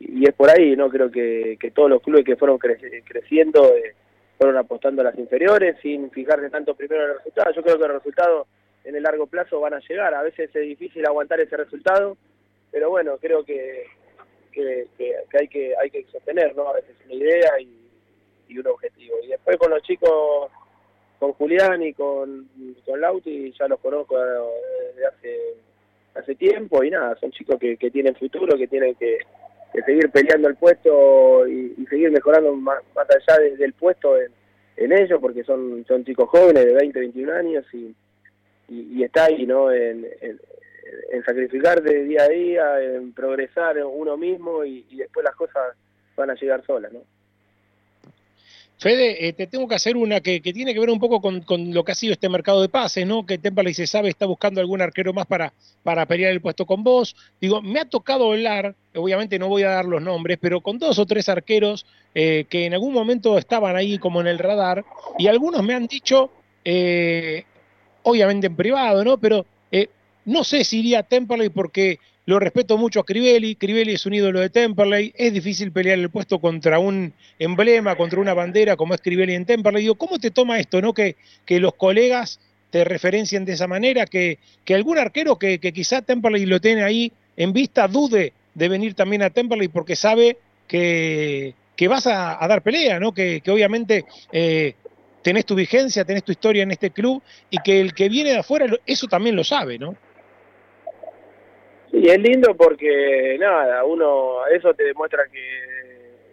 y, 0.00 0.24
es 0.26 0.34
por 0.34 0.50
ahí, 0.50 0.74
¿no? 0.76 0.88
Creo 0.88 1.10
que, 1.10 1.58
todos 1.74 1.90
los 1.90 2.02
clubes 2.02 2.24
que 2.24 2.36
fueron 2.36 2.58
creciendo 2.58 3.74
eh, 3.76 3.94
fueron 4.38 4.56
apostando 4.56 5.02
a 5.02 5.04
las 5.04 5.18
inferiores 5.18 5.76
sin 5.82 6.10
fijarse 6.10 6.50
tanto 6.50 6.74
primero 6.74 7.04
en 7.04 7.10
el 7.10 7.16
resultado. 7.18 7.52
Yo 7.54 7.62
creo 7.62 7.78
que 7.78 7.88
los 7.88 8.02
resultados 8.02 8.46
en 8.84 8.96
el 8.96 9.02
largo 9.02 9.26
plazo 9.26 9.60
van 9.60 9.74
a 9.74 9.80
llegar. 9.80 10.14
A 10.14 10.22
veces 10.22 10.50
es 10.54 10.62
difícil 10.62 11.06
aguantar 11.06 11.40
ese 11.40 11.56
resultado, 11.56 12.16
pero 12.70 12.90
bueno, 12.90 13.16
creo 13.18 13.44
que, 13.44 13.84
que, 14.52 14.86
hay 15.38 15.48
que 15.48 15.74
hay 15.80 15.90
que 15.90 16.04
sostener, 16.10 16.54
¿no? 16.56 16.68
A 16.68 16.74
veces 16.74 16.96
una 17.04 17.14
idea 17.14 17.60
y, 17.60 17.83
y 18.48 18.58
un 18.58 18.66
objetivo. 18.66 19.16
Y 19.22 19.28
después 19.28 19.56
con 19.56 19.70
los 19.70 19.82
chicos 19.82 20.50
con 21.18 21.32
Julián 21.32 21.82
y 21.82 21.94
con, 21.94 22.48
con 22.84 23.00
Lauti 23.00 23.52
ya 23.58 23.68
los 23.68 23.80
conozco 23.80 24.18
desde 24.18 25.06
hace 25.06 25.54
hace 26.14 26.34
tiempo 26.34 26.82
y 26.84 26.90
nada, 26.90 27.16
son 27.16 27.30
chicos 27.32 27.58
que, 27.58 27.76
que 27.76 27.90
tienen 27.90 28.14
futuro, 28.14 28.56
que 28.56 28.68
tienen 28.68 28.94
que, 28.94 29.18
seguir 29.84 30.08
peleando 30.10 30.48
el 30.48 30.56
puesto 30.56 31.46
y, 31.48 31.74
seguir 31.90 32.10
mejorando 32.10 32.54
más, 32.54 32.78
allá 32.96 33.38
del 33.56 33.72
puesto 33.72 34.16
en, 34.16 34.30
en, 34.76 34.92
ellos, 34.92 35.18
porque 35.20 35.42
son, 35.42 35.84
son 35.86 36.04
chicos 36.04 36.28
jóvenes 36.28 36.64
de 36.64 36.74
20, 36.74 37.00
21 37.00 37.32
años 37.32 37.64
y, 37.72 37.94
y, 38.68 39.02
está 39.02 39.24
ahí, 39.24 39.46
¿no? 39.46 39.72
En, 39.72 40.06
en, 40.20 40.38
sacrificar 41.24 41.82
de 41.82 42.04
día 42.04 42.22
a 42.22 42.28
día, 42.28 42.82
en 42.82 43.12
progresar 43.12 43.76
uno 43.84 44.16
mismo 44.16 44.64
y, 44.64 44.86
y 44.90 44.98
después 44.98 45.24
las 45.24 45.34
cosas 45.34 45.74
van 46.16 46.30
a 46.30 46.34
llegar 46.34 46.64
solas, 46.64 46.92
¿no? 46.92 47.00
Fede, 48.78 49.28
eh, 49.28 49.32
te 49.32 49.46
tengo 49.46 49.68
que 49.68 49.76
hacer 49.76 49.96
una 49.96 50.20
que, 50.20 50.40
tiene 50.40 50.74
que 50.74 50.80
ver 50.80 50.90
un 50.90 50.98
poco 50.98 51.20
con, 51.20 51.72
lo 51.72 51.84
que 51.84 51.92
ha 51.92 51.94
sido 51.94 52.12
este 52.12 52.28
mercado 52.28 52.60
de 52.60 52.68
pases, 52.68 53.06
¿no? 53.06 53.24
Que 53.24 53.38
Temperley 53.38 53.72
se 53.72 53.86
sabe 53.86 54.08
está 54.08 54.26
buscando 54.26 54.60
algún 54.60 54.82
arquero 54.82 55.12
más 55.12 55.26
para, 55.26 55.52
para 55.82 56.06
pelear 56.06 56.32
el 56.32 56.40
puesto 56.40 56.66
con 56.66 56.82
vos. 56.82 57.14
Digo, 57.40 57.62
me 57.62 57.80
ha 57.80 57.84
tocado 57.84 58.32
hablar, 58.32 58.74
obviamente 58.94 59.38
no 59.38 59.48
voy 59.48 59.62
a 59.62 59.70
dar 59.70 59.84
los 59.84 60.02
nombres, 60.02 60.38
pero 60.40 60.60
con 60.60 60.78
dos 60.78 60.98
o 60.98 61.06
tres 61.06 61.28
arqueros 61.28 61.86
eh, 62.14 62.46
que 62.48 62.66
en 62.66 62.74
algún 62.74 62.92
momento 62.92 63.38
estaban 63.38 63.76
ahí 63.76 63.98
como 63.98 64.20
en 64.20 64.26
el 64.26 64.38
radar, 64.38 64.84
y 65.18 65.28
algunos 65.28 65.62
me 65.62 65.74
han 65.74 65.86
dicho, 65.86 66.30
eh, 66.64 67.44
obviamente 68.02 68.48
en 68.48 68.56
privado, 68.56 69.04
¿no? 69.04 69.18
Pero 69.18 69.46
no 70.26 70.42
sé 70.42 70.64
si 70.64 70.78
iría 70.78 71.00
a 71.00 71.02
Temperley 71.02 71.50
porque 71.50 71.98
lo 72.26 72.38
respeto 72.38 72.78
mucho 72.78 73.00
a 73.00 73.04
Crivelli, 73.04 73.54
Crivelli 73.56 73.92
es 73.92 74.06
un 74.06 74.14
ídolo 74.14 74.40
de 74.40 74.48
Temperley, 74.48 75.12
es 75.16 75.32
difícil 75.32 75.72
pelear 75.72 75.98
el 75.98 76.10
puesto 76.10 76.38
contra 76.38 76.78
un 76.78 77.12
emblema, 77.38 77.96
contra 77.96 78.20
una 78.20 78.32
bandera 78.32 78.76
como 78.76 78.94
es 78.94 79.00
Crivelli 79.00 79.34
en 79.34 79.44
Temperley. 79.44 79.82
Digo, 79.82 79.96
¿cómo 79.96 80.18
te 80.18 80.30
toma 80.30 80.58
esto, 80.58 80.80
no? 80.80 80.94
Que, 80.94 81.16
que 81.44 81.60
los 81.60 81.74
colegas 81.74 82.40
te 82.70 82.82
referencien 82.82 83.44
de 83.44 83.52
esa 83.52 83.66
manera, 83.66 84.06
que, 84.06 84.38
que 84.64 84.74
algún 84.74 84.98
arquero 84.98 85.38
que, 85.38 85.58
que 85.58 85.72
quizá 85.72 86.02
Temperley 86.02 86.46
lo 86.46 86.60
tiene 86.60 86.82
ahí 86.82 87.12
en 87.36 87.52
vista 87.52 87.88
dude 87.88 88.32
de 88.54 88.68
venir 88.68 88.94
también 88.94 89.22
a 89.22 89.30
Temperley 89.30 89.68
porque 89.68 89.94
sabe 89.94 90.38
que, 90.66 91.54
que 91.76 91.88
vas 91.88 92.06
a, 92.06 92.38
dar 92.48 92.62
pelea, 92.62 92.98
¿no? 93.00 93.12
Que, 93.12 93.42
obviamente 93.48 94.04
eh, 94.32 94.74
tenés 95.22 95.44
tu 95.44 95.54
vigencia, 95.54 96.04
tenés 96.04 96.24
tu 96.24 96.32
historia 96.32 96.62
en 96.62 96.70
este 96.70 96.90
club 96.90 97.22
y 97.50 97.58
que 97.58 97.80
el 97.80 97.94
que 97.94 98.08
viene 98.08 98.30
de 98.30 98.38
afuera 98.38 98.66
eso 98.86 99.06
también 99.08 99.36
lo 99.36 99.44
sabe, 99.44 99.78
¿no? 99.78 99.96
Sí, 101.94 102.08
es 102.08 102.18
lindo 102.18 102.56
porque, 102.56 103.36
nada, 103.38 103.84
uno, 103.84 104.44
eso 104.48 104.74
te 104.74 104.82
demuestra 104.82 105.28
que, 105.30 105.38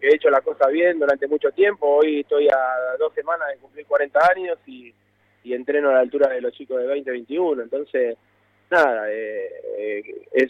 he 0.01 0.15
hecho 0.15 0.31
la 0.31 0.41
cosa 0.41 0.67
bien 0.69 0.97
durante 0.97 1.27
mucho 1.27 1.51
tiempo. 1.51 1.97
Hoy 1.97 2.21
estoy 2.21 2.47
a 2.47 2.97
dos 2.97 3.13
semanas 3.13 3.47
de 3.49 3.57
cumplir 3.57 3.85
40 3.85 4.19
años 4.35 4.57
y, 4.65 4.91
entreno 5.43 5.89
a 5.89 5.93
la 5.93 5.99
altura 5.99 6.29
de 6.29 6.41
los 6.41 6.51
chicos 6.53 6.79
de 6.79 6.87
20, 6.87 7.11
21. 7.11 7.61
Entonces, 7.61 8.17
nada, 8.71 9.11
eh, 9.11 9.51
eh, 9.77 10.03
es, 10.33 10.49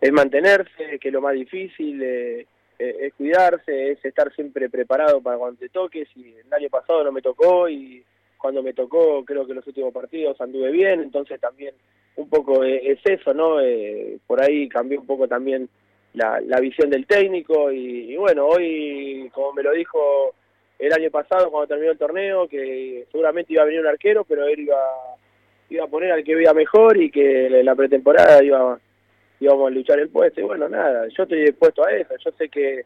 es 0.00 0.12
mantenerse, 0.12 1.00
que 1.00 1.10
lo 1.10 1.20
más 1.20 1.34
difícil, 1.34 2.00
eh, 2.00 2.46
es 2.78 3.12
cuidarse, 3.14 3.90
es 3.90 4.04
estar 4.04 4.32
siempre 4.36 4.70
preparado 4.70 5.20
para 5.20 5.36
cuando 5.36 5.58
te 5.58 5.68
toques. 5.68 6.06
Y 6.14 6.32
el 6.32 6.52
año 6.52 6.68
pasado 6.68 7.02
no 7.02 7.10
me 7.10 7.22
tocó 7.22 7.68
y 7.68 8.04
cuando 8.38 8.62
me 8.62 8.72
tocó, 8.72 9.24
creo 9.24 9.48
que 9.48 9.54
los 9.54 9.66
últimos 9.66 9.92
partidos 9.92 10.40
anduve 10.40 10.70
bien, 10.70 11.00
entonces 11.00 11.40
también 11.40 11.74
un 12.16 12.28
poco 12.28 12.64
e, 12.64 12.92
es 12.92 13.00
eso, 13.04 13.34
¿no? 13.34 13.60
Eh, 13.60 14.18
por 14.26 14.42
ahí 14.42 14.68
cambió 14.68 15.00
un 15.00 15.06
poco 15.06 15.26
también 15.28 15.68
la, 16.14 16.40
la 16.40 16.60
visión 16.60 16.90
del 16.90 17.06
técnico 17.06 17.72
y, 17.72 18.16
bueno, 18.16 18.46
hoy, 18.46 19.30
como 19.34 19.52
me 19.52 19.62
lo 19.62 19.72
dijo 19.72 20.34
el 20.78 20.92
año 20.92 21.10
pasado 21.10 21.50
cuando 21.50 21.68
terminó 21.68 21.92
el 21.92 21.98
torneo, 21.98 22.48
que 22.48 23.06
seguramente 23.10 23.52
iba 23.52 23.62
a 23.62 23.66
venir 23.66 23.80
un 23.80 23.86
arquero, 23.86 24.24
pero 24.24 24.46
él 24.46 24.60
iba, 24.60 24.78
iba 25.70 25.84
a 25.84 25.88
poner 25.88 26.12
al 26.12 26.24
que 26.24 26.34
veía 26.34 26.52
mejor 26.52 26.96
y 27.00 27.10
que 27.10 27.46
en 27.46 27.64
la 27.64 27.74
pretemporada 27.74 28.42
iba, 28.42 28.78
íbamos 29.40 29.68
a 29.68 29.74
luchar 29.74 29.98
el 29.98 30.08
puesto. 30.08 30.40
Y 30.40 30.44
bueno, 30.44 30.68
nada, 30.68 31.06
yo 31.08 31.22
estoy 31.24 31.44
dispuesto 31.44 31.84
a 31.84 31.92
eso. 31.92 32.14
Yo 32.24 32.30
sé 32.32 32.48
que, 32.48 32.82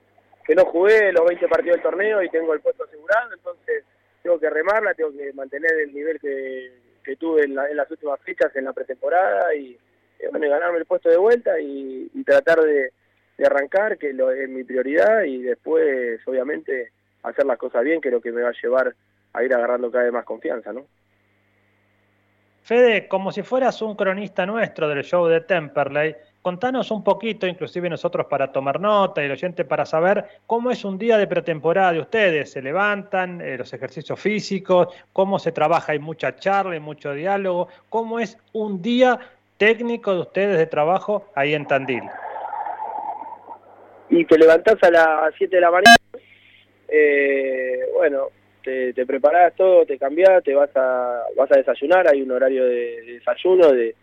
que 0.46 0.54
no 0.54 0.64
jugué 0.64 1.12
los 1.12 1.26
20 1.26 1.48
partidos 1.48 1.76
del 1.76 1.82
torneo 1.82 2.22
y 2.22 2.30
tengo 2.30 2.54
el 2.54 2.60
puesto 2.60 2.84
asegurado, 2.84 3.32
entonces 3.34 3.84
tengo 4.22 4.38
que 4.38 4.50
remarla, 4.50 4.94
tengo 4.94 5.12
que 5.12 5.32
mantener 5.34 5.72
el 5.82 5.92
nivel 5.92 6.18
que, 6.18 6.70
que 7.08 7.16
tuve 7.16 7.44
en, 7.44 7.54
las 7.54 7.90
últimas 7.90 8.20
fechas 8.20 8.54
en 8.54 8.66
la 8.66 8.74
pretemporada 8.74 9.54
y, 9.54 9.78
eh, 10.18 10.28
bueno, 10.30 10.46
ganarme 10.50 10.76
el 10.76 10.84
puesto 10.84 11.08
de 11.08 11.16
vuelta 11.16 11.58
y, 11.58 12.06
tratar 12.22 12.60
de, 12.60 12.92
de 13.38 13.46
arrancar, 13.46 13.96
que 13.96 14.12
lo, 14.12 14.30
es 14.30 14.46
mi 14.46 14.62
prioridad, 14.62 15.22
y 15.22 15.40
después, 15.40 16.20
obviamente, 16.26 16.92
hacer 17.22 17.46
las 17.46 17.56
cosas 17.56 17.82
bien, 17.82 18.02
que 18.02 18.08
es 18.08 18.12
lo 18.12 18.20
que 18.20 18.30
me 18.30 18.42
va 18.42 18.50
a 18.50 18.62
llevar 18.62 18.94
a 19.32 19.42
ir 19.42 19.54
agarrando 19.54 19.90
cada 19.90 20.04
vez 20.04 20.12
más 20.12 20.26
confianza, 20.26 20.70
¿no? 20.70 20.84
Fede, 22.62 23.08
como 23.08 23.32
si 23.32 23.40
fueras 23.40 23.80
un 23.80 23.96
cronista 23.96 24.44
nuestro 24.44 24.86
del 24.86 25.02
show 25.02 25.26
de 25.28 25.40
Temperley, 25.40 26.14
contanos 26.42 26.90
un 26.90 27.04
poquito, 27.04 27.46
inclusive 27.46 27.88
nosotros 27.88 28.26
para 28.26 28.52
tomar 28.52 28.80
nota 28.80 29.22
y 29.22 29.26
el 29.26 29.32
oyente 29.32 29.64
para 29.64 29.84
saber 29.84 30.24
cómo 30.46 30.70
es 30.70 30.84
un 30.84 30.98
día 30.98 31.18
de 31.18 31.26
pretemporada 31.26 31.92
de 31.92 32.00
ustedes. 32.00 32.52
¿Se 32.52 32.62
levantan 32.62 33.40
eh, 33.40 33.58
los 33.58 33.72
ejercicios 33.72 34.18
físicos? 34.18 34.88
¿Cómo 35.12 35.38
se 35.38 35.52
trabaja? 35.52 35.92
¿Hay 35.92 35.98
mucha 35.98 36.36
charla, 36.36 36.72
hay 36.72 36.80
mucho 36.80 37.12
diálogo? 37.12 37.68
¿Cómo 37.88 38.20
es 38.20 38.38
un 38.52 38.80
día 38.80 39.18
técnico 39.56 40.14
de 40.14 40.20
ustedes 40.20 40.58
de 40.58 40.66
trabajo 40.66 41.26
ahí 41.34 41.54
en 41.54 41.66
Tandil? 41.66 42.04
Y 44.10 44.24
te 44.24 44.38
levantás 44.38 44.82
a 44.82 44.90
las 44.90 45.34
7 45.36 45.54
de 45.54 45.60
la 45.60 45.70
mañana, 45.70 45.96
eh, 46.88 47.80
bueno, 47.94 48.28
te, 48.64 48.94
te 48.94 49.04
preparás 49.04 49.54
todo, 49.54 49.84
te 49.84 49.98
cambiás, 49.98 50.42
te 50.42 50.54
vas 50.54 50.70
a, 50.74 51.24
vas 51.36 51.52
a 51.52 51.56
desayunar, 51.56 52.08
hay 52.08 52.22
un 52.22 52.30
horario 52.30 52.64
de, 52.64 53.02
de 53.02 53.12
desayuno 53.14 53.70
de 53.70 53.94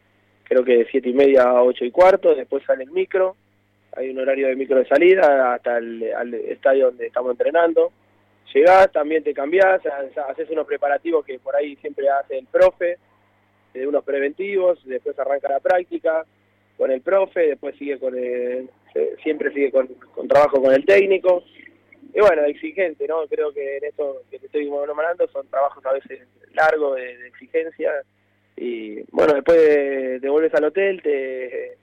creo 0.46 0.64
que 0.64 0.78
de 0.78 0.88
7 0.90 1.10
y 1.10 1.14
media 1.14 1.44
a 1.44 1.64
8 1.64 1.84
y 1.86 1.92
cuarto, 1.92 2.34
después 2.34 2.64
sale 2.64 2.84
el 2.84 2.92
micro, 2.92 3.36
hay 3.98 4.10
un 4.10 4.20
horario 4.20 4.48
de 4.48 4.56
micro 4.56 4.78
de 4.78 4.86
salida 4.88 5.54
hasta 5.54 5.78
el 5.78 6.12
al 6.16 6.34
estadio 6.34 6.86
donde 6.88 7.08
estamos 7.08 7.32
entrenando. 7.32 7.92
Llegás, 8.54 8.92
también 8.92 9.24
te 9.24 9.34
cambiás, 9.34 9.82
ha- 9.86 10.30
haces 10.30 10.50
unos 10.50 10.66
preparativos 10.66 11.26
que 11.26 11.40
por 11.40 11.56
ahí 11.56 11.76
siempre 11.78 12.08
hace 12.10 12.38
el 12.38 12.46
profe, 12.48 12.98
de 13.74 13.86
unos 13.86 14.04
preventivos, 14.06 14.80
después 14.86 15.18
arranca 15.20 15.50
la 15.50 15.60
práctica 15.60 16.26
con 16.78 16.92
el 16.92 17.02
profe, 17.02 17.48
después 17.48 17.76
sigue 17.78 18.00
con 18.00 18.18
el, 18.18 18.70
siempre 19.24 19.52
sigue 19.52 19.72
con, 19.72 19.90
trabajo 20.28 20.62
con 20.62 20.74
el 20.74 20.86
técnico. 20.86 21.44
Y 22.14 22.20
bueno, 22.22 22.44
exigente, 22.44 23.06
¿no? 23.08 23.28
Creo 23.28 23.52
que 23.54 23.78
en 23.78 23.84
esto 23.86 24.22
que 24.32 24.40
te 24.40 24.46
estoy 24.46 24.70
nombrando 24.70 25.28
son 25.30 25.48
trabajos 25.48 25.86
a 25.86 25.92
veces 25.94 26.22
largos 26.54 26.96
de 26.96 27.28
exigencia. 27.28 27.92
Y 28.57 29.02
bueno, 29.11 29.34
después 29.34 29.57
de- 29.57 30.19
te 30.22 30.30
vuelves 30.30 30.53
al 30.53 30.64
hotel, 30.65 31.02
te, 31.02 31.77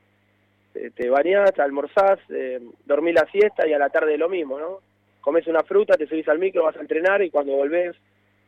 te, 0.72 0.90
te 0.90 1.10
bañás, 1.10 1.58
almorzás, 1.58 2.18
eh, 2.30 2.60
dormís 2.86 3.14
la 3.14 3.26
siesta 3.30 3.66
y 3.68 3.72
a 3.72 3.78
la 3.78 3.90
tarde 3.90 4.16
lo 4.16 4.28
mismo, 4.28 4.58
¿no? 4.58 4.80
Comes 5.20 5.46
una 5.46 5.62
fruta, 5.62 5.96
te 5.96 6.06
subís 6.06 6.26
al 6.28 6.38
micro, 6.38 6.64
vas 6.64 6.76
a 6.76 6.80
entrenar 6.80 7.22
y 7.22 7.30
cuando 7.30 7.52
volvés 7.54 7.94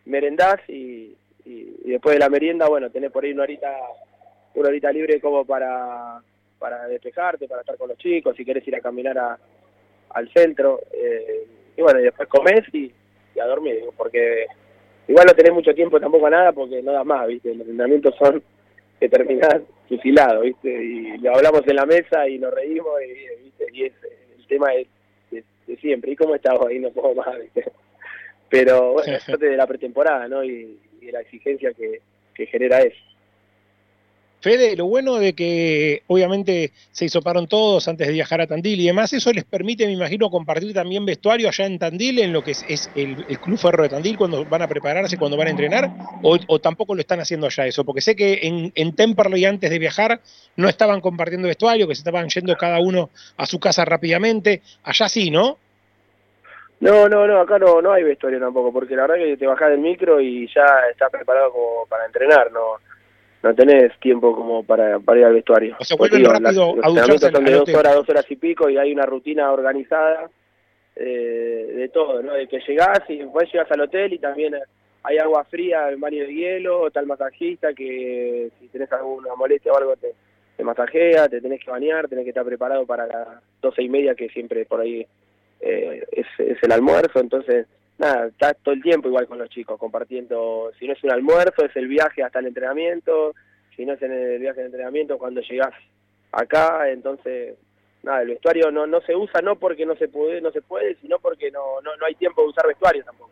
merendás 0.07 0.59
y, 0.69 1.15
y, 1.45 1.77
después 1.85 2.15
de 2.15 2.21
la 2.21 2.29
merienda, 2.29 2.67
bueno, 2.69 2.91
tenés 2.91 3.11
por 3.13 3.25
ahí 3.25 3.33
una 3.33 3.45
horita, 3.45 3.71
una 4.55 4.69
horita 4.69 4.91
libre 4.91 5.21
como 5.21 5.45
para, 5.45 6.21
para 6.59 6.87
despejarte, 6.89 7.47
para 7.47 7.61
estar 7.61 7.77
con 7.77 7.89
los 7.91 7.99
chicos, 7.99 8.35
si 8.37 8.45
querés 8.45 8.67
ir 8.67 8.75
a 8.77 8.81
caminar 8.81 9.19
a, 9.19 9.39
al 10.11 10.33
centro. 10.33 10.81
eh, 10.93 11.47
y 11.77 11.83
bueno, 11.83 12.01
y 12.01 12.05
después 12.05 12.29
comés 12.29 12.63
y, 12.73 12.91
y 13.35 13.41
a 13.41 13.47
dormir, 13.47 13.83
porque 13.97 14.47
igual 15.09 15.27
no 15.27 15.35
tenés 15.35 15.53
mucho 15.53 15.75
tiempo 15.75 16.01
tampoco 16.01 16.27
a 16.27 16.31
nada 16.31 16.53
porque 16.53 16.83
no 16.83 16.93
das 16.93 17.07
más, 17.07 17.27
¿viste? 17.27 17.55
Los 17.55 17.67
entrenamientos 17.67 18.15
son 18.17 18.43
que 19.01 19.09
terminás 19.09 19.61
fusilado, 19.89 20.43
¿viste? 20.43 20.69
Y 20.71 21.19
lo 21.19 21.35
hablamos 21.35 21.63
en 21.67 21.77
la 21.77 21.87
mesa 21.87 22.29
y 22.29 22.39
nos 22.39 22.55
reímos 22.55 22.95
y, 23.03 23.45
¿viste? 23.45 23.67
y 23.73 23.85
es, 23.85 23.93
el 24.39 24.47
tema 24.47 24.73
es 24.75 24.87
de, 25.31 25.45
de 25.67 25.77
siempre. 25.77 26.13
¿Y 26.13 26.17
cómo 26.17 26.35
estás 26.35 26.55
hoy? 26.59 26.79
No 26.79 26.91
puedo 26.91 27.15
más, 27.15 27.39
¿viste? 27.41 27.65
Pero 28.49 28.93
bueno, 28.93 29.13
es 29.17 29.25
parte 29.25 29.47
de 29.47 29.57
la 29.57 29.67
pretemporada, 29.67 30.29
¿no? 30.29 30.45
Y, 30.45 30.79
y 31.01 31.07
de 31.07 31.13
la 31.13 31.21
exigencia 31.21 31.73
que, 31.73 32.01
que 32.35 32.47
genera 32.47 32.81
eso. 32.81 33.03
Fede, 34.45 34.77
lo 34.77 34.85
bueno 34.85 35.15
de 35.15 35.33
que 35.33 36.03
obviamente 36.07 36.71
se 36.93 37.07
hisoparon 37.07 37.47
todos 37.47 37.89
antes 37.89 38.07
de 38.07 38.13
viajar 38.13 38.43
a 38.43 38.47
Tandil 38.47 38.79
y 38.79 38.87
demás, 38.89 39.11
eso 39.15 39.33
les 39.33 39.45
permite, 39.45 39.87
me 39.87 39.93
imagino, 39.93 40.29
compartir 40.29 40.75
también 40.75 41.07
vestuario 41.07 41.49
allá 41.49 41.65
en 41.65 41.79
Tandil, 41.79 42.19
en 42.19 42.31
lo 42.31 42.45
que 42.45 42.51
es, 42.51 42.91
el, 42.95 43.25
Club 43.39 43.57
Ferro 43.57 43.85
de 43.85 43.89
Tandil, 43.89 44.19
cuando 44.19 44.45
van 44.45 44.61
a 44.61 44.69
prepararse, 44.69 45.17
cuando 45.17 45.39
van 45.39 45.47
a 45.47 45.51
entrenar, 45.51 45.91
o, 46.21 46.59
tampoco 46.59 46.95
lo 46.95 47.01
están 47.01 47.21
haciendo 47.21 47.47
allá 47.47 47.67
eso, 47.67 47.87
porque 47.87 48.03
sé 48.03 48.15
que 48.15 48.41
en, 48.43 48.71
en 48.75 48.95
Temperley 48.95 49.47
antes 49.47 49.71
de 49.71 49.79
viajar 49.79 50.21
no 50.57 50.69
estaban 50.69 51.01
compartiendo 51.01 51.49
vestuario, 51.49 51.89
que 51.89 51.95
se 51.95 52.01
estaban 52.01 52.29
yendo 52.29 52.55
cada 52.55 52.81
uno 52.81 53.09
a 53.39 53.47
su 53.47 53.59
casa 53.59 53.87
rápidamente, 53.87 54.61
allá 54.83 55.09
sí, 55.09 55.31
¿no? 55.31 55.57
No, 56.81 57.09
no, 57.09 57.27
no, 57.27 57.41
acá 57.41 57.59
no, 57.59 57.81
no 57.81 57.95
hay 57.95 58.03
vestuario 58.03 58.41
tampoco, 58.41 58.75
porque 58.75 58.95
la 58.95 59.07
verdad 59.07 59.25
que 59.25 59.39
te 59.39 59.47
bajás 59.47 59.71
del 59.71 59.81
micro 59.81 60.21
y 60.21 60.47
ya 60.55 60.67
estás 60.91 61.11
preparado 61.11 61.51
como 61.51 61.87
para 61.89 62.05
entrenar, 62.05 62.53
no 62.53 62.77
no 63.45 63.55
tenés 63.55 63.97
tiempo 64.01 64.35
como 64.35 64.65
para, 64.65 64.99
para 64.99 65.21
ir 65.21 65.27
al 65.27 65.35
vestuario. 65.35 65.77
O 65.79 65.85
sea, 65.85 65.97
vuelven 65.97 66.21
digo, 66.23 66.33
rápido 66.33 66.51
las- 66.51 66.57
a 66.59 66.89
los 66.89 66.95
ducharse 66.95 67.13
entrenamientos 67.27 67.31
son 67.33 67.45
de 67.45 67.73
dos 67.73 67.81
horas, 67.81 67.95
dos 67.95 68.09
horas 68.09 68.31
y 68.31 68.37
pico 68.37 68.69
y 68.71 68.77
hay 68.79 68.93
una 68.93 69.07
rutina 69.07 69.53
organizada 69.53 70.29
eh, 70.97 71.73
de 71.77 71.89
todo, 71.89 72.23
¿no? 72.23 72.35
De 72.35 72.47
que 72.47 72.61
llegás 72.67 73.01
y 73.09 73.19
después 73.19 73.51
llegas 73.53 73.71
al 73.73 73.81
hotel 73.81 74.13
y 74.13 74.19
también 74.19 74.55
hay 75.03 75.19
agua 75.19 75.45
fría, 75.45 75.89
el 75.89 75.97
baño 75.97 76.23
de 76.25 76.33
hielo, 76.35 76.91
tal 76.91 77.07
masajista 77.07 77.75
que 77.75 78.51
si 78.61 78.69
tenés 78.69 78.91
alguna 78.93 79.35
molestia 79.35 79.73
o 79.73 79.77
algo 79.77 79.97
te, 79.97 80.13
te 80.57 80.63
masajea, 80.65 81.29
te 81.29 81.41
tenés 81.41 81.63
que 81.65 81.71
bañar, 81.71 82.09
tenés 82.09 82.25
que 82.25 82.31
estar 82.31 82.45
preparado 82.45 82.87
para 82.87 83.07
las 83.07 83.29
doce 83.61 83.83
y 83.83 83.89
media 83.89 84.15
que 84.15 84.29
siempre 84.29 84.65
por 84.67 84.81
ahí 84.81 85.05
eh, 85.61 86.05
es, 86.13 86.27
es 86.39 86.63
el 86.63 86.73
almuerzo, 86.73 87.19
entonces 87.21 87.67
nada, 87.99 88.27
estás 88.27 88.57
todo 88.63 88.75
el 88.75 88.83
tiempo 88.83 89.09
igual 89.09 89.27
con 89.27 89.39
los 89.39 89.49
chicos, 89.51 89.79
compartiendo, 89.79 90.71
si 90.79 90.87
no 90.87 90.93
es 90.93 91.05
un 91.05 91.13
almuerzo, 91.13 91.65
es 91.65 91.75
el 91.77 91.89
viaje 91.89 92.23
hasta 92.23 92.41
el 92.41 92.47
entrenamiento, 92.47 93.35
si 93.77 93.85
no 93.85 93.95
es 93.95 94.03
en 94.03 94.13
el 94.13 94.39
viaje 94.39 94.61
de 94.61 94.67
entrenamiento, 94.67 95.19
cuando 95.19 95.41
llegás 95.41 95.75
acá, 96.33 96.89
entonces 96.91 97.57
nada, 98.03 98.23
el 98.23 98.29
vestuario 98.29 98.71
no, 98.71 98.87
no 98.87 99.01
se 99.03 99.17
usa 99.17 99.41
no 99.41 99.57
porque 99.57 99.87
no 99.87 99.97
se 99.97 100.09
puede, 100.09 100.41
no 100.41 100.51
se 100.53 100.63
puede, 100.63 100.97
sino 101.01 101.19
porque 101.19 101.51
no, 101.51 101.81
no, 101.83 101.97
no 101.97 102.07
hay 102.07 102.15
tiempo 102.15 102.43
de 102.43 102.49
usar 102.49 102.67
vestuario 102.67 103.05
tampoco. 103.05 103.31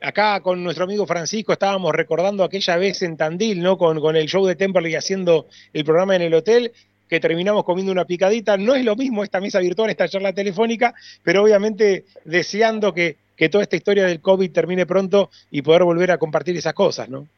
Acá 0.00 0.40
con 0.40 0.64
nuestro 0.64 0.84
amigo 0.84 1.06
Francisco 1.06 1.52
estábamos 1.52 1.92
recordando 1.92 2.42
aquella 2.42 2.76
vez 2.76 3.02
en 3.02 3.16
Tandil, 3.16 3.62
¿no? 3.62 3.78
Con, 3.78 4.00
con 4.00 4.16
el 4.16 4.26
show 4.26 4.44
de 4.44 4.56
Temperley 4.56 4.96
haciendo 4.96 5.46
el 5.72 5.84
programa 5.84 6.16
en 6.16 6.22
el 6.22 6.34
hotel, 6.34 6.72
que 7.12 7.20
terminamos 7.20 7.62
comiendo 7.64 7.92
una 7.92 8.06
picadita. 8.06 8.56
No 8.56 8.74
es 8.74 8.82
lo 8.86 8.96
mismo 8.96 9.22
esta 9.22 9.38
mesa 9.38 9.60
virtual, 9.60 9.90
esta 9.90 10.08
charla 10.08 10.32
telefónica, 10.32 10.94
pero 11.22 11.42
obviamente 11.42 12.06
deseando 12.24 12.94
que, 12.94 13.16
que 13.36 13.50
toda 13.50 13.64
esta 13.64 13.76
historia 13.76 14.06
del 14.06 14.22
COVID 14.22 14.50
termine 14.50 14.86
pronto 14.86 15.28
y 15.50 15.60
poder 15.60 15.84
volver 15.84 16.10
a 16.10 16.16
compartir 16.16 16.56
esas 16.56 16.72
cosas, 16.72 17.10
¿no? 17.10 17.28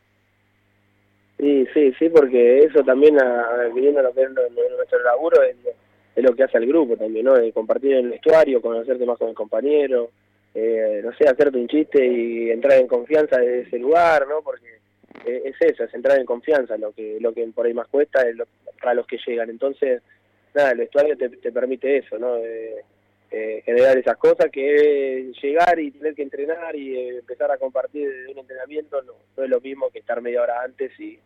Sí, 1.40 1.66
sí, 1.74 1.92
sí, 1.98 2.08
porque 2.08 2.58
eso 2.58 2.84
también, 2.84 3.20
a- 3.20 3.68
viniendo 3.74 3.98
a 3.98 4.04
lo 4.04 4.14
que 4.14 4.22
es 4.22 4.30
nuestro 4.30 5.02
laburo, 5.02 5.42
es, 5.42 5.56
es 6.14 6.22
lo 6.22 6.36
que 6.36 6.44
hace 6.44 6.56
al 6.56 6.66
grupo 6.66 6.96
también, 6.96 7.24
¿no? 7.24 7.34
De 7.34 7.50
compartir 7.50 7.94
el 7.94 8.10
vestuario, 8.10 8.62
conocerte 8.62 9.04
más 9.04 9.18
con 9.18 9.30
el 9.30 9.34
compañero, 9.34 10.10
eh, 10.54 11.00
no 11.04 11.12
sé, 11.16 11.26
hacerte 11.28 11.58
un 11.58 11.66
chiste 11.66 12.06
y 12.06 12.50
entrar 12.52 12.78
en 12.78 12.86
confianza 12.86 13.38
de 13.38 13.62
ese 13.62 13.76
lugar, 13.80 14.24
¿no? 14.28 14.40
Porque 14.44 14.68
eh, 15.26 15.42
es 15.46 15.56
eso, 15.60 15.84
es 15.84 15.94
entrar 15.94 16.18
en 16.18 16.26
confianza, 16.26 16.76
lo 16.76 16.92
que 16.92 17.18
lo 17.20 17.32
que 17.32 17.46
por 17.48 17.66
ahí 17.66 17.74
más 17.74 17.88
cuesta 17.88 18.22
es 18.28 18.36
lo- 18.36 18.46
para 18.80 18.94
los 18.94 19.06
que 19.06 19.18
llegan. 19.26 19.50
Entonces, 19.50 20.02
nada, 20.54 20.72
el 20.72 20.78
vestuario 20.78 21.16
te, 21.16 21.28
te 21.30 21.52
permite 21.52 21.98
eso, 21.98 22.18
¿no? 22.18 22.34
De, 22.36 22.84
eh, 23.30 23.62
generar 23.64 23.98
esas 23.98 24.16
cosas 24.16 24.48
que 24.52 25.32
llegar 25.42 25.78
y 25.80 25.90
tener 25.90 26.14
que 26.14 26.22
entrenar 26.22 26.76
y 26.76 26.96
eh, 26.96 27.08
empezar 27.18 27.50
a 27.50 27.56
compartir 27.58 28.08
un 28.30 28.38
entrenamiento 28.38 29.02
no, 29.02 29.14
no 29.36 29.42
es 29.44 29.50
lo 29.50 29.60
mismo 29.60 29.90
que 29.90 29.98
estar 29.98 30.20
media 30.20 30.42
hora 30.42 30.62
antes 30.62 30.92
y, 31.00 31.18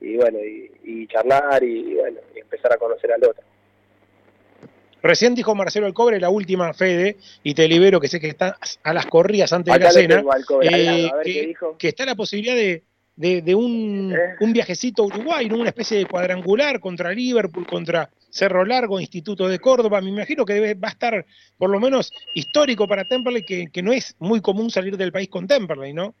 y 0.00 0.16
bueno, 0.16 0.38
y, 0.38 0.70
y 0.84 1.06
charlar 1.08 1.64
y, 1.64 1.94
bueno, 1.94 2.20
y 2.36 2.38
empezar 2.40 2.72
a 2.72 2.76
conocer 2.76 3.12
al 3.12 3.24
otro. 3.24 3.42
Recién 5.02 5.34
dijo 5.34 5.54
Marcelo 5.54 5.86
Alcobre 5.86 6.20
la 6.20 6.28
última, 6.28 6.72
Fede, 6.74 7.16
y 7.42 7.54
te 7.54 7.66
libero 7.66 8.00
que 8.00 8.08
sé 8.08 8.20
que 8.20 8.28
estás 8.28 8.78
a 8.82 8.92
las 8.92 9.06
corridas 9.06 9.52
antes 9.52 9.72
de 9.72 9.80
la 9.80 9.90
cena, 9.90 10.16
tengo 10.16 10.62
eh, 10.62 10.70
lado, 10.70 11.14
a 11.14 11.16
ver 11.16 11.24
qué 11.24 11.32
que, 11.32 11.46
dijo. 11.46 11.78
que 11.78 11.88
está 11.88 12.04
la 12.04 12.14
posibilidad 12.14 12.54
de, 12.54 12.82
de, 13.20 13.42
de 13.42 13.54
un, 13.54 14.14
¿Eh? 14.16 14.36
un 14.40 14.54
viajecito 14.54 15.02
a 15.02 15.06
Uruguay, 15.06 15.46
¿no? 15.46 15.56
una 15.56 15.68
especie 15.68 15.98
de 15.98 16.06
cuadrangular 16.06 16.80
contra 16.80 17.12
Liverpool, 17.12 17.66
contra 17.66 18.08
Cerro 18.30 18.64
Largo, 18.64 18.98
Instituto 18.98 19.46
de 19.46 19.58
Córdoba. 19.58 20.00
Me 20.00 20.08
imagino 20.08 20.46
que 20.46 20.54
debe, 20.54 20.72
va 20.72 20.88
a 20.88 20.92
estar 20.92 21.26
por 21.58 21.68
lo 21.68 21.78
menos 21.78 22.14
histórico 22.34 22.88
para 22.88 23.04
Temperley, 23.04 23.44
que, 23.44 23.66
que 23.70 23.82
no 23.82 23.92
es 23.92 24.16
muy 24.20 24.40
común 24.40 24.70
salir 24.70 24.96
del 24.96 25.12
país 25.12 25.28
con 25.28 25.46
Temperley, 25.46 25.92
¿no? 25.92 26.14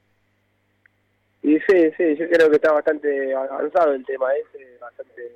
Y 1.42 1.58
sí, 1.60 1.90
sí, 1.96 2.16
yo 2.16 2.28
creo 2.28 2.50
que 2.50 2.56
está 2.56 2.70
bastante 2.70 3.34
avanzado 3.34 3.94
el 3.94 4.04
tema 4.04 4.26
ese, 4.34 4.76
bastante, 4.78 5.32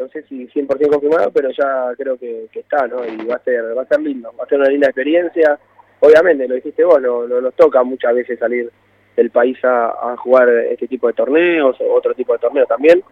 no 0.00 0.08
sé 0.08 0.24
si 0.24 0.48
100% 0.48 0.66
confirmado, 0.90 1.30
pero 1.30 1.50
ya 1.52 1.92
creo 1.96 2.18
que, 2.18 2.48
que 2.52 2.58
está, 2.58 2.88
¿no? 2.88 3.06
Y 3.06 3.24
va 3.24 3.36
a 3.36 3.44
ser 3.44 3.78
va 3.78 3.82
a 3.82 3.86
ser 3.86 4.00
lindo, 4.00 4.34
va 4.36 4.42
a 4.42 4.48
ser 4.48 4.58
una 4.58 4.68
linda 4.68 4.88
experiencia. 4.88 5.60
Obviamente, 6.00 6.48
lo 6.48 6.56
dijiste 6.56 6.82
vos, 6.82 7.00
no, 7.00 7.28
no 7.28 7.40
nos 7.40 7.54
toca 7.54 7.84
muchas 7.84 8.16
veces 8.16 8.36
salir 8.36 8.68
del 9.16 9.30
país 9.30 9.62
a, 9.64 10.12
a 10.12 10.16
jugar 10.16 10.48
este 10.48 10.88
tipo 10.88 11.06
de 11.06 11.12
torneos 11.12 11.76
otro 11.80 12.14
tipo 12.14 12.32
de 12.32 12.38
torneos 12.38 12.68
también. 12.68 13.02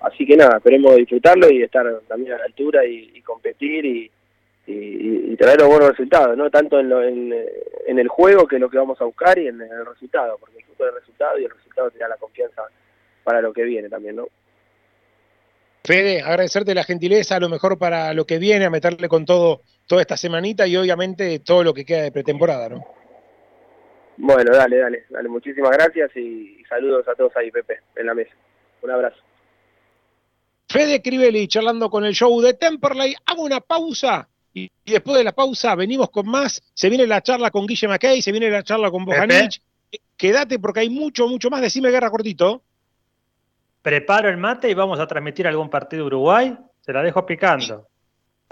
Así 0.00 0.24
que 0.24 0.36
nada, 0.36 0.56
esperemos 0.56 0.96
disfrutarlo 0.96 1.50
y 1.50 1.62
estar 1.62 1.86
también 2.08 2.32
a 2.32 2.38
la 2.38 2.44
altura 2.44 2.84
y, 2.86 3.20
competir 3.22 3.84
y, 3.84 4.10
traer 5.36 5.60
los 5.60 5.68
buenos 5.68 5.90
resultados, 5.90 6.36
¿no? 6.36 6.50
Tanto 6.50 6.78
en, 6.78 6.88
lo- 6.88 7.02
en, 7.02 7.32
el 7.86 8.08
juego, 8.08 8.46
que 8.46 8.56
es 8.56 8.60
lo 8.60 8.68
que 8.70 8.78
vamos 8.78 9.00
a 9.00 9.04
buscar, 9.04 9.38
y 9.38 9.48
en 9.48 9.60
el 9.60 9.86
resultado, 9.86 10.36
porque 10.38 10.56
disfruto 10.56 10.84
del 10.84 10.94
resultado 10.94 11.38
y 11.38 11.44
el 11.44 11.50
resultado 11.50 11.90
te 11.90 11.98
da 11.98 12.08
la 12.08 12.16
confianza 12.16 12.62
para 13.24 13.40
lo 13.40 13.52
que 13.52 13.64
viene 13.64 13.88
también, 13.88 14.16
¿no? 14.16 14.28
Fede, 15.82 16.20
agradecerte 16.20 16.74
la 16.74 16.84
gentileza, 16.84 17.36
a 17.36 17.40
lo 17.40 17.48
mejor 17.48 17.78
para 17.78 18.12
lo 18.12 18.26
que 18.26 18.38
viene, 18.38 18.66
a 18.66 18.70
meterle 18.70 19.08
con 19.08 19.24
todo 19.24 19.62
toda 19.86 20.02
esta 20.02 20.16
semanita 20.16 20.66
y 20.66 20.76
obviamente 20.76 21.40
todo 21.40 21.64
lo 21.64 21.74
que 21.74 21.84
queda 21.84 22.02
de 22.02 22.12
pretemporada, 22.12 22.68
¿no? 22.68 22.84
Bueno, 24.22 24.52
dale, 24.52 24.76
dale, 24.76 25.06
dale. 25.08 25.28
Muchísimas 25.28 25.70
gracias 25.70 26.14
y 26.14 26.62
saludos 26.68 27.08
a 27.08 27.14
todos 27.14 27.34
ahí, 27.36 27.50
Pepe, 27.50 27.80
en 27.96 28.06
la 28.06 28.14
mesa. 28.14 28.32
Un 28.82 28.90
abrazo. 28.90 29.16
Fede 30.68 31.00
Crivelli 31.00 31.48
charlando 31.48 31.88
con 31.88 32.04
el 32.04 32.12
show 32.12 32.40
de 32.40 32.54
Temperley. 32.54 33.14
Hago 33.26 33.42
una 33.42 33.60
pausa 33.60 34.28
y, 34.52 34.70
y 34.84 34.92
después 34.92 35.16
de 35.16 35.24
la 35.24 35.32
pausa 35.32 35.74
venimos 35.74 36.10
con 36.10 36.28
más. 36.28 36.62
Se 36.74 36.90
viene 36.90 37.06
la 37.06 37.22
charla 37.22 37.50
con 37.50 37.66
Guille 37.66 37.88
McKay, 37.88 38.20
se 38.20 38.30
viene 38.30 38.50
la 38.50 38.62
charla 38.62 38.90
con 38.90 39.04
Bojanich. 39.06 39.62
Quédate 40.16 40.58
porque 40.58 40.80
hay 40.80 40.90
mucho, 40.90 41.26
mucho 41.26 41.48
más. 41.48 41.62
Decime 41.62 41.90
guerra 41.90 42.10
cortito. 42.10 42.62
Preparo 43.80 44.28
el 44.28 44.36
mate 44.36 44.70
y 44.70 44.74
vamos 44.74 45.00
a 45.00 45.06
transmitir 45.06 45.46
algún 45.46 45.70
partido 45.70 46.02
de 46.02 46.06
Uruguay. 46.08 46.58
Se 46.82 46.92
la 46.92 47.02
dejo 47.02 47.24
picando. 47.24 47.88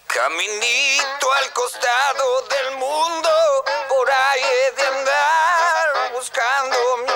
Caminito 0.06 1.32
al 1.32 1.52
costado 1.52 2.42
del 2.48 2.76
mundo, 2.76 3.28
por 3.88 4.08
ahí 4.08 4.40
he 4.40 4.70
de 4.76 4.86
andar 4.86 6.12
buscando 6.14 6.76
un 6.94 7.06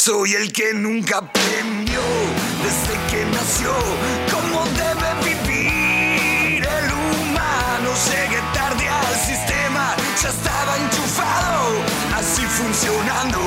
Soy 0.00 0.32
el 0.32 0.50
que 0.50 0.72
nunca 0.72 1.18
aprendió 1.18 2.00
desde 2.64 2.94
que 3.10 3.22
nació 3.26 3.70
cómo 4.32 4.64
debe 4.64 5.10
vivir 5.28 6.64
el 6.64 6.90
humano. 6.90 7.90
Llegué 8.08 8.40
tarde 8.54 8.88
al 8.88 9.14
sistema, 9.16 9.94
ya 10.22 10.30
estaba 10.30 10.78
enchufado, 10.78 11.84
así 12.14 12.40
funcionando. 12.40 13.40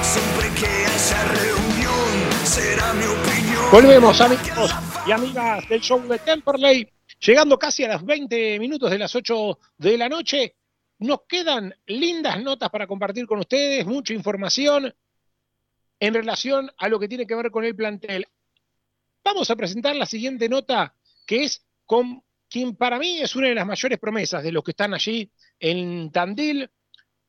Siempre 0.00 0.48
que 0.58 0.86
haya 0.86 1.22
reunión, 1.34 2.46
será 2.46 2.94
mi 2.94 3.04
opinión. 3.04 3.70
Volvemos, 3.70 4.22
amigos 4.22 4.74
y 5.06 5.12
amigas 5.12 5.68
del 5.68 5.82
show 5.82 6.00
de 6.08 6.18
Temperley. 6.18 6.88
Llegando 7.20 7.58
casi 7.58 7.84
a 7.84 7.88
las 7.88 8.02
20 8.02 8.58
minutos 8.58 8.90
de 8.90 8.98
las 8.98 9.14
8 9.14 9.58
de 9.76 9.98
la 9.98 10.08
noche. 10.08 10.54
Nos 11.02 11.22
quedan 11.28 11.74
lindas 11.86 12.40
notas 12.40 12.70
para 12.70 12.86
compartir 12.86 13.26
con 13.26 13.40
ustedes, 13.40 13.84
mucha 13.84 14.14
información 14.14 14.94
en 15.98 16.14
relación 16.14 16.70
a 16.78 16.88
lo 16.88 17.00
que 17.00 17.08
tiene 17.08 17.26
que 17.26 17.34
ver 17.34 17.50
con 17.50 17.64
el 17.64 17.74
plantel. 17.74 18.26
Vamos 19.24 19.50
a 19.50 19.56
presentar 19.56 19.96
la 19.96 20.06
siguiente 20.06 20.48
nota, 20.48 20.94
que 21.26 21.42
es 21.44 21.66
con 21.86 22.22
quien 22.48 22.76
para 22.76 23.00
mí 23.00 23.18
es 23.20 23.34
una 23.34 23.48
de 23.48 23.54
las 23.56 23.66
mayores 23.66 23.98
promesas 23.98 24.44
de 24.44 24.52
los 24.52 24.62
que 24.62 24.70
están 24.70 24.94
allí 24.94 25.28
en 25.58 26.12
Tandil, 26.12 26.70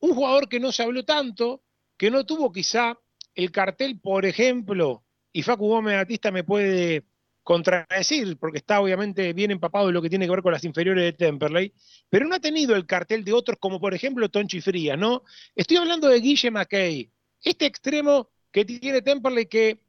un 0.01 0.13
jugador 0.13 0.47
que 0.47 0.59
no 0.59 0.71
se 0.71 0.83
habló 0.83 1.03
tanto, 1.03 1.63
que 1.97 2.11
no 2.11 2.25
tuvo 2.25 2.51
quizá 2.51 2.99
el 3.33 3.51
cartel, 3.51 3.99
por 3.99 4.25
ejemplo, 4.25 5.03
y 5.31 5.41
Facu 5.41 5.67
Gómez 5.67 5.95
Batista 5.95 6.29
me 6.29 6.43
puede 6.43 7.05
contradecir, 7.43 8.37
porque 8.37 8.59
está 8.59 8.79
obviamente 8.79 9.33
bien 9.33 9.51
empapado 9.51 9.87
de 9.87 9.93
lo 9.93 10.01
que 10.01 10.09
tiene 10.09 10.25
que 10.25 10.31
ver 10.31 10.41
con 10.41 10.53
las 10.53 10.63
inferiores 10.63 11.03
de 11.03 11.13
Temperley, 11.13 11.73
pero 12.09 12.25
no 12.25 12.35
ha 12.35 12.39
tenido 12.39 12.75
el 12.75 12.85
cartel 12.85 13.23
de 13.23 13.33
otros 13.33 13.57
como 13.59 13.79
por 13.79 13.93
ejemplo 13.93 14.29
Tonchi 14.29 14.61
Frías, 14.61 14.97
¿no? 14.97 15.23
Estoy 15.55 15.77
hablando 15.77 16.07
de 16.07 16.19
Guille 16.21 16.51
McKay, 16.51 17.11
este 17.41 17.65
extremo 17.65 18.29
que 18.51 18.63
tiene 18.63 19.01
Temperley 19.01 19.47
que 19.47 19.81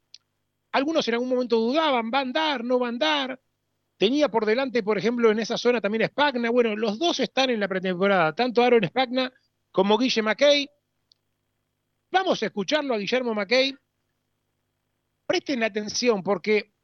algunos 0.73 1.07
en 1.07 1.13
algún 1.13 1.29
momento 1.29 1.57
dudaban, 1.57 2.11
va 2.13 2.19
a 2.19 2.21
andar, 2.21 2.63
no 2.63 2.77
va 2.77 2.87
a 2.87 2.89
andar, 2.89 3.41
tenía 3.97 4.27
por 4.27 4.45
delante, 4.45 4.83
por 4.83 4.97
ejemplo, 4.97 5.31
en 5.31 5.39
esa 5.39 5.57
zona 5.57 5.79
también 5.79 6.03
a 6.03 6.07
Spagna, 6.07 6.49
bueno, 6.49 6.75
los 6.75 6.99
dos 6.99 7.21
están 7.21 7.49
en 7.49 7.61
la 7.61 7.69
pretemporada, 7.69 8.35
tanto 8.35 8.61
Aaron 8.61 8.85
Spagna 8.85 9.31
como 9.71 9.97
Guille 9.97 10.21
McKay. 10.21 10.69
Vamos 12.11 12.43
a 12.43 12.45
escucharlo 12.45 12.93
a 12.93 12.97
Guillermo 12.97 13.33
McKay. 13.33 13.75
Presten 15.25 15.63
atención 15.63 16.21
porque 16.21 16.74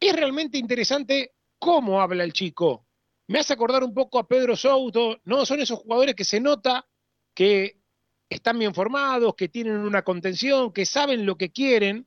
es 0.00 0.14
realmente 0.14 0.58
interesante 0.58 1.32
cómo 1.58 2.00
habla 2.00 2.24
el 2.24 2.32
chico. 2.32 2.86
Me 3.28 3.40
hace 3.40 3.52
acordar 3.52 3.82
un 3.82 3.94
poco 3.94 4.18
a 4.18 4.28
Pedro 4.28 4.56
Souto, 4.56 5.20
¿no? 5.24 5.44
Son 5.44 5.60
esos 5.60 5.80
jugadores 5.80 6.14
que 6.14 6.24
se 6.24 6.40
nota 6.40 6.86
que 7.34 7.80
están 8.28 8.58
bien 8.58 8.74
formados, 8.74 9.34
que 9.34 9.48
tienen 9.48 9.78
una 9.78 10.02
contención, 10.02 10.72
que 10.72 10.86
saben 10.86 11.26
lo 11.26 11.36
que 11.36 11.50
quieren. 11.50 12.06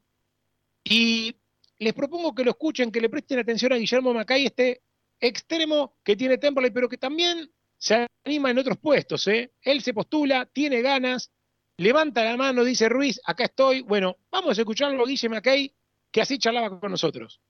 Y 0.84 1.36
les 1.78 1.94
propongo 1.94 2.34
que 2.34 2.44
lo 2.44 2.52
escuchen, 2.52 2.92
que 2.92 3.02
le 3.02 3.10
presten 3.10 3.40
atención 3.40 3.74
a 3.74 3.78
Guillermo 3.78 4.14
Macay, 4.14 4.46
este 4.46 4.82
extremo 5.20 5.98
que 6.04 6.16
tiene 6.16 6.38
Temperley, 6.38 6.72
pero 6.72 6.88
que 6.88 6.98
también 6.98 7.52
se 7.78 8.08
anima 8.26 8.52
en 8.52 8.60
otros 8.60 8.78
puestos. 8.78 9.28
¿eh? 9.28 9.52
Él 9.62 9.82
se 9.82 9.94
postula, 9.94 10.46
tiene 10.46 10.82
ganas, 10.82 11.32
levanta 11.78 12.24
la 12.24 12.38
mano, 12.38 12.64
dice 12.64 12.90
Ruiz, 12.90 13.20
acá 13.26 13.46
estoy. 13.46 13.82
Bueno, 13.82 14.18
vamos 14.32 14.58
a 14.58 14.62
escucharlo 14.62 15.04
a 15.04 15.08
Guille 15.08 15.30
Macay, 15.30 15.74
que 16.12 16.22
así 16.22 16.38
charlaba 16.38 16.80
con 16.80 16.92
nosotros. 16.92 17.42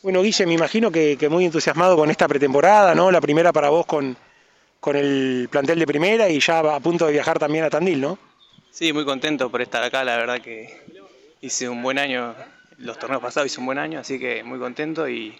Bueno, 0.00 0.22
Guille, 0.22 0.46
me 0.46 0.54
imagino 0.54 0.92
que, 0.92 1.16
que 1.16 1.28
muy 1.28 1.44
entusiasmado 1.44 1.96
con 1.96 2.08
esta 2.08 2.28
pretemporada, 2.28 2.94
¿no? 2.94 3.10
La 3.10 3.20
primera 3.20 3.52
para 3.52 3.68
vos 3.68 3.84
con, 3.84 4.16
con 4.78 4.94
el 4.94 5.48
plantel 5.50 5.80
de 5.80 5.86
primera 5.86 6.28
y 6.28 6.38
ya 6.38 6.60
a 6.60 6.78
punto 6.78 7.06
de 7.06 7.12
viajar 7.12 7.38
también 7.40 7.64
a 7.64 7.70
Tandil, 7.70 8.00
¿no? 8.00 8.18
Sí, 8.70 8.92
muy 8.92 9.04
contento 9.04 9.50
por 9.50 9.60
estar 9.60 9.82
acá, 9.82 10.04
la 10.04 10.16
verdad 10.16 10.40
que 10.40 10.68
hice 11.40 11.68
un 11.68 11.82
buen 11.82 11.98
año, 11.98 12.32
los 12.78 12.96
torneos 12.96 13.20
pasados 13.20 13.50
hice 13.50 13.58
un 13.58 13.66
buen 13.66 13.78
año, 13.78 13.98
así 13.98 14.20
que 14.20 14.44
muy 14.44 14.60
contento 14.60 15.08
y, 15.08 15.36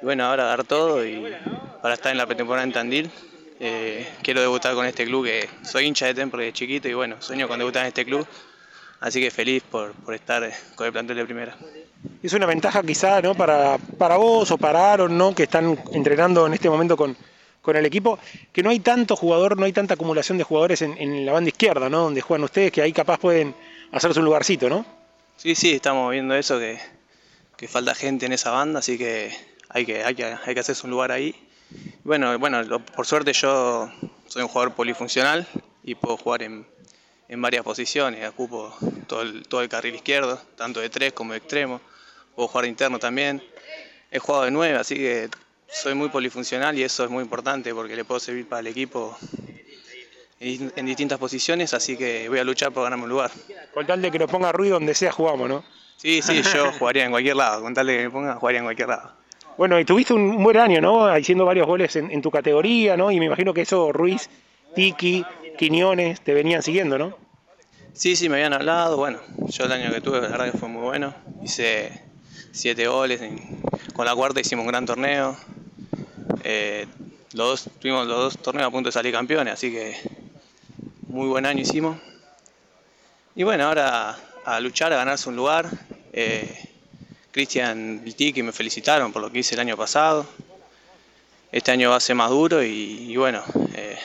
bueno, 0.00 0.26
ahora 0.26 0.44
dar 0.44 0.62
todo 0.62 1.04
y 1.04 1.20
para 1.82 1.94
estar 1.94 2.12
en 2.12 2.18
la 2.18 2.26
pretemporada 2.26 2.64
en 2.64 2.72
Tandil. 2.72 3.10
Eh, 3.58 4.08
quiero 4.22 4.40
debutar 4.40 4.74
con 4.74 4.86
este 4.86 5.04
club 5.04 5.26
que 5.26 5.48
soy 5.62 5.86
hincha 5.86 6.06
de 6.06 6.14
Temple 6.14 6.44
de 6.44 6.52
chiquito 6.52 6.88
y 6.88 6.94
bueno, 6.94 7.16
sueño 7.20 7.48
con 7.48 7.58
debutar 7.58 7.82
en 7.82 7.88
este 7.88 8.04
club, 8.04 8.24
así 9.00 9.20
que 9.20 9.32
feliz 9.32 9.64
por, 9.64 9.92
por 9.92 10.14
estar 10.14 10.50
con 10.76 10.86
el 10.86 10.92
plantel 10.92 11.16
de 11.16 11.24
primera. 11.24 11.56
Es 12.22 12.32
una 12.32 12.46
ventaja 12.46 12.82
quizá, 12.82 13.20
¿no? 13.20 13.34
Para, 13.34 13.78
para 13.78 14.16
vos 14.16 14.50
o 14.50 14.58
para 14.58 14.92
Aaron, 14.92 15.16
¿no? 15.16 15.34
Que 15.34 15.44
están 15.44 15.78
entrenando 15.92 16.46
en 16.46 16.54
este 16.54 16.70
momento 16.70 16.96
con, 16.96 17.16
con 17.62 17.76
el 17.76 17.84
equipo, 17.86 18.18
que 18.52 18.62
no 18.62 18.70
hay 18.70 18.80
tanto 18.80 19.16
jugador, 19.16 19.58
no 19.58 19.64
hay 19.64 19.72
tanta 19.72 19.94
acumulación 19.94 20.38
de 20.38 20.44
jugadores 20.44 20.82
en, 20.82 20.96
en 20.98 21.26
la 21.26 21.32
banda 21.32 21.48
izquierda, 21.48 21.88
¿no? 21.88 22.04
Donde 22.04 22.20
juegan 22.20 22.44
ustedes, 22.44 22.72
que 22.72 22.82
ahí 22.82 22.92
capaz 22.92 23.18
pueden 23.18 23.54
hacerse 23.92 24.18
un 24.18 24.24
lugarcito, 24.24 24.68
¿no? 24.68 24.84
Sí, 25.36 25.54
sí, 25.54 25.72
estamos 25.72 26.10
viendo 26.10 26.34
eso, 26.34 26.58
que, 26.58 26.78
que 27.56 27.68
falta 27.68 27.94
gente 27.94 28.26
en 28.26 28.32
esa 28.32 28.50
banda, 28.50 28.80
así 28.80 28.98
que 28.98 29.34
hay 29.68 29.86
que, 29.86 30.04
hay 30.04 30.14
que, 30.14 30.24
hay 30.24 30.54
que 30.54 30.60
hacerse 30.60 30.86
un 30.86 30.90
lugar 30.90 31.12
ahí. 31.12 31.34
Bueno, 32.04 32.38
bueno, 32.38 32.62
por 32.96 33.06
suerte 33.06 33.32
yo 33.32 33.90
soy 34.26 34.42
un 34.42 34.48
jugador 34.48 34.74
polifuncional 34.74 35.46
y 35.82 35.94
puedo 35.94 36.16
jugar 36.16 36.42
en, 36.42 36.66
en 37.28 37.40
varias 37.40 37.62
posiciones, 37.62 38.28
ocupo 38.28 38.74
todo 39.06 39.24
todo 39.48 39.62
el 39.62 39.68
carril 39.68 39.94
izquierdo, 39.94 40.40
tanto 40.56 40.80
de 40.80 40.90
tres 40.90 41.12
como 41.12 41.32
de 41.32 41.38
extremo, 41.38 41.80
puedo 42.34 42.48
jugar 42.48 42.64
de 42.64 42.68
interno 42.70 42.98
también, 42.98 43.42
he 44.10 44.18
jugado 44.18 44.44
de 44.44 44.50
nueve, 44.50 44.78
así 44.78 44.94
que 44.96 45.28
soy 45.68 45.94
muy 45.94 46.08
polifuncional 46.08 46.78
y 46.78 46.82
eso 46.82 47.04
es 47.04 47.10
muy 47.10 47.22
importante 47.22 47.74
porque 47.74 47.96
le 47.96 48.04
puedo 48.04 48.20
servir 48.20 48.48
para 48.48 48.60
el 48.60 48.66
equipo 48.66 49.16
en, 50.40 50.72
en 50.74 50.86
distintas 50.86 51.18
posiciones, 51.18 51.74
así 51.74 51.96
que 51.96 52.28
voy 52.28 52.38
a 52.38 52.44
luchar 52.44 52.72
por 52.72 52.84
ganarme 52.84 53.04
un 53.04 53.10
lugar. 53.10 53.30
Con 53.72 53.86
tal 53.86 54.02
de 54.02 54.10
que 54.10 54.18
nos 54.18 54.30
ponga 54.30 54.52
ruido 54.52 54.74
donde 54.74 54.94
sea 54.94 55.12
jugamos, 55.12 55.48
¿no? 55.48 55.64
Sí, 55.96 56.22
sí, 56.22 56.42
yo 56.54 56.72
jugaría 56.72 57.04
en 57.04 57.10
cualquier 57.10 57.36
lado, 57.36 57.62
con 57.62 57.74
tal 57.74 57.86
de 57.86 57.98
que 57.98 58.02
me 58.04 58.10
ponga, 58.10 58.34
jugaría 58.36 58.58
en 58.58 58.64
cualquier 58.64 58.88
lado. 58.88 59.12
Bueno, 59.58 59.78
y 59.78 59.84
tuviste 59.84 60.14
un 60.14 60.42
buen 60.42 60.56
año, 60.56 60.80
¿no? 60.80 61.06
Haciendo 61.06 61.44
varios 61.44 61.66
goles 61.66 61.94
en, 61.96 62.10
en 62.10 62.22
tu 62.22 62.30
categoría, 62.30 62.96
¿no? 62.96 63.10
Y 63.10 63.18
me 63.20 63.26
imagino 63.26 63.52
que 63.52 63.60
eso 63.62 63.92
Ruiz, 63.92 64.30
Tiki, 64.74 65.24
Quiñones 65.58 66.22
te 66.22 66.32
venían 66.32 66.62
siguiendo, 66.62 66.96
¿no? 66.96 67.18
Sí, 67.92 68.16
sí, 68.16 68.30
me 68.30 68.36
habían 68.36 68.54
hablado. 68.54 68.96
Bueno, 68.96 69.18
yo 69.48 69.64
el 69.64 69.72
año 69.72 69.92
que 69.92 70.00
tuve, 70.00 70.22
la 70.22 70.28
verdad 70.28 70.50
que 70.50 70.56
fue 70.56 70.68
muy 70.70 70.80
bueno. 70.80 71.14
Hice 71.42 72.00
siete 72.52 72.86
goles. 72.86 73.20
con 73.94 74.06
la 74.06 74.14
cuarta 74.14 74.40
hicimos 74.40 74.64
un 74.64 74.68
gran 74.68 74.86
torneo. 74.86 75.36
Eh, 76.44 76.86
los 77.32 77.64
dos, 77.64 77.70
tuvimos 77.78 78.06
los 78.06 78.16
dos 78.16 78.38
torneos 78.42 78.68
a 78.68 78.70
punto 78.70 78.88
de 78.88 78.92
salir 78.92 79.12
campeones, 79.12 79.54
así 79.54 79.70
que 79.70 79.96
muy 81.08 81.28
buen 81.28 81.46
año 81.46 81.60
hicimos. 81.60 81.98
Y 83.34 83.42
bueno, 83.42 83.64
ahora 83.66 84.18
a 84.44 84.60
luchar, 84.60 84.92
a 84.92 84.96
ganarse 84.96 85.28
un 85.28 85.36
lugar. 85.36 85.68
Eh, 86.12 86.66
Cristian 87.32 88.02
y 88.04 88.42
me 88.42 88.52
felicitaron 88.52 89.12
por 89.12 89.22
lo 89.22 89.30
que 89.30 89.38
hice 89.38 89.54
el 89.54 89.60
año 89.60 89.76
pasado. 89.76 90.26
Este 91.52 91.70
año 91.70 91.90
va 91.90 91.96
a 91.96 92.00
ser 92.00 92.16
más 92.16 92.30
duro 92.30 92.62
y, 92.62 93.16
bueno, 93.16 93.42
eh, 93.74 93.98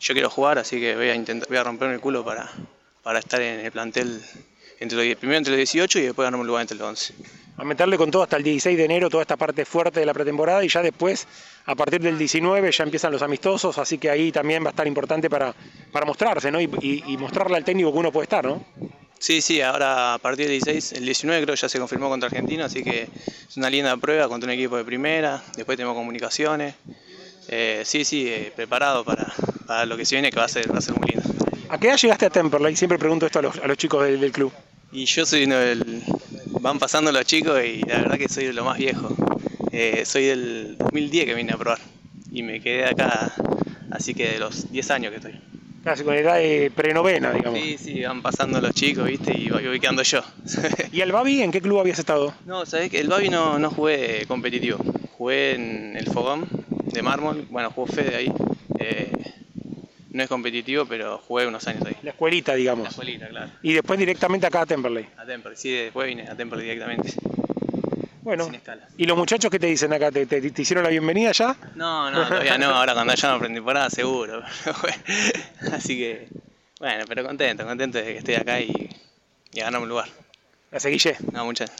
yo 0.00 0.14
quiero 0.14 0.30
jugar, 0.30 0.58
así 0.58 0.80
que 0.80 0.96
voy 0.96 1.08
a 1.08 1.14
intentar, 1.14 1.48
voy 1.48 1.58
a 1.58 1.64
romperme 1.64 1.94
el 1.94 2.00
culo 2.00 2.24
para, 2.24 2.50
para 3.02 3.18
estar 3.18 3.40
en 3.40 3.60
el 3.60 3.72
plantel 3.72 4.22
entre 4.78 4.96
los, 4.96 5.16
primero 5.16 5.38
entre 5.38 5.52
los 5.52 5.58
18 5.58 5.98
y 5.98 6.02
después 6.02 6.24
ganarme 6.24 6.42
un 6.42 6.46
lugar 6.46 6.62
entre 6.62 6.76
los 6.76 6.88
11. 6.88 7.14
A 7.56 7.64
meterle 7.64 7.98
con 7.98 8.10
todo 8.10 8.22
hasta 8.22 8.36
el 8.38 8.42
16 8.42 8.76
de 8.78 8.84
enero, 8.86 9.10
toda 9.10 9.22
esta 9.22 9.36
parte 9.36 9.64
fuerte 9.66 10.00
de 10.00 10.06
la 10.06 10.14
pretemporada 10.14 10.64
y 10.64 10.68
ya 10.68 10.80
después, 10.80 11.26
a 11.66 11.74
partir 11.74 12.00
del 12.00 12.16
19, 12.16 12.72
ya 12.72 12.84
empiezan 12.84 13.12
los 13.12 13.20
amistosos, 13.20 13.76
así 13.76 13.98
que 13.98 14.08
ahí 14.08 14.32
también 14.32 14.62
va 14.64 14.68
a 14.68 14.70
estar 14.70 14.86
importante 14.86 15.28
para, 15.28 15.54
para 15.92 16.06
mostrarse, 16.06 16.50
¿no? 16.50 16.58
Y, 16.60 16.64
y- 16.80 17.04
y 17.08 17.16
mostrarle 17.18 17.56
al 17.58 17.64
técnico 17.64 17.92
que 17.92 17.98
uno 17.98 18.10
puede 18.12 18.24
estar, 18.24 18.44
¿no? 18.46 18.64
Sí, 19.18 19.42
sí, 19.42 19.60
ahora 19.60 20.14
a 20.14 20.18
partir 20.18 20.46
del 20.46 20.52
16, 20.62 20.92
el 20.92 21.04
19 21.04 21.42
creo 21.42 21.54
ya 21.54 21.68
se 21.68 21.78
confirmó 21.78 22.08
contra 22.08 22.28
Argentina, 22.28 22.64
así 22.64 22.82
que 22.82 23.02
es 23.02 23.56
una 23.58 23.68
linda 23.68 23.94
prueba 23.98 24.26
contra 24.28 24.46
un 24.48 24.54
equipo 24.54 24.78
de 24.78 24.84
primera, 24.84 25.42
después 25.54 25.76
tenemos 25.76 25.94
comunicaciones. 25.94 26.74
Eh, 27.48 27.82
sí, 27.84 28.04
sí, 28.06 28.26
eh, 28.28 28.52
preparado 28.56 29.04
para, 29.04 29.26
para 29.66 29.84
lo 29.84 29.98
que 29.98 30.06
se 30.06 30.14
viene 30.14 30.30
que 30.30 30.38
va 30.38 30.46
a 30.46 30.48
ser, 30.48 30.72
va 30.72 30.78
a 30.78 30.80
ser 30.80 30.94
muy 30.98 31.08
lindo. 31.10 31.28
¿A 31.68 31.78
qué 31.78 31.88
edad 31.88 31.98
llegaste 31.98 32.24
a 32.26 32.30
Temperley? 32.30 32.74
Siempre 32.76 32.98
pregunto 32.98 33.26
esto 33.26 33.40
a 33.40 33.42
los, 33.42 33.56
a 33.58 33.66
los 33.66 33.76
chicos 33.76 34.02
del, 34.04 34.18
del 34.20 34.32
club. 34.32 34.50
Y 34.92 35.04
yo 35.04 35.26
soy 35.26 35.44
uno 35.44 35.56
del... 35.56 36.02
Van 36.60 36.78
pasando 36.78 37.10
los 37.10 37.24
chicos 37.24 37.58
y 37.64 37.80
la 37.82 38.02
verdad 38.02 38.18
que 38.18 38.28
soy 38.28 38.44
de 38.44 38.52
lo 38.52 38.64
más 38.64 38.76
viejo. 38.76 39.14
Eh, 39.72 40.04
soy 40.04 40.26
del 40.26 40.76
2010 40.76 41.24
que 41.24 41.34
vine 41.34 41.52
a 41.52 41.56
probar 41.56 41.78
y 42.30 42.42
me 42.42 42.60
quedé 42.60 42.84
acá, 42.84 43.32
así 43.90 44.14
que 44.14 44.32
de 44.32 44.38
los 44.38 44.70
10 44.70 44.90
años 44.90 45.10
que 45.10 45.16
estoy. 45.16 45.40
Casi 45.82 46.04
con 46.04 46.14
edad 46.14 46.36
de 46.36 46.70
prenovena, 46.74 47.32
digamos. 47.32 47.58
Sí, 47.58 47.78
sí, 47.78 48.02
van 48.02 48.20
pasando 48.20 48.60
los 48.60 48.74
chicos, 48.74 49.06
viste, 49.06 49.34
y 49.34 49.48
voy, 49.48 49.66
voy 49.66 49.80
quedando 49.80 50.02
yo. 50.02 50.20
¿Y 50.92 51.00
el 51.00 51.12
Babi 51.12 51.42
en 51.42 51.50
qué 51.50 51.62
club 51.62 51.80
habías 51.80 51.98
estado? 51.98 52.34
No, 52.44 52.66
sabés 52.66 52.90
que 52.90 53.00
el 53.00 53.08
Babi 53.08 53.30
no, 53.30 53.58
no 53.58 53.70
jugué 53.70 54.26
competitivo. 54.26 54.84
Jugué 55.16 55.54
en 55.54 55.96
el 55.96 56.06
Fogón 56.06 56.46
de 56.68 57.02
mármol. 57.02 57.46
Bueno, 57.48 57.70
jugó 57.70 57.86
Fede 57.86 58.16
ahí. 58.16 58.32
Eh, 58.78 59.10
no 60.10 60.22
es 60.22 60.28
competitivo, 60.28 60.86
pero 60.86 61.18
jugué 61.18 61.46
unos 61.46 61.66
años 61.68 61.84
ahí. 61.86 61.96
La 62.02 62.10
escuelita, 62.10 62.54
digamos. 62.54 62.84
La 62.84 62.90
escuelita, 62.90 63.28
claro. 63.28 63.50
Y 63.62 63.72
después 63.72 63.98
directamente 63.98 64.46
acá 64.46 64.62
a 64.62 64.66
Temperley. 64.66 65.08
A 65.16 65.24
Temple, 65.24 65.56
sí, 65.56 65.70
después 65.70 66.06
vine 66.06 66.28
a 66.28 66.36
Temple 66.36 66.62
directamente. 66.62 67.12
Bueno, 68.22 68.44
Sin 68.44 68.54
escala. 68.56 68.86
¿y 68.98 69.06
los 69.06 69.16
muchachos 69.16 69.50
qué 69.50 69.58
te 69.58 69.66
dicen 69.66 69.92
acá? 69.92 70.10
¿Te, 70.12 70.26
te- 70.26 70.50
te 70.50 70.62
hicieron 70.62 70.84
la 70.84 70.90
bienvenida 70.90 71.32
ya? 71.32 71.56
No, 71.74 72.10
no, 72.10 72.26
todavía 72.28 72.58
no. 72.58 72.66
Ahora 72.66 72.92
cuando 72.92 73.14
ya 73.14 73.30
no 73.32 73.38
pretemporada 73.38 73.88
seguro. 73.88 74.42
pero 74.64 74.76
bueno. 74.82 75.74
Así 75.76 75.96
que, 75.96 76.28
bueno, 76.78 77.04
pero 77.08 77.24
contento, 77.24 77.64
contento 77.64 77.98
de 77.98 78.04
que 78.04 78.18
esté 78.18 78.36
acá 78.36 78.60
y, 78.60 78.90
y 79.54 79.60
ganarme 79.60 79.84
un 79.84 79.88
lugar. 79.88 80.08
Gracias, 80.70 80.92
Guille. 80.92 81.16
No, 81.32 81.44
muchas 81.46 81.72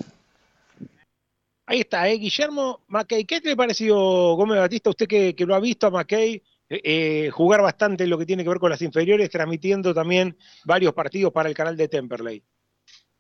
Ahí 1.66 1.80
está, 1.80 2.08
¿eh? 2.08 2.14
Guillermo 2.14 2.80
Mackey. 2.88 3.24
¿Qué 3.24 3.40
te 3.40 3.54
pareció 3.54 3.96
Gómez 4.34 4.58
Batista? 4.58 4.90
Usted 4.90 5.06
que, 5.06 5.36
que 5.36 5.46
lo 5.46 5.54
ha 5.54 5.60
visto 5.60 5.86
a 5.86 5.90
Mackey 5.90 6.42
eh, 6.70 7.30
jugar 7.30 7.62
bastante 7.62 8.04
en 8.04 8.10
lo 8.10 8.16
que 8.18 8.26
tiene 8.26 8.44
que 8.44 8.48
ver 8.48 8.60
con 8.60 8.70
las 8.70 8.80
inferiores, 8.80 9.28
transmitiendo 9.28 9.92
también 9.92 10.38
varios 10.64 10.94
partidos 10.94 11.32
para 11.32 11.48
el 11.48 11.54
canal 11.54 11.76
de 11.76 11.88
Temperley. 11.88 12.44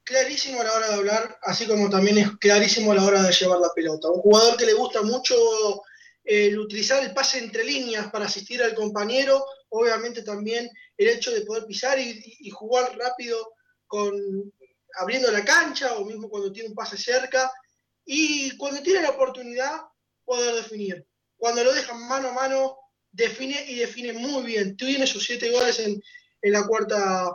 clarísimo 0.04 0.60
a 0.60 0.64
la 0.64 0.72
hora 0.72 0.88
de 0.88 0.94
hablar, 0.94 1.38
así 1.42 1.66
como 1.66 1.90
también 1.90 2.18
es 2.18 2.30
clarísimo 2.38 2.92
a 2.92 2.94
la 2.94 3.04
hora 3.04 3.22
de 3.22 3.32
llevar 3.32 3.58
la 3.58 3.72
pelota. 3.74 4.08
Un 4.08 4.20
jugador 4.20 4.56
que 4.56 4.66
le 4.66 4.74
gusta 4.74 5.02
mucho 5.02 5.34
el 6.24 6.58
utilizar 6.58 7.02
el 7.02 7.12
pase 7.12 7.38
entre 7.38 7.64
líneas 7.64 8.10
para 8.10 8.26
asistir 8.26 8.62
al 8.62 8.74
compañero, 8.74 9.44
obviamente 9.70 10.22
también 10.22 10.70
el 10.96 11.08
hecho 11.08 11.32
de 11.32 11.42
poder 11.42 11.64
pisar 11.66 11.98
y, 11.98 12.22
y 12.40 12.50
jugar 12.50 12.96
rápido 12.96 13.54
con 13.86 14.12
abriendo 14.98 15.30
la 15.30 15.44
cancha 15.44 15.94
o 15.94 16.04
mismo 16.04 16.28
cuando 16.28 16.52
tiene 16.52 16.68
un 16.68 16.74
pase 16.74 16.96
cerca 16.96 17.50
y 18.04 18.56
cuando 18.56 18.82
tiene 18.82 19.02
la 19.02 19.10
oportunidad 19.10 19.82
poder 20.24 20.54
definir. 20.54 21.06
Cuando 21.36 21.64
lo 21.64 21.72
dejan 21.72 22.06
mano 22.06 22.28
a 22.28 22.32
mano, 22.32 22.79
define 23.12 23.64
y 23.68 23.76
define 23.76 24.12
muy 24.12 24.42
bien. 24.44 24.76
Tiene 24.76 25.06
sus 25.06 25.24
siete 25.24 25.50
goles 25.50 25.78
en, 25.80 26.02
en 26.42 26.52
la 26.52 26.66
cuarta 26.66 27.32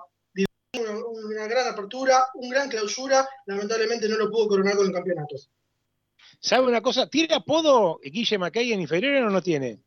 una, 0.77 0.91
una 1.07 1.47
gran 1.47 1.67
apertura, 1.67 2.25
un 2.33 2.49
gran 2.49 2.67
clausura, 2.69 3.27
lamentablemente 3.45 4.09
no 4.09 4.17
lo 4.17 4.29
pudo 4.29 4.49
coronar 4.49 4.75
con 4.75 4.87
el 4.87 4.91
campeonato. 4.93 5.35
¿Sabe 6.39 6.67
una 6.67 6.81
cosa? 6.81 7.09
¿Tiene 7.09 7.33
apodo 7.35 7.99
Guille 8.03 8.37
Mackey 8.37 8.73
en 8.73 8.81
inferiores 8.81 9.23
o 9.23 9.29
no 9.29 9.41
tiene? 9.41 9.79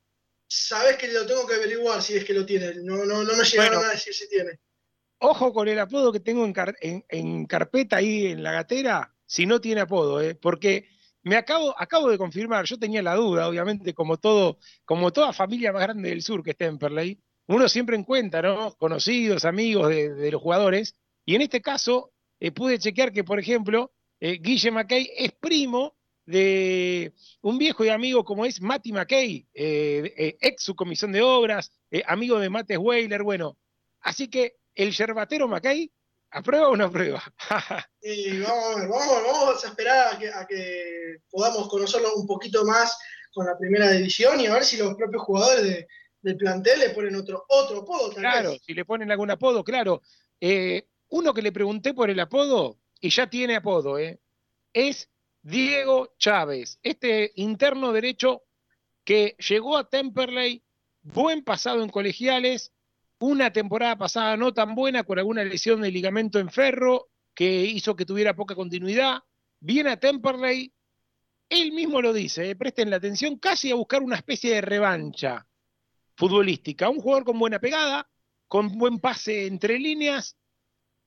Sabes 0.46 0.96
que 0.96 1.08
lo 1.08 1.26
tengo 1.26 1.46
que 1.46 1.56
averiguar 1.56 2.00
si 2.02 2.16
es 2.16 2.24
que 2.24 2.32
lo 2.32 2.46
tiene, 2.46 2.72
no, 2.82 3.04
no, 3.04 3.22
no 3.22 3.36
me 3.36 3.44
llegaron 3.44 3.74
Bueno. 3.76 3.88
a 3.88 3.92
decir 3.92 4.14
si 4.14 4.28
tiene. 4.30 4.58
Ojo 5.18 5.52
con 5.52 5.68
el 5.68 5.78
apodo 5.78 6.10
que 6.10 6.20
tengo 6.20 6.44
en, 6.46 6.52
car- 6.54 6.76
en- 6.80 7.04
en 7.08 7.44
carpeta 7.44 7.96
ahí 7.96 8.28
en 8.28 8.42
la 8.42 8.52
gatera, 8.52 9.14
si 9.26 9.44
no 9.44 9.60
tiene 9.60 9.82
apodo, 9.82 10.22
¿eh? 10.22 10.34
porque 10.36 10.88
me 11.28 11.36
acabo, 11.36 11.74
acabo 11.78 12.10
de 12.10 12.18
confirmar, 12.18 12.64
yo 12.64 12.78
tenía 12.78 13.02
la 13.02 13.14
duda, 13.14 13.48
obviamente, 13.48 13.94
como 13.94 14.16
todo, 14.16 14.58
como 14.84 15.12
toda 15.12 15.32
familia 15.32 15.72
más 15.72 15.82
grande 15.82 16.08
del 16.08 16.22
sur 16.22 16.42
que 16.42 16.50
está 16.52 16.64
en 16.64 16.78
uno 17.46 17.68
siempre 17.68 17.96
encuentra, 17.96 18.42
¿no? 18.42 18.74
Conocidos, 18.76 19.44
amigos 19.44 19.88
de, 19.88 20.30
los 20.30 20.42
jugadores, 20.42 20.96
y 21.24 21.34
en 21.34 21.42
este 21.42 21.60
caso 21.62 22.12
eh, 22.40 22.50
pude 22.50 22.78
chequear 22.78 23.12
que, 23.12 23.24
por 23.24 23.38
ejemplo, 23.38 23.92
eh, 24.20 24.38
Guille 24.40 24.70
McKay 24.70 25.10
es 25.16 25.32
primo 25.32 25.96
de 26.26 27.14
un 27.40 27.56
viejo 27.56 27.84
y 27.84 27.88
amigo 27.88 28.24
como 28.24 28.44
es 28.44 28.60
Mati 28.60 28.92
McKay, 28.92 29.46
eh, 29.54 30.12
eh, 30.16 30.36
ex 30.40 30.62
subcomisión 30.62 31.12
de 31.12 31.22
obras, 31.22 31.72
amigo 32.06 32.38
de 32.38 32.50
Mates 32.50 32.78
Weiler, 32.78 33.22
bueno, 33.22 33.56
así 34.00 34.28
que 34.28 34.56
el 34.74 34.92
yerbatero 34.92 35.48
McKay, 35.48 35.90
¿aprueba 36.30 36.68
o 36.68 36.76
no 36.76 36.84
aprueba? 36.86 37.22
Y 38.02 38.38
vamos 38.40 38.88
vamos, 38.88 39.22
vamos 39.24 39.64
a 39.64 39.68
esperar 39.68 40.14
a 40.14 40.18
que, 40.18 40.28
a 40.28 40.46
que 40.46 41.16
podamos 41.30 41.68
conocerlo 41.68 42.14
un 42.14 42.26
poquito 42.26 42.64
más 42.64 42.96
con 43.32 43.44
la 43.46 43.58
primera 43.58 43.90
división 43.90 44.40
y 44.40 44.46
a 44.46 44.54
ver 44.54 44.64
si 44.64 44.76
los 44.76 44.94
propios 44.94 45.22
jugadores 45.22 45.62
de- 45.64 45.86
del 46.20 46.36
plantel 46.36 46.80
le 46.80 46.90
ponen 46.90 47.14
otro, 47.16 47.44
otro 47.48 47.80
apodo. 47.80 48.10
tal 48.10 48.20
Claro, 48.22 48.50
vez. 48.52 48.62
si 48.64 48.74
le 48.74 48.84
ponen 48.84 49.10
algún 49.10 49.30
apodo, 49.30 49.62
claro. 49.62 50.02
Eh, 50.40 50.86
uno 51.10 51.32
que 51.34 51.42
le 51.42 51.52
pregunté 51.52 51.94
por 51.94 52.10
el 52.10 52.18
apodo, 52.20 52.78
y 53.00 53.10
ya 53.10 53.28
tiene 53.30 53.56
apodo, 53.56 53.98
¿eh? 53.98 54.18
es 54.72 55.08
Diego 55.42 56.14
Chávez, 56.18 56.78
este 56.82 57.32
interno 57.36 57.92
derecho 57.92 58.42
que 59.04 59.36
llegó 59.38 59.76
a 59.76 59.88
Temperley, 59.88 60.62
buen 61.02 61.42
pasado 61.44 61.82
en 61.82 61.88
colegiales, 61.88 62.72
una 63.20 63.52
temporada 63.52 63.96
pasada 63.96 64.36
no 64.36 64.52
tan 64.52 64.74
buena 64.74 65.04
con 65.04 65.18
alguna 65.18 65.44
lesión 65.44 65.80
de 65.80 65.90
ligamento 65.90 66.38
en 66.38 66.50
ferro 66.50 67.08
que 67.34 67.64
hizo 67.64 67.96
que 67.96 68.04
tuviera 68.04 68.34
poca 68.34 68.54
continuidad, 68.54 69.22
viene 69.60 69.90
a 69.90 69.96
Temperley, 69.96 70.72
él 71.48 71.72
mismo 71.72 72.02
lo 72.02 72.12
dice, 72.12 72.50
eh, 72.50 72.56
presten 72.56 72.90
la 72.90 72.96
atención, 72.96 73.38
casi 73.38 73.70
a 73.70 73.76
buscar 73.76 74.02
una 74.02 74.16
especie 74.16 74.54
de 74.54 74.60
revancha 74.60 75.46
futbolística, 76.16 76.88
un 76.88 77.00
jugador 77.00 77.24
con 77.24 77.38
buena 77.38 77.60
pegada, 77.60 78.10
con 78.48 78.76
buen 78.76 78.98
pase 78.98 79.46
entre 79.46 79.78
líneas, 79.78 80.36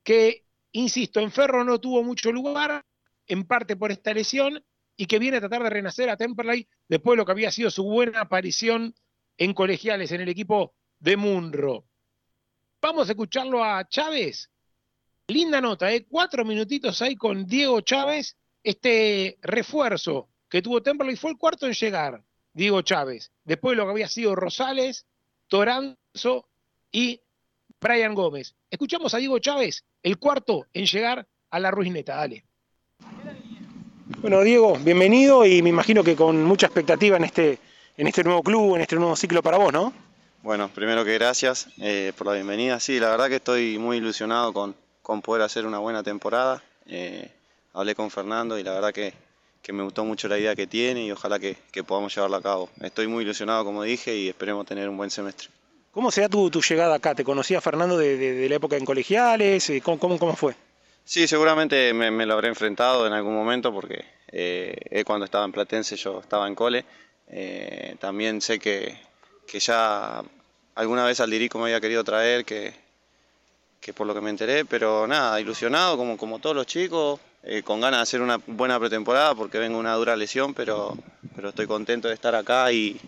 que, 0.04 0.46
insisto, 0.72 1.20
en 1.20 1.32
Ferro 1.32 1.64
no 1.64 1.80
tuvo 1.80 2.04
mucho 2.04 2.32
lugar, 2.32 2.86
en 3.28 3.46
parte 3.46 3.76
por 3.76 3.92
esta 3.92 4.14
lesión, 4.14 4.64
y 4.96 5.06
que 5.06 5.20
viene 5.20 5.38
a 5.38 5.42
tratar 5.42 5.64
de 5.64 5.70
renacer 5.70 6.10
a 6.10 6.18
Temperley 6.18 6.68
después 6.88 7.14
de 7.14 7.18
lo 7.18 7.26
que 7.26 7.32
había 7.32 7.52
sido 7.52 7.70
su 7.72 7.84
buena 7.84 8.22
aparición 8.22 8.96
en 9.38 9.54
colegiales, 9.54 10.12
en 10.12 10.22
el 10.22 10.30
equipo 10.30 10.76
de 11.00 11.18
Munro. 11.18 11.91
Vamos 12.82 13.08
a 13.08 13.12
escucharlo 13.12 13.64
a 13.64 13.88
Chávez. 13.88 14.50
Linda 15.28 15.62
nota, 15.62 15.94
¿eh? 15.94 16.08
cuatro 16.10 16.44
minutitos 16.44 17.00
ahí 17.04 17.16
con 17.16 17.46
Diego 17.46 17.80
Chávez, 17.82 18.36
este 18.64 19.38
refuerzo 19.44 20.30
que 20.50 20.64
tuvo 20.64 20.82
Temperley 20.82 21.16
fue 21.16 21.30
el 21.30 21.38
cuarto 21.38 21.68
en 21.68 21.74
llegar, 21.74 22.24
Diego 22.54 22.82
Chávez. 22.82 23.32
Después 23.44 23.74
de 23.74 23.78
lo 23.78 23.86
que 23.86 23.92
había 23.92 24.08
sido 24.08 24.36
Rosales, 24.36 25.06
Toranzo 25.48 26.50
y 26.92 27.22
Brian 27.80 28.16
Gómez. 28.16 28.56
Escuchamos 28.72 29.14
a 29.14 29.20
Diego 29.20 29.38
Chávez, 29.38 29.86
el 30.02 30.18
cuarto 30.18 30.66
en 30.74 30.88
llegar 30.88 31.28
a 31.52 31.60
la 31.60 31.70
Ruizneta. 31.70 32.16
Dale. 32.16 32.44
Bueno, 34.22 34.42
Diego, 34.42 34.76
bienvenido 34.80 35.46
y 35.46 35.62
me 35.62 35.70
imagino 35.70 36.04
que 36.04 36.16
con 36.16 36.44
mucha 36.44 36.66
expectativa 36.66 37.16
en 37.16 37.26
este, 37.26 37.60
en 37.96 38.08
este 38.08 38.24
nuevo 38.24 38.42
club, 38.42 38.76
en 38.76 38.82
este 38.82 38.96
nuevo 38.96 39.16
ciclo 39.16 39.44
para 39.44 39.58
vos, 39.58 39.72
¿no? 39.72 40.11
Bueno, 40.44 40.70
primero 40.74 41.06
que 41.06 41.14
gracias 41.14 41.68
eh, 41.80 42.14
por 42.18 42.26
la 42.26 42.34
bienvenida. 42.34 42.80
Sí, 42.80 43.00
la 43.00 43.12
verdad 43.12 43.30
que 43.30 43.36
estoy 43.36 43.78
muy 43.78 43.98
ilusionado 43.98 44.52
con, 44.54 44.76
con 45.04 45.22
poder 45.22 45.44
hacer 45.44 45.68
una 45.68 45.78
buena 45.78 46.02
temporada. 46.02 46.64
Eh, 46.88 47.30
hablé 47.74 47.94
con 47.94 48.10
Fernando 48.10 48.58
y 48.58 48.64
la 48.64 48.74
verdad 48.74 48.92
que, 48.92 49.14
que, 49.62 49.72
me 49.72 49.84
gustó 49.84 50.04
mucho 50.04 50.28
la 50.28 50.40
idea 50.40 50.56
que 50.56 50.66
tiene 50.66 51.06
y 51.06 51.12
ojalá 51.12 51.38
que, 51.38 51.58
que, 51.72 51.84
podamos 51.84 52.16
llevarla 52.16 52.38
a 52.38 52.42
cabo. 52.42 52.72
Estoy 52.82 53.06
muy 53.06 53.24
ilusionado, 53.24 53.64
como 53.64 53.84
dije, 53.84 54.16
y 54.16 54.30
esperemos 54.30 54.66
tener 54.66 54.90
un 54.90 54.98
buen 54.98 55.12
semestre. 55.12 55.50
¿Cómo 55.92 56.10
se 56.10 56.22
da 56.22 56.30
tu, 56.30 56.50
tu 56.50 56.60
llegada 56.60 56.96
acá? 56.96 57.14
¿Te 57.14 57.24
conocía 57.24 57.62
Fernando 57.62 57.96
de, 57.96 58.18
de, 58.18 58.34
de, 58.34 58.50
la 58.50 58.56
época 58.56 58.78
en 58.78 58.86
colegiales? 58.86 59.72
¿Cómo, 59.84 60.00
cómo, 60.00 60.18
cómo 60.18 60.36
fue? 60.36 60.56
Sí, 61.06 61.28
seguramente 61.28 61.94
me, 61.94 62.10
me, 62.10 62.26
lo 62.26 62.34
habré 62.34 62.48
enfrentado 62.48 63.06
en 63.06 63.14
algún 63.14 63.36
momento 63.36 63.72
porque 63.72 64.06
eh, 64.32 65.04
cuando 65.06 65.26
estaba 65.26 65.46
en 65.46 65.52
Platense 65.52 65.96
yo 65.98 66.20
estaba 66.20 66.48
en 66.48 66.56
cole. 66.56 66.84
Eh, 67.28 67.96
también 68.00 68.42
sé 68.42 68.58
que, 68.58 68.98
que, 69.48 69.60
ya 69.60 70.24
alguna 70.76 71.06
vez 71.06 71.20
Aldirico 71.20 71.58
me 71.58 71.66
había 71.66 71.82
querido 71.82 72.04
traer, 72.04 72.46
que, 72.46 72.74
que 73.80 73.94
por 73.94 74.08
lo 74.08 74.14
que 74.14 74.22
me 74.22 74.30
enteré, 74.30 74.66
pero 74.66 75.08
nada, 75.08 75.40
ilusionado 75.40 75.98
como, 75.98 76.18
como 76.18 76.40
todos 76.40 76.56
los 76.56 76.66
chicos, 76.66 77.20
eh, 77.44 77.64
con 77.64 77.82
ganas 77.82 78.00
de 78.00 78.04
hacer 78.04 78.22
una 78.22 78.38
buena 78.46 78.80
pretemporada 78.80 79.34
porque 79.34 79.58
vengo 79.58 79.80
una 79.80 79.96
dura 79.96 80.16
lesión, 80.16 80.54
pero, 80.54 80.98
pero 81.36 81.50
estoy 81.50 81.68
contento 81.68 82.08
de 82.08 82.14
estar 82.14 82.36
acá 82.36 82.72
y, 82.72 83.00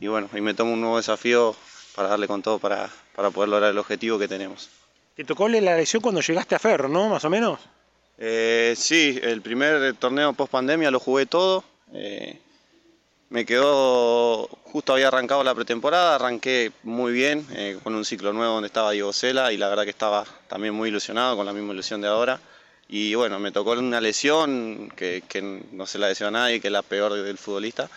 y 0.00 0.08
bueno, 0.08 0.28
y 0.34 0.40
me 0.40 0.54
tomo 0.54 0.72
un 0.72 0.80
nuevo 0.80 0.96
desafío 0.96 1.54
para 1.94 2.08
darle 2.08 2.26
con 2.26 2.42
todo 2.42 2.58
para, 2.58 2.90
para 3.14 3.30
poder 3.30 3.48
lograr 3.48 3.70
el 3.70 3.78
objetivo 3.78 4.18
que 4.18 4.28
tenemos. 4.28 4.70
Te 5.14 5.24
tocó 5.24 5.48
la 5.48 5.76
lesión 5.76 6.00
cuando 6.00 6.20
llegaste 6.20 6.54
a 6.54 6.58
Ferro, 6.60 6.88
¿no? 6.88 7.08
Más 7.08 7.24
o 7.24 7.30
menos. 7.30 7.58
Eh, 8.18 8.74
sí, 8.76 9.18
el 9.22 9.42
primer 9.42 9.94
torneo 9.94 10.32
post 10.32 10.52
pandemia 10.52 10.90
lo 10.90 11.00
jugué 11.00 11.26
todo. 11.26 11.64
Eh, 11.92 12.38
me 13.30 13.44
quedó, 13.44 14.46
justo 14.64 14.94
había 14.94 15.08
arrancado 15.08 15.44
la 15.44 15.54
pretemporada, 15.54 16.14
arranqué 16.14 16.72
muy 16.82 17.12
bien 17.12 17.46
eh, 17.52 17.78
con 17.82 17.94
un 17.94 18.04
ciclo 18.04 18.32
nuevo 18.32 18.54
donde 18.54 18.68
estaba 18.68 18.92
Diego 18.92 19.12
Sela 19.12 19.52
y 19.52 19.58
la 19.58 19.68
verdad 19.68 19.84
que 19.84 19.90
estaba 19.90 20.24
también 20.48 20.74
muy 20.74 20.88
ilusionado 20.88 21.36
con 21.36 21.44
la 21.44 21.52
misma 21.52 21.72
ilusión 21.72 22.00
de 22.00 22.08
ahora. 22.08 22.40
Y 22.88 23.14
bueno, 23.14 23.38
me 23.38 23.52
tocó 23.52 23.72
una 23.72 24.00
lesión 24.00 24.90
que, 24.96 25.22
que 25.28 25.42
no 25.42 25.86
se 25.86 25.98
la 25.98 26.06
deseo 26.06 26.28
a 26.28 26.30
nadie, 26.30 26.58
que 26.58 26.68
es 26.68 26.72
la 26.72 26.80
peor 26.80 27.12
del 27.12 27.36
futbolista. 27.36 27.90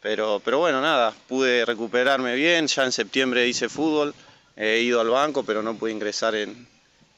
Pero, 0.00 0.40
pero 0.44 0.58
bueno, 0.58 0.80
nada, 0.80 1.12
pude 1.26 1.64
recuperarme 1.64 2.36
bien, 2.36 2.68
ya 2.68 2.84
en 2.84 2.92
septiembre 2.92 3.48
hice 3.48 3.68
fútbol, 3.68 4.14
he 4.54 4.78
ido 4.78 5.00
al 5.00 5.08
banco, 5.08 5.42
pero 5.42 5.62
no 5.62 5.74
pude 5.74 5.90
ingresar 5.90 6.36
en, 6.36 6.68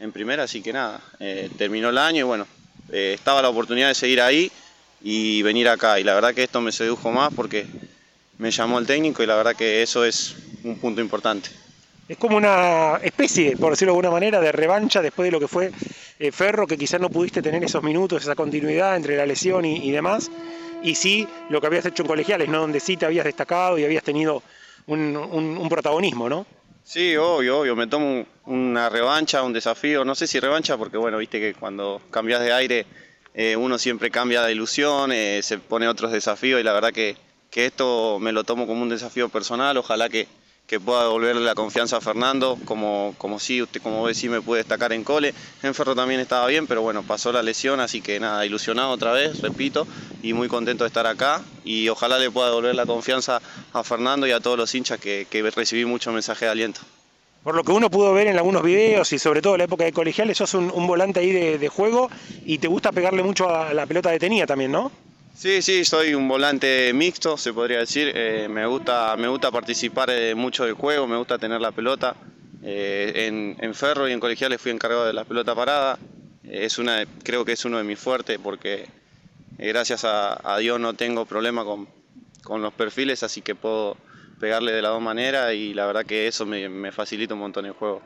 en 0.00 0.12
primera, 0.12 0.44
así 0.44 0.62
que 0.62 0.72
nada, 0.72 1.02
eh, 1.20 1.50
terminó 1.58 1.90
el 1.90 1.98
año 1.98 2.20
y 2.20 2.22
bueno, 2.22 2.46
eh, 2.90 3.12
estaba 3.14 3.42
la 3.42 3.50
oportunidad 3.50 3.88
de 3.88 3.94
seguir 3.94 4.22
ahí 4.22 4.50
y 5.00 5.42
venir 5.42 5.68
acá. 5.68 5.98
Y 6.00 6.04
la 6.04 6.14
verdad 6.14 6.34
que 6.34 6.44
esto 6.44 6.60
me 6.60 6.72
sedujo 6.72 7.10
más 7.10 7.32
porque 7.34 7.66
me 8.38 8.50
llamó 8.50 8.78
el 8.78 8.86
técnico 8.86 9.22
y 9.22 9.26
la 9.26 9.36
verdad 9.36 9.56
que 9.56 9.82
eso 9.82 10.04
es 10.04 10.36
un 10.64 10.78
punto 10.78 11.00
importante. 11.00 11.50
Es 12.08 12.16
como 12.16 12.36
una 12.36 12.98
especie, 13.02 13.56
por 13.56 13.70
decirlo 13.70 13.92
de 13.92 13.98
alguna 13.98 14.10
manera, 14.10 14.40
de 14.40 14.50
revancha 14.50 15.02
después 15.02 15.26
de 15.26 15.32
lo 15.32 15.40
que 15.40 15.48
fue 15.48 15.70
eh, 16.18 16.32
Ferro, 16.32 16.66
que 16.66 16.78
quizás 16.78 17.00
no 17.00 17.10
pudiste 17.10 17.42
tener 17.42 17.62
esos 17.62 17.82
minutos, 17.82 18.22
esa 18.22 18.34
continuidad 18.34 18.96
entre 18.96 19.16
la 19.16 19.26
lesión 19.26 19.64
y, 19.66 19.86
y, 19.86 19.90
demás, 19.90 20.30
y 20.82 20.94
sí 20.94 21.28
lo 21.50 21.60
que 21.60 21.66
habías 21.66 21.84
hecho 21.84 22.02
en 22.02 22.08
colegiales, 22.08 22.48
¿no? 22.48 22.60
donde 22.60 22.80
sí 22.80 22.96
te 22.96 23.04
habías 23.04 23.26
destacado 23.26 23.78
y 23.78 23.84
habías 23.84 24.02
tenido 24.02 24.42
un, 24.86 25.16
un, 25.16 25.58
un 25.58 25.68
protagonismo, 25.68 26.30
¿no? 26.30 26.46
Sí, 26.82 27.14
obvio, 27.18 27.60
obvio, 27.60 27.76
me 27.76 27.86
tomo 27.86 28.24
una 28.46 28.88
revancha, 28.88 29.42
un 29.42 29.52
desafío, 29.52 30.06
no 30.06 30.14
sé 30.14 30.26
si 30.26 30.40
revancha 30.40 30.78
porque 30.78 30.96
bueno, 30.96 31.18
viste 31.18 31.38
que 31.38 31.52
cuando 31.52 32.00
cambias 32.10 32.40
de 32.40 32.52
aire 32.54 32.86
eh, 33.38 33.54
uno 33.54 33.78
siempre 33.78 34.10
cambia 34.10 34.42
de 34.42 34.50
ilusión, 34.50 35.12
eh, 35.12 35.42
se 35.44 35.58
pone 35.58 35.86
otros 35.86 36.10
desafíos 36.10 36.60
y 36.60 36.64
la 36.64 36.72
verdad 36.72 36.90
que, 36.92 37.16
que, 37.52 37.66
esto 37.66 38.18
me 38.18 38.32
lo 38.32 38.42
tomo 38.42 38.66
como 38.66 38.82
un 38.82 38.88
desafío 38.88 39.28
personal, 39.28 39.76
ojalá 39.76 40.08
que, 40.08 40.26
que 40.66 40.80
pueda 40.80 41.04
devolverle 41.04 41.44
la 41.44 41.54
confianza 41.54 41.98
a 41.98 42.00
Fernando, 42.00 42.58
como, 42.64 43.14
como 43.16 43.38
sí, 43.38 43.62
usted 43.62 43.80
como 43.80 44.00
vos 44.00 44.08
decís 44.12 44.28
me 44.28 44.42
puede 44.42 44.64
destacar 44.64 44.92
en 44.92 45.04
cole, 45.04 45.34
en 45.62 45.72
Ferro 45.72 45.94
también 45.94 46.18
estaba 46.18 46.48
bien, 46.48 46.66
pero 46.66 46.82
bueno, 46.82 47.04
pasó 47.04 47.30
la 47.30 47.44
lesión, 47.44 47.78
así 47.78 48.00
que 48.00 48.18
nada, 48.18 48.44
ilusionado 48.44 48.90
otra 48.90 49.12
vez, 49.12 49.40
repito, 49.40 49.86
y 50.20 50.32
muy 50.32 50.48
contento 50.48 50.82
de 50.82 50.88
estar 50.88 51.06
acá. 51.06 51.40
Y 51.64 51.88
ojalá 51.90 52.18
le 52.18 52.32
pueda 52.32 52.48
devolver 52.48 52.74
la 52.74 52.86
confianza 52.86 53.40
a 53.72 53.84
Fernando 53.84 54.26
y 54.26 54.32
a 54.32 54.40
todos 54.40 54.58
los 54.58 54.74
hinchas 54.74 54.98
que, 54.98 55.28
que 55.30 55.48
recibí 55.48 55.84
mucho 55.84 56.10
mensaje 56.10 56.46
de 56.46 56.50
aliento. 56.50 56.80
Por 57.48 57.54
lo 57.54 57.64
que 57.64 57.72
uno 57.72 57.90
pudo 57.90 58.12
ver 58.12 58.26
en 58.26 58.36
algunos 58.36 58.62
videos 58.62 59.10
y 59.14 59.18
sobre 59.18 59.40
todo 59.40 59.54
en 59.54 59.60
la 59.60 59.64
época 59.64 59.82
de 59.82 59.90
colegiales, 59.90 60.36
sos 60.36 60.52
un, 60.52 60.70
un 60.70 60.86
volante 60.86 61.20
ahí 61.20 61.32
de, 61.32 61.68
juego 61.68 62.10
y 62.44 62.58
te 62.58 62.68
gusta 62.68 62.92
pegarle 62.92 63.22
mucho 63.22 63.48
a 63.48 63.72
la 63.72 63.86
pelota 63.86 64.10
detenida 64.10 64.44
también, 64.44 64.70
¿no? 64.70 64.92
Sí, 65.34 65.62
sí, 65.62 65.82
soy 65.86 66.12
un 66.12 66.28
volante 66.28 66.92
mixto, 66.92 67.38
se 67.38 67.54
podría 67.54 67.78
decir. 67.78 68.12
Eh, 68.14 68.48
me, 68.50 68.66
gusta, 68.66 69.16
me 69.16 69.28
gusta 69.28 69.50
participar 69.50 70.10
eh, 70.10 70.34
mucho 70.34 70.66
del 70.66 70.74
juego, 70.74 71.06
me 71.06 71.16
gusta 71.16 71.38
tener 71.38 71.58
la 71.58 71.72
pelota. 71.72 72.16
Eh, 72.62 73.28
en, 73.28 73.56
en, 73.58 73.74
Ferro 73.74 74.06
y 74.06 74.12
en 74.12 74.20
colegiales 74.20 74.60
fui 74.60 74.70
encargado 74.70 75.06
de 75.06 75.14
la 75.14 75.24
pelota 75.24 75.54
parada. 75.54 75.98
es 76.44 76.76
una, 76.76 77.06
creo 77.22 77.46
que 77.46 77.52
es 77.52 77.64
uno 77.64 77.78
de 77.78 77.84
mis 77.84 77.98
fuertes 77.98 78.38
porque 78.44 78.90
gracias 79.56 80.04
a, 80.04 80.38
a, 80.44 80.58
Dios 80.58 80.78
no 80.78 80.92
tengo 80.92 81.24
problema 81.24 81.64
con, 81.64 81.88
con 82.42 82.60
los 82.60 82.74
perfiles, 82.74 83.22
así 83.22 83.40
que 83.40 83.54
puedo 83.54 83.96
pegarle 84.38 84.72
de 84.72 84.82
las 84.82 84.92
dos 84.92 85.02
maneras 85.02 85.52
y 85.54 85.74
la 85.74 85.86
verdad 85.86 86.04
que 86.04 86.26
eso 86.26 86.46
me, 86.46 86.68
me, 86.68 86.92
facilita 86.92 87.34
un 87.34 87.40
montón 87.40 87.66
el 87.66 87.72
juego. 87.72 88.02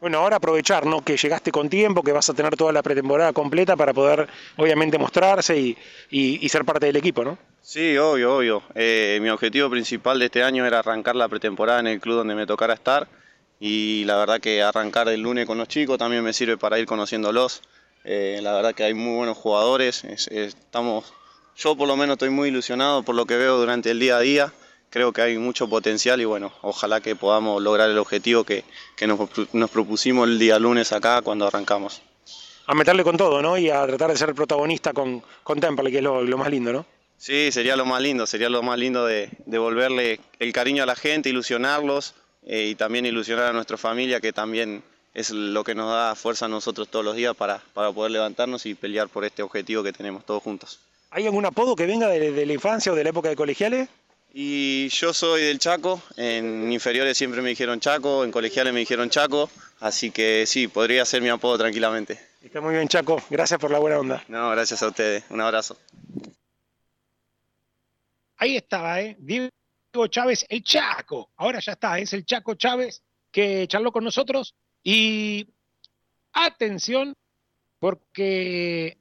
Bueno, 0.00 0.18
ahora 0.18 0.36
aprovechar, 0.36 0.84
¿no? 0.84 1.02
Que 1.02 1.16
llegaste 1.16 1.50
con 1.50 1.68
tiempo, 1.68 2.02
que 2.02 2.12
vas 2.12 2.28
a 2.28 2.34
tener 2.34 2.54
toda 2.56 2.72
la 2.72 2.82
pretemporada 2.82 3.32
completa 3.32 3.76
para 3.76 3.94
poder, 3.94 4.28
obviamente, 4.56 4.98
mostrarse 4.98 5.58
y, 5.58 5.76
y, 6.10 6.44
y 6.44 6.48
ser 6.48 6.64
parte 6.64 6.86
del 6.86 6.96
equipo, 6.96 7.24
¿no? 7.24 7.38
Sí, 7.62 7.96
obvio, 7.96 8.36
obvio. 8.36 8.62
Eh, 8.74 9.18
mi 9.20 9.28
objetivo 9.30 9.68
principal 9.70 10.18
de 10.18 10.26
este 10.26 10.44
año 10.44 10.64
era 10.66 10.78
arrancar 10.78 11.16
la 11.16 11.28
pretemporada 11.28 11.80
en 11.80 11.88
el 11.88 12.00
club 12.00 12.16
donde 12.16 12.34
me 12.34 12.46
tocara 12.46 12.74
estar 12.74 13.08
y 13.58 14.04
la 14.04 14.16
verdad 14.16 14.40
que 14.40 14.62
arrancar 14.62 15.08
el 15.08 15.22
lunes 15.22 15.46
con 15.46 15.58
los 15.58 15.66
chicos 15.66 15.98
también 15.98 16.22
me 16.22 16.32
sirve 16.32 16.56
para 16.58 16.78
ir 16.78 16.86
conociéndolos. 16.86 17.62
Eh, 18.04 18.38
la 18.42 18.54
verdad 18.54 18.74
que 18.74 18.84
hay 18.84 18.94
muy 18.94 19.16
buenos 19.16 19.36
jugadores, 19.36 20.04
es, 20.04 20.28
es, 20.28 20.54
estamos, 20.54 21.12
yo 21.56 21.76
por 21.76 21.88
lo 21.88 21.96
menos 21.96 22.14
estoy 22.14 22.30
muy 22.30 22.50
ilusionado 22.50 23.02
por 23.02 23.16
lo 23.16 23.26
que 23.26 23.36
veo 23.36 23.56
durante 23.56 23.90
el 23.90 23.98
día 23.98 24.18
a 24.18 24.20
día 24.20 24.52
creo 24.90 25.12
que 25.12 25.22
hay 25.22 25.38
mucho 25.38 25.68
potencial 25.68 26.20
y 26.20 26.24
bueno, 26.24 26.52
ojalá 26.62 27.00
que 27.00 27.16
podamos 27.16 27.62
lograr 27.62 27.90
el 27.90 27.98
objetivo 27.98 28.44
que, 28.44 28.64
que 28.96 29.06
nos, 29.06 29.18
nos, 29.52 29.70
propusimos 29.70 30.28
el 30.28 30.38
día 30.38 30.58
lunes 30.58 30.92
acá 30.92 31.22
cuando 31.22 31.46
arrancamos. 31.46 32.02
A 32.66 32.74
meterle 32.74 33.04
con 33.04 33.16
todo, 33.16 33.42
¿no? 33.42 33.56
Y 33.58 33.70
a 33.70 33.86
tratar 33.86 34.10
de 34.10 34.16
ser 34.16 34.34
protagonista 34.34 34.92
con, 34.92 35.22
con 35.44 35.60
Temple, 35.60 35.90
que 35.90 35.98
es 35.98 36.02
lo, 36.02 36.22
lo, 36.22 36.38
más 36.38 36.50
lindo, 36.50 36.72
¿no? 36.72 36.84
Sí, 37.16 37.52
sería 37.52 37.76
lo 37.76 37.86
más 37.86 38.02
lindo, 38.02 38.26
sería 38.26 38.48
lo 38.48 38.62
más 38.62 38.78
lindo 38.78 39.06
de 39.06 39.30
devolverle 39.46 40.20
el 40.38 40.52
cariño 40.52 40.82
a 40.82 40.86
la 40.86 40.96
gente, 40.96 41.28
ilusionarlos 41.28 42.14
eh, 42.44 42.66
y 42.66 42.74
también 42.74 43.06
ilusionar 43.06 43.46
a 43.46 43.52
nuestra 43.52 43.76
familia, 43.76 44.20
que 44.20 44.32
también 44.32 44.82
es 45.14 45.30
lo 45.30 45.64
que 45.64 45.74
nos 45.74 45.90
da 45.90 46.14
fuerza 46.14 46.44
a 46.44 46.48
nosotros 46.48 46.88
todos 46.88 47.04
los 47.04 47.16
días 47.16 47.34
para, 47.34 47.62
para 47.72 47.92
poder 47.92 48.12
levantarnos 48.12 48.66
y 48.66 48.74
pelear 48.74 49.08
por 49.08 49.24
este 49.24 49.42
objetivo 49.42 49.82
que 49.82 49.92
tenemos 49.92 50.26
todos 50.26 50.42
juntos. 50.42 50.80
¿Hay 51.10 51.24
algún 51.24 51.46
apodo 51.46 51.74
que 51.74 51.86
venga 51.86 52.08
de, 52.08 52.32
de 52.32 52.46
la 52.46 52.52
infancia 52.52 52.92
o 52.92 52.94
de 52.94 53.04
la 53.04 53.10
época 53.10 53.28
de 53.28 53.36
colegiales? 53.36 53.88
Y 54.38 54.90
yo 54.90 55.14
soy 55.14 55.44
del 55.44 55.58
Chaco, 55.58 56.02
en 56.18 56.70
inferiores 56.70 57.16
siempre 57.16 57.40
me 57.40 57.48
dijeron 57.48 57.80
Chaco, 57.80 58.22
en 58.22 58.30
colegiales 58.30 58.74
me 58.74 58.80
dijeron 58.80 59.08
Chaco, 59.08 59.48
así 59.80 60.10
que 60.10 60.44
sí, 60.44 60.68
podría 60.68 61.06
ser 61.06 61.22
mi 61.22 61.30
apodo 61.30 61.56
tranquilamente. 61.56 62.20
Está 62.42 62.60
muy 62.60 62.74
bien 62.74 62.86
Chaco, 62.86 63.16
gracias 63.30 63.58
por 63.58 63.70
la 63.70 63.78
buena 63.78 63.98
onda. 63.98 64.22
No, 64.28 64.50
gracias 64.50 64.82
a 64.82 64.88
ustedes, 64.88 65.24
un 65.30 65.40
abrazo. 65.40 65.78
Ahí 68.36 68.58
estaba, 68.58 69.00
¿eh? 69.00 69.16
Diego 69.18 69.48
Chávez, 70.10 70.44
el 70.50 70.62
Chaco, 70.62 71.30
ahora 71.36 71.58
ya 71.58 71.72
está, 71.72 71.98
es 71.98 72.12
el 72.12 72.26
Chaco 72.26 72.56
Chávez 72.56 73.02
que 73.30 73.66
charló 73.66 73.90
con 73.90 74.04
nosotros 74.04 74.54
y 74.82 75.48
atención 76.34 77.14
porque 77.78 78.98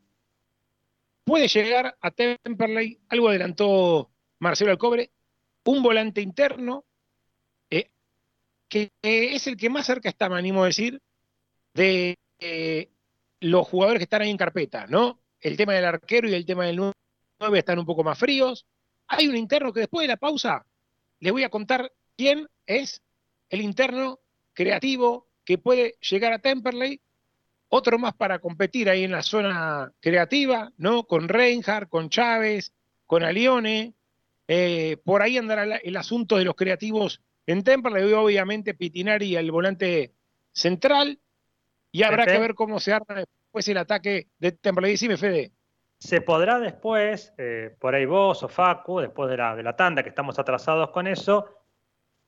puede 1.26 1.50
llegar 1.50 1.98
a 2.00 2.12
Temperley, 2.12 3.02
algo 3.10 3.28
adelantó 3.28 4.10
Marcelo 4.40 4.72
Alcobre, 4.72 5.12
un 5.66 5.84
volante 5.84 6.22
interno, 6.22 6.86
eh, 7.70 7.90
que 8.70 8.92
es 9.02 9.48
el 9.48 9.58
que 9.58 9.70
más 9.70 9.86
cerca 9.86 10.10
está, 10.10 10.30
me 10.30 10.38
animo 10.38 10.64
a 10.64 10.68
decir, 10.68 11.02
de 11.74 12.18
eh, 12.40 12.90
los 13.40 13.68
jugadores 13.68 14.00
que 14.00 14.06
están 14.06 14.22
ahí 14.22 14.30
en 14.30 14.38
carpeta, 14.38 14.88
¿no? 14.88 15.20
El 15.40 15.58
tema 15.58 15.74
del 15.74 15.86
arquero 15.86 16.28
y 16.28 16.34
el 16.34 16.46
tema 16.46 16.66
del 16.66 16.78
9 16.78 17.60
están 17.60 17.80
un 17.80 17.86
poco 17.86 18.04
más 18.04 18.18
fríos. 18.18 18.66
Hay 19.08 19.28
un 19.28 19.36
interno 19.36 19.74
que 19.74 19.82
después 19.82 20.04
de 20.04 20.14
la 20.14 20.18
pausa 20.18 20.66
les 21.20 21.32
voy 21.32 21.44
a 21.44 21.50
contar 21.50 21.92
quién 22.18 22.48
es 22.66 23.02
el 23.50 23.62
interno 23.62 24.20
creativo 24.54 25.28
que 25.44 25.58
puede 25.58 25.96
llegar 26.00 26.34
a 26.34 26.40
Temperley. 26.40 27.02
Otro 27.70 28.00
más 28.00 28.14
para 28.16 28.40
competir 28.40 28.90
ahí 28.90 29.04
en 29.04 29.12
la 29.12 29.22
zona 29.24 29.92
creativa, 30.00 30.72
¿no? 30.78 31.06
Con 31.06 31.28
Reinhardt, 31.28 31.90
con 31.90 32.10
Chávez, 32.10 32.74
con 33.06 33.24
Alione. 33.24 33.94
Eh, 34.48 34.98
por 35.04 35.22
ahí 35.22 35.38
andará 35.38 35.78
el 35.78 35.98
asunto 35.98 36.38
de 36.38 36.46
los 36.46 36.56
creativos 36.56 37.22
en 37.46 37.64
Temperley. 37.64 38.14
Obviamente 38.14 38.74
Pitinari 38.74 39.36
el 39.36 39.52
volante 39.52 40.14
central. 40.52 41.20
Y 41.92 42.04
habrá 42.04 42.26
Pepe. 42.26 42.34
que 42.34 42.42
ver 42.42 42.56
cómo 42.56 42.80
se 42.80 42.94
arma 42.94 43.16
después 43.16 43.68
el 43.68 43.78
ataque 43.78 44.28
de 44.40 44.52
Temperley. 44.52 44.92
Decime, 44.92 45.18
Fede. 45.18 45.52
Se 45.98 46.22
podrá 46.22 46.60
después, 46.60 47.34
eh, 47.38 47.76
por 47.80 47.96
ahí 47.96 48.06
vos 48.06 48.44
o 48.44 48.50
Facu, 48.50 49.00
después 49.00 49.30
de 49.30 49.38
la, 49.38 49.56
de 49.56 49.64
la 49.64 49.76
tanda, 49.76 50.04
que 50.04 50.10
estamos 50.10 50.38
atrasados 50.38 50.92
con 50.92 51.08
eso, 51.08 51.50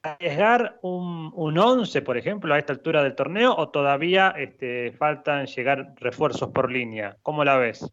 arriesgar 0.01 0.79
un, 0.81 1.31
un 1.35 1.57
11, 1.57 2.01
por 2.01 2.17
ejemplo, 2.17 2.53
a 2.53 2.59
esta 2.59 2.71
altura 2.71 3.03
del 3.03 3.15
torneo, 3.15 3.53
o 3.55 3.69
todavía 3.69 4.33
este, 4.37 4.93
faltan 4.93 5.47
llegar 5.47 5.93
refuerzos 5.97 6.49
por 6.51 6.71
línea? 6.71 7.17
¿Cómo 7.21 7.43
la 7.43 7.57
ves? 7.57 7.91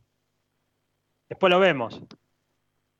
Después 1.28 1.51
lo 1.51 1.59
vemos. 1.59 2.01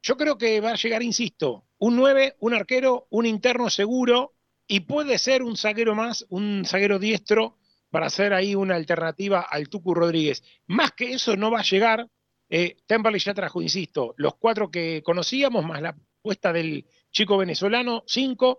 Yo 0.05 0.19
creo 0.19 0.37
que 0.37 0.61
va 0.61 0.73
a 0.73 0.77
llegar, 0.77 1.03
insisto, 1.03 1.65
un 1.79 1.97
9, 1.97 2.37
un 2.41 2.53
arquero, 2.53 3.07
un 3.09 3.25
interno 3.25 3.71
seguro 3.71 4.35
y 4.67 4.81
puede 4.81 5.17
ser 5.17 5.43
un 5.43 5.57
zaguero 5.57 5.95
más, 5.95 6.27
un 6.29 6.65
zaguero 6.67 6.99
diestro 6.99 7.57
para 7.89 8.09
hacer 8.09 8.35
ahí 8.35 8.55
una 8.55 8.75
alternativa 8.77 9.41
al 9.41 9.71
Tucu 9.71 9.95
Rodríguez. 9.95 10.45
Más 10.67 10.93
que 10.93 11.15
eso 11.15 11.37
no 11.37 11.51
va 11.51 11.61
a 11.61 11.65
llegar. 11.65 12.07
Eh, 12.51 12.77
Temperley 12.85 13.19
ya 13.19 13.33
trajo, 13.33 13.63
insisto, 13.63 14.13
los 14.19 14.35
cuatro 14.35 14.71
que 14.71 15.03
conocíamos, 15.03 15.65
más 15.65 15.81
la 15.81 15.97
apuesta 16.19 16.53
del 16.53 16.85
chico 17.11 17.39
venezolano, 17.39 18.05
cinco. 18.07 18.59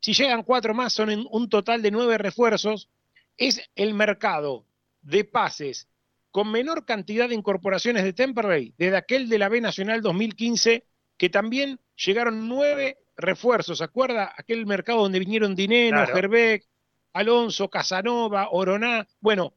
Si 0.00 0.14
llegan 0.14 0.44
cuatro 0.44 0.72
más, 0.72 0.94
son 0.94 1.26
un 1.30 1.48
total 1.50 1.82
de 1.82 1.90
nueve 1.90 2.16
refuerzos. 2.16 2.88
Es 3.36 3.60
el 3.74 3.92
mercado 3.92 4.64
de 5.02 5.24
pases 5.24 5.90
con 6.36 6.50
menor 6.50 6.84
cantidad 6.84 7.30
de 7.30 7.34
incorporaciones 7.34 8.04
de 8.04 8.12
Temperley, 8.12 8.74
desde 8.76 8.98
aquel 8.98 9.30
de 9.30 9.38
la 9.38 9.48
B 9.48 9.62
Nacional 9.62 10.02
2015, 10.02 10.84
que 11.16 11.30
también 11.30 11.80
llegaron 11.96 12.46
nueve 12.46 12.98
refuerzos. 13.16 13.78
¿Se 13.78 13.84
acuerda? 13.84 14.34
Aquel 14.36 14.66
mercado 14.66 15.00
donde 15.00 15.18
vinieron 15.18 15.54
Dineno, 15.56 15.96
Claro. 15.96 16.14
Gerbeck, 16.14 16.66
Alonso, 17.14 17.70
Casanova, 17.70 18.48
Oroná. 18.50 19.08
Bueno, 19.18 19.54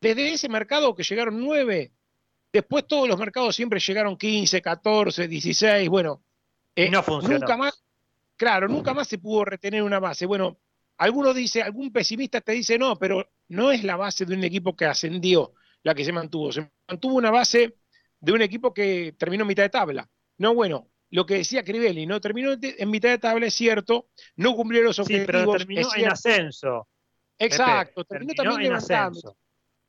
desde 0.00 0.32
ese 0.32 0.48
mercado 0.48 0.94
que 0.94 1.02
llegaron 1.02 1.40
nueve, 1.40 1.90
después 2.52 2.86
todos 2.86 3.08
los 3.08 3.18
mercados 3.18 3.56
siempre 3.56 3.80
llegaron 3.80 4.16
15, 4.16 4.62
14, 4.62 5.26
16. 5.26 5.88
Bueno, 5.88 6.22
eh, 6.76 6.90
no 6.90 7.02
funcionó. 7.02 7.40
nunca 7.40 7.56
más, 7.56 7.82
claro, 8.36 8.68
nunca 8.68 8.94
más 8.94 9.08
se 9.08 9.18
pudo 9.18 9.46
retener 9.46 9.82
una 9.82 9.98
base. 9.98 10.26
Bueno, 10.26 10.58
algunos 10.96 11.34
dice, 11.34 11.60
algún 11.60 11.90
pesimista 11.90 12.40
te 12.40 12.52
dice 12.52 12.78
no, 12.78 12.96
pero 13.00 13.28
no 13.48 13.72
es 13.72 13.82
la 13.82 13.96
base 13.96 14.24
de 14.24 14.36
un 14.36 14.44
equipo 14.44 14.76
que 14.76 14.84
ascendió 14.84 15.54
la 15.84 15.94
que 15.94 16.04
se 16.04 16.10
mantuvo. 16.12 16.50
Se 16.50 16.68
mantuvo 16.88 17.14
una 17.14 17.30
base 17.30 17.76
de 18.18 18.32
un 18.32 18.42
equipo 18.42 18.74
que 18.74 19.14
terminó 19.16 19.42
en 19.44 19.48
mitad 19.48 19.62
de 19.62 19.68
tabla. 19.70 20.08
No, 20.38 20.52
bueno, 20.54 20.90
lo 21.10 21.24
que 21.24 21.34
decía 21.34 21.62
Crivelli, 21.62 22.06
¿no? 22.06 22.20
Terminó 22.20 22.54
en 22.60 22.90
mitad 22.90 23.10
de 23.10 23.18
tabla, 23.18 23.46
es 23.46 23.54
cierto, 23.54 24.08
no 24.36 24.56
cumplió 24.56 24.82
los 24.82 24.96
Sí, 24.96 25.02
objetivos. 25.02 25.26
pero 25.26 25.52
terminó 25.52 25.88
en 25.94 26.08
ascenso. 26.08 26.88
Exacto, 27.38 28.02
Pepe, 28.04 28.08
terminó, 28.08 28.34
terminó 28.34 28.52
también 28.54 28.72
en 28.72 28.78
levantando. 28.78 29.18
ascenso. 29.18 29.38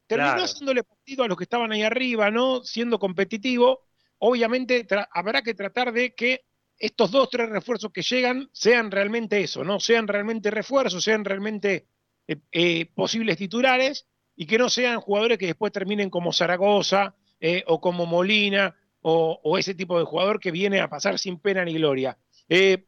Terminó 0.07 0.30
Claro. 0.34 0.43
haciéndole 0.43 0.84
partido 0.84 1.23
a 1.23 1.27
los 1.27 1.38
que 1.38 1.43
estaban 1.45 1.72
ahí 1.72 1.81
arriba, 1.81 2.30
¿no? 2.30 2.63
Siendo 2.63 2.99
competitivo. 2.99 3.81
Obviamente 4.19 4.85
habrá 5.11 5.41
que 5.41 5.53
tratar 5.55 5.91
de 5.91 6.13
que 6.13 6.41
estos 6.77 7.09
dos, 7.11 7.30
tres 7.30 7.49
refuerzos 7.49 7.91
que 7.91 8.01
llegan 8.01 8.49
sean 8.51 8.91
realmente 8.91 9.41
eso, 9.41 9.63
¿no? 9.63 9.80
Sean 9.80 10.07
realmente 10.07 10.51
refuerzos, 10.51 11.03
sean 11.03 11.23
realmente 11.26 11.88
eh, 12.27 12.38
eh, 12.51 12.85
posibles 12.93 13.38
titulares 13.38 14.07
y 14.36 14.45
que 14.45 14.57
no 14.57 14.70
sean 14.70 14.99
jugadores 14.99 15.38
que 15.38 15.48
después 15.48 15.72
terminen 15.72 16.10
como 16.10 16.34
Zaragoza 16.34 17.16
eh, 17.40 17.64
o 17.68 17.80
como 17.80 18.06
Molina 18.06 18.76
o, 19.02 19.57
ese 19.57 19.76
tipo 19.76 19.99
de 19.99 20.06
jugador 20.06 20.40
que 20.40 20.52
viene 20.52 20.82
a 20.82 20.90
pasar 20.90 21.20
sin 21.20 21.38
pena 21.40 21.64
ni 21.64 21.74
gloria. 21.74 22.18
Eh, 22.49 22.88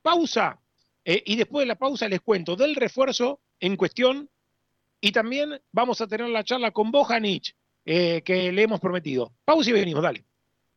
pausa 0.00 0.60
eh, 1.04 1.22
y 1.26 1.36
después 1.36 1.62
de 1.62 1.66
la 1.66 1.74
pausa 1.74 2.08
les 2.08 2.20
cuento 2.20 2.54
del 2.54 2.76
refuerzo 2.76 3.40
en 3.58 3.76
cuestión 3.76 4.30
y 5.00 5.10
también 5.10 5.60
vamos 5.72 6.00
a 6.00 6.06
tener 6.06 6.28
la 6.28 6.44
charla 6.44 6.70
con 6.70 6.90
Bojanic 6.90 7.56
que 7.84 8.52
le 8.52 8.62
hemos 8.62 8.78
prometido. 8.78 9.32
Pausa 9.44 9.70
y 9.70 9.72
venimos, 9.72 10.02
dale. 10.02 10.24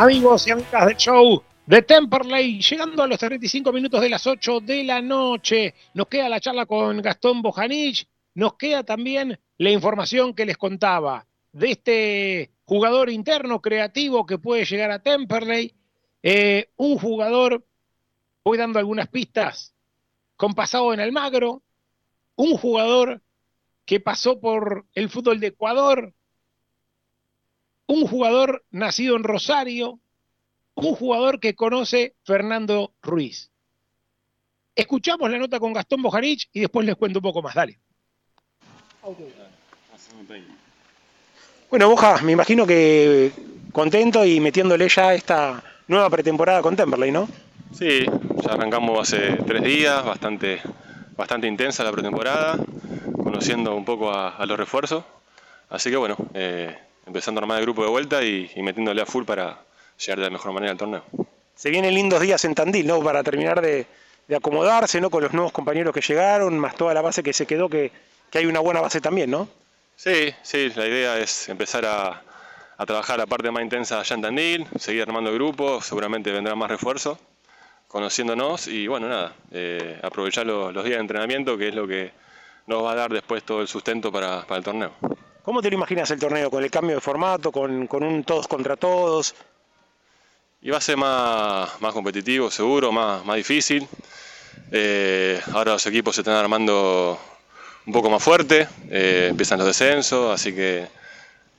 amigos 0.02 0.48
y 0.48 0.52
amigas 0.52 0.88
del 0.88 0.98
show 0.98 1.44
de 1.68 1.84
Temperley, 1.84 2.60
llegando 2.60 3.04
a 3.04 3.08
los 3.08 3.20
35 3.20 3.72
minutos 3.72 4.02
de 4.02 4.10
las 4.10 4.26
8 4.26 4.62
de 4.62 4.84
la 4.84 5.00
noche. 5.00 5.76
Nos 5.94 6.08
queda 6.08 6.28
la 6.28 6.40
charla 6.40 6.66
con 6.66 7.04
Gastón 7.04 7.44
Bojanic, 7.44 8.08
nos 8.34 8.56
queda 8.56 8.84
también 8.84 9.40
la 9.60 9.70
información 9.70 10.34
que 10.34 10.48
les 10.48 10.58
contaba 10.58 11.28
de 11.52 11.72
este 11.72 12.50
jugador 12.66 13.12
interno 13.12 13.62
creativo 13.62 14.26
que 14.26 14.40
puede 14.40 14.66
llegar 14.66 14.90
a 14.90 15.04
Temperley. 15.04 15.72
Eh, 16.24 16.70
un 16.78 16.98
jugador, 16.98 17.64
voy 18.44 18.58
dando 18.58 18.80
algunas 18.80 19.08
pistas, 19.08 19.76
con 20.36 20.56
pasado 20.56 20.96
en 20.96 21.00
Almagro, 21.00 21.62
un 22.38 22.58
jugador 22.58 23.22
que 23.86 24.00
pasó 24.00 24.40
por 24.40 24.88
el 24.96 25.12
fútbol 25.12 25.40
de 25.40 25.48
Ecuador, 25.48 26.12
un 27.88 28.08
jugador 28.08 28.64
nacido 28.72 29.16
en 29.16 29.24
Rosario, 29.24 30.00
un 30.76 30.96
jugador 30.96 31.40
que 31.40 31.56
conoce 31.56 32.16
Fernando 32.24 32.94
Ruiz. 33.02 33.52
Escuchamos 34.76 35.30
la 35.30 35.38
nota 35.38 35.60
con 35.60 35.74
Gastón 35.74 36.02
Bojanich 36.02 36.50
y 36.54 36.62
después 36.62 36.86
les 36.86 36.96
cuento 36.96 37.20
un 37.20 37.24
poco 37.24 37.42
más. 37.42 37.54
Dale. 37.54 37.80
Bueno, 41.70 41.90
Boja, 41.90 42.22
me 42.22 42.32
imagino 42.32 42.66
que 42.66 43.32
contento 43.72 44.26
y 44.26 44.40
metiéndole 44.40 44.88
ya 44.90 45.14
esta 45.14 45.64
nueva 45.88 46.10
pretemporada 46.10 46.62
con 46.62 46.76
Temperley, 46.76 47.12
¿no? 47.12 47.28
Sí, 47.74 48.06
ya 48.44 48.54
arrancamos 48.54 49.00
hace 49.00 49.38
tres 49.48 49.64
días, 49.64 50.04
bastante, 50.04 50.62
bastante 51.16 51.48
intensa 51.48 51.84
la 51.84 51.92
pretemporada, 51.92 52.58
conociendo 53.24 53.76
un 53.76 53.86
poco 53.86 54.12
a, 54.12 54.36
a 54.36 54.46
los 54.46 54.58
refuerzos. 54.58 55.04
Así 55.70 55.90
que 55.90 55.98
bueno, 55.98 56.18
eh, 56.34 56.78
empezando 57.06 57.40
a 57.40 57.44
armar 57.44 57.60
el 57.60 57.66
grupo 57.66 57.84
de 57.84 57.90
vuelta 57.90 58.24
y, 58.24 58.52
y 58.56 58.62
metiéndole 58.62 59.02
a 59.02 59.06
full 59.06 59.24
para 59.26 59.60
llegar 59.98 60.20
de 60.20 60.26
la 60.26 60.30
mejor 60.32 60.52
manera 60.54 60.72
al 60.72 60.78
torneo. 60.78 61.04
Se 61.56 61.70
vienen 61.70 61.94
lindos 61.94 62.22
días 62.22 62.44
en 62.46 62.56
Tandil, 62.56 62.88
¿no? 62.88 63.04
Para 63.04 63.24
terminar 63.24 63.62
de, 63.62 63.86
de 64.28 64.36
acomodarse, 64.36 65.00
¿no? 65.00 65.10
Con 65.10 65.24
los 65.24 65.34
nuevos 65.34 65.52
compañeros 65.52 65.94
que 65.94 66.02
llegaron, 66.02 66.58
más 66.58 66.76
toda 66.76 66.94
la 66.94 67.02
base 67.02 67.22
que 67.22 67.34
se 67.34 67.46
quedó, 67.46 67.70
que, 67.70 67.92
que 68.30 68.40
hay 68.40 68.46
una 68.46 68.60
buena 68.60 68.82
base 68.82 69.02
también, 69.02 69.30
¿no? 69.30 69.48
Sí, 69.96 70.34
sí, 70.42 70.72
la 70.76 70.88
idea 70.88 71.20
es 71.20 71.50
empezar 71.50 71.86
a, 71.86 72.24
a 72.78 72.86
trabajar 72.86 73.20
la 73.20 73.28
parte 73.28 73.52
más 73.52 73.62
intensa 73.62 74.00
allá 74.00 74.16
en 74.16 74.22
Tandil, 74.24 74.68
seguir 74.80 75.04
armando 75.04 75.30
el 75.30 75.36
grupo, 75.36 75.82
seguramente 75.82 76.32
vendrá 76.32 76.56
más 76.56 76.72
refuerzo, 76.72 77.20
conociéndonos 77.88 78.68
y 78.68 78.88
bueno, 78.88 79.10
nada, 79.10 79.36
eh, 79.52 80.00
aprovechar 80.02 80.48
los, 80.48 80.74
los 80.74 80.84
días 80.84 80.96
de 80.96 81.02
entrenamiento, 81.02 81.58
que 81.58 81.68
es 81.68 81.76
lo 81.76 81.88
que 81.88 82.12
nos 82.66 82.84
va 82.84 82.94
a 82.94 82.96
dar 82.96 83.12
después 83.12 83.44
todo 83.44 83.62
el 83.62 83.68
sustento 83.68 84.12
para, 84.12 84.42
para 84.48 84.58
el 84.58 84.64
torneo. 84.64 84.94
¿Cómo 85.44 85.62
te 85.62 85.70
lo 85.70 85.76
imaginas 85.76 86.12
el 86.12 86.20
torneo? 86.20 86.52
¿Con 86.52 86.64
el 86.64 86.70
cambio 86.70 86.96
de 86.96 87.02
formato, 87.02 87.52
con, 87.52 87.88
un 88.04 88.24
todos 88.24 88.48
contra 88.48 88.76
todos? 88.76 89.34
Y 90.62 90.70
va 90.70 90.78
a 90.78 90.82
ser 90.82 90.98
más, 90.98 91.82
más 91.82 91.94
competitivo, 91.94 92.52
seguro, 92.52 92.92
más, 92.92 93.26
más 93.26 93.38
difícil. 93.38 93.88
Eh, 94.72 95.42
ahora 95.54 95.74
los 95.74 95.86
equipos 95.88 96.14
se 96.16 96.22
están 96.22 96.36
armando 96.36 97.20
un 97.88 97.94
poco 97.94 98.10
más 98.12 98.22
fuerte, 98.22 98.68
eh, 98.90 99.28
empiezan 99.32 99.58
los 99.58 99.68
descensos, 99.68 100.32
así 100.32 100.54
que 100.54 100.88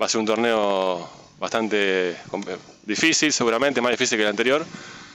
va 0.00 0.06
a 0.06 0.08
ser 0.08 0.20
un 0.20 0.26
torneo 0.26 1.10
bastante 1.40 2.16
com- 2.30 2.44
difícil, 2.84 3.32
seguramente, 3.32 3.80
más 3.80 3.90
difícil 3.90 4.16
que 4.16 4.22
el 4.22 4.30
anterior. 4.30 4.64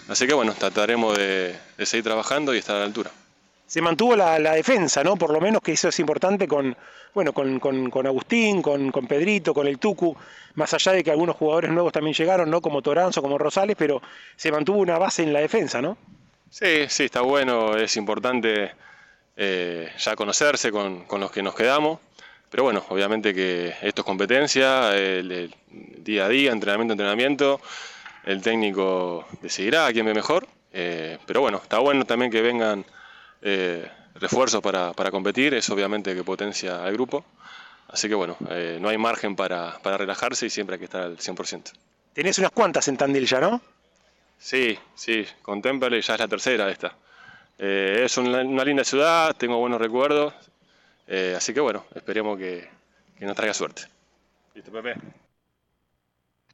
Así 0.09 0.27
que 0.27 0.33
bueno, 0.33 0.53
trataremos 0.53 1.17
de, 1.17 1.57
de 1.77 1.85
seguir 1.85 2.03
trabajando 2.03 2.53
y 2.53 2.57
estar 2.57 2.75
a 2.75 2.79
la 2.79 2.85
altura. 2.85 3.11
Se 3.67 3.81
mantuvo 3.81 4.15
la, 4.15 4.39
la 4.39 4.53
defensa, 4.53 5.03
¿no? 5.03 5.15
Por 5.17 5.31
lo 5.31 5.39
menos 5.41 5.61
que 5.61 5.73
eso 5.73 5.89
es 5.89 5.99
importante 5.99 6.47
con, 6.47 6.75
bueno, 7.13 7.33
con, 7.33 7.59
con- 7.59 7.89
con 7.89 8.07
Agustín, 8.07 8.61
con, 8.61 8.91
con 8.91 9.05
Pedrito, 9.07 9.53
con 9.53 9.67
el 9.67 9.77
Tucu, 9.77 10.15
más 10.55 10.73
allá 10.73 10.93
de 10.93 11.03
que 11.03 11.11
algunos 11.11 11.35
jugadores 11.35 11.69
nuevos 11.71 11.91
también 11.91 12.13
llegaron, 12.13 12.49
¿no? 12.49 12.61
Como 12.61 12.81
Toranzo, 12.81 13.21
como 13.21 13.37
Rosales, 13.37 13.75
pero 13.77 14.01
se 14.35 14.51
mantuvo 14.51 14.79
una 14.79 14.97
base 14.97 15.23
en 15.23 15.33
la 15.33 15.41
defensa, 15.41 15.81
¿no? 15.81 15.97
Sí, 16.49 16.85
sí, 16.87 17.03
está 17.03 17.21
bueno, 17.21 17.75
es 17.75 17.97
importante 17.97 18.71
eh, 19.35 19.89
ya 19.97 20.15
conocerse 20.15 20.71
con, 20.71 21.05
los 21.19 21.29
que 21.31 21.43
nos 21.43 21.53
quedamos, 21.53 21.99
pero 22.49 22.63
bueno, 22.63 22.85
obviamente 22.87 23.33
que 23.33 23.73
esto 23.81 24.01
es 24.01 24.05
competencia, 24.05 24.95
el, 24.95 25.29
el 25.31 25.55
día 25.69 26.25
a 26.25 26.29
día, 26.29 26.53
entrenamiento, 26.53 26.93
entrenamiento, 26.93 27.61
el 28.23 28.41
técnico 28.41 29.25
decidirá 29.41 29.87
a 29.87 29.91
quién 29.91 30.05
ve 30.05 30.13
mejor, 30.13 30.47
eh, 30.71 31.17
pero 31.25 31.41
bueno, 31.41 31.57
está 31.61 31.79
bueno 31.79 32.05
también 32.05 32.31
que 32.31 32.41
vengan 32.41 32.85
eh, 33.41 33.89
refuerzos 34.15 34.61
para, 34.61 34.93
para 34.93 35.11
competir, 35.11 35.53
es 35.53 35.69
obviamente 35.69 36.15
que 36.15 36.23
potencia 36.23 36.83
al 36.83 36.93
grupo, 36.93 37.25
así 37.89 38.07
que 38.07 38.15
bueno, 38.15 38.37
eh, 38.49 38.77
no 38.81 38.89
hay 38.89 38.97
margen 38.97 39.35
para, 39.35 39.77
para 39.79 39.97
relajarse 39.97 40.45
y 40.47 40.49
siempre 40.49 40.75
hay 40.75 40.79
que 40.79 40.85
estar 40.85 41.01
al 41.03 41.17
100%. 41.17 41.71
Tenés 42.13 42.39
unas 42.39 42.51
cuantas 42.51 42.87
en 42.87 42.97
Tandil 42.97 43.25
ya, 43.27 43.39
¿no? 43.39 43.61
Sí, 44.39 44.77
sí, 44.95 45.25
con 45.41 45.61
Temperley 45.61 46.01
ya 46.01 46.13
es 46.13 46.19
la 46.19 46.27
tercera 46.27 46.69
esta. 46.69 46.95
Eh, 47.59 48.03
es 48.05 48.17
una, 48.17 48.41
una 48.41 48.63
linda 48.63 48.83
ciudad, 48.83 49.35
tengo 49.35 49.57
buenos 49.57 49.79
recuerdos, 49.81 50.33
eh, 51.07 51.33
así 51.35 51.53
que 51.53 51.59
bueno, 51.59 51.85
esperemos 51.95 52.37
que, 52.37 52.67
que 53.17 53.25
nos 53.25 53.35
traiga 53.35 53.53
suerte. 53.53 53.83
¿Listo, 54.53 54.71
Pepe? 54.71 54.95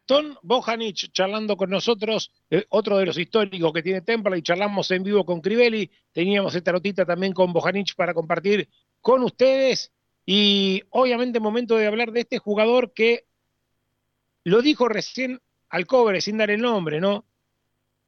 Ton 0.06 0.38
Bojanich 0.42 1.12
charlando 1.12 1.56
con 1.56 1.70
nosotros, 1.70 2.32
eh, 2.50 2.66
otro 2.70 2.98
de 2.98 3.06
los 3.06 3.18
históricos 3.18 3.72
que 3.72 3.84
tiene 3.84 4.02
Temple, 4.02 4.38
y 4.38 4.42
charlamos 4.42 4.92
en 4.92 5.04
vivo 5.04 5.26
con 5.26 5.42
Crivelli. 5.42 5.90
Teníamos 6.12 6.54
esta 6.56 6.74
notita 6.74 7.06
también 7.06 7.34
con 7.34 7.54
Bojanich 7.54 7.96
para 7.96 8.14
compartir 8.14 8.70
con 9.02 9.24
ustedes. 9.24 9.92
Y 10.26 10.84
obviamente, 10.90 11.40
momento 11.40 11.78
de 11.78 11.88
hablar 11.88 12.12
de 12.12 12.22
este 12.22 12.38
jugador 12.38 12.94
que 12.94 13.26
lo 14.44 14.62
dijo 14.62 14.90
recién 14.90 15.42
al 15.70 15.86
cobre, 15.86 16.22
sin 16.22 16.38
dar 16.38 16.52
el 16.52 16.62
nombre, 16.62 17.00
¿no? 17.00 17.26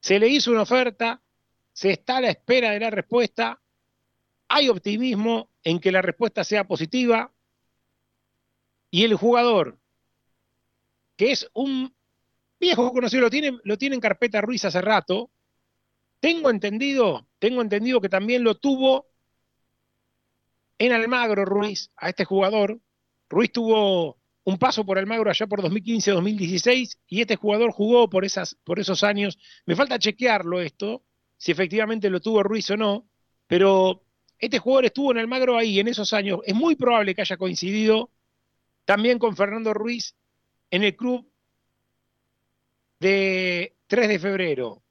Se 0.01 0.19
le 0.19 0.27
hizo 0.27 0.51
una 0.51 0.63
oferta, 0.63 1.21
se 1.73 1.91
está 1.91 2.17
a 2.17 2.21
la 2.21 2.29
espera 2.29 2.71
de 2.71 2.79
la 2.79 2.89
respuesta. 2.89 3.61
Hay 4.49 4.69
optimismo 4.69 5.49
en 5.63 5.79
que 5.79 5.91
la 5.91 6.01
respuesta 6.01 6.43
sea 6.43 6.67
positiva. 6.67 7.31
Y 8.91 9.03
el 9.03 9.15
jugador 9.15 9.77
que 11.15 11.31
es 11.31 11.49
un 11.53 11.93
viejo 12.59 12.91
conocido, 12.91 13.23
lo 13.23 13.29
tiene, 13.29 13.57
lo 13.63 13.75
en 13.79 13.99
carpeta 13.99 14.41
Ruiz 14.41 14.65
hace 14.65 14.81
rato. 14.81 15.29
Tengo 16.19 16.49
entendido, 16.49 17.27
tengo 17.39 17.61
entendido 17.61 18.01
que 18.01 18.09
también 18.09 18.43
lo 18.43 18.55
tuvo 18.55 19.07
en 20.77 20.91
Almagro 20.91 21.45
Ruiz, 21.45 21.91
a 21.95 22.09
este 22.09 22.25
jugador. 22.25 22.79
Ruiz 23.29 23.51
tuvo 23.51 24.17
un 24.43 24.57
paso 24.57 24.85
por 24.85 24.97
Almagro 24.97 25.29
allá 25.29 25.47
por 25.47 25.61
2015-2016 25.61 26.97
y 27.07 27.21
este 27.21 27.35
jugador 27.35 27.71
jugó 27.71 28.09
por, 28.09 28.25
esas, 28.25 28.55
por 28.63 28.79
esos 28.79 29.03
años. 29.03 29.37
Me 29.65 29.75
falta 29.75 29.99
chequearlo 29.99 30.61
esto, 30.61 31.03
si 31.37 31.51
efectivamente 31.51 32.09
lo 32.09 32.19
tuvo 32.19 32.43
Ruiz 32.43 32.69
o 32.71 32.77
no, 32.77 33.07
pero 33.47 34.03
este 34.37 34.59
jugador 34.59 34.85
estuvo 34.85 35.11
en 35.11 35.19
Almagro 35.19 35.57
ahí 35.57 35.79
en 35.79 35.87
esos 35.87 36.13
años. 36.13 36.39
Es 36.45 36.55
muy 36.55 36.75
probable 36.75 37.15
que 37.15 37.21
haya 37.21 37.37
coincidido 37.37 38.11
también 38.85 39.17
con 39.17 39.35
Fernando 39.35 39.73
Ruiz 39.73 40.15
en 40.75 40.83
el 40.83 40.95
club 40.97 41.25
de 42.99 43.77
3 43.87 44.09
de 44.09 44.19
febrero. 44.19 44.83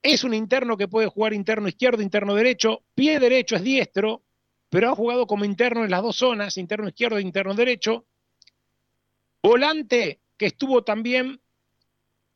Es 0.00 0.22
un 0.22 0.34
interno 0.34 0.76
que 0.76 0.86
puede 0.86 1.08
jugar 1.08 1.34
interno 1.34 1.66
izquierdo, 1.66 2.00
interno 2.00 2.34
derecho, 2.34 2.84
pie 2.94 3.18
derecho 3.18 3.56
es 3.56 3.64
diestro, 3.64 4.22
pero 4.70 4.90
ha 4.90 4.94
jugado 4.94 5.26
como 5.26 5.44
interno 5.44 5.84
en 5.84 5.90
las 5.90 6.00
dos 6.00 6.16
zonas, 6.16 6.58
interno 6.58 6.86
izquierdo 6.86 7.18
e 7.18 7.22
interno 7.22 7.54
derecho. 7.54 8.06
Volante 9.42 10.20
que 10.36 10.46
estuvo 10.46 10.84
también 10.84 11.40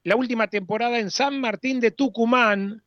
la 0.03 0.17
última 0.17 0.49
temporada 0.49 0.99
en 0.99 1.13
San 1.13 1.41
Martín 1.41 1.79
de 1.79 1.93
Tucumán 1.93 2.83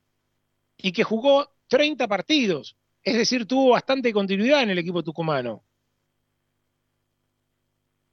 y 0.76 0.92
que 0.92 1.06
jugó 1.06 1.50
30 1.68 2.10
partidos, 2.10 2.76
es 3.04 3.16
decir, 3.16 3.46
tuvo 3.46 3.70
bastante 3.70 4.12
continuidad 4.12 4.64
en 4.64 4.72
el 4.72 4.80
equipo 4.80 5.02
tucumano. 5.02 5.64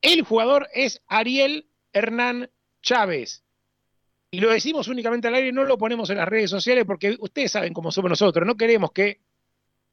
El 0.01 0.23
jugador 0.23 0.69
es 0.73 1.03
Ariel 1.07 1.67
Hernán 1.93 2.51
Chávez. 2.83 3.45
Y 4.31 4.41
lo 4.41 4.51
decimos 4.51 4.89
únicamente 4.89 5.29
al 5.29 5.35
aire, 5.35 5.53
no 5.53 5.65
lo 5.65 5.79
ponemos 5.79 6.11
en 6.11 6.19
las 6.19 6.29
redes 6.29 6.51
sociales 6.51 6.85
porque 6.87 7.17
ustedes 7.19 7.53
saben 7.53 7.73
cómo 7.73 7.91
somos 7.91 8.11
nosotros. 8.11 8.47
No 8.47 8.57
queremos 8.57 8.93
que 8.93 9.21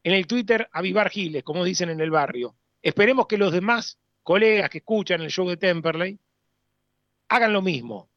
en 0.04 0.14
el 0.14 0.28
Twitter 0.28 0.70
avivar 0.72 1.10
giles, 1.10 1.44
como 1.44 1.64
dicen 1.64 1.90
en 1.90 2.02
el 2.02 2.12
barrio. 2.12 2.56
Esperemos 2.82 3.28
que 3.28 3.38
los 3.38 3.52
demás 3.52 3.98
colegas 4.22 4.70
que 4.70 4.80
escuchan 4.80 5.22
el 5.22 5.32
show 5.32 5.48
de 5.50 5.58
Temperley 5.58 6.20
hagan 7.30 7.54
lo 7.54 7.62
mismo. 7.62 8.10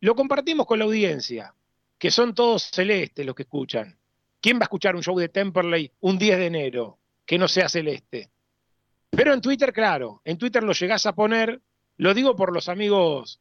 Lo 0.00 0.14
compartimos 0.14 0.66
con 0.66 0.78
la 0.78 0.84
audiencia, 0.84 1.54
que 1.98 2.10
son 2.10 2.34
todos 2.34 2.70
celestes 2.70 3.26
los 3.26 3.34
que 3.34 3.42
escuchan. 3.42 3.98
¿Quién 4.40 4.58
va 4.58 4.60
a 4.60 4.64
escuchar 4.64 4.94
un 4.94 5.02
show 5.02 5.18
de 5.18 5.28
Temperley 5.28 5.90
un 6.00 6.18
10 6.18 6.38
de 6.38 6.46
enero 6.46 6.98
que 7.26 7.38
no 7.38 7.48
sea 7.48 7.68
celeste? 7.68 8.30
Pero 9.10 9.32
en 9.32 9.40
Twitter, 9.40 9.72
claro, 9.72 10.20
en 10.24 10.38
Twitter 10.38 10.62
lo 10.62 10.72
llegás 10.72 11.06
a 11.06 11.14
poner, 11.14 11.60
lo 11.96 12.14
digo 12.14 12.36
por 12.36 12.52
los 12.52 12.68
amigos 12.68 13.40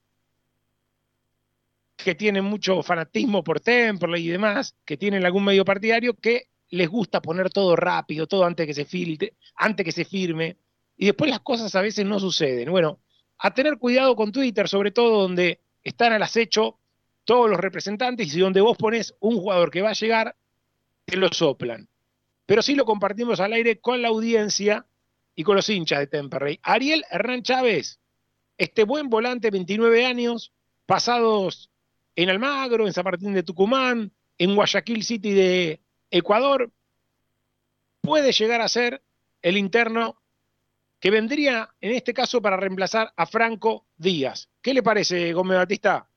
que 1.95 2.15
tienen 2.15 2.45
mucho 2.45 2.81
fanatismo 2.83 3.43
por 3.43 3.59
Temperley 3.59 4.25
y 4.25 4.29
demás, 4.29 4.75
que 4.85 4.97
tienen 4.97 5.25
algún 5.25 5.43
medio 5.43 5.65
partidario, 5.65 6.13
que 6.13 6.47
les 6.69 6.87
gusta 6.87 7.21
poner 7.21 7.49
todo 7.49 7.75
rápido, 7.75 8.27
todo 8.27 8.45
antes 8.45 8.65
que 8.65 8.73
se 8.73 8.85
filtre, 8.85 9.33
antes 9.55 9.83
que 9.85 9.91
se 9.91 10.05
firme, 10.05 10.57
y 10.95 11.05
después 11.07 11.29
las 11.29 11.41
cosas 11.41 11.73
a 11.75 11.81
veces 11.81 12.05
no 12.05 12.19
suceden. 12.19 12.71
Bueno, 12.71 12.99
a 13.39 13.53
tener 13.53 13.77
cuidado 13.77 14.15
con 14.15 14.31
Twitter, 14.31 14.67
sobre 14.67 14.91
todo 14.91 15.21
donde 15.21 15.61
están 15.83 16.13
al 16.13 16.23
acecho 16.23 16.79
todos 17.23 17.49
los 17.49 17.59
representantes 17.59 18.33
y 18.33 18.39
donde 18.39 18.61
vos 18.61 18.77
pones 18.77 19.15
un 19.19 19.37
jugador 19.37 19.69
que 19.69 19.81
va 19.81 19.89
a 19.89 19.93
llegar, 19.93 20.35
te 21.05 21.17
lo 21.17 21.27
soplan. 21.29 21.87
Pero 22.45 22.61
sí 22.61 22.75
lo 22.75 22.85
compartimos 22.85 23.39
al 23.39 23.53
aire 23.53 23.79
con 23.79 24.01
la 24.01 24.07
audiencia 24.07 24.85
y 25.37 25.43
con 25.43 25.55
los 25.55 25.69
hinchas 25.69 25.99
de 25.99 26.07
Temperley. 26.07 26.59
Ariel 26.63 27.05
Hernán 27.11 27.43
Chávez, 27.43 27.99
este 28.57 28.83
buen 28.83 29.07
volante, 29.07 29.51
29 29.51 30.03
años, 30.03 30.51
pasados 30.87 31.69
en 32.15 32.29
Almagro, 32.29 32.87
en 32.87 32.93
San 32.93 33.03
Martín 33.03 33.35
de 33.35 33.43
Tucumán, 33.43 34.11
en 34.39 34.55
Guayaquil 34.55 35.03
City 35.03 35.33
de 35.33 35.79
Ecuador, 36.09 36.71
puede 38.01 38.31
llegar 38.31 38.61
a 38.61 38.67
ser 38.67 39.03
el 39.43 39.57
interno 39.57 40.19
que 40.99 41.11
vendría 41.11 41.69
en 41.81 41.91
este 41.91 42.15
caso 42.15 42.41
para 42.41 42.57
reemplazar 42.57 43.13
a 43.15 43.27
Franco 43.27 43.85
Díaz. 43.95 44.49
¿Qué 44.59 44.73
le 44.73 44.81
parece, 44.81 45.33
Gómez 45.33 45.59
Batista? 45.59 46.09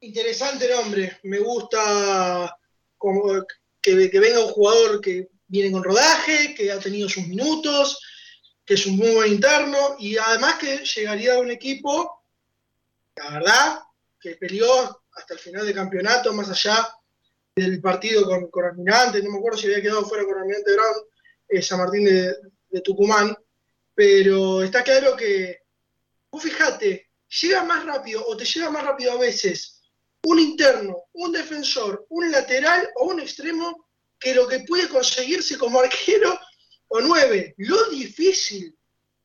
Interesante 0.00 0.68
nombre, 0.70 1.20
me 1.22 1.38
gusta 1.38 2.54
que 3.80 4.20
venga 4.20 4.44
un 4.44 4.50
jugador 4.50 5.00
que 5.00 5.30
viene 5.48 5.72
con 5.72 5.82
rodaje, 5.82 6.54
que 6.54 6.70
ha 6.70 6.78
tenido 6.78 7.08
sus 7.08 7.26
minutos, 7.26 8.00
que 8.64 8.74
es 8.74 8.86
un 8.86 8.96
muy 8.96 9.10
buen 9.14 9.32
interno 9.32 9.96
y 9.98 10.16
además 10.18 10.56
que 10.56 10.84
llegaría 10.84 11.34
a 11.34 11.40
un 11.40 11.50
equipo, 11.50 12.22
la 13.16 13.30
verdad, 13.30 13.80
que 14.20 14.36
peleó 14.36 15.02
hasta 15.12 15.34
el 15.34 15.40
final 15.40 15.66
del 15.66 15.74
campeonato, 15.74 16.32
más 16.32 16.50
allá 16.50 16.88
del 17.56 17.80
partido 17.80 18.24
con, 18.24 18.48
con 18.50 18.66
Almirante, 18.66 19.22
no 19.22 19.30
me 19.30 19.38
acuerdo 19.38 19.58
si 19.58 19.66
había 19.66 19.82
quedado 19.82 20.04
fuera 20.04 20.24
con 20.24 20.38
Almirante 20.38 20.74
Brown, 20.74 20.96
eh, 21.48 21.62
San 21.62 21.78
Martín 21.78 22.04
de, 22.04 22.80
Tucumán, 22.84 23.34
pero 23.94 24.62
está 24.62 24.84
claro 24.84 25.16
que, 25.16 25.62
vos 26.30 26.42
fíjate, 26.42 27.10
llega 27.40 27.64
más 27.64 27.84
rápido 27.84 28.24
o 28.26 28.36
te 28.36 28.44
llega 28.44 28.70
más 28.70 28.84
rápido 28.84 29.12
a 29.12 29.18
veces 29.18 29.80
un 30.24 30.38
interno, 30.38 31.04
un 31.12 31.32
defensor, 31.32 32.06
un 32.10 32.30
lateral 32.30 32.90
o 32.96 33.06
un 33.06 33.20
extremo 33.20 33.87
que 34.18 34.34
lo 34.34 34.46
que 34.46 34.60
puede 34.60 34.88
conseguirse 34.88 35.56
como 35.56 35.80
arquero 35.80 36.38
o 36.88 37.00
nueve. 37.00 37.54
Lo 37.58 37.88
difícil 37.90 38.76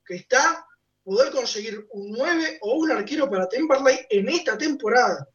que 0.05 0.15
está 0.15 0.65
poder 1.03 1.31
conseguir 1.31 1.85
un 1.91 2.11
9 2.11 2.59
o 2.61 2.75
un 2.75 2.91
arquero 2.91 3.29
para 3.29 3.47
Temperley 3.47 3.99
en 4.09 4.29
esta 4.29 4.57
temporada. 4.57 5.27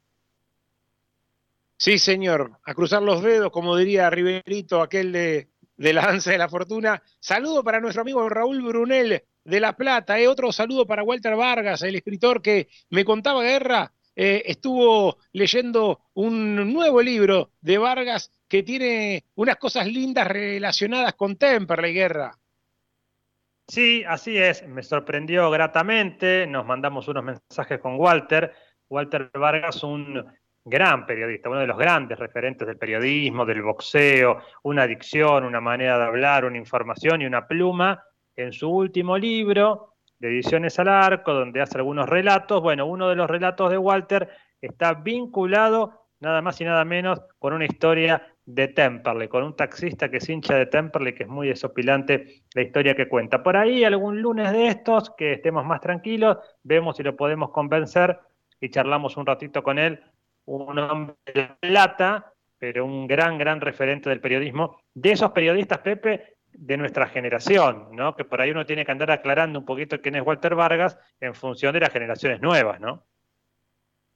Sí, 1.77 1.99
señor. 1.99 2.59
A 2.65 2.75
cruzar 2.75 3.03
los 3.03 3.23
dedos, 3.23 3.53
como 3.53 3.77
diría 3.77 4.11
Riverito, 4.11 4.83
aquel 4.83 5.13
de, 5.13 5.49
de 5.77 5.93
la 5.93 6.07
danza 6.07 6.33
de 6.33 6.39
la 6.39 6.49
fortuna. 6.49 7.03
Saludo 7.21 7.63
para 7.63 7.81
nuestro 7.81 8.03
amigo 8.03 8.29
Raúl 8.29 8.63
Brunel 8.63 9.23
de 9.45 9.61
La 9.61 9.77
Plata. 9.77 10.19
Eh. 10.19 10.27
Otro 10.27 10.51
saludo 10.53 10.87
para 10.87 11.05
Walter 11.05 11.37
Vargas, 11.37 11.83
el 11.83 11.95
escritor 11.95 12.43
que 12.43 12.69
me 12.91 13.05
contaba 13.05 13.43
guerra. 13.43 13.93
Eh, 14.17 14.43
estuvo 14.47 15.19
leyendo 15.33 16.01
un 16.15 16.73
nuevo 16.73 17.01
libro 17.01 17.53
de 17.61 17.79
Vargas 17.79 18.33
que 18.49 18.63
tiene 18.63 19.25
unas 19.35 19.57
cosas 19.57 19.87
lindas 19.87 20.27
relacionadas 20.27 21.15
con 21.15 21.37
Temperley 21.37 21.93
Guerra. 21.93 22.33
Sí, 23.67 24.03
así 24.09 24.39
es, 24.39 24.67
me 24.67 24.83
sorprendió 24.83 25.51
gratamente, 25.51 26.47
nos 26.47 26.65
mandamos 26.65 27.07
unos 27.07 27.23
mensajes 27.23 27.79
con 27.81 27.97
Walter, 27.97 28.55
Walter 28.89 29.31
Vargas, 29.35 29.85
un 29.85 30.25
gran 30.65 31.05
periodista, 31.05 31.51
uno 31.51 31.61
de 31.61 31.67
los 31.67 31.77
grandes 31.77 32.19
referentes 32.19 32.67
del 32.67 32.79
periodismo, 32.79 33.45
del 33.45 33.63
boxeo, 33.63 34.41
una 34.63 34.87
dicción, 34.87 35.45
una 35.45 35.61
manera 35.61 35.99
de 35.99 36.05
hablar, 36.05 36.47
una 36.47 36.57
información 36.57 37.21
y 37.21 37.27
una 37.27 37.47
pluma. 37.47 38.03
En 38.37 38.53
su 38.53 38.71
último 38.71 39.19
libro, 39.19 39.97
de 40.19 40.29
Ediciones 40.29 40.79
al 40.79 40.89
Arco, 40.89 41.35
donde 41.35 41.61
hace 41.61 41.79
algunos 41.79 42.09
relatos, 42.09 42.63
bueno, 42.63 42.87
uno 42.87 43.09
de 43.09 43.17
los 43.17 43.29
relatos 43.29 43.71
de 43.71 43.79
Walter 43.79 44.29
está 44.61 44.95
vinculado 44.95 46.07
nada 46.21 46.43
más 46.43 46.61
y 46.61 46.65
nada 46.65 46.85
menos 46.85 47.21
con 47.39 47.53
una 47.53 47.65
historia 47.65 48.35
de 48.49 48.69
Temperley, 48.69 49.29
con 49.29 49.45
un 49.45 49.55
taxista 49.55 50.11
que 50.11 50.17
es 50.17 50.29
hincha 50.29 50.55
de 50.55 50.65
Temperley, 50.65 51.15
que 51.15 51.25
es 51.25 51.29
muy 51.29 51.49
desopilante 51.49 52.45
la 52.55 52.63
historia 52.63 52.95
que 52.95 53.07
cuenta. 53.07 53.43
Por 53.43 53.59
ahí, 53.59 53.85
algún 53.85 54.23
lunes 54.23 54.51
de 54.53 54.69
estos, 54.69 55.11
que 55.19 55.35
estemos 55.35 55.67
más 55.67 55.83
tranquilos, 55.83 56.39
vemos 56.63 56.97
si 56.97 57.03
lo 57.03 57.15
podemos 57.15 57.51
convencer 57.51 58.19
y 58.59 58.71
charlamos 58.71 59.19
un 59.19 59.27
ratito 59.27 59.63
con 59.63 59.79
él, 59.79 60.01
un 60.47 60.79
hombre 60.79 61.15
de 61.35 61.51
plata, 61.61 62.33
pero 62.57 62.87
un 62.87 63.07
gran, 63.07 63.37
gran 63.37 63.61
referente 63.61 64.09
del 64.09 64.23
periodismo, 64.23 64.81
de 64.95 65.13
esos 65.13 65.31
periodistas, 65.33 65.81
Pepe, 65.81 66.39
de 66.51 66.79
nuestra 66.79 67.07
generación, 67.07 67.89
¿no? 67.93 68.17
Que 68.17 68.25
por 68.25 68.41
ahí 68.41 68.51
uno 68.51 68.65
tiene 68.65 68.87
que 68.87 68.93
andar 68.93 69.11
aclarando 69.11 69.59
un 69.59 69.67
poquito 69.67 70.01
quién 70.01 70.15
es 70.15 70.27
Walter 70.27 70.55
Vargas 70.55 70.99
en 71.21 71.35
función 71.35 71.75
de 71.75 71.81
las 71.81 71.93
generaciones 71.93 72.41
nuevas, 72.41 72.81
¿no? 72.81 73.05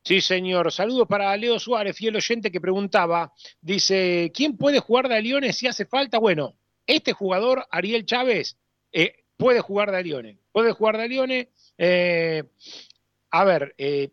Sí, 0.05 0.21
señor. 0.21 0.73
Saludos 0.73 1.07
para 1.07 1.37
Leo 1.37 1.61
Suárez, 1.61 1.97
fiel 1.97 2.17
oyente 2.17 2.51
que 2.51 2.61
preguntaba. 2.61 3.33
Dice, 3.61 4.33
¿quién 4.35 4.57
puede 4.57 4.81
jugar 4.81 5.09
de 5.09 5.17
Aliones 5.17 5.57
si 5.57 5.69
hace 5.69 5.87
falta? 5.87 6.19
Bueno, 6.19 6.57
este 6.87 7.13
jugador, 7.13 7.67
Ariel 7.71 8.05
Chávez, 8.05 8.59
eh, 8.91 9.25
puede 9.37 9.61
jugar 9.61 9.93
de 9.93 9.99
Aliones. 9.99 10.39
Puede 10.51 10.73
jugar 10.73 10.97
de 10.97 11.05
Aliones. 11.05 11.49
Eh, 11.79 12.43
a 13.31 13.45
ver, 13.45 13.75
eh, 13.79 14.11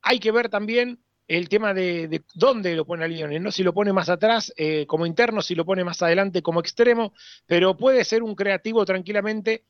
hay 0.00 0.18
que 0.18 0.32
ver 0.32 0.48
también 0.48 0.98
el 1.28 1.48
tema 1.50 1.74
de, 1.74 2.22
dónde 2.34 2.74
lo 2.74 2.86
pone 2.86 3.04
Aliones, 3.04 3.40
¿no? 3.42 3.52
Si 3.52 3.62
lo 3.62 3.74
pone 3.74 3.92
más 3.92 4.08
atrás 4.08 4.52
como 4.86 5.06
interno, 5.06 5.42
si 5.42 5.54
lo 5.54 5.64
pone 5.64 5.84
más 5.84 6.02
adelante 6.02 6.42
como 6.42 6.60
extremo, 6.60 7.12
pero 7.46 7.76
puede 7.76 8.04
ser 8.04 8.22
un 8.22 8.34
creativo 8.34 8.84
tranquilamente 8.84 9.64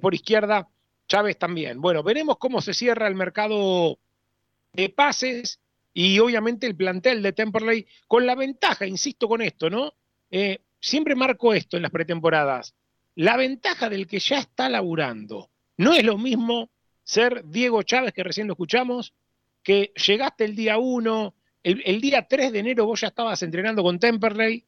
por 0.00 0.14
izquierda. 0.14 0.68
Chávez 1.08 1.38
también. 1.38 1.80
Bueno, 1.80 2.02
veremos 2.02 2.36
cómo 2.36 2.60
se 2.60 2.74
cierra 2.74 3.06
el 3.06 3.14
mercado 3.14 4.00
de 4.76 4.90
pases 4.90 5.60
y 5.92 6.18
obviamente 6.18 6.66
el 6.66 6.76
plantel 6.76 7.22
de 7.22 7.32
Temperley 7.32 7.86
con 8.06 8.26
la 8.26 8.34
ventaja, 8.34 8.86
insisto 8.86 9.28
con 9.28 9.40
esto, 9.40 9.70
¿no? 9.70 9.94
Eh, 10.30 10.60
siempre 10.78 11.14
marco 11.14 11.54
esto 11.54 11.76
en 11.76 11.82
las 11.82 11.90
pretemporadas. 11.90 12.74
La 13.14 13.36
ventaja 13.36 13.88
del 13.88 14.06
que 14.06 14.18
ya 14.18 14.38
está 14.38 14.68
laburando. 14.68 15.50
No 15.78 15.94
es 15.94 16.04
lo 16.04 16.18
mismo 16.18 16.70
ser 17.02 17.44
Diego 17.46 17.82
Chávez, 17.82 18.12
que 18.12 18.22
recién 18.22 18.46
lo 18.46 18.52
escuchamos, 18.52 19.14
que 19.62 19.92
llegaste 20.06 20.44
el 20.44 20.54
día 20.54 20.76
1, 20.76 21.34
el, 21.62 22.00
día 22.00 22.26
3 22.28 22.52
de 22.52 22.58
enero 22.58 22.86
vos 22.86 23.00
ya 23.00 23.08
estabas 23.08 23.42
entrenando 23.42 23.82
con 23.82 23.98
Temperley, 23.98 24.64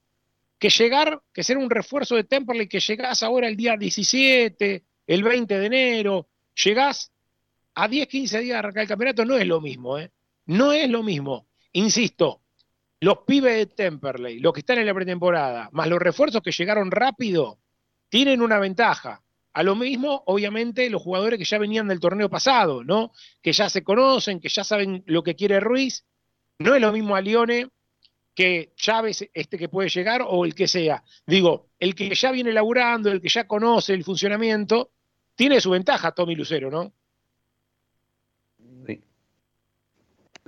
que 0.58 0.70
llegar, 0.70 1.20
que 1.32 1.44
ser 1.44 1.58
un 1.58 1.70
refuerzo 1.70 2.16
de 2.16 2.24
Temperley, 2.24 2.68
que 2.68 2.80
llegás 2.80 3.22
ahora 3.22 3.48
el 3.48 3.56
día 3.56 3.76
17, 3.76 4.82
el 5.06 5.22
20 5.22 5.58
de 5.58 5.66
enero, 5.66 6.28
llegás 6.64 7.12
a 7.80 7.86
10, 7.86 8.08
15 8.08 8.40
días 8.40 8.54
de 8.54 8.58
arrancar 8.58 8.82
el 8.82 8.88
campeonato 8.88 9.24
no 9.24 9.36
es 9.36 9.46
lo 9.46 9.60
mismo, 9.60 9.98
¿eh? 9.98 10.10
No 10.46 10.72
es 10.72 10.90
lo 10.90 11.04
mismo. 11.04 11.46
Insisto, 11.72 12.42
los 12.98 13.18
pibes 13.18 13.54
de 13.54 13.66
Temperley, 13.66 14.40
los 14.40 14.52
que 14.52 14.60
están 14.60 14.78
en 14.78 14.86
la 14.86 14.94
pretemporada, 14.94 15.68
más 15.70 15.86
los 15.86 16.00
refuerzos 16.00 16.42
que 16.42 16.50
llegaron 16.50 16.90
rápido, 16.90 17.60
tienen 18.08 18.42
una 18.42 18.58
ventaja. 18.58 19.22
A 19.52 19.62
lo 19.62 19.76
mismo, 19.76 20.24
obviamente, 20.26 20.90
los 20.90 21.00
jugadores 21.00 21.38
que 21.38 21.44
ya 21.44 21.58
venían 21.58 21.86
del 21.86 22.00
torneo 22.00 22.28
pasado, 22.28 22.82
¿no? 22.82 23.12
Que 23.40 23.52
ya 23.52 23.70
se 23.70 23.84
conocen, 23.84 24.40
que 24.40 24.48
ya 24.48 24.64
saben 24.64 25.04
lo 25.06 25.22
que 25.22 25.36
quiere 25.36 25.60
Ruiz. 25.60 26.04
No 26.58 26.74
es 26.74 26.80
lo 26.80 26.92
mismo 26.92 27.14
a 27.14 27.20
Lione 27.20 27.68
que 28.34 28.72
Chávez, 28.74 29.28
este 29.32 29.56
que 29.56 29.68
puede 29.68 29.88
llegar, 29.88 30.24
o 30.26 30.44
el 30.44 30.56
que 30.56 30.66
sea. 30.66 31.04
Digo, 31.26 31.68
el 31.78 31.94
que 31.94 32.12
ya 32.12 32.32
viene 32.32 32.52
laburando, 32.52 33.12
el 33.12 33.20
que 33.20 33.28
ya 33.28 33.46
conoce 33.46 33.94
el 33.94 34.02
funcionamiento, 34.02 34.90
tiene 35.36 35.60
su 35.60 35.70
ventaja, 35.70 36.10
Tommy 36.10 36.34
Lucero, 36.34 36.72
¿no? 36.72 36.92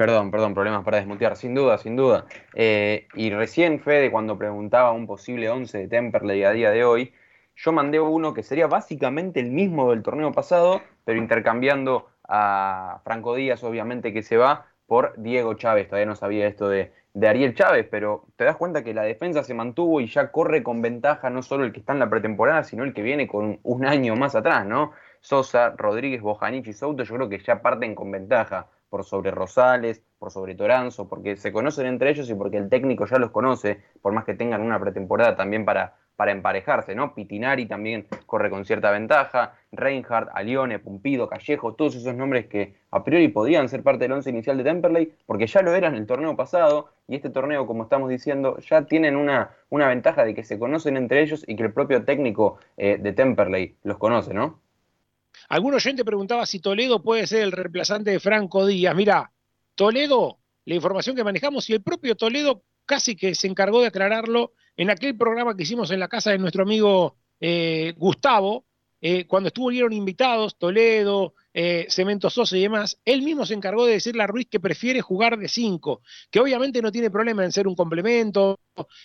Perdón, 0.01 0.31
perdón, 0.31 0.55
problemas 0.55 0.83
para 0.83 0.97
desmutear, 0.97 1.37
sin 1.37 1.55
duda, 1.55 1.77
sin 1.77 1.95
duda. 1.95 2.25
Eh, 2.55 3.07
y 3.13 3.29
recién, 3.29 3.81
Fede, 3.81 4.11
cuando 4.11 4.39
preguntaba 4.39 4.93
un 4.93 5.07
posible 5.07 5.51
11 5.51 5.77
de 5.77 5.89
Temperley 5.89 6.43
a 6.43 6.53
día 6.53 6.71
de 6.71 6.87
hoy, 6.87 7.13
yo 7.55 7.71
mandé 7.73 8.01
uno 8.01 8.33
que 8.33 8.43
sería 8.43 8.67
básicamente 8.67 9.41
el 9.41 9.51
mismo 9.51 9.91
del 9.91 10.03
torneo 10.03 10.33
pasado, 10.33 10.81
pero 11.05 11.19
intercambiando 11.19 12.09
a 12.27 13.03
Franco 13.05 13.35
Díaz, 13.35 13.63
obviamente 13.63 14.15
que 14.15 14.23
se 14.23 14.39
va, 14.39 14.69
por 14.87 15.13
Diego 15.19 15.53
Chávez. 15.53 15.89
Todavía 15.89 16.07
no 16.07 16.17
sabía 16.17 16.47
esto 16.47 16.71
de, 16.71 16.95
de 17.13 17.29
Ariel 17.29 17.55
Chávez, 17.55 17.87
pero 17.91 18.25
te 18.37 18.45
das 18.45 18.57
cuenta 18.57 18.83
que 18.83 18.95
la 18.95 19.03
defensa 19.03 19.45
se 19.45 19.53
mantuvo 19.53 20.01
y 20.01 20.07
ya 20.07 20.33
corre 20.33 20.63
con 20.63 20.81
ventaja 20.81 21.29
no 21.29 21.43
solo 21.43 21.65
el 21.65 21.73
que 21.73 21.81
está 21.81 21.93
en 21.93 21.99
la 21.99 22.09
pretemporada, 22.09 22.65
sino 22.65 22.85
el 22.85 22.95
que 22.95 23.03
viene 23.03 23.27
con 23.27 23.61
un 23.65 23.85
año 23.85 24.17
más 24.17 24.35
atrás, 24.35 24.65
¿no? 24.65 24.93
Sosa, 25.21 25.75
Rodríguez, 25.77 26.23
Bojanich 26.23 26.69
y 26.69 26.73
Souto, 26.73 27.03
yo 27.03 27.17
creo 27.17 27.29
que 27.29 27.39
ya 27.41 27.61
parten 27.61 27.95
con 27.95 28.11
ventaja 28.11 28.69
por 28.91 29.05
sobre 29.05 29.31
Rosales, 29.31 30.03
por 30.19 30.31
sobre 30.31 30.55
Toranzo, 30.55 31.09
porque 31.09 31.37
se 31.37 31.53
conocen 31.53 31.87
entre 31.87 32.11
ellos 32.11 32.29
y 32.29 32.35
porque 32.35 32.59
el 32.59 32.69
técnico 32.69 33.07
ya 33.07 33.19
los 33.19 33.31
conoce, 33.31 33.81
por 34.03 34.13
más 34.13 34.25
que 34.25 34.35
tengan 34.35 34.61
una 34.61 34.79
pretemporada 34.79 35.37
también 35.37 35.65
para, 35.65 35.95
para 36.17 36.33
emparejarse, 36.33 36.95
¿no? 36.95 37.15
Pitinari 37.15 37.65
también 37.65 38.07
corre 38.27 38.51
con 38.51 38.67
cierta 38.67 38.91
ventaja, 38.91 39.55
Reinhardt, 39.73 40.29
Alione, 40.35 40.79
Pumpido, 40.79 41.29
Callejo, 41.29 41.75
todos 41.75 41.95
esos 41.95 42.15
nombres 42.15 42.47
que 42.47 42.75
a 42.91 43.03
priori 43.05 43.29
podían 43.29 43.71
ser 43.71 43.83
parte 43.83 44.05
del 44.05 44.13
once 44.13 44.29
inicial 44.29 44.59
de 44.59 44.65
Temperley, 44.65 45.15
porque 45.25 45.47
ya 45.47 45.63
lo 45.63 45.75
eran 45.75 45.95
el 45.95 46.07
torneo 46.07 46.37
pasado, 46.37 46.91
y 47.09 47.15
este 47.15 47.31
torneo, 47.31 47.67
como 47.67 47.85
estamos 47.85 48.11
diciendo, 48.11 48.59
ya 48.59 48.83
tienen 48.83 49.17
una, 49.17 49.53
una 49.71 49.89
ventaja 49.89 50.25
de 50.25 50.35
que 50.35 50.45
se 50.45 50.59
conocen 50.59 50.99
entre 50.99 51.23
ellos 51.23 51.43
y 51.47 51.57
que 51.57 51.63
el 51.63 51.73
propio 51.73 52.05
técnico 52.05 52.59
eh, 52.77 52.99
de 53.01 53.13
Temperley 53.13 53.77
los 53.83 53.97
conoce, 53.97 54.35
¿no? 54.35 54.61
Algún 55.49 55.75
oyente 55.75 56.05
preguntaba 56.05 56.47
si 56.47 56.61
Toledo 56.61 57.03
puede 57.03 57.27
ser 57.27 57.43
el 57.43 57.53
reemplazante 57.53 58.11
de 58.11 58.21
Franco 58.21 58.67
Díaz. 58.67 58.95
Mira, 58.95 59.33
Toledo, 59.75 60.39
la 60.65 60.75
información 60.75 61.17
que 61.17 61.25
manejamos, 61.25 61.69
y 61.71 61.75
el 61.75 61.83
propio 61.83 62.17
Toledo 62.17 62.63
casi 62.87 63.17
que 63.17 63.35
se 63.35 63.47
encargó 63.47 63.81
de 63.81 63.87
aclararlo 63.87 64.53
en 64.77 64.91
aquel 64.91 65.17
programa 65.17 65.57
que 65.57 65.63
hicimos 65.63 65.91
en 65.91 66.01
la 66.01 66.09
casa 66.09 66.31
de 66.31 66.39
nuestro 66.39 66.63
amigo 66.63 67.17
eh, 67.41 67.95
Gustavo, 67.97 68.67
eh, 69.03 69.27
cuando 69.27 69.49
estuvieron 69.49 69.93
invitados 69.93 70.59
Toledo, 70.59 71.35
eh, 71.55 71.87
Cemento 71.89 72.29
Sosa 72.29 72.57
y 72.57 72.63
demás, 72.63 72.99
él 73.05 73.23
mismo 73.23 73.47
se 73.47 73.55
encargó 73.55 73.87
de 73.87 73.95
decirle 73.95 74.23
a 74.23 74.27
Ruiz 74.27 74.47
que 74.51 74.61
prefiere 74.61 75.01
jugar 75.01 75.39
de 75.39 75.49
cinco, 75.49 76.03
que 76.31 76.41
obviamente 76.41 76.83
no 76.83 76.93
tiene 76.93 77.11
problema 77.11 77.45
en 77.45 77.53
ser 77.53 77.67
un 77.67 77.75
complemento, 77.75 78.59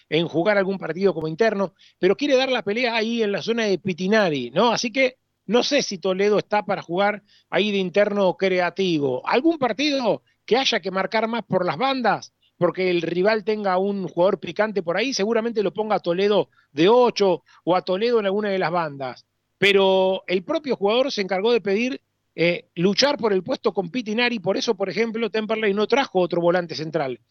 en 0.10 0.28
jugar 0.28 0.58
algún 0.58 0.78
partido 0.78 1.14
como 1.14 1.28
interno, 1.28 1.74
pero 1.98 2.18
quiere 2.18 2.36
dar 2.36 2.52
la 2.52 2.64
pelea 2.64 2.96
ahí 2.96 3.24
en 3.24 3.32
la 3.32 3.42
zona 3.42 3.66
de 3.66 3.80
Pitinari, 3.80 4.52
¿no? 4.52 4.72
Así 4.72 4.92
que 4.92 5.18
no 5.46 5.64
sé 5.64 5.82
si 5.82 5.98
Toledo 5.98 6.40
está 6.40 6.64
para 6.64 6.82
jugar 6.82 7.24
ahí 7.50 7.72
de 7.72 7.78
interno 7.78 8.36
creativo. 8.36 9.28
¿Algún 9.28 9.58
partido 9.58 10.24
que 10.46 10.58
haya 10.58 10.80
que 10.80 10.92
marcar 10.92 11.28
más 11.28 11.44
por 11.44 11.66
las 11.66 11.78
bandas? 11.78 12.34
Porque 12.58 12.90
el 12.90 13.02
rival 13.02 13.44
tenga 13.44 13.78
un 13.78 14.08
jugador 14.08 14.40
picante 14.40 14.82
por 14.82 14.98
ahí, 14.98 15.14
seguramente 15.14 15.62
lo 15.62 15.74
ponga 15.74 15.96
a 15.96 16.00
Toledo 16.00 16.50
de 16.72 16.90
8 16.90 17.44
o 17.66 17.76
a 17.76 17.82
Toledo 17.82 18.20
en 18.20 18.26
alguna 18.26 18.50
de 18.50 18.60
las 18.60 18.72
bandas. 18.72 19.26
Pero 19.58 20.24
el 20.28 20.44
propio 20.44 20.76
jugador 20.76 21.12
se 21.12 21.22
encargó 21.22 21.52
de 21.52 21.62
pedir 21.62 22.02
eh, 22.38 22.70
luchar 22.76 23.18
por 23.18 23.32
el 23.32 23.44
puesto 23.44 23.74
con 23.74 23.90
Pitinari, 23.90 24.40
por 24.40 24.58
eso, 24.58 24.76
por 24.76 24.90
ejemplo, 24.90 25.30
Temperley 25.30 25.74
no 25.74 25.88
trajo 25.88 26.20
otro 26.20 26.42
volante 26.42 26.76
central. 26.76 27.22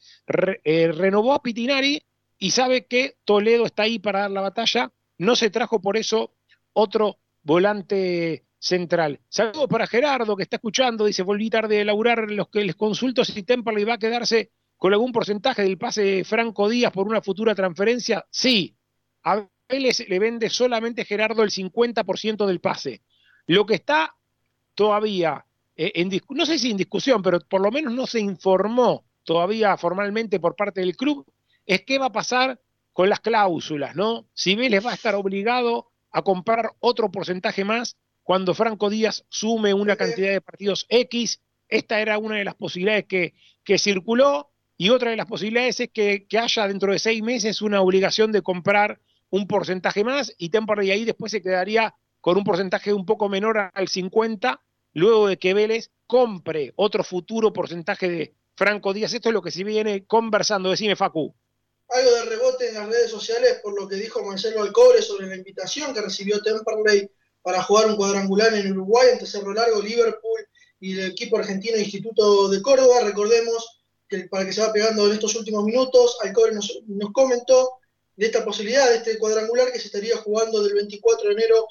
Eh, 0.65 0.93
renovó 0.93 1.35
a 1.35 1.43
Pitinari 1.43 2.03
y 2.39 2.51
sabe 2.51 2.87
que 2.87 3.17
Toledo 3.25 3.67
está 3.67 3.83
ahí 3.83 3.99
para 3.99 4.21
dar 4.21 4.31
la 4.31 4.41
batalla, 4.41 4.93
no 5.19 5.37
se 5.37 5.51
trajo 5.51 5.81
por 5.81 5.97
eso 5.97 6.33
otro 6.73 7.19
volante 7.45 8.45
central. 8.59 9.21
Saludos 9.29 9.69
para 9.69 9.87
Gerardo 9.87 10.37
que 10.37 10.43
está 10.43 10.57
escuchando, 10.57 11.05
dice, 11.05 11.23
volví 11.23 11.51
tarde 11.51 11.77
de 11.77 11.85
laburar, 11.85 12.31
los 12.31 12.49
que 12.49 12.65
les 12.65 12.75
consulto 12.75 13.25
si 13.25 13.43
Temperley 13.43 13.85
va 13.85 13.95
a 13.95 13.99
quedarse 13.99 14.51
con 14.77 14.93
algún 14.93 15.13
porcentaje 15.13 15.63
del 15.63 15.79
pase 15.79 16.25
Franco 16.25 16.69
Díaz 16.69 16.93
por 16.93 17.07
una 17.07 17.21
futura 17.21 17.55
transferencia. 17.55 18.27
Sí, 18.31 18.75
a 19.23 19.47
Vélez 19.69 20.09
le 20.09 20.19
vende 20.19 20.51
solamente 20.51 21.05
Gerardo 21.05 21.43
el 21.43 21.51
50% 21.51 22.47
del 22.47 22.61
pase. 22.61 23.03
Lo 23.47 23.67
que 23.67 23.75
está 23.75 24.17
todavía, 24.75 25.45
eh, 25.77 25.93
en, 25.95 26.11
no 26.31 26.47
sé 26.47 26.59
si 26.59 26.71
en 26.71 26.77
discusión, 26.79 27.23
pero 27.23 27.41
por 27.41 27.61
lo 27.61 27.71
menos 27.71 27.93
no 27.93 28.07
se 28.07 28.21
informó 28.21 29.05
todavía 29.25 29.77
formalmente 29.77 30.41
por 30.41 30.57
parte 30.57 30.81
del 30.81 30.97
club, 30.97 31.27
es 31.67 31.83
qué 31.83 31.99
va 31.99 32.07
a 32.07 32.13
pasar 32.13 32.61
con 32.93 33.09
las 33.09 33.21
cláusulas, 33.21 33.97
¿no? 33.97 34.27
Si 34.35 34.55
Vélez 34.55 34.85
va 34.85 34.93
a 34.93 34.95
estar 34.95 35.15
obligado 35.15 35.91
a 36.15 36.23
comprar 36.23 36.71
otro 36.79 37.11
porcentaje 37.11 37.65
más 37.65 37.97
cuando 38.23 38.55
Franco 38.55 38.89
Díaz 38.89 39.27
sume 39.29 39.75
una 39.75 39.97
cantidad 39.97 40.31
de 40.31 40.41
partidos 40.41 40.87
X. 40.89 41.43
Esta 41.69 42.01
era 42.01 42.19
una 42.19 42.37
de 42.37 42.45
las 42.45 42.55
posibilidades 42.55 43.07
que, 43.07 43.35
que 43.65 43.79
circuló 43.79 44.53
y 44.77 44.91
otra 44.91 45.11
de 45.11 45.17
las 45.17 45.27
posibilidades 45.27 45.81
es 45.81 45.91
que, 45.91 46.27
que, 46.29 46.39
haya 46.39 46.69
dentro 46.69 46.93
de 46.93 47.01
seis 47.01 47.21
meses 47.21 47.63
una 47.63 47.81
obligación 47.81 48.31
de 48.31 48.43
comprar 48.43 49.01
un 49.29 49.49
porcentaje 49.49 50.05
más 50.05 50.33
y 50.39 50.51
Temperley 50.51 50.93
ahí 50.93 51.05
después 51.05 51.33
se 51.33 51.43
quedaría 51.43 51.95
con 52.21 52.39
un 52.39 52.45
porcentaje 52.45 52.93
un 52.93 53.05
poco 53.05 53.29
menor 53.29 53.71
al 53.75 53.89
50, 53.89 54.61
luego 54.93 55.27
de 55.27 55.37
que 55.37 55.53
Vélez 55.53 55.91
compre 56.07 56.73
otro 56.77 57.03
futuro 57.03 57.53
porcentaje 57.53 58.09
de 58.09 58.35
Franco 58.57 58.93
Díaz. 58.95 59.15
Esto 59.15 59.31
es 59.31 59.33
lo 59.35 59.43
que 59.43 59.51
se 59.51 59.65
viene 59.65 60.05
conversando. 60.05 60.71
Decime, 60.71 60.95
Facu. 60.95 61.35
Algo 61.89 62.11
de 62.11 62.25
rebote 62.25 62.69
en 62.69 62.75
las 62.75 62.89
redes 62.89 63.11
sociales 63.11 63.61
por 63.63 63.79
lo 63.79 63.87
que 63.87 63.97
dijo 63.97 64.25
Marcelo 64.25 64.63
Alcobre 64.63 65.03
sobre 65.03 65.27
la 65.27 65.37
invitación 65.37 65.93
que 65.93 66.01
recibió 66.01 66.43
Temperley 66.43 67.11
para 67.43 67.63
jugar 67.63 67.87
un 67.87 67.97
cuadrangular 67.97 68.55
en 68.55 68.73
Uruguay 68.73 69.09
entre 69.13 69.27
Cerro 69.27 69.53
Largo, 69.53 69.83
Liverpool 69.83 70.49
y 70.81 70.99
el 70.99 71.11
equipo 71.11 71.39
argentino 71.39 71.77
Instituto 71.77 72.49
de 72.49 72.63
Córdoba. 72.63 73.03
Recordemos 73.03 73.83
que 74.09 74.29
para 74.29 74.47
que 74.47 74.53
se 74.53 74.63
va 74.63 74.73
pegando 74.73 75.07
en 75.07 75.13
estos 75.13 75.35
últimos 75.37 75.65
minutos, 75.65 76.19
Alcobre 76.23 76.53
nos, 76.53 76.81
nos 76.87 77.13
comentó 77.13 77.79
de 78.17 78.27
esta 78.27 78.45
posibilidad, 78.45 78.89
de 78.89 78.97
este 78.97 79.19
cuadrangular 79.19 79.73
que 79.73 79.79
se 79.79 79.87
estaría 79.87 80.17
jugando 80.17 80.63
del 80.63 80.75
24 80.75 81.29
de 81.29 81.35
enero 81.35 81.67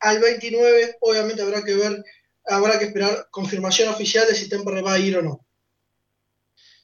al 0.00 0.20
29, 0.20 0.98
obviamente 1.00 1.42
habrá 1.42 1.64
que 1.64 1.74
ver, 1.74 2.04
habrá 2.44 2.78
que 2.78 2.86
esperar 2.86 3.28
confirmación 3.30 3.88
oficial 3.88 4.26
de 4.26 4.34
si 4.34 4.48
Temperley 4.48 4.82
va 4.82 4.94
a 4.94 4.98
ir 4.98 5.16
o 5.16 5.22
no. 5.22 5.44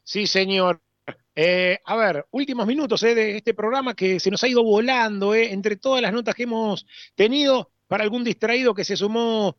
Sí, 0.03 0.27
señor. 0.27 0.81
Eh, 1.37 1.81
a 1.85 1.97
ver, 1.97 2.27
últimos 2.31 2.65
minutos 2.67 3.03
eh, 3.03 3.15
de 3.15 3.37
este 3.39 3.55
programa 3.55 3.95
que 3.95 4.21
se 4.21 4.31
nos 4.31 4.43
ha 4.45 4.49
ido 4.49 4.63
volando 4.63 5.35
eh, 5.35 5.53
entre 5.53 5.77
todas 5.77 6.01
las 6.01 6.13
notas 6.13 6.35
que 6.35 6.45
hemos 6.45 6.87
tenido. 7.15 7.71
Para 7.87 8.03
algún 8.03 8.25
distraído 8.25 8.75
que 8.75 8.83
se 8.83 8.97
sumó 8.97 9.59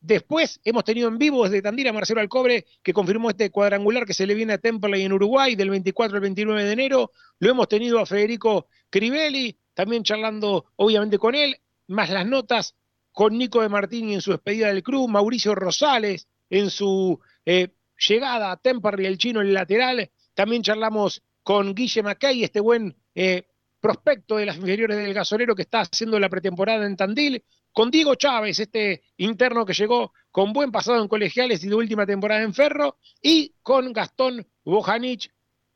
después, 0.00 0.60
hemos 0.64 0.84
tenido 0.84 1.08
en 1.08 1.18
vivo 1.18 1.42
desde 1.42 1.60
Tandira 1.60 1.92
Marcelo 1.92 2.20
Alcobre, 2.20 2.66
que 2.84 2.92
confirmó 2.92 3.30
este 3.30 3.50
cuadrangular 3.50 4.06
que 4.06 4.14
se 4.14 4.28
le 4.28 4.34
viene 4.34 4.52
a 4.52 4.58
Temperley 4.58 5.02
en 5.02 5.12
Uruguay 5.12 5.56
del 5.56 5.70
24 5.70 6.16
al 6.16 6.20
29 6.20 6.64
de 6.64 6.72
enero. 6.72 7.10
Lo 7.40 7.50
hemos 7.50 7.68
tenido 7.68 7.98
a 7.98 8.06
Federico 8.06 8.68
Crivelli, 8.90 9.58
también 9.74 10.04
charlando 10.04 10.66
obviamente 10.76 11.18
con 11.18 11.34
él 11.34 11.56
más 11.88 12.10
las 12.10 12.26
notas 12.26 12.76
con 13.10 13.36
Nico 13.36 13.60
de 13.60 13.68
Martini 13.68 14.14
en 14.14 14.20
su 14.20 14.30
despedida 14.30 14.68
del 14.68 14.84
club, 14.84 15.08
Mauricio 15.08 15.56
Rosales 15.56 16.28
en 16.48 16.70
su 16.70 17.18
llegada 17.44 18.52
a 18.52 18.56
Temperley, 18.56 19.06
el 19.06 19.18
chino 19.18 19.40
el 19.40 19.52
lateral. 19.52 20.10
También 20.40 20.62
charlamos 20.62 21.22
con 21.42 21.74
Guille 21.74 22.02
Macay, 22.02 22.44
este 22.44 22.60
buen 22.60 22.96
eh, 23.14 23.42
prospecto 23.78 24.38
de 24.38 24.46
las 24.46 24.56
inferiores 24.56 24.96
del 24.96 25.12
gasolero 25.12 25.54
que 25.54 25.60
está 25.60 25.80
haciendo 25.80 26.18
la 26.18 26.30
pretemporada 26.30 26.86
en 26.86 26.96
Tandil. 26.96 27.44
Con 27.74 27.90
Diego 27.90 28.14
Chávez, 28.14 28.58
este 28.58 29.02
interno 29.18 29.66
que 29.66 29.74
llegó 29.74 30.14
con 30.30 30.54
buen 30.54 30.72
pasado 30.72 31.02
en 31.02 31.08
colegiales 31.08 31.62
y 31.62 31.68
de 31.68 31.74
última 31.74 32.06
temporada 32.06 32.40
en 32.40 32.54
Ferro. 32.54 32.96
Y 33.20 33.52
con 33.60 33.92
Gastón 33.92 34.46
Bojanich, 34.64 35.30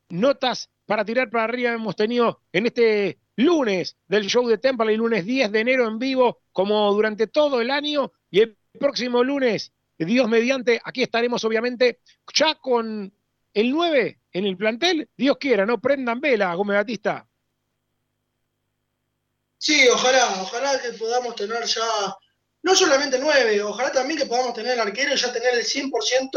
notas 0.09 0.71
para 0.87 1.05
tirar 1.05 1.29
para 1.29 1.43
arriba 1.43 1.73
hemos 1.73 1.95
tenido 1.95 2.41
en 2.51 2.65
este 2.65 3.19
lunes 3.35 3.97
del 4.07 4.25
show 4.25 4.47
de 4.47 4.57
Temple, 4.57 4.93
el 4.93 4.97
lunes 4.97 5.27
10 5.27 5.51
de 5.51 5.59
enero 5.59 5.87
en 5.87 5.99
vivo, 5.99 6.39
como 6.51 6.91
durante 6.91 7.27
todo 7.27 7.61
el 7.61 7.69
año, 7.69 8.11
y 8.31 8.39
el 8.39 8.57
próximo 8.79 9.23
lunes, 9.23 9.73
Dios 9.95 10.27
mediante, 10.27 10.81
aquí 10.83 11.03
estaremos 11.03 11.43
obviamente 11.45 11.99
ya 12.33 12.55
con 12.55 13.13
el 13.55 13.71
9 13.71 14.19
en 14.33 14.45
el 14.45 14.57
plantel, 14.57 15.09
Dios 15.15 15.37
quiera, 15.39 15.65
no 15.65 15.79
prendan 15.79 16.19
vela, 16.19 16.53
Gómez 16.53 16.75
Batista. 16.75 17.25
Sí, 19.57 19.87
ojalá, 19.87 20.41
ojalá 20.41 20.79
que 20.81 20.91
podamos 20.91 21.35
tener 21.35 21.63
ya, 21.63 22.15
no 22.63 22.75
solamente 22.75 23.17
9, 23.17 23.63
ojalá 23.63 23.93
también 23.93 24.19
que 24.19 24.25
podamos 24.25 24.53
tener 24.53 24.73
el 24.73 24.81
arquero 24.81 25.13
y 25.13 25.17
ya 25.17 25.31
tener 25.31 25.55
el 25.55 25.63
100% 25.63 26.29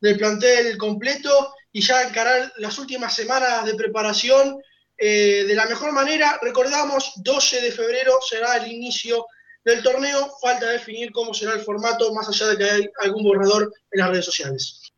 del 0.00 0.18
plantel 0.18 0.76
completo 0.76 1.54
y 1.72 1.80
ya 1.80 2.02
encarar 2.02 2.52
las 2.56 2.76
últimas 2.78 3.14
semanas 3.14 3.64
de 3.64 3.74
preparación 3.74 4.60
eh, 4.98 5.44
de 5.46 5.54
la 5.54 5.66
mejor 5.66 5.92
manera. 5.92 6.40
Recordamos, 6.42 7.12
12 7.16 7.60
de 7.60 7.70
febrero 7.70 8.18
será 8.28 8.56
el 8.56 8.72
inicio 8.72 9.26
del 9.64 9.80
torneo. 9.80 10.36
Falta 10.42 10.66
definir 10.66 11.12
cómo 11.12 11.32
será 11.32 11.52
el 11.52 11.60
formato, 11.60 12.12
más 12.12 12.28
allá 12.28 12.48
de 12.48 12.58
que 12.58 12.64
hay 12.64 12.90
algún 13.02 13.22
borrador 13.22 13.72
en 13.92 14.00
las 14.00 14.10
redes 14.10 14.24
sociales. 14.24 14.92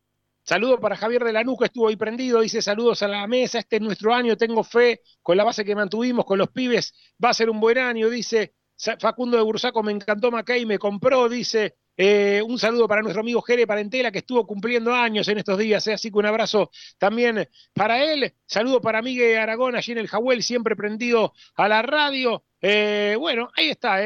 Saludo 0.51 0.81
para 0.81 0.97
Javier 0.97 1.23
de 1.23 1.33
la 1.33 1.45
Nuca, 1.45 1.67
estuvo 1.67 1.87
ahí 1.87 1.95
prendido, 1.95 2.41
dice 2.41 2.61
saludos 2.61 3.05
a 3.05 3.07
la 3.07 3.25
mesa, 3.29 3.61
este 3.61 3.77
es 3.77 3.83
nuestro 3.83 4.13
año, 4.13 4.37
tengo 4.37 4.65
fe 4.65 5.01
con 5.23 5.37
la 5.37 5.45
base 5.45 5.65
que 5.65 5.77
mantuvimos, 5.77 6.25
con 6.25 6.39
los 6.41 6.49
pibes, 6.49 6.93
va 7.25 7.31
a 7.31 7.35
ser 7.35 7.49
un 7.51 7.61
buen 7.61 7.79
año, 7.79 8.11
dice 8.11 8.55
Facundo 8.99 9.37
de 9.37 9.45
Bursaco, 9.45 9.81
me 9.85 9.93
encantó 9.93 10.33
Macay, 10.33 10.67
me 10.67 10.77
compró, 10.77 11.29
dice 11.29 11.77
eh, 11.97 12.43
un 12.45 12.59
saludo 12.59 12.89
para 12.89 13.01
nuestro 13.01 13.21
amigo 13.21 13.41
Jere 13.43 13.65
Parentela, 13.65 14.11
que 14.11 14.19
estuvo 14.19 14.45
cumpliendo 14.45 14.93
años 14.93 15.29
en 15.29 15.39
estos 15.39 15.57
días, 15.57 15.87
eh, 15.87 15.93
así 15.93 16.11
que 16.11 16.19
un 16.19 16.27
abrazo 16.27 16.73
también 16.99 17.49
para 17.73 18.03
él. 18.03 18.35
Saludo 18.45 18.81
para 18.81 19.03
Miguel 19.03 19.39
Aragón, 19.39 19.77
allí 19.77 19.93
en 19.93 19.99
el 19.99 20.09
Jahuel, 20.09 20.43
siempre 20.43 20.75
prendido 20.75 21.33
a 21.55 21.69
la 21.69 21.81
radio. 21.83 22.43
Eh, 22.61 23.15
bueno, 23.21 23.53
ahí 23.55 23.71
está, 23.71 24.01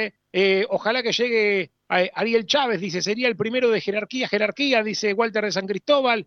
ojalá 0.68 1.02
que 1.02 1.12
llegue 1.12 1.72
Ariel 1.88 2.46
Chávez, 2.46 2.80
dice, 2.80 3.02
sería 3.02 3.28
el 3.28 3.36
primero 3.36 3.70
de 3.70 3.80
jerarquía, 3.80 4.28
jerarquía, 4.28 4.82
dice 4.82 5.12
Walter 5.12 5.44
de 5.44 5.52
San 5.52 5.66
Cristóbal. 5.66 6.26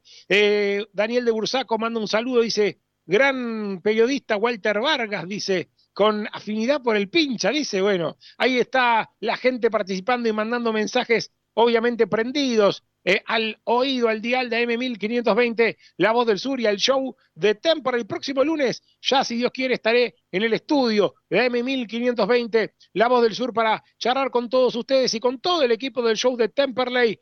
Daniel 0.93 1.25
de 1.25 1.31
Bursaco 1.31 1.77
manda 1.77 1.99
un 1.99 2.07
saludo, 2.07 2.41
dice, 2.41 2.79
gran 3.05 3.81
periodista 3.81 4.37
Walter 4.37 4.79
Vargas, 4.79 5.27
dice, 5.27 5.69
con 5.93 6.27
afinidad 6.31 6.81
por 6.83 6.95
el 6.95 7.09
pincha, 7.09 7.49
dice, 7.49 7.81
bueno, 7.81 8.17
ahí 8.37 8.59
está 8.59 9.09
la 9.19 9.35
gente 9.35 9.71
participando 9.71 10.29
y 10.29 10.33
mandando 10.33 10.71
mensajes 10.71 11.31
obviamente 11.55 12.05
prendidos 12.05 12.83
eh, 13.09 13.23
al 13.25 13.57
oído, 13.63 14.09
al 14.09 14.21
dial 14.21 14.49
de 14.49 14.67
M1520, 14.67 15.77
La 15.95 16.11
Voz 16.11 16.27
del 16.27 16.39
Sur 16.39 16.59
y 16.59 16.65
al 16.65 16.75
show 16.75 17.15
de 17.35 17.55
Temperley. 17.55 18.01
El 18.01 18.05
próximo 18.05 18.43
lunes, 18.43 18.83
ya 19.01 19.23
si 19.23 19.37
Dios 19.37 19.49
quiere, 19.53 19.75
estaré 19.75 20.15
en 20.29 20.43
el 20.43 20.51
estudio 20.51 21.15
de 21.29 21.49
M1520, 21.49 22.73
La 22.91 23.07
Voz 23.07 23.23
del 23.23 23.33
Sur, 23.33 23.53
para 23.53 23.81
charlar 23.97 24.29
con 24.29 24.49
todos 24.49 24.75
ustedes 24.75 25.13
y 25.13 25.21
con 25.21 25.39
todo 25.39 25.63
el 25.63 25.71
equipo 25.71 26.01
del 26.01 26.17
show 26.17 26.35
de 26.35 26.49
Temperley 26.49 27.17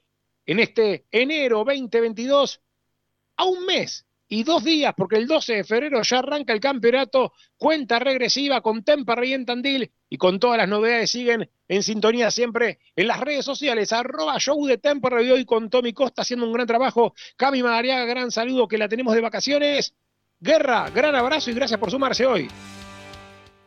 en 0.48 0.60
este 0.60 1.06
enero 1.12 1.64
2022, 1.64 2.62
a 3.38 3.46
un 3.46 3.68
mes 3.68 4.05
y 4.28 4.44
dos 4.44 4.64
días, 4.64 4.94
porque 4.98 5.18
el 5.18 5.28
12 5.28 5.58
de 5.58 5.64
febrero 5.64 6.02
ya 6.02 6.20
arranca 6.20 6.54
el 6.54 6.60
campeonato, 6.60 7.34
cuenta 7.58 8.00
regresiva 8.00 8.62
con 8.62 8.84
Temperley 8.84 9.34
en 9.34 9.46
Tandil 9.46 9.92
y 10.10 10.18
con 10.18 10.40
todas 10.40 10.58
las 10.58 10.68
novedades 10.68 11.12
siguen 11.12 11.50
en 11.68 11.84
sintonía 11.84 12.32
siempre 12.32 12.80
en 12.96 13.08
las 13.08 13.20
redes 13.20 13.46
sociales, 13.46 13.94
arroba 13.94 14.38
show 14.40 14.66
de 14.66 14.78
Temperley 14.78 15.30
hoy 15.32 15.46
con 15.46 15.70
Tommy 15.70 15.94
Costa 15.94 16.24
haciendo 16.24 16.46
un 16.46 16.54
gran 16.54 16.68
trabajo, 16.68 17.14
Cami 17.38 17.62
Madariaga, 17.62 18.06
gran 18.06 18.32
saludo 18.32 18.68
que 18.68 18.78
la 18.78 18.90
tenemos 18.90 19.14
de 19.14 19.22
vacaciones, 19.22 19.94
Guerra, 20.40 20.90
gran 20.94 21.16
abrazo 21.16 21.50
y 21.50 21.54
gracias 21.54 21.80
por 21.80 21.90
sumarse 21.90 22.26
hoy. 22.26 22.48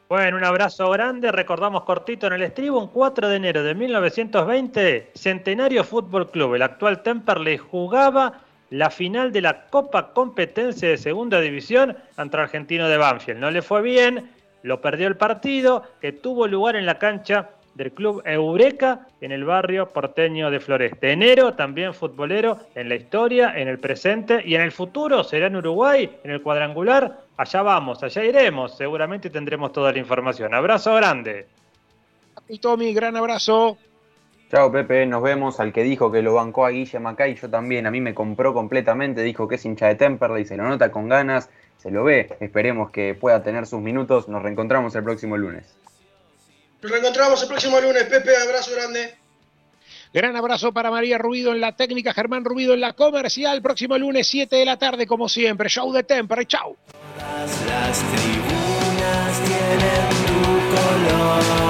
Bueno, 0.09 0.39
un 0.39 0.45
abrazo 0.45 0.89
grande. 0.91 1.31
Recordamos 1.31 1.85
cortito 1.85 2.29
en 2.29 2.35
el 2.35 2.43
estribo, 2.43 2.79
un 2.79 2.89
4 2.89 3.29
de 3.29 3.37
enero 3.37 3.63
de 3.63 3.75
1920, 3.75 5.11
Centenario 5.15 5.85
Fútbol 5.85 6.31
Club, 6.31 6.55
el 6.55 6.63
actual 6.63 7.03
Temperley, 7.03 7.59
jugaba 7.59 8.41
la 8.71 8.91
final 8.91 9.33
de 9.33 9.41
la 9.41 9.67
Copa 9.67 10.13
Competencia 10.13 10.89
de 10.89 10.97
Segunda 10.97 11.41
División 11.41 11.97
ante 12.17 12.37
Argentino 12.37 12.89
de 12.89 12.97
Banfield. 12.97 13.41
No 13.41 13.51
le 13.51 13.63
fue 13.63 13.83
bien, 13.83 14.31
lo 14.63 14.81
perdió 14.81 15.09
el 15.09 15.17
partido 15.17 15.85
que 16.01 16.13
tuvo 16.13 16.47
lugar 16.47 16.77
en 16.77 16.87
la 16.87 16.99
cancha 16.99 17.51
del 17.75 17.93
club 17.93 18.23
Eureka 18.25 19.07
en 19.21 19.31
el 19.31 19.45
barrio 19.45 19.89
porteño 19.89 20.51
de 20.51 20.59
Floreste. 20.59 21.13
Enero 21.13 21.55
también 21.55 21.95
futbolero 21.95 22.59
en 22.75 22.89
la 22.89 22.97
historia, 22.97 23.53
en 23.57 23.69
el 23.69 23.79
presente 23.79 24.43
y 24.45 24.57
en 24.57 24.63
el 24.63 24.73
futuro 24.73 25.23
será 25.23 25.47
en 25.47 25.57
Uruguay, 25.57 26.11
en 26.25 26.33
el 26.33 26.43
cuadrangular. 26.43 27.21
Allá 27.37 27.63
vamos, 27.63 28.03
allá 28.03 28.25
iremos, 28.25 28.77
seguramente 28.77 29.31
tendremos 29.31 29.73
toda 29.73 29.93
la 29.93 29.99
información. 29.99 30.53
Abrazo 30.55 30.93
grande. 30.95 31.47
Y 32.49 32.59
Tommy, 32.59 32.93
gran 32.93 33.17
abrazo. 33.17 33.79
Chao 34.51 34.73
Pepe, 34.73 35.05
nos 35.05 35.23
vemos. 35.23 35.61
Al 35.61 35.73
que 35.73 35.83
dijo 35.83 36.11
que 36.11 36.23
lo 36.23 36.35
bancó 36.35 36.65
a 36.65 36.71
Guille 36.71 36.99
Macay, 36.99 37.35
yo 37.35 37.51
también, 37.51 37.87
a 37.87 37.91
mí 37.91 38.01
me 38.01 38.15
compró 38.15 38.55
completamente, 38.55 39.23
dijo 39.23 39.47
que 39.47 39.57
es 39.57 39.65
hincha 39.65 39.89
de 39.89 39.95
Temperley, 39.95 40.47
se 40.47 40.57
lo 40.57 40.65
nota 40.65 40.91
con 40.91 41.09
ganas, 41.09 41.51
se 41.77 41.91
lo 41.91 42.05
ve. 42.05 42.35
Esperemos 42.41 42.91
que 42.91 43.15
pueda 43.15 43.43
tener 43.43 43.67
sus 43.67 43.81
minutos. 43.81 44.29
Nos 44.29 44.43
reencontramos 44.43 44.95
el 44.95 45.05
próximo 45.05 45.37
lunes. 45.37 45.75
Nos 46.81 46.91
reencontramos 46.91 47.43
el 47.43 47.49
próximo 47.49 47.79
lunes, 47.79 48.05
Pepe, 48.05 48.31
abrazo 48.37 48.75
grande. 48.75 49.15
Gran 50.15 50.35
abrazo 50.37 50.73
para 50.73 50.91
María 50.91 51.19
Rubido 51.19 51.53
en 51.53 51.61
la 51.61 51.77
técnica, 51.77 52.15
Germán 52.15 52.45
Rubido 52.45 52.73
en 52.73 52.81
la 52.81 52.95
comercial. 52.95 53.61
Próximo 53.61 53.99
lunes, 53.99 54.27
7 54.29 54.57
de 54.57 54.65
la 54.65 54.79
tarde, 54.79 55.07
como 55.07 55.29
siempre. 55.29 55.69
Show 55.69 55.93
de 55.93 56.05
Temperley, 56.05 56.47
chau. 56.47 56.77
Las 57.67 57.99
tribunas 57.99 59.43
tienen 59.43 60.09
tu 60.27 60.45
color. 60.75 61.59